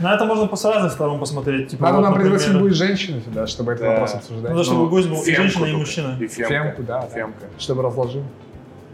На 0.00 0.14
это 0.14 0.24
можно 0.24 0.54
с 0.56 0.64
разных 0.64 0.92
сторон 0.92 1.18
посмотреть. 1.20 1.68
Типа, 1.70 1.84
Надо 1.84 1.96
вот, 1.96 2.02
нам 2.02 2.12
например, 2.12 2.38
пригласить 2.38 2.60
будет 2.60 2.74
женщину 2.74 3.20
сюда, 3.20 3.46
чтобы 3.46 3.72
этот 3.72 3.84
Да. 3.84 3.90
вопрос 3.92 4.14
обсуждать. 4.14 4.50
Надо, 4.50 4.64
чтобы 4.64 4.82
Ну, 4.84 4.88
гость 4.88 5.08
был 5.08 5.22
и 5.22 5.34
женщина, 5.34 5.64
и 5.66 5.72
мужчина. 5.72 6.16
И 6.20 6.26
фемка. 6.26 6.54
Фемку, 6.54 6.82
да, 6.82 7.00
да. 7.02 7.06
Фемка. 7.08 7.46
Чтобы 7.58 7.82
разложил. 7.82 8.24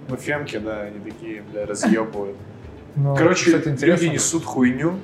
Ну, 0.09 0.17
фемки, 0.17 0.57
да, 0.59 0.83
они 0.83 0.99
такие, 1.01 1.43
бля, 1.53 1.67
разъебывают. 1.67 2.37
Ну, 2.97 3.15
Короче, 3.15 3.45
кстати, 3.47 3.69
люди 3.69 3.75
интересно. 3.77 4.07
несут 4.07 4.45
хуйню. 4.45 4.95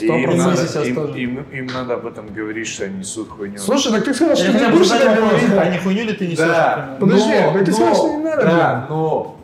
им 0.00 0.38
надо, 0.38 0.62
им, 0.84 0.94
тоже. 0.94 1.18
им- 1.20 1.46
им 1.52 1.66
надо 1.66 1.94
об 1.94 2.06
этом 2.06 2.32
говорить, 2.32 2.66
что 2.66 2.84
они 2.84 2.98
несут 3.00 3.28
хуйню. 3.28 3.58
Слушай, 3.58 3.92
так 3.92 4.04
ты 4.04 4.14
сказал, 4.14 4.36
что 4.36 4.52
не 4.52 4.70
будешь 4.70 4.90
это 4.90 5.14
говорить. 5.20 5.50
а 5.58 5.68
не 5.68 5.78
хуйню 5.78 6.04
ли 6.04 6.12
ты 6.14 6.26
несешь? 6.26 6.38
Да, 6.38 6.96
например? 6.98 6.98
Подожди, 7.00 7.40
но, 7.44 7.52
так 7.52 7.64
ты 7.64 7.70
но, 7.72 7.76
сказал, 7.76 7.94
что 7.94 8.08
не 8.08 8.24
надо, 8.24 8.42
Да, 8.42 8.86
но 8.88 9.36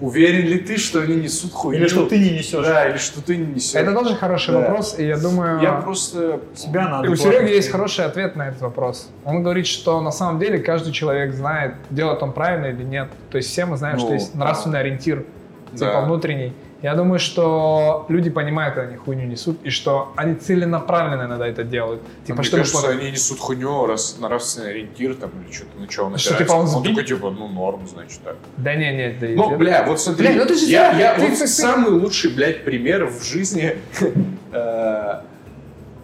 уверен 0.00 0.46
ли 0.46 0.58
ты, 0.58 0.76
что 0.78 1.00
они 1.00 1.16
несут 1.16 1.52
хуйню? 1.52 1.80
Или 1.82 1.88
что 1.88 2.06
ты 2.06 2.18
не 2.18 2.30
несешь? 2.30 2.66
Да, 2.66 2.88
или 2.88 2.96
что 2.98 3.20
ты 3.22 3.36
не 3.36 3.54
несешь. 3.54 3.74
Это 3.74 3.92
тоже 3.92 4.14
хороший 4.16 4.52
Да. 4.52 4.60
вопрос, 4.60 4.98
и 4.98 5.06
я 5.06 5.16
думаю... 5.18 5.60
Я 5.60 5.72
просто... 5.74 6.40
Себя 6.54 6.88
надо. 6.88 7.08
У 7.10 7.14
платить. 7.14 7.22
Сереги 7.24 7.52
есть 7.52 7.70
хороший 7.70 8.04
ответ 8.04 8.36
на 8.36 8.48
этот 8.48 8.60
вопрос. 8.62 9.08
Он 9.24 9.42
говорит, 9.42 9.66
что 9.66 10.00
на 10.00 10.10
самом 10.12 10.38
деле 10.40 10.58
каждый 10.58 10.92
человек 10.92 11.34
знает, 11.34 11.74
делает 11.90 12.22
он 12.22 12.32
правильно 12.32 12.66
или 12.66 12.82
нет. 12.82 13.08
То 13.30 13.36
есть 13.36 13.50
все 13.50 13.64
мы 13.66 13.76
знаем, 13.76 13.96
Ну, 13.98 14.02
что 14.04 14.14
есть 14.14 14.34
нравственный 14.34 14.80
ориентир, 14.80 15.24
типа 15.72 15.84
Да. 15.92 16.00
внутренний. 16.02 16.52
Я 16.82 16.94
думаю, 16.94 17.18
что 17.18 18.06
люди 18.08 18.30
понимают, 18.30 18.74
когда 18.74 18.88
они 18.88 18.96
хуйню 18.96 19.26
несут, 19.26 19.58
и 19.62 19.70
что 19.70 20.12
они 20.16 20.34
целенаправленно 20.34 21.24
иногда 21.24 21.46
это 21.46 21.62
делают. 21.62 22.00
Типа, 22.26 22.38
Мне 22.38 22.44
чтобы 22.44 22.60
кажется, 22.62 22.82
потом- 22.82 22.98
они 22.98 23.10
несут 23.10 23.38
хуйню, 23.38 23.86
раз 23.86 24.16
нравственный 24.18 24.70
ориентир 24.70 25.14
там 25.14 25.30
или 25.44 25.52
что-то, 25.52 25.70
ну 25.78 25.90
что, 25.90 26.04
он 26.04 26.16
Что, 26.18 26.34
типа, 26.36 26.52
он 26.52 26.68
он 26.74 26.82
такой, 26.82 27.04
типа, 27.04 27.30
ну 27.30 27.48
норм, 27.48 27.86
значит, 27.86 28.20
так. 28.24 28.36
Да 28.56 28.74
не, 28.74 28.92
не, 28.96 29.10
да 29.12 29.26
Ну, 29.28 29.56
бля, 29.56 29.84
вот 29.86 30.00
смотри, 30.00 30.28
Бля, 30.28 30.36
ну 30.36 30.46
ты 30.46 30.54
же 30.56 30.64
я, 30.66 30.92
я 30.98 31.14
ты- 31.16 31.20
вот 31.28 31.38
ты- 31.38 31.46
самый 31.46 31.90
лучший, 31.90 32.30
блядь, 32.30 32.64
пример 32.64 33.04
в 33.06 33.22
жизни. 33.22 33.76
э, 34.52 35.20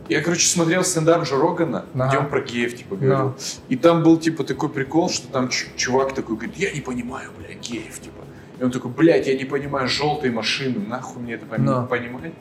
Я, 0.09 0.21
короче, 0.21 0.47
смотрел 0.47 0.85
стендап 0.85 1.25
Джо 1.25 1.37
Рогана, 1.37 1.85
Ага. 1.95 2.09
где 2.09 2.19
он 2.19 2.27
про 2.29 2.41
геев, 2.41 2.77
типа, 2.77 2.95
говорил. 2.95 3.25
Ну. 3.29 3.35
И 3.69 3.75
там 3.77 4.05
был, 4.05 4.17
типа, 4.19 4.45
такой 4.45 4.69
прикол, 4.69 5.11
что 5.11 5.27
там 5.33 5.49
чувак 5.77 6.15
такой 6.15 6.37
говорит, 6.37 6.57
я 6.59 6.71
не 6.71 6.81
понимаю, 6.81 7.31
бля, 7.37 7.55
геев, 7.55 7.99
типа. 7.99 8.16
И 8.59 8.65
он 8.65 8.71
такой, 8.71 8.91
блядь, 8.91 9.27
я 9.27 9.37
не 9.37 9.45
понимаю 9.45 9.89
желтые 9.89 10.33
машины, 10.33 10.77
нахуй 10.87 11.23
мне 11.23 11.35
это 11.35 11.45
Ну. 11.59 11.87
понимать? 11.87 12.33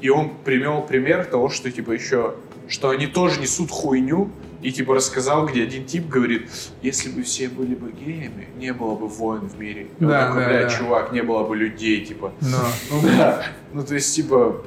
И 0.00 0.08
он 0.08 0.30
привел 0.44 0.82
пример 0.82 1.24
того, 1.26 1.48
что, 1.50 1.70
типа, 1.70 1.92
еще, 1.92 2.34
что 2.68 2.88
они 2.90 3.06
тоже 3.06 3.40
несут 3.40 3.70
хуйню, 3.70 4.30
и, 4.62 4.72
типа, 4.72 4.94
рассказал, 4.94 5.46
где 5.46 5.62
один 5.62 5.84
тип 5.86 6.08
говорит, 6.08 6.50
если 6.82 7.08
бы 7.10 7.22
все 7.22 7.48
были 7.48 7.74
бы 7.74 7.92
геями, 7.92 8.48
не 8.58 8.72
было 8.74 8.94
бы 8.94 9.06
войн 9.08 9.48
в 9.48 9.58
мире. 9.58 9.86
И 9.98 10.04
Да, 10.04 10.26
такой, 10.28 10.42
да, 10.42 10.48
блядь, 10.48 10.62
да. 10.68 10.70
чувак, 10.70 11.12
не 11.12 11.22
было 11.22 11.44
бы 11.44 11.56
людей, 11.56 12.04
типа. 12.04 12.32
Ну, 12.40 12.56
Ну 12.90 13.00
да. 13.16 13.42
Ну, 13.72 13.82
то 13.84 13.94
есть, 13.94 14.14
типа, 14.14 14.62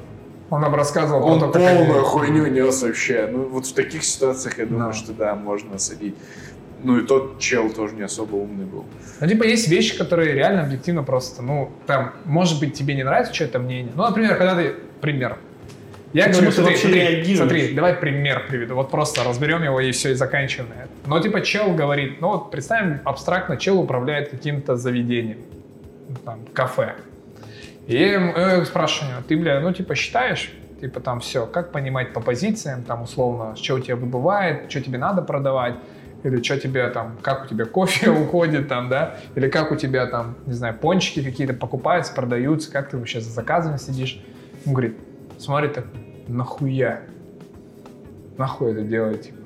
он 0.50 0.60
нам 0.60 0.74
рассказывал 0.74 1.24
он 1.26 1.38
то, 1.38 1.46
они- 1.58 1.78
полную 1.78 2.02
хуйню 2.04 2.46
нес 2.46 2.82
вообще. 2.82 3.28
Ну, 3.30 3.44
вот 3.48 3.66
в 3.66 3.72
таких 3.74 4.04
ситуациях 4.04 4.58
я 4.58 4.66
думаю, 4.66 4.88
Да. 4.88 4.92
что 4.92 5.12
да, 5.12 5.34
можно 5.36 5.76
осадить. 5.76 6.14
Ну, 6.84 6.98
и 6.98 7.06
тот 7.06 7.38
чел 7.38 7.70
тоже 7.70 7.94
не 7.94 8.02
особо 8.02 8.36
умный 8.36 8.66
был. 8.66 8.84
Ну, 9.20 9.26
типа, 9.26 9.44
есть 9.44 9.68
вещи, 9.68 9.96
которые 9.96 10.34
реально 10.34 10.64
объективно 10.64 11.02
просто, 11.02 11.42
ну, 11.42 11.70
там, 11.86 12.12
может 12.26 12.60
быть, 12.60 12.74
тебе 12.74 12.94
не 12.94 13.02
нравится 13.02 13.32
чье-то 13.32 13.58
мнение. 13.58 13.92
Ну, 13.96 14.02
например, 14.02 14.36
когда 14.36 14.54
ты... 14.54 14.74
Пример. 15.00 15.38
Я 16.12 16.26
Почему 16.26 16.50
говорю, 16.50 16.50
ты 16.50 16.54
смотри, 16.54 16.70
вообще 16.70 16.86
смотри, 16.88 17.36
смотри, 17.36 17.74
давай 17.74 17.94
пример 17.94 18.46
приведу. 18.48 18.74
Вот 18.74 18.90
просто 18.90 19.24
разберем 19.24 19.64
его 19.64 19.80
и 19.80 19.90
все, 19.90 20.12
и 20.12 20.14
заканчиваем 20.14 20.70
на 20.70 20.74
этом. 20.74 20.94
Но, 21.06 21.20
типа, 21.20 21.40
чел 21.40 21.74
говорит, 21.74 22.20
ну, 22.20 22.28
вот 22.28 22.50
представим 22.50 23.00
абстрактно, 23.04 23.56
чел 23.56 23.80
управляет 23.80 24.28
каким-то 24.28 24.76
заведением, 24.76 25.38
ну, 26.08 26.16
там, 26.24 26.40
кафе. 26.52 26.94
И 27.86 27.96
я 27.96 28.12
ему- 28.14 28.32
э, 28.32 28.64
спрашиваю, 28.64 29.24
ты, 29.26 29.36
бля, 29.36 29.60
ну, 29.60 29.72
типа, 29.72 29.94
считаешь, 29.94 30.52
типа, 30.80 31.00
там, 31.00 31.20
все, 31.20 31.46
как 31.46 31.72
понимать 31.72 32.12
по 32.12 32.20
позициям, 32.20 32.84
там, 32.84 33.02
условно, 33.02 33.56
что 33.56 33.74
у 33.74 33.80
тебя 33.80 33.96
выбывает, 33.96 34.70
что 34.70 34.80
тебе 34.80 34.98
надо 34.98 35.20
продавать, 35.22 35.74
или 36.24 36.42
что 36.42 36.58
тебе 36.58 36.88
там, 36.88 37.18
как 37.22 37.44
у 37.44 37.46
тебя 37.46 37.66
кофе 37.66 38.10
уходит 38.22 38.66
там, 38.66 38.88
да, 38.88 39.16
или 39.36 39.48
как 39.48 39.70
у 39.70 39.76
тебя 39.76 40.06
там, 40.06 40.36
не 40.46 40.54
знаю, 40.54 40.74
пончики 40.74 41.22
какие-то 41.22 41.54
покупаются, 41.54 42.14
продаются, 42.14 42.72
как 42.72 42.88
ты 42.88 42.96
вообще 42.96 43.20
за 43.20 43.30
заказами 43.30 43.76
сидишь. 43.76 44.24
Он 44.66 44.72
говорит, 44.72 44.96
смотри 45.38 45.68
так, 45.68 45.84
нахуя? 46.26 47.02
Нахуй 48.38 48.72
это 48.72 48.82
делать, 48.82 49.22
типа? 49.22 49.38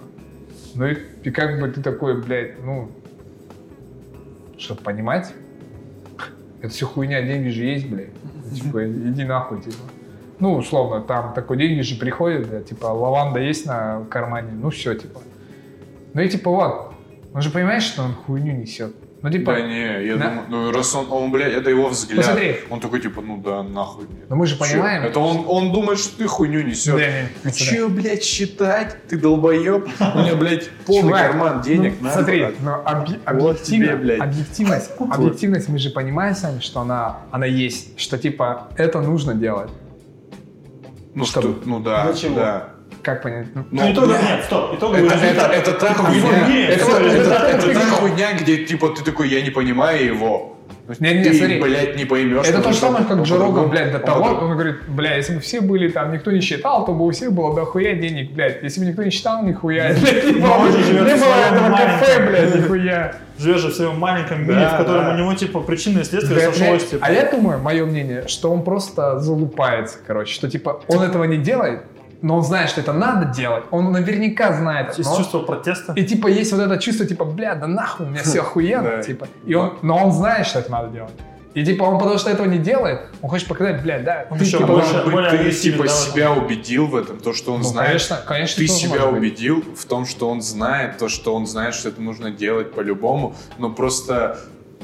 Ну 0.75 0.87
и, 0.87 0.97
и 1.25 1.31
как 1.31 1.61
бы 1.61 1.69
ты 1.69 1.83
такой, 1.83 2.23
блядь, 2.23 2.63
ну, 2.65 2.91
чтобы 4.57 4.81
понимать, 4.81 5.35
это 6.61 6.73
все 6.73 6.87
хуйня, 6.87 7.23
деньги 7.23 7.49
же 7.49 7.65
есть, 7.65 7.89
блядь. 7.89 8.11
Типа, 8.55 8.89
иди 8.89 9.25
нахуй, 9.25 9.61
типа. 9.61 9.77
Ну, 10.39 10.55
условно, 10.55 11.03
там 11.03 11.35
такой 11.35 11.59
деньги 11.59 11.81
же 11.81 11.97
приходят, 11.97 12.49
блядь, 12.49 12.67
типа, 12.69 12.87
лаванда 12.87 13.41
есть 13.41 13.67
на 13.67 14.05
кармане, 14.09 14.53
ну 14.53 14.71
все, 14.71 14.95
типа. 14.95 15.21
Ну 16.15 16.21
и 16.23 16.29
типа 16.29 16.51
вот, 16.51 16.93
он 17.35 17.43
же 17.43 17.51
понимает, 17.51 17.83
что 17.83 18.03
он 18.03 18.15
хуйню 18.15 18.53
несет. 18.53 18.95
Ну 19.21 19.31
типа, 19.33 19.53
Да 19.55 19.61
не, 19.63 20.05
я 20.07 20.17
Да. 20.17 20.29
думаю, 20.29 20.43
ну 20.49 20.71
раз 20.73 20.95
он, 20.95 21.11
он, 21.11 21.33
блядь, 21.33 21.53
это 21.53 21.71
его 21.71 21.89
взгляд. 21.89 22.19
Посмотри. 22.19 22.57
Он 22.71 22.79
такой, 22.79 23.01
типа, 23.01 23.21
ну 23.21 23.37
да, 23.39 23.65
нахуй. 23.65 24.05
мне. 24.07 24.19
но 24.29 24.37
мы 24.37 24.47
же 24.47 24.57
Чё? 24.57 24.61
понимаем. 24.65 25.03
Это 25.03 25.19
он, 25.19 25.45
он 25.49 25.73
думает, 25.73 25.99
что 25.99 26.17
ты 26.19 26.29
хуйню 26.29 26.63
несешь. 26.63 26.95
Да, 26.95 27.01
не, 27.45 27.51
Ты 27.51 27.59
че, 27.59 27.89
блядь, 27.89 28.23
считать? 28.23 28.97
Ты 29.09 29.19
долбоеб? 29.19 29.89
У 30.15 30.19
меня, 30.19 30.37
блядь, 30.37 30.71
полный 30.87 31.03
Чувак, 31.11 31.27
карман 31.33 31.63
денег. 31.63 31.95
ну, 32.01 32.07
на 32.07 32.13
смотри, 32.15 32.47
но 32.61 32.81
объ- 32.87 33.19
Вот 33.41 33.51
объективно, 33.57 33.87
тебе, 33.87 33.97
блядь. 33.97 34.21
объективность, 34.21 34.91
объективность 35.01 35.69
мы 35.69 35.79
же 35.81 35.91
понимаем 35.91 36.37
сами, 36.37 36.61
что 36.61 36.79
она, 36.81 37.19
она 37.33 37.47
есть, 37.47 37.99
что 37.99 38.19
типа 38.19 38.69
это 38.77 39.01
нужно 39.01 39.35
делать. 39.35 39.71
Ну, 41.17 41.25
чтобы- 41.25 41.55
что, 41.57 41.69
ну 41.69 41.81
да, 41.81 42.05
Для 42.05 42.15
чего? 42.15 42.35
да. 42.37 42.69
Как 43.03 43.23
понять? 43.23 43.47
Ну, 43.55 43.65
Ну, 43.71 43.93
итоговый, 43.93 44.17
нет, 44.23 44.45
стоп, 44.45 44.75
итоговый 44.75 45.07
Это, 45.07 45.15
это, 45.15 45.25
результат. 45.25 45.53
это 45.55 45.73
та 45.73 45.95
хуйня, 45.95 46.69
это, 46.69 46.85
это- 46.85 47.05
результат 47.05 47.49
это 47.49 47.71
это 47.71 47.81
та 47.81 47.87
хуйня, 47.97 48.33
где 48.41 48.57
типа 48.65 48.89
ты 48.89 49.05
такой, 49.05 49.29
я 49.29 49.41
не 49.43 49.51
понимаю 49.51 50.05
его. 50.05 50.55
Не, 51.01 51.13
не, 51.15 51.25
ты, 51.25 51.35
смотри. 51.35 51.61
блядь, 51.61 51.97
не 51.97 52.07
поймешь. 52.07 52.47
Это 52.47 52.63
то 52.63 52.73
же 52.73 52.79
самое, 52.79 53.05
как 53.05 53.19
он 53.19 53.23
Джо 53.25 53.35
Роган, 53.35 53.49
по-другому- 53.49 53.69
блядь, 53.69 53.93
до 53.93 53.99
он 53.99 54.05
того, 54.05 54.25
он 54.47 54.53
говорит, 54.53 54.77
бля, 54.89 55.17
если 55.17 55.35
бы 55.35 55.41
все 55.41 55.61
были 55.61 55.89
там, 55.91 56.13
никто 56.13 56.31
не 56.31 56.41
считал, 56.41 56.87
то 56.87 56.93
бы 56.95 57.05
у 57.07 57.11
всех 57.11 57.33
было 57.33 57.55
дохуя 57.55 57.95
денег, 57.95 58.33
блядь. 58.33 58.63
Если 58.63 58.81
бы 58.81 58.87
никто 58.87 59.03
не 59.03 59.11
считал, 59.11 59.43
нихуя. 59.45 59.95
блядь, 60.01 60.25
Не 60.25 60.33
было 60.33 60.55
в 60.55 60.59
было 61.21 61.35
этого 61.53 61.77
кафе, 61.77 62.27
блядь, 62.27 62.55
нихуя. 62.55 63.15
Живешь 63.39 63.61
же 63.61 63.69
в 63.69 63.75
своем 63.75 63.99
маленьком 63.99 64.43
мире, 64.43 64.61
Да, 64.61 64.75
в 64.75 64.79
котором 64.79 65.05
да. 65.05 65.15
у 65.15 65.17
него, 65.19 65.35
типа, 65.35 65.61
причины 65.61 66.01
и 66.01 66.05
следствия 66.05 66.35
Бля, 66.35 66.53
сошлось, 66.53 66.89
типа. 66.89 67.07
А 67.07 67.13
я 67.13 67.31
думаю, 67.31 67.59
мое 67.61 67.85
мнение, 67.85 68.27
что 68.27 68.51
он 68.51 68.63
просто 68.65 69.21
залупается, 69.21 69.99
короче, 70.07 70.33
что 70.35 70.51
типа 70.51 70.81
он 70.89 71.03
этого 71.03 71.25
не 71.25 71.37
делает, 71.37 71.83
но 72.21 72.37
он 72.37 72.43
знает, 72.43 72.71
что 72.71 72.81
это 72.81 72.93
надо 72.93 73.27
делать. 73.27 73.65
Он 73.71 73.93
наверняка 73.93 74.53
знает. 74.53 74.99
Есть 74.99 75.11
но- 75.11 75.17
чувство 75.17 75.41
протеста. 75.41 75.93
И 75.95 76.05
типа 76.05 76.27
есть 76.29 76.53
вот 76.53 76.61
это 76.61 76.79
чувство, 76.79 77.07
типа, 77.07 77.25
бля, 77.25 77.55
да 77.55 77.67
нахуй, 77.67 78.07
у 78.07 78.09
меня 78.09 78.23
все 78.23 78.41
охуенно, 78.43 79.03
типа. 79.03 79.29
И 79.47 79.55
он, 79.55 79.79
но 79.83 79.97
он 79.97 80.13
знает, 80.13 80.47
что 80.47 80.59
это 80.59 80.71
надо 80.71 80.89
делать. 80.89 81.13
И 81.55 81.65
типа 81.65 81.83
он 81.85 81.99
потому 81.99 82.19
что 82.19 82.31
этого 82.31 82.47
не 82.47 82.59
делает, 82.59 83.01
он 83.23 83.31
хочет 83.31 83.49
показать, 83.49 83.83
блядь, 83.83 84.05
да, 84.05 84.27
Он 84.31 84.39
ты, 84.39 84.45
еще 84.45 84.59
типа, 84.59 84.73
Может 84.73 85.05
быть, 85.05 85.13
более 85.13 85.31
ты 85.31 85.51
типа 85.51 85.85
да, 85.85 85.89
себя 85.89 86.33
убедил 86.33 86.87
в 86.87 86.95
этом, 86.95 87.19
то, 87.19 87.33
что 87.33 87.53
он 87.53 87.63
ну, 87.63 87.65
знает. 87.69 87.89
конечно, 87.89 88.19
конечно, 88.27 88.57
Ты 88.63 88.69
себя 88.69 88.91
может 88.91 89.11
быть. 89.11 89.19
убедил 89.19 89.65
в 89.77 89.85
том, 89.87 90.07
что 90.07 90.29
он 90.29 90.43
знает, 90.43 90.99
то, 90.99 91.09
что 91.09 91.35
он 91.35 91.47
знает, 91.47 91.75
что 91.75 91.89
это 91.89 92.01
нужно 92.01 92.31
делать 92.31 92.73
по-любому, 92.75 93.35
но 93.57 93.71
просто 93.71 94.39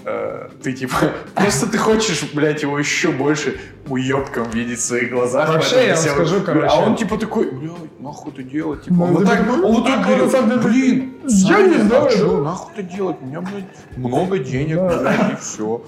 э, 0.05 0.49
ты 0.63 0.73
типа, 0.73 0.97
просто 1.35 1.67
ты 1.67 1.79
хочешь, 1.79 2.25
блядь, 2.33 2.63
его 2.63 2.79
еще 2.79 3.11
больше 3.11 3.57
уебком 3.89 4.51
видеть 4.51 4.79
в 4.79 4.85
своих 4.85 5.11
глазах. 5.11 5.49
Вообще, 5.49 5.89
я 5.89 5.95
вам 5.95 6.05
скажу, 6.05 6.41
короче. 6.45 6.67
А 6.67 6.81
он 6.81 6.97
типа 6.97 7.19
такой, 7.19 7.51
блядь, 7.51 8.01
нахуй 8.01 8.33
это 8.33 8.43
делать? 8.43 8.85
Типа, 8.85 8.97
Ну, 8.97 9.05
он 9.05 9.13
вот 9.13 9.27
так, 9.27 9.41
он 9.51 9.61
вот 9.75 9.87
так 9.87 10.07
а, 10.07 10.09
деле, 10.09 10.57
блин, 10.59 11.15
я 11.25 11.63
не 11.63 11.79
знаю, 11.79 12.07
а 12.07 12.11
что, 12.11 12.37
да». 12.37 12.43
нахуй 12.43 12.73
это 12.77 12.83
делать? 12.83 13.17
У 13.21 13.27
меня, 13.27 13.41
блядь, 13.41 13.97
много 13.97 14.39
денег, 14.39 14.77
блядь, 14.77 15.33
и 15.33 15.37
все. 15.37 15.83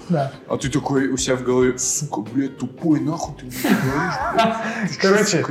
А 0.47 0.57
ты 0.57 0.69
такой 0.69 1.09
у 1.09 1.17
себя 1.17 1.35
в 1.35 1.43
голове, 1.43 1.77
сука, 1.77 2.21
блядь, 2.21 2.57
тупой, 2.57 2.99
нахуй 2.99 3.35
ты 3.35 3.45
мне 3.45 3.55
говоришь, 3.63 4.97
Короче? 5.01 5.45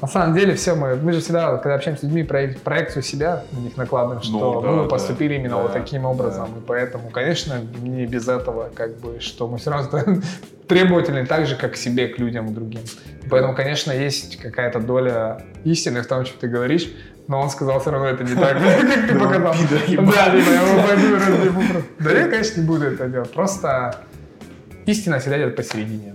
На 0.00 0.08
самом 0.08 0.34
деле 0.34 0.54
все 0.54 0.74
мы, 0.74 0.96
мы 0.96 1.12
же 1.12 1.20
всегда, 1.20 1.56
когда 1.58 1.74
общаемся 1.74 2.00
с 2.00 2.04
людьми, 2.04 2.22
проек- 2.22 2.60
проекцию 2.60 3.02
себя 3.02 3.44
на 3.52 3.58
них 3.58 3.76
накладываем, 3.76 4.22
что 4.22 4.32
Ну, 4.32 4.60
да, 4.60 4.70
мы 4.70 4.88
поступили 4.88 5.34
именно 5.34 5.58
вот 5.58 5.72
таким 5.72 6.04
образом. 6.04 6.48
И 6.56 6.60
поэтому, 6.66 7.10
конечно, 7.10 7.60
не 7.88 8.06
без 8.06 8.28
этого, 8.28 8.70
как 8.74 8.98
бы, 8.98 9.20
что 9.20 9.48
мы 9.48 9.58
все 9.58 9.70
равно 9.70 10.20
требовательны 10.68 11.26
так 11.26 11.46
же, 11.46 11.56
как 11.56 11.72
к 11.72 11.76
себе, 11.76 12.08
к 12.08 12.18
людям, 12.18 12.48
к 12.48 12.52
другим. 12.54 12.80
Поэтому, 13.30 13.54
конечно, 13.54 13.92
есть 13.92 14.36
какая-то 14.38 14.80
доля 14.80 15.42
истины 15.64 16.02
в 16.02 16.06
том, 16.06 16.24
что 16.24 16.38
ты 16.38 16.48
говоришь, 16.48 16.90
но 17.26 17.40
он 17.40 17.50
сказал 17.50 17.78
все 17.80 17.90
равно 17.90 18.08
это 18.08 18.24
не 18.24 18.34
так, 18.34 18.58
как 18.80 19.08
ты 19.08 19.18
показал. 19.18 19.54
Да, 19.54 20.32
я. 20.32 21.82
Да 21.98 22.10
я, 22.12 22.28
конечно, 22.28 22.60
не 22.60 22.66
буду 22.66 22.86
это 22.86 23.08
делать. 23.08 23.30
Просто 23.32 24.04
истина 24.86 25.18
всегда 25.18 25.38
идет 25.38 25.56
посередине. 25.56 26.14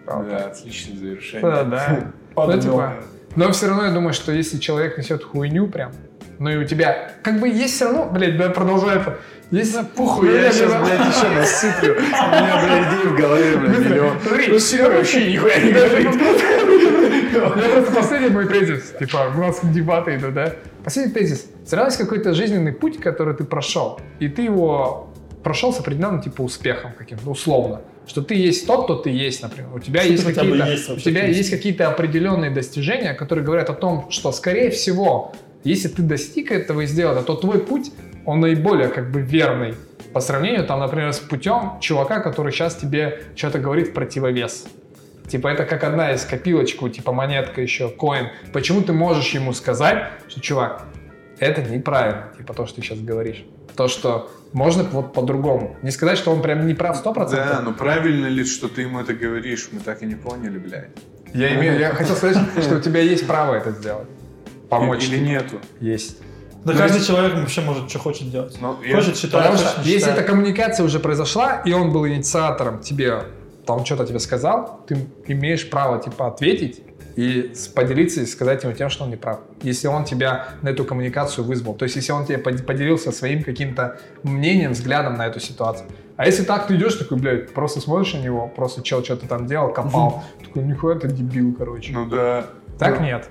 Типа, 0.00 0.24
Да, 0.30 0.36
отличное 0.46 0.96
завершение. 0.96 1.50
да, 1.50 1.64
да. 1.64 2.12
Ну, 2.36 2.60
типа, 2.60 2.92
но 3.34 3.50
все 3.52 3.66
равно 3.68 3.86
я 3.86 3.92
думаю, 3.92 4.12
что 4.12 4.30
если 4.30 4.58
человек 4.58 4.98
несет 4.98 5.24
хуйню 5.24 5.68
прям, 5.68 5.92
ну 6.38 6.50
и 6.50 6.56
у 6.56 6.64
тебя, 6.64 7.12
как 7.22 7.40
бы 7.40 7.48
есть 7.48 7.74
все 7.74 7.86
равно, 7.86 8.08
блядь, 8.10 8.36
да, 8.36 8.50
продолжается. 8.50 9.18
Есть 9.52 9.76
Похуй, 9.94 10.34
я 10.34 10.50
сейчас, 10.50 10.72
блядь, 10.84 11.16
еще 11.16 11.28
насыплю. 11.28 11.94
У 11.96 12.00
меня, 12.00 12.62
блядь, 12.64 12.92
идей 12.92 13.12
в 13.12 13.16
голове, 13.16 13.56
блядь, 13.56 13.78
миллион. 13.78 14.16
Смотри, 14.20 14.46
Ну, 14.48 14.58
Серега 14.58 14.96
вообще 14.96 15.32
нихуя 15.32 15.58
не 15.60 15.72
говорит. 15.72 16.08
Я 17.32 17.68
просто 17.72 17.92
последний 17.94 18.28
мой 18.30 18.48
тезис, 18.48 18.94
типа, 18.98 19.32
у 19.34 19.38
нас 19.38 19.60
дебаты 19.62 20.16
идут, 20.16 20.34
да? 20.34 20.52
Последний 20.82 21.12
тезис. 21.12 21.46
Все 21.64 21.76
равно 21.76 21.88
есть 21.88 21.98
какой-то 21.98 22.34
жизненный 22.34 22.72
путь, 22.72 22.98
который 22.98 23.34
ты 23.34 23.44
прошел, 23.44 24.00
и 24.18 24.28
ты 24.28 24.42
его 24.42 25.12
прошел 25.44 25.72
с 25.72 25.78
определенным, 25.78 26.22
типа, 26.22 26.42
успехом 26.42 26.92
каким-то, 26.98 27.30
условно. 27.30 27.82
Что 28.08 28.22
ты 28.22 28.34
есть 28.34 28.66
тот, 28.66 28.84
кто 28.84 28.96
ты 28.96 29.10
есть, 29.10 29.42
например. 29.42 29.70
У 29.74 29.78
тебя 29.78 30.00
Что 30.00 30.10
есть 30.10 30.24
какие-то, 30.24 30.66
есть 30.66 30.90
у 30.90 30.96
тебя 30.96 31.26
есть 31.26 31.50
какие-то 31.50 31.88
определенные 31.88 32.50
достижения, 32.50 33.14
которые 33.14 33.44
говорят 33.44 33.70
о 33.70 33.74
том, 33.74 34.10
что, 34.10 34.32
скорее 34.32 34.70
всего, 34.70 35.34
если 35.66 35.88
ты 35.88 36.02
достиг 36.02 36.52
этого 36.52 36.82
и 36.82 36.86
сделал 36.86 37.16
это, 37.16 37.24
то 37.24 37.34
твой 37.34 37.58
путь, 37.58 37.92
он 38.24 38.40
наиболее, 38.40 38.88
как 38.88 39.10
бы, 39.10 39.20
верный 39.20 39.74
по 40.12 40.20
сравнению, 40.20 40.64
там, 40.64 40.80
например, 40.80 41.12
с 41.12 41.18
путем 41.18 41.78
чувака, 41.80 42.20
который 42.20 42.52
сейчас 42.52 42.76
тебе 42.76 43.24
что-то 43.34 43.58
говорит 43.58 43.88
в 43.88 43.92
противовес. 43.92 44.66
Типа 45.28 45.48
это 45.48 45.64
как 45.64 45.82
одна 45.82 46.12
из 46.12 46.24
копилочку, 46.24 46.88
типа 46.88 47.12
монетка 47.12 47.60
еще, 47.60 47.88
коин. 47.88 48.28
Почему 48.52 48.82
ты 48.82 48.92
можешь 48.92 49.28
ему 49.30 49.52
сказать, 49.52 50.04
что, 50.28 50.40
чувак, 50.40 50.84
это 51.38 51.62
неправильно, 51.62 52.32
типа 52.36 52.54
то, 52.54 52.66
что 52.66 52.76
ты 52.76 52.82
сейчас 52.82 53.00
говоришь. 53.00 53.44
То, 53.74 53.88
что 53.88 54.30
можно 54.52 54.84
вот 54.84 55.12
по-другому. 55.12 55.76
Не 55.82 55.90
сказать, 55.90 56.16
что 56.16 56.30
он 56.32 56.42
прям 56.42 56.66
не 56.66 56.74
прав 56.74 57.04
100%. 57.04 57.30
Да, 57.30 57.60
но 57.62 57.72
правильно 57.72 58.26
ли, 58.26 58.44
что 58.44 58.68
ты 58.68 58.82
ему 58.82 59.00
это 59.00 59.14
говоришь? 59.14 59.68
Мы 59.72 59.80
так 59.80 60.02
и 60.02 60.06
не 60.06 60.14
поняли, 60.14 60.58
блядь. 60.58 60.90
я, 61.34 61.54
имею, 61.56 61.78
я 61.78 61.90
хотел 61.90 62.14
сказать, 62.14 62.38
что 62.62 62.76
у 62.76 62.80
тебя 62.80 63.00
есть 63.00 63.26
право 63.26 63.54
это 63.54 63.72
сделать. 63.72 64.08
Помочь. 64.68 65.04
Или 65.08 65.18
нету? 65.18 65.56
Есть. 65.80 66.18
Да 66.64 66.72
Ну, 66.72 66.78
каждый 66.78 66.96
есть- 66.96 67.06
человек 67.06 67.34
вообще 67.34 67.60
может, 67.60 67.88
что 67.88 67.98
хочет 67.98 68.30
делать. 68.30 68.56
Ну, 68.60 68.76
я- 68.84 68.96
Хочет 68.96 69.16
считать, 69.16 69.32
Потому 69.32 69.56
хочет 69.56 69.70
что 69.72 69.82
если 69.82 70.12
эта 70.12 70.22
коммуникация 70.24 70.84
уже 70.84 70.98
произошла, 70.98 71.62
и 71.64 71.72
он 71.72 71.92
был 71.92 72.06
инициатором 72.08 72.80
тебе, 72.80 73.22
там 73.66 73.84
что-то 73.84 74.04
тебе 74.06 74.18
сказал, 74.18 74.80
ты 74.88 75.06
имеешь 75.28 75.68
право 75.70 76.00
типа 76.02 76.26
ответить 76.26 76.82
и 77.14 77.52
поделиться 77.74 78.20
и 78.20 78.26
сказать 78.26 78.64
ему 78.64 78.72
тем, 78.74 78.90
что 78.90 79.04
он 79.04 79.10
не 79.10 79.16
прав. 79.16 79.38
Если 79.62 79.86
он 79.86 80.04
тебя 80.04 80.48
на 80.62 80.68
эту 80.70 80.84
коммуникацию 80.84 81.44
вызвал. 81.44 81.74
То 81.74 81.84
есть 81.84 81.96
если 81.96 82.12
он 82.12 82.26
тебе 82.26 82.38
под- 82.38 82.66
поделился 82.66 83.12
своим 83.12 83.42
каким-то 83.44 83.98
мнением, 84.24 84.72
взглядом 84.72 85.14
на 85.16 85.26
эту 85.26 85.38
ситуацию. 85.40 85.88
А 86.16 86.26
если 86.26 86.42
так 86.44 86.66
ты 86.66 86.74
идешь, 86.76 86.94
такой, 86.94 87.16
блядь, 87.18 87.52
просто 87.54 87.80
смотришь 87.80 88.14
на 88.14 88.18
него, 88.18 88.48
просто 88.48 88.82
чел 88.82 89.04
что-то 89.04 89.26
там 89.28 89.46
делал, 89.46 89.72
копал, 89.72 90.24
такой, 90.44 90.64
нихуя 90.64 90.96
ты 90.98 91.08
дебил, 91.08 91.54
короче. 91.56 91.92
Ну 91.92 92.06
да. 92.06 92.46
так 92.78 92.98
Ну, 93.00 93.06
нет. 93.06 93.28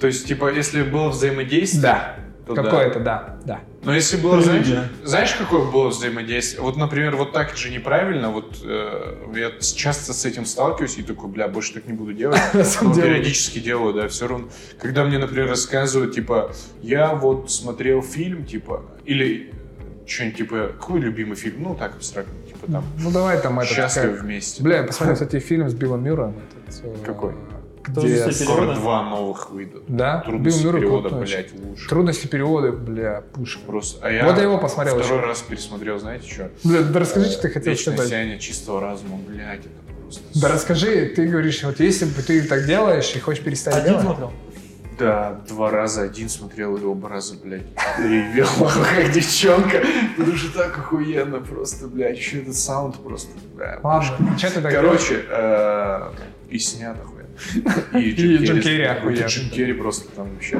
То 0.00 0.06
есть, 0.06 0.26
типа, 0.26 0.52
если 0.52 0.82
было 0.82 1.08
взаимодействие, 1.08 1.82
Да. 1.82 2.16
то 2.46 2.54
да. 2.54 2.62
Какое-то, 2.62 3.00
да, 3.00 3.36
да. 3.44 3.60
Но 3.84 3.94
если 3.94 4.16
было, 4.16 4.40
знаешь, 4.42 4.66
знаешь, 5.04 5.34
какое 5.34 5.70
было 5.70 5.88
взаимодействие? 5.88 6.62
Вот, 6.62 6.76
например, 6.76 7.16
вот 7.16 7.32
так 7.32 7.56
же 7.56 7.70
неправильно, 7.70 8.30
вот 8.30 8.58
э, 8.64 9.14
я 9.36 9.50
часто 9.60 10.12
с 10.12 10.24
этим 10.24 10.44
сталкиваюсь 10.46 10.98
и 10.98 11.02
такой, 11.02 11.28
бля, 11.30 11.46
больше 11.48 11.74
так 11.74 11.86
не 11.86 11.92
буду 11.92 12.12
делать. 12.12 12.40
Но 12.82 12.92
деле. 12.94 13.08
периодически 13.08 13.58
делаю, 13.60 13.94
да, 13.94 14.08
все 14.08 14.26
равно. 14.28 14.48
Когда 14.80 15.04
мне, 15.04 15.18
например, 15.18 15.48
рассказывают, 15.48 16.14
типа, 16.14 16.52
я 16.82 17.14
вот 17.14 17.50
смотрел 17.50 18.02
фильм, 18.02 18.44
типа, 18.44 18.82
или 19.04 19.52
что-нибудь, 20.06 20.38
типа, 20.38 20.70
какой 20.80 21.00
любимый 21.00 21.36
фильм? 21.36 21.62
Ну, 21.62 21.74
так 21.74 21.94
абстрактно, 21.96 22.32
типа, 22.46 22.70
там, 22.72 22.84
Ну 22.98 23.10
давай 23.10 23.40
там 23.40 23.60
это. 23.60 23.72
«Счастливы 23.72 24.08
такая- 24.08 24.22
вместе». 24.24 24.62
Бля, 24.62 24.78
я 24.78 24.82
посмотрел, 24.84 25.14
кстати, 25.20 25.38
фильм 25.38 25.68
с 25.68 25.74
Биллом 25.74 26.02
Мюрреем. 26.02 26.34
этот, 26.66 26.84
э, 26.84 27.04
Какой? 27.04 27.34
Трудности 27.94 28.28
Yes. 28.28 28.44
Скоро 28.44 28.60
перевода. 28.60 28.80
два 28.80 29.02
новых 29.02 29.50
выйдут. 29.50 29.84
Да? 29.88 30.20
Трудности 30.20 30.58
Билл 30.62 30.66
Мюррей 30.72 30.80
перевода, 30.82 31.08
вообще. 31.14 31.36
блядь, 31.36 31.52
лучше. 31.64 31.88
Трудности 31.88 32.26
перевода, 32.26 32.72
бля, 32.72 33.22
пушка. 33.32 33.60
Просто. 33.66 34.06
А 34.06 34.10
я 34.10 34.24
Вот 34.24 34.36
я 34.36 34.42
его 34.44 34.58
посмотрел 34.58 34.98
Второй 34.98 35.18
еще. 35.18 35.26
раз 35.26 35.40
пересмотрел, 35.42 35.98
знаете 35.98 36.30
что? 36.30 36.50
Бля, 36.64 36.82
да 36.82 37.00
расскажи, 37.00 37.30
что 37.30 37.42
ты 37.42 37.50
хотел 37.50 37.72
Вечное 37.72 37.94
сказать. 37.94 38.10
сияние 38.10 38.38
чистого 38.38 38.80
разума, 38.80 39.16
блядь, 39.26 39.60
это 39.60 39.92
просто... 40.02 40.22
Да 40.40 40.48
расскажи, 40.48 41.06
ты 41.14 41.26
говоришь, 41.26 41.62
вот 41.64 41.80
если 41.80 42.04
бы 42.06 42.22
ты 42.22 42.42
так 42.42 42.64
делаешь 42.66 43.12
и 43.14 43.18
хочешь 43.20 43.42
перестать 43.44 43.74
Один 43.74 43.86
делать, 43.92 44.04
смотрел? 44.06 44.32
Да, 44.98 45.40
два 45.48 45.70
раза 45.70 46.02
один 46.02 46.28
смотрел 46.28 46.76
и 46.76 46.82
оба 46.82 47.08
раза, 47.08 47.34
блядь, 47.36 47.62
ревел, 48.00 48.48
как 48.58 49.12
девчонка. 49.14 49.76
Это 50.18 50.32
же 50.32 50.50
так 50.50 50.76
охуенно 50.76 51.38
просто, 51.38 51.86
блядь, 51.86 52.16
еще 52.18 52.38
этот 52.40 52.56
саунд 52.56 52.96
просто, 52.96 53.30
бля. 53.54 53.78
ладно, 53.84 54.36
что 54.36 54.50
ты 54.54 54.60
так 54.60 54.72
Короче, 54.72 55.24
э, 55.28 56.10
и 56.50 56.58
снят 56.58 56.96
охуенно. 57.00 57.17
И 57.94 58.12
Джим 58.12 58.60
Керри 58.60 58.84
охуенно. 58.84 59.26
Джим 59.26 59.50
Керри 59.50 59.72
просто 59.72 60.08
там 60.10 60.32
вообще, 60.34 60.56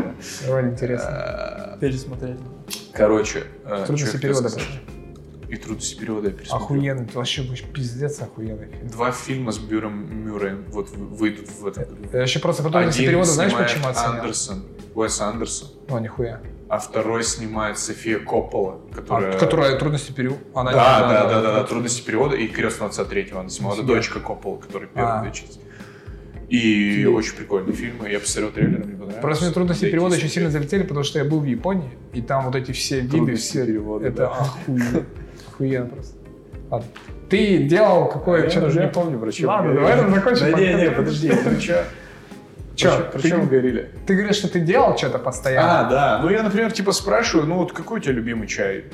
интересно. 0.62 1.74
Э, 1.74 1.78
Пересмотреть. 1.80 2.38
Короче, 2.92 3.44
э, 3.64 3.84
Трудности 3.86 4.16
перевода? 4.18 4.50
И 5.48 5.56
трудности 5.56 5.98
перевода 5.98 6.28
я 6.28 6.34
пересмотрел. 6.34 6.64
Охуенный, 6.64 7.06
ты 7.06 7.16
вообще 7.16 7.42
будешь 7.42 7.62
пиздец 7.64 8.20
охуенный 8.20 8.66
фильм. 8.68 8.88
Два 8.88 9.12
фильма 9.12 9.50
с 9.50 9.58
Бюром 9.58 10.24
Мюрреем 10.24 10.64
вот 10.68 10.90
выйдут 10.90 11.48
в 11.48 11.66
этом 11.66 11.84
году. 11.84 12.08
Я 12.12 12.22
еще 12.22 12.38
просто 12.38 12.62
по 12.62 12.68
трудности 12.70 13.00
перевода 13.00 13.30
знаешь, 13.30 13.54
почему 13.54 13.88
оценил? 13.88 14.10
Андерсон, 14.20 14.64
Уэс 14.94 15.20
Андерсон, 15.22 15.68
О, 15.88 15.98
нихуя. 16.00 16.40
а 16.68 16.78
второй 16.78 17.24
снимает 17.24 17.78
София 17.78 18.18
Коппола, 18.18 18.78
А, 18.90 18.94
которая... 18.94 19.38
Которая 19.38 19.78
трудности 19.78 20.12
перевода. 20.12 20.40
Она 20.54 20.72
Да, 20.72 21.00
не- 21.00 21.08
да, 21.14 21.24
да, 21.28 21.40
да, 21.40 21.54
да, 21.60 21.64
трудности 21.64 22.02
перевода 22.02 22.36
и 22.36 22.46
крестного 22.48 22.90
отца 22.90 23.06
третьего 23.06 23.40
она 23.40 23.48
снимала. 23.48 23.72
Это 23.74 23.84
дочка 23.84 24.20
Коппола, 24.20 24.58
которая 24.58 24.88
первая 24.88 25.20
А. 25.20 25.22
две 25.22 25.32
части. 25.32 25.60
И 26.48 26.92
Офигеть. 27.02 27.06
очень 27.08 27.36
прикольные 27.36 27.74
фильмы. 27.74 28.08
Я 28.10 28.20
посмотрел 28.20 28.52
трейлер, 28.52 28.78
мне 28.78 28.92
понравилось. 28.94 29.16
Просто 29.20 29.44
мне 29.44 29.52
трудности 29.54 29.82
Дайте 29.82 29.92
перевода 29.92 30.14
смотреть. 30.14 30.32
сильно 30.32 30.50
залетели, 30.50 30.82
потому 30.82 31.04
что 31.04 31.18
я 31.18 31.24
был 31.26 31.40
в 31.40 31.44
Японии, 31.44 31.90
и 32.14 32.22
там 32.22 32.44
вот 32.46 32.54
эти 32.56 32.72
все 32.72 33.00
виды, 33.00 33.34
все 33.34 33.66
перевода, 33.66 34.06
это 34.08 34.16
да. 34.16 34.28
охуенно. 34.30 35.04
Охуенно 35.52 35.86
просто. 35.94 36.16
Ладно. 36.70 36.86
Ты 37.28 37.58
делал 37.64 38.08
какое, 38.08 38.48
Я 38.48 38.64
уже 38.64 38.80
не 38.80 38.88
помню, 38.88 39.18
про 39.18 39.30
что 39.30 39.46
Ладно, 39.48 39.74
давай 39.74 39.96
там 39.96 40.14
закончим. 40.14 40.50
Да 40.52 40.58
не, 40.58 40.74
не, 40.74 40.90
подожди, 40.90 41.30
ну 41.44 41.60
чё? 41.60 41.84
Чё, 42.74 43.08
Про 43.10 43.18
ты- 43.20 43.28
что 43.28 43.36
мы 43.38 43.46
говорили? 43.46 43.90
Ты 44.06 44.14
говоришь, 44.14 44.36
что 44.36 44.48
ты 44.48 44.60
делал 44.60 44.96
что-то 44.96 45.18
постоянно? 45.18 45.80
А, 45.80 45.90
да. 45.90 46.20
Ну, 46.22 46.30
я, 46.30 46.42
например, 46.44 46.70
типа 46.72 46.92
спрашиваю, 46.92 47.46
ну, 47.46 47.56
вот 47.56 47.72
какой 47.72 47.98
у 47.98 48.00
тебя 48.02 48.14
любимый 48.14 48.46
чай? 48.46 48.84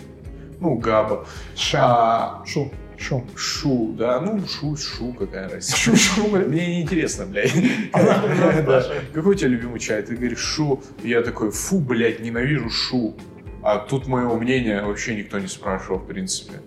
Ну, 0.58 0.76
габа. 0.76 1.26
Шем. 1.54 1.80
А, 1.82 2.42
Шу. 2.46 2.72
Шу. 2.96 3.24
шу, 3.34 3.94
да, 3.98 4.20
ну, 4.20 4.46
шу, 4.46 4.76
шу, 4.76 5.12
какая 5.12 5.48
разница. 5.48 5.76
Шу, 5.76 5.96
шу, 5.96 6.30
блин. 6.30 6.48
Мне 6.48 6.66
не 6.66 6.82
интересно, 6.82 7.26
блядь. 7.26 7.52
Какой 7.92 9.32
у 9.32 9.34
тебя 9.34 9.48
любимый 9.48 9.80
чай? 9.80 10.02
Ты 10.02 10.16
говоришь 10.16 10.38
шу. 10.38 10.82
Я 11.02 11.22
такой, 11.22 11.50
фу, 11.50 11.80
блядь, 11.80 12.20
ненавижу 12.20 12.70
шу. 12.70 13.16
А 13.62 13.78
тут 13.78 14.06
моего 14.06 14.36
мнения 14.36 14.82
вообще 14.82 15.16
никто 15.16 15.38
не 15.38 15.48
спрашивал, 15.48 15.98
в 15.98 16.06
принципе. 16.06 16.60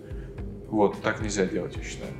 Вот, 0.68 1.00
так 1.02 1.22
нельзя 1.22 1.46
делать, 1.46 1.76
я 1.76 1.82
считаю. 1.82 2.10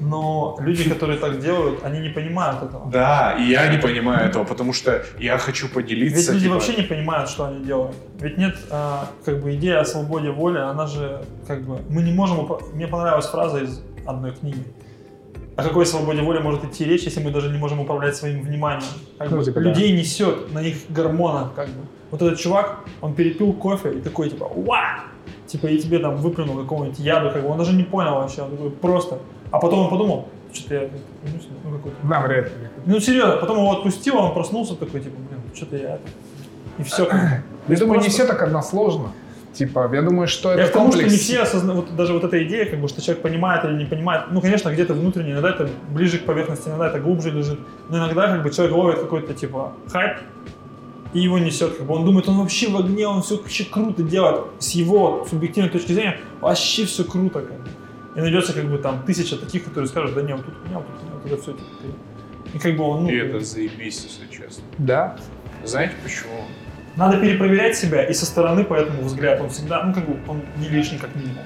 Но 0.00 0.56
люди, 0.60 0.88
которые 0.88 1.18
так 1.18 1.40
делают, 1.40 1.84
они 1.84 2.00
не 2.00 2.08
понимают 2.10 2.62
этого. 2.62 2.90
Да, 2.90 3.36
и 3.38 3.44
я 3.44 3.68
не 3.68 3.78
понимаю 3.78 4.28
этого, 4.28 4.44
потому 4.44 4.72
что 4.72 5.02
я 5.18 5.38
хочу 5.38 5.66
Ведь 5.66 5.74
поделиться. 5.74 6.32
люди 6.32 6.44
типа, 6.44 6.54
вообще 6.54 6.76
не 6.76 6.82
понимают, 6.82 7.30
что 7.30 7.44
они 7.46 7.64
делают. 7.64 7.96
Ведь 8.20 8.38
нет, 8.38 8.56
а, 8.70 9.08
как 9.24 9.42
бы 9.42 9.54
идея 9.54 9.80
о 9.80 9.84
свободе 9.84 10.30
воли, 10.30 10.58
она 10.58 10.86
же, 10.86 11.24
как 11.46 11.62
бы, 11.62 11.78
мы 11.88 12.02
не 12.02 12.12
можем... 12.12 12.48
Мне 12.74 12.86
понравилась 12.86 13.26
фраза 13.26 13.58
из 13.58 13.80
одной 14.06 14.32
книги. 14.32 14.62
О 15.56 15.62
какой 15.62 15.86
свободе 15.86 16.20
воли 16.20 16.38
может 16.38 16.64
идти 16.64 16.84
речь, 16.84 17.04
если 17.04 17.20
мы 17.22 17.30
даже 17.30 17.48
не 17.48 17.56
можем 17.58 17.80
управлять 17.80 18.14
своим 18.14 18.42
вниманием? 18.42 18.90
Как 19.18 19.30
Ну, 19.30 19.38
бы, 19.38 19.44
типа, 19.44 19.60
да. 19.60 19.70
людей 19.70 19.92
несет 19.98 20.52
на 20.52 20.58
их 20.60 20.76
гормонах, 20.90 21.54
как 21.54 21.68
бы. 21.68 21.86
Вот 22.10 22.20
этот 22.22 22.38
чувак, 22.38 22.80
он 23.00 23.14
перепил 23.14 23.52
кофе 23.54 23.94
и 23.94 24.00
такой, 24.02 24.28
типа, 24.28 24.44
уа! 24.44 25.00
Типа, 25.46 25.66
и 25.68 25.78
тебе 25.78 25.98
там 25.98 26.16
выплюнул 26.16 26.56
какого-нибудь 26.58 26.98
яду, 26.98 27.30
как 27.30 27.42
бы, 27.42 27.48
он 27.48 27.56
даже 27.58 27.72
не 27.72 27.84
понял 27.84 28.14
вообще, 28.16 28.42
он 28.42 28.50
такой, 28.50 28.70
просто. 28.70 29.18
А 29.50 29.58
потом 29.58 29.80
он 29.80 29.90
подумал, 29.90 30.28
что-то 30.52 30.74
я, 30.74 30.90
ну, 31.64 31.76
какой-то 31.76 31.96
Да, 32.02 32.20
вряд 32.20 32.46
ли. 32.46 32.52
ну, 32.86 33.00
серьезно, 33.00 33.36
потом 33.36 33.58
его 33.58 33.72
отпустил, 33.72 34.16
он 34.16 34.34
проснулся 34.34 34.74
такой, 34.74 35.00
типа, 35.00 35.16
блин, 35.16 35.40
что-то 35.54 35.76
я... 35.76 35.94
это». 35.94 36.02
И 36.78 36.82
все. 36.82 37.08
Я 37.68 37.76
думаю, 37.76 38.00
не 38.00 38.08
все 38.08 38.26
так 38.26 38.42
односложно. 38.42 39.12
Типа, 39.52 39.90
я 39.90 40.02
думаю, 40.02 40.28
что 40.28 40.52
Я 40.52 40.64
это 40.64 40.70
к 40.70 40.74
тому, 40.74 40.92
что 40.92 41.02
не 41.02 41.16
все 41.16 41.40
осознают, 41.40 41.86
вот 41.86 41.96
даже 41.96 42.12
вот 42.12 42.24
эта 42.24 42.44
идея, 42.44 42.66
как 42.66 42.78
бы, 42.78 42.88
что 42.88 43.00
человек 43.00 43.22
понимает 43.22 43.64
или 43.64 43.72
не 43.72 43.86
понимает, 43.86 44.24
ну, 44.30 44.42
конечно, 44.42 44.70
где-то 44.70 44.92
внутренне, 44.92 45.32
иногда 45.32 45.48
это 45.48 45.70
ближе 45.88 46.18
к 46.18 46.26
поверхности, 46.26 46.68
иногда 46.68 46.88
это 46.88 47.00
глубже 47.00 47.30
лежит, 47.30 47.58
но 47.88 47.96
иногда, 47.96 48.28
как 48.28 48.42
бы, 48.42 48.50
человек 48.50 48.76
ловит 48.76 48.98
какой-то, 49.00 49.32
типа, 49.32 49.72
хайп, 49.90 50.18
и 51.14 51.20
его 51.20 51.38
несет, 51.38 51.74
как 51.78 51.86
бы, 51.86 51.94
он 51.94 52.04
думает, 52.04 52.28
он 52.28 52.38
вообще 52.38 52.68
в 52.68 52.76
огне, 52.76 53.08
он 53.08 53.22
все 53.22 53.38
вообще 53.38 53.64
круто 53.64 54.02
делает, 54.02 54.44
с 54.58 54.72
его 54.72 55.26
субъективной 55.30 55.70
точки 55.70 55.92
зрения, 55.92 56.18
вообще 56.42 56.84
все 56.84 57.04
круто, 57.04 57.40
как 57.40 57.58
бы. 57.58 57.70
И 58.16 58.20
найдется, 58.20 58.52
как 58.54 58.64
бы, 58.64 58.78
там, 58.78 59.02
тысяча 59.04 59.36
таких, 59.36 59.64
которые 59.64 59.88
скажут, 59.88 60.14
да 60.14 60.22
не, 60.22 60.34
вот 60.34 60.44
тут 60.46 60.54
вот 60.72 60.86
тут 60.86 61.22
вот 61.22 61.32
это 61.32 61.42
все, 61.42 61.52
типа, 61.52 61.64
ты». 61.82 62.56
и 62.56 62.58
как 62.58 62.76
бы 62.76 62.84
он, 62.84 63.04
ну, 63.04 63.10
И 63.10 63.16
это 63.16 63.40
заебись, 63.40 64.04
если 64.04 64.26
честно. 64.34 64.64
Да. 64.78 65.16
Знаете 65.64 65.94
почему? 66.02 66.44
Надо 66.96 67.18
перепроверять 67.20 67.76
себя, 67.76 68.04
и 68.04 68.14
со 68.14 68.24
стороны, 68.24 68.64
поэтому 68.64 69.02
взгляд, 69.02 69.40
он 69.42 69.50
всегда, 69.50 69.82
ну, 69.84 69.92
как 69.92 70.08
бы, 70.08 70.16
он 70.28 70.40
не 70.56 70.68
лишний, 70.70 70.96
как 70.98 71.14
минимум. 71.14 71.44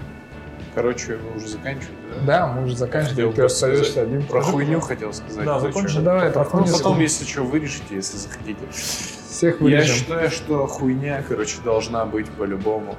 Короче, 0.73 1.17
вы 1.17 1.37
уже 1.37 1.49
заканчиваете, 1.49 1.97
да? 2.21 2.27
Да, 2.27 2.47
мы 2.53 2.65
уже 2.65 2.77
заканчиваем, 2.77 3.33
ты 3.33 3.43
остаешься 3.43 4.03
один. 4.03 4.23
Про 4.23 4.41
хуйню 4.41 4.81
хотел 4.81 5.13
сказать. 5.13 5.45
Да. 5.45 5.59
Ну, 5.59 6.03
давай, 6.03 6.21
Про 6.21 6.29
это 6.29 6.39
Ну, 6.39 6.45
хуйню. 6.45 6.73
потом, 6.73 7.01
если 7.01 7.25
что, 7.25 7.43
вырежете, 7.43 7.97
если 7.97 8.17
захотите. 8.17 8.61
Всех 8.71 9.57
Я 9.57 9.65
вырежем. 9.65 9.97
считаю, 9.97 10.31
что 10.31 10.67
хуйня, 10.69 11.25
короче, 11.27 11.57
должна 11.65 12.05
быть 12.05 12.29
по-любому. 12.31 12.97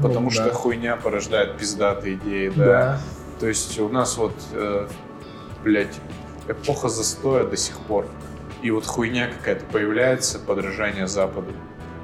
Ну, 0.00 0.08
Потому 0.08 0.30
да. 0.30 0.34
что 0.34 0.52
хуйня 0.52 0.96
порождает 0.96 1.58
пиздатые 1.58 2.14
идеи, 2.14 2.48
да. 2.48 2.64
Да. 2.64 3.00
То 3.38 3.48
есть 3.48 3.78
у 3.78 3.88
нас 3.88 4.16
вот, 4.16 4.34
э, 4.52 4.88
блядь, 5.62 5.94
эпоха 6.48 6.88
застоя 6.88 7.44
до 7.44 7.56
сих 7.56 7.78
пор. 7.80 8.06
И 8.62 8.70
вот 8.70 8.86
хуйня 8.86 9.28
какая-то 9.28 9.64
появляется, 9.66 10.38
подражание 10.38 11.06
Западу. 11.06 11.52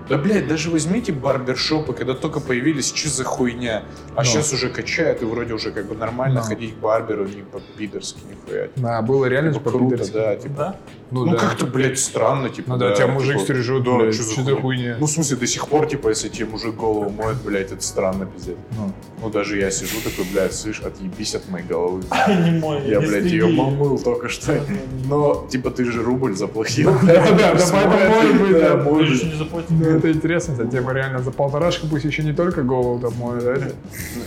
Да, 0.09 0.17
блядь, 0.19 0.47
даже 0.49 0.71
возьмите 0.71 1.13
барбершопы, 1.13 1.93
когда 1.93 2.15
только 2.15 2.41
появились, 2.41 2.93
что 2.95 3.09
за 3.09 3.25
хуйня? 3.25 3.85
А 4.15 4.19
Ну. 4.21 4.25
сейчас 4.25 4.53
уже 4.53 4.69
качают, 4.69 5.23
и 5.23 5.25
вроде 5.25 5.55
уже 5.55 5.71
как 5.73 5.87
бы 5.87 5.95
нормально 5.95 6.41
Ну. 6.41 6.47
ходить 6.47 6.75
к 6.75 6.79
барберу, 6.79 7.27
не 7.27 7.43
по-пидорски, 7.43 8.21
нихуя. 8.31 8.69
Да, 8.77 9.03
было 9.03 9.27
реально 9.27 9.53
Типа, 9.53 9.71
типа 9.71 9.79
круто, 9.79 10.13
да, 10.13 10.37
типа. 10.37 10.55
Да? 10.57 10.77
Ну, 11.11 11.25
Ну, 11.25 11.33
да. 11.33 11.39
как-то, 11.39 11.67
блядь, 11.67 11.99
странно, 11.99 12.49
типа. 12.49 12.71
Ну 12.71 12.77
да, 12.79 12.93
тебя 12.95 13.07
мужик 13.09 13.35
типа, 13.35 13.45
стрижет, 13.45 13.85
да, 13.85 13.97
блядь, 13.97 14.15
что 14.15 14.43
за 14.43 14.57
хуйня? 14.57 14.97
Ну, 14.99 15.07
в 15.07 15.11
смысле, 15.11 15.37
до 15.37 15.47
сих 15.47 15.67
пор, 15.69 15.87
типа, 15.87 16.09
если 16.09 16.29
тебе 16.29 16.47
мужик 16.47 16.75
голову 16.75 17.11
моет, 17.11 17.37
блядь, 17.45 17.73
это 17.73 17.83
странно, 17.83 18.27
пиздец. 18.27 18.57
Ну. 18.77 18.93
Ну, 19.23 19.31
даже 19.31 19.59
я 19.59 19.71
сижу 19.71 19.97
такой, 20.05 20.25
блядь, 20.33 20.53
слышь, 20.55 20.81
отъебись 20.81 21.35
от 21.35 21.49
моей 21.49 21.67
головы. 21.67 22.03
Не 22.29 22.59
мой. 22.59 22.83
Я, 22.89 23.01
не 23.01 23.07
блядь, 23.07 23.25
ее 23.25 23.47
мыл 23.47 23.99
только 23.99 24.29
что. 24.29 24.61
Но, 25.09 25.47
типа, 25.51 25.71
ты 25.71 25.85
же 25.85 26.03
рубль 26.03 26.35
заплатил. 26.37 26.93
Да, 27.03 27.15
да, 27.15 27.55
да, 27.55 27.57
поэтому 27.73 28.09
может 28.09 28.41
быть, 28.41 28.53
да. 28.53 28.77
Да, 28.77 28.85
Ты 28.85 28.91
быть. 28.91 29.25
не 29.25 29.35
заплатил. 29.39 29.96
Это 29.99 30.13
интересно, 30.13 30.55
кстати, 30.55 30.71
тема 30.71 30.93
реально 30.93 31.21
за 31.21 31.31
полторашку 31.31 31.87
пусть 31.87 32.05
еще 32.05 32.23
не 32.23 32.33
только 32.33 32.63
голову 32.63 32.99
там 33.01 33.15
моют, 33.19 33.45
да? 33.45 33.57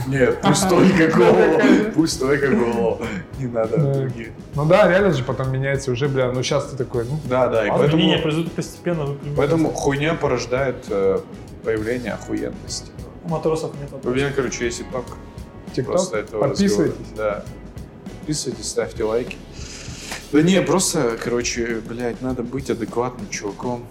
Нет, 0.07 0.39
пусть 0.41 0.67
только 0.69 1.07
голову. 1.15 1.61
Пусть 1.95 2.19
только 2.19 2.47
голову. 2.49 3.01
Не 3.39 3.47
надо 3.47 3.77
другие. 3.77 4.31
Ну 4.55 4.65
да, 4.65 4.87
реально 4.89 5.13
же 5.13 5.23
потом 5.23 5.51
меняется 5.51 5.91
уже, 5.91 6.07
бля, 6.07 6.31
ну 6.31 6.41
сейчас 6.43 6.67
ты 6.67 6.77
такой, 6.77 7.05
ну, 7.05 7.19
Да, 7.29 7.47
да, 7.47 7.65
и 7.65 7.69
А 7.69 7.75
изменения 7.87 8.13
поэтому... 8.13 8.21
произойдут 8.23 8.53
постепенно. 8.53 9.17
Поэтому 9.35 9.69
хуйня 9.71 10.13
порождает 10.13 10.85
э, 10.89 11.19
появление 11.63 12.13
охуенности. 12.13 12.91
У 13.23 13.29
матросов 13.29 13.71
нет 13.79 13.89
У 14.03 14.09
меня, 14.09 14.31
короче, 14.35 14.65
есть 14.65 14.81
итог. 14.81 15.05
ТикТок, 15.75 15.93
Просто 15.95 16.17
этого 16.17 16.41
подписывайтесь. 16.47 16.95
Да. 17.15 17.43
Подписывайтесь, 18.19 18.67
ставьте 18.67 19.03
лайки. 19.03 19.37
Да 20.31 20.41
не, 20.43 20.61
просто, 20.61 21.17
короче, 21.23 21.81
блядь, 21.87 22.21
надо 22.21 22.43
быть 22.43 22.69
адекватным 22.69 23.27
чуваком. 23.29 23.83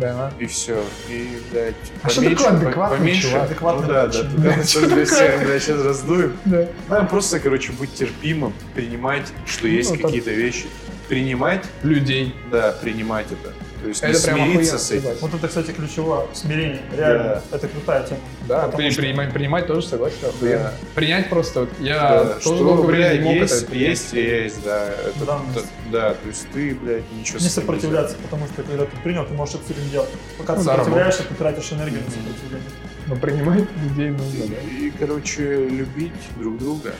Да, 0.00 0.32
И 0.38 0.46
все. 0.46 0.82
И, 1.08 1.38
блядь, 1.50 1.74
А 2.02 2.08
что 2.08 2.20
поменьше- 2.20 2.44
такое 2.44 2.58
по- 2.60 2.66
адекватный 2.66 2.98
поменьше- 2.98 3.22
чувак? 3.30 3.42
Адекватный 3.44 3.82
Ну 3.86 3.88
да, 3.92 4.06
да. 4.06 4.12
чувак. 4.12 4.40
да, 4.40 4.62
сейчас, 4.64 4.82
блядь, 4.92 5.08
всех, 5.08 5.44
блядь, 5.44 5.62
сейчас 5.62 5.82
раздуем. 5.84 6.36
да. 6.44 6.68
Надо 6.88 7.06
просто, 7.06 7.40
короче, 7.40 7.72
быть 7.72 7.94
терпимым, 7.94 8.52
принимать, 8.74 9.26
что 9.46 9.66
есть 9.68 9.90
Ну, 9.90 9.96
так- 9.96 10.06
какие-то 10.06 10.30
вещи. 10.30 10.66
Принимать, 11.08 11.64
Людей. 11.82 12.34
да, 12.52 12.72
принимать 12.72 13.26
это. 13.32 13.52
То 13.82 13.88
есть 13.88 14.02
Это 14.02 14.12
не 14.12 14.24
прям 14.24 14.36
смириться 14.50 14.76
охуенно, 14.76 14.78
с 14.78 14.90
этим. 14.90 15.20
Вот 15.20 15.34
это, 15.34 15.48
кстати, 15.48 15.70
ключевое. 15.70 16.26
Смирение. 16.32 16.80
Реально. 16.96 17.42
Это 17.52 17.68
крутая 17.68 18.02
тема. 18.06 18.20
Да, 18.48 18.62
Потому 18.62 18.76
при- 18.78 18.90
что- 18.90 19.02
принимать, 19.02 19.32
принимать 19.32 19.66
тоже 19.66 19.86
согласен. 19.86 20.16
Да. 20.40 20.72
Принять 20.94 21.28
просто, 21.30 21.60
вот 21.60 21.68
я 21.78 21.94
Да, 22.00 22.24
тоже 22.24 22.40
что, 22.40 22.58
долгое 22.58 22.86
время 22.86 23.14
не 23.18 23.24
мог 23.24 23.34
есть, 23.34 23.54
это 23.62 23.70
принять. 23.70 23.88
есть, 23.90 24.12
есть, 24.12 24.64
да. 24.64 24.84
Это, 24.88 25.24
Да, 25.26 25.40
да, 25.54 25.60
да, 25.92 26.14
то 26.14 26.28
есть 26.28 26.46
ты, 26.52 26.74
блядь, 26.74 27.04
ничего 27.12 27.38
Не 27.38 27.48
сопротивляться, 27.48 28.16
потому 28.22 28.46
что 28.46 28.62
когда 28.62 28.84
ты 28.84 28.96
принял, 29.04 29.24
ты 29.26 29.34
можешь 29.34 29.54
что-то 29.54 29.72
с 29.72 29.76
этим 29.76 29.90
делать. 29.90 30.10
Пока 30.38 30.54
ты 30.54 30.58
Ну 30.60 30.64
да, 30.64 30.72
сопротивляешься, 30.76 31.22
ты 31.28 31.34
тратишь 31.34 31.72
энергию 31.72 32.00
на 32.04 32.10
сопротивление. 32.10 32.70
Но 33.06 33.16
принимать 33.16 33.64
людей 33.82 34.10
нужно, 34.10 34.44
И, 34.44 34.48
да. 34.48 34.86
и, 34.86 34.90
короче, 34.90 35.68
любить 35.68 36.12
друг 36.36 36.58
друга. 36.58 36.94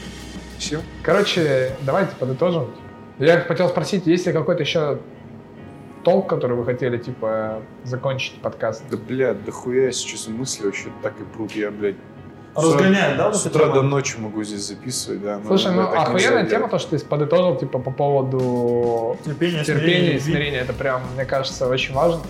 Все. 0.58 0.80
Короче, 1.02 1.72
давайте 1.82 2.12
подытожим. 2.18 2.70
Я 3.18 3.40
хотел 3.40 3.68
спросить, 3.68 4.06
есть 4.06 4.26
ли 4.26 4.32
какой-то 4.32 4.62
еще 4.62 4.98
толк, 6.08 6.26
который 6.26 6.56
вы 6.56 6.64
хотели, 6.64 6.96
типа, 6.96 7.60
закончить 7.84 8.40
подкаст? 8.40 8.82
Да, 8.90 8.96
блядь, 8.96 9.44
да 9.44 9.52
хуя 9.52 9.92
сейчас 9.92 10.26
мысли 10.28 10.64
вообще 10.64 10.88
так 11.02 11.12
и 11.20 11.24
прут. 11.24 11.52
Я, 11.52 11.70
блядь, 11.70 11.96
Разгоняет, 12.54 13.16
да, 13.16 13.32
с 13.32 13.46
утра 13.46 13.68
до 13.68 13.82
ночи 13.82 14.16
могу 14.18 14.42
здесь 14.42 14.66
записывать, 14.66 15.22
да. 15.22 15.38
Слушай, 15.46 15.72
ну 15.72 15.82
охуенная 15.82 16.44
тема, 16.46 16.68
то, 16.68 16.78
что 16.78 16.98
ты 16.98 17.04
подытожил, 17.04 17.56
типа, 17.56 17.78
по 17.78 17.90
поводу 17.90 19.16
Терпение, 19.24 19.64
терпения 19.64 20.16
и 20.16 20.18
смирения. 20.18 20.60
Это 20.60 20.72
прям, 20.72 21.02
мне 21.14 21.24
кажется, 21.24 21.68
очень 21.68 21.94
важно. 21.94 22.22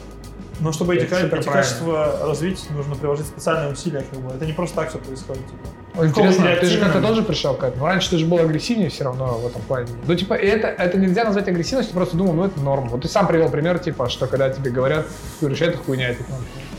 Но 0.61 0.73
чтобы 0.73 0.97
эти, 0.97 1.05
эти 1.05 1.49
качества 1.49 2.21
развить, 2.23 2.69
нужно 2.71 2.97
приложить 2.97 3.27
специальные 3.27 3.73
усилия. 3.73 4.05
Как 4.11 4.21
бы. 4.21 4.35
Это 4.35 4.45
не 4.47 4.53
просто 4.53 4.77
так 4.77 4.91
все 4.91 4.99
происходит. 4.99 5.43
Типа. 5.47 6.05
Интересно, 6.05 6.57
ты 6.61 6.67
же 6.67 6.81
как-то 6.81 7.01
тоже 7.01 7.23
пришел 7.23 7.55
к 7.55 7.63
этому. 7.65 7.87
Раньше 7.87 8.11
ты 8.11 8.19
же 8.19 8.27
был 8.27 8.39
агрессивнее 8.39 8.89
все 8.89 9.05
равно 9.05 9.39
в 9.39 9.47
этом 9.47 9.63
плане. 9.63 9.89
Ну, 10.07 10.15
типа, 10.15 10.35
это, 10.35 10.69
это 10.69 10.99
нельзя 10.99 11.25
назвать 11.25 11.49
агрессивностью, 11.49 11.95
просто 11.95 12.17
думал, 12.17 12.35
ну, 12.35 12.45
это 12.45 12.61
норм. 12.61 12.89
Вот 12.89 13.03
ты 13.03 13.09
сам 13.09 13.27
привел 13.27 13.51
пример, 13.51 13.79
типа, 13.79 14.09
что 14.09 14.27
когда 14.27 14.51
тебе 14.51 14.71
говорят, 14.71 15.07
ты 15.41 15.47
говоришь, 15.47 15.61
это 15.61 15.79
хуйня, 15.79 16.11
это 16.11 16.23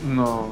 Но, 0.02 0.50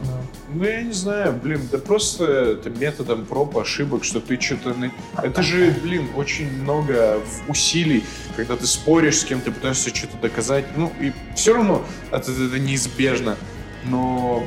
ну, 0.55 0.65
я 0.65 0.83
не 0.83 0.93
знаю, 0.93 1.33
блин, 1.33 1.69
да 1.71 1.79
просто 1.79 2.25
это 2.25 2.71
методом 2.71 3.27
проб, 3.27 3.57
ошибок, 3.59 4.05
что 4.05 4.21
ты 4.21 4.41
что-то... 4.41 4.75
Это 5.23 5.43
же, 5.43 5.75
блин, 5.83 6.09
очень 6.17 6.51
много 6.63 7.21
усилий, 7.49 8.05
когда 8.37 8.57
ты 8.57 8.67
споришь 8.67 9.21
с 9.21 9.25
кем-то, 9.25 9.51
пытаешься 9.53 9.95
что-то 9.95 10.17
доказать. 10.19 10.65
Ну, 10.77 10.93
и 11.01 11.13
все 11.35 11.55
равно 11.55 11.85
это, 12.11 12.33
это 12.33 12.59
неизбежно. 12.59 13.37
Но 13.85 14.47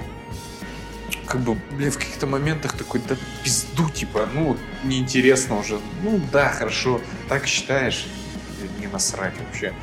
как 1.27 1.41
бы, 1.41 1.55
блин, 1.71 1.91
в 1.91 1.97
каких-то 1.97 2.27
моментах 2.27 2.73
такой, 2.73 3.01
да 3.07 3.15
пизду, 3.43 3.89
типа, 3.89 4.27
ну, 4.33 4.57
неинтересно 4.83 5.59
уже. 5.59 5.79
Ну, 6.03 6.19
да, 6.31 6.49
хорошо, 6.49 6.99
так 7.29 7.47
считаешь, 7.47 8.07
не 8.79 8.87
насрать 8.87 9.33
вообще. 9.39 9.73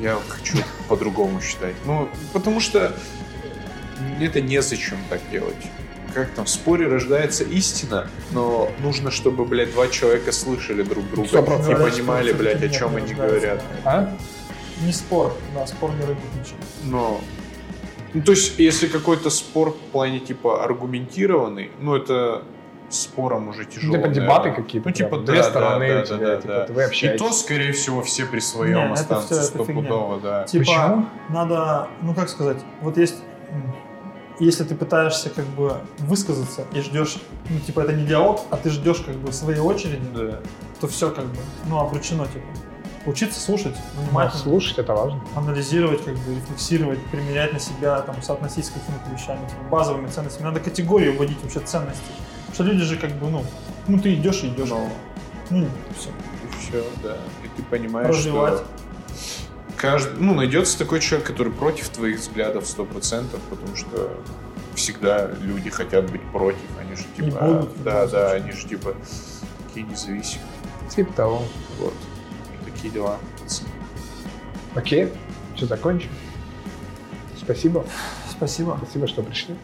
Я 0.00 0.18
хочу 0.28 0.58
по-другому 0.88 1.40
считать. 1.40 1.74
Ну, 1.86 2.08
потому 2.32 2.60
что 2.60 2.94
это 4.20 4.40
незачем 4.40 4.98
так 5.08 5.20
делать. 5.30 5.56
Как 6.14 6.30
там, 6.30 6.46
в 6.46 6.48
споре 6.48 6.88
рождается 6.88 7.44
истина, 7.44 8.08
но 8.32 8.70
нужно, 8.80 9.10
чтобы, 9.10 9.44
блядь, 9.44 9.72
два 9.72 9.88
человека 9.88 10.32
слышали 10.32 10.82
друг 10.82 11.08
друга 11.10 11.28
и 11.28 11.42
понимали, 11.42 12.32
блядь, 12.32 12.62
о 12.62 12.68
чем 12.68 12.96
они 12.96 13.08
не 13.08 13.14
говорят. 13.14 13.62
А? 13.84 14.16
Не 14.80 14.92
спор, 14.92 15.34
да, 15.54 15.66
спор 15.66 15.90
не 15.92 16.02
родит 16.02 16.22
ничего. 16.38 16.58
Но... 16.84 17.20
Ну, 18.14 18.22
то 18.22 18.32
есть, 18.32 18.58
если 18.58 18.86
какой-то 18.86 19.28
спор 19.28 19.72
в 19.72 19.92
плане, 19.92 20.18
типа, 20.18 20.64
аргументированный, 20.64 21.70
ну, 21.78 21.94
это 21.94 22.42
спором 22.90 23.48
уже 23.48 23.64
тяжело. 23.64 23.96
Типа 23.96 24.08
наверное. 24.08 24.26
дебаты 24.26 24.50
какие-то. 24.52 24.88
Ну, 24.88 24.94
типа, 24.94 25.16
да, 25.18 25.22
две 25.24 25.36
да, 25.36 25.42
стороны 25.42 25.88
да, 25.88 26.00
у 26.00 26.04
тебя, 26.04 26.16
да, 26.18 26.36
типа, 26.36 26.64
да. 26.68 26.74
вы 26.74 26.80
И 26.80 26.84
общаетесь. 26.84 27.20
то, 27.20 27.32
скорее 27.32 27.72
всего, 27.72 28.02
все 28.02 28.26
при 28.26 28.40
своем 28.40 28.78
Не, 28.78 28.92
это 28.94 29.00
останутся 29.00 29.42
стопудово, 29.42 30.20
да. 30.20 30.44
Типа, 30.44 30.64
Почему? 30.64 31.06
надо, 31.28 31.88
ну 32.02 32.14
как 32.14 32.28
сказать, 32.28 32.58
вот 32.80 32.96
есть, 32.96 33.16
если 34.40 34.64
ты 34.64 34.74
пытаешься 34.74 35.30
как 35.30 35.44
бы 35.46 35.76
высказаться 35.98 36.64
и 36.72 36.80
ждешь, 36.80 37.16
ну 37.50 37.58
типа 37.60 37.80
это 37.80 37.92
не 37.92 38.04
диалог, 38.06 38.42
а 38.50 38.56
ты 38.56 38.70
ждешь 38.70 38.98
как 38.98 39.16
бы 39.16 39.32
своей 39.32 39.60
очереди, 39.60 40.00
Да. 40.14 40.38
то 40.80 40.86
все 40.88 41.10
как 41.10 41.24
бы, 41.26 41.38
ну 41.66 41.78
обречено 41.78 42.26
типа. 42.26 42.44
Учиться 43.06 43.40
слушать 43.40 43.74
Ну, 43.96 44.02
внимательно, 44.02 44.42
слушать 44.42 44.78
это 44.78 44.92
важно. 44.92 45.22
анализировать, 45.34 46.04
как 46.04 46.14
бы 46.18 46.34
рефлексировать, 46.34 46.98
применять 47.06 47.52
на 47.54 47.58
себя, 47.58 48.00
там, 48.02 48.20
соотносить 48.20 48.66
с 48.66 48.70
какими-то 48.70 49.08
вещами, 49.10 49.38
типа, 49.48 49.62
базовыми 49.70 50.08
ценностями. 50.08 50.44
Надо 50.46 50.60
категорию 50.60 51.16
вводить 51.16 51.38
вообще 51.42 51.60
ценности. 51.60 52.02
Потому 52.48 52.54
что 52.54 52.64
люди 52.64 52.84
же 52.84 52.96
как 52.96 53.12
бы, 53.12 53.30
ну, 53.30 53.44
ну 53.86 53.98
ты 53.98 54.12
идешь 54.12 54.42
и 54.42 54.48
идешь. 54.48 54.68
Но 54.68 54.90
Ну, 55.48 55.68
все. 55.96 56.10
и 56.10 56.60
все, 56.60 56.84
да. 57.02 57.16
И 57.44 57.48
ты 57.56 57.62
понимаешь, 57.62 58.08
Развивать. 58.14 58.54
что 58.58 58.66
каждый, 59.78 60.20
ну, 60.20 60.34
найдется 60.34 60.78
такой 60.78 61.00
человек, 61.00 61.26
который 61.26 61.52
против 61.52 61.88
твоих 61.88 62.18
взглядов 62.18 62.64
100%, 62.64 63.26
потому 63.48 63.76
что 63.76 64.20
всегда 64.74 65.30
люди 65.40 65.70
хотят 65.70 66.10
быть 66.10 66.22
против, 66.32 66.60
они 66.80 66.94
же 66.94 67.04
типа, 67.16 67.44
будут 67.44 67.76
в 67.76 67.82
да, 67.82 68.04
любом 68.04 68.10
да, 68.10 68.32
они 68.32 68.52
же 68.52 68.66
типа 68.68 68.94
такие 69.66 69.86
независимые, 69.86 70.48
Типа 70.94 71.12
того. 71.12 71.42
вот, 71.78 71.94
и 72.52 72.70
такие 72.70 72.92
дела. 72.92 73.18
Окей, 74.74 75.12
все 75.56 75.66
закончим. 75.66 76.10
Спасибо. 77.36 77.84
Спасибо. 78.30 78.78
Спасибо, 78.82 79.08
что 79.08 79.22
пришли. 79.22 79.56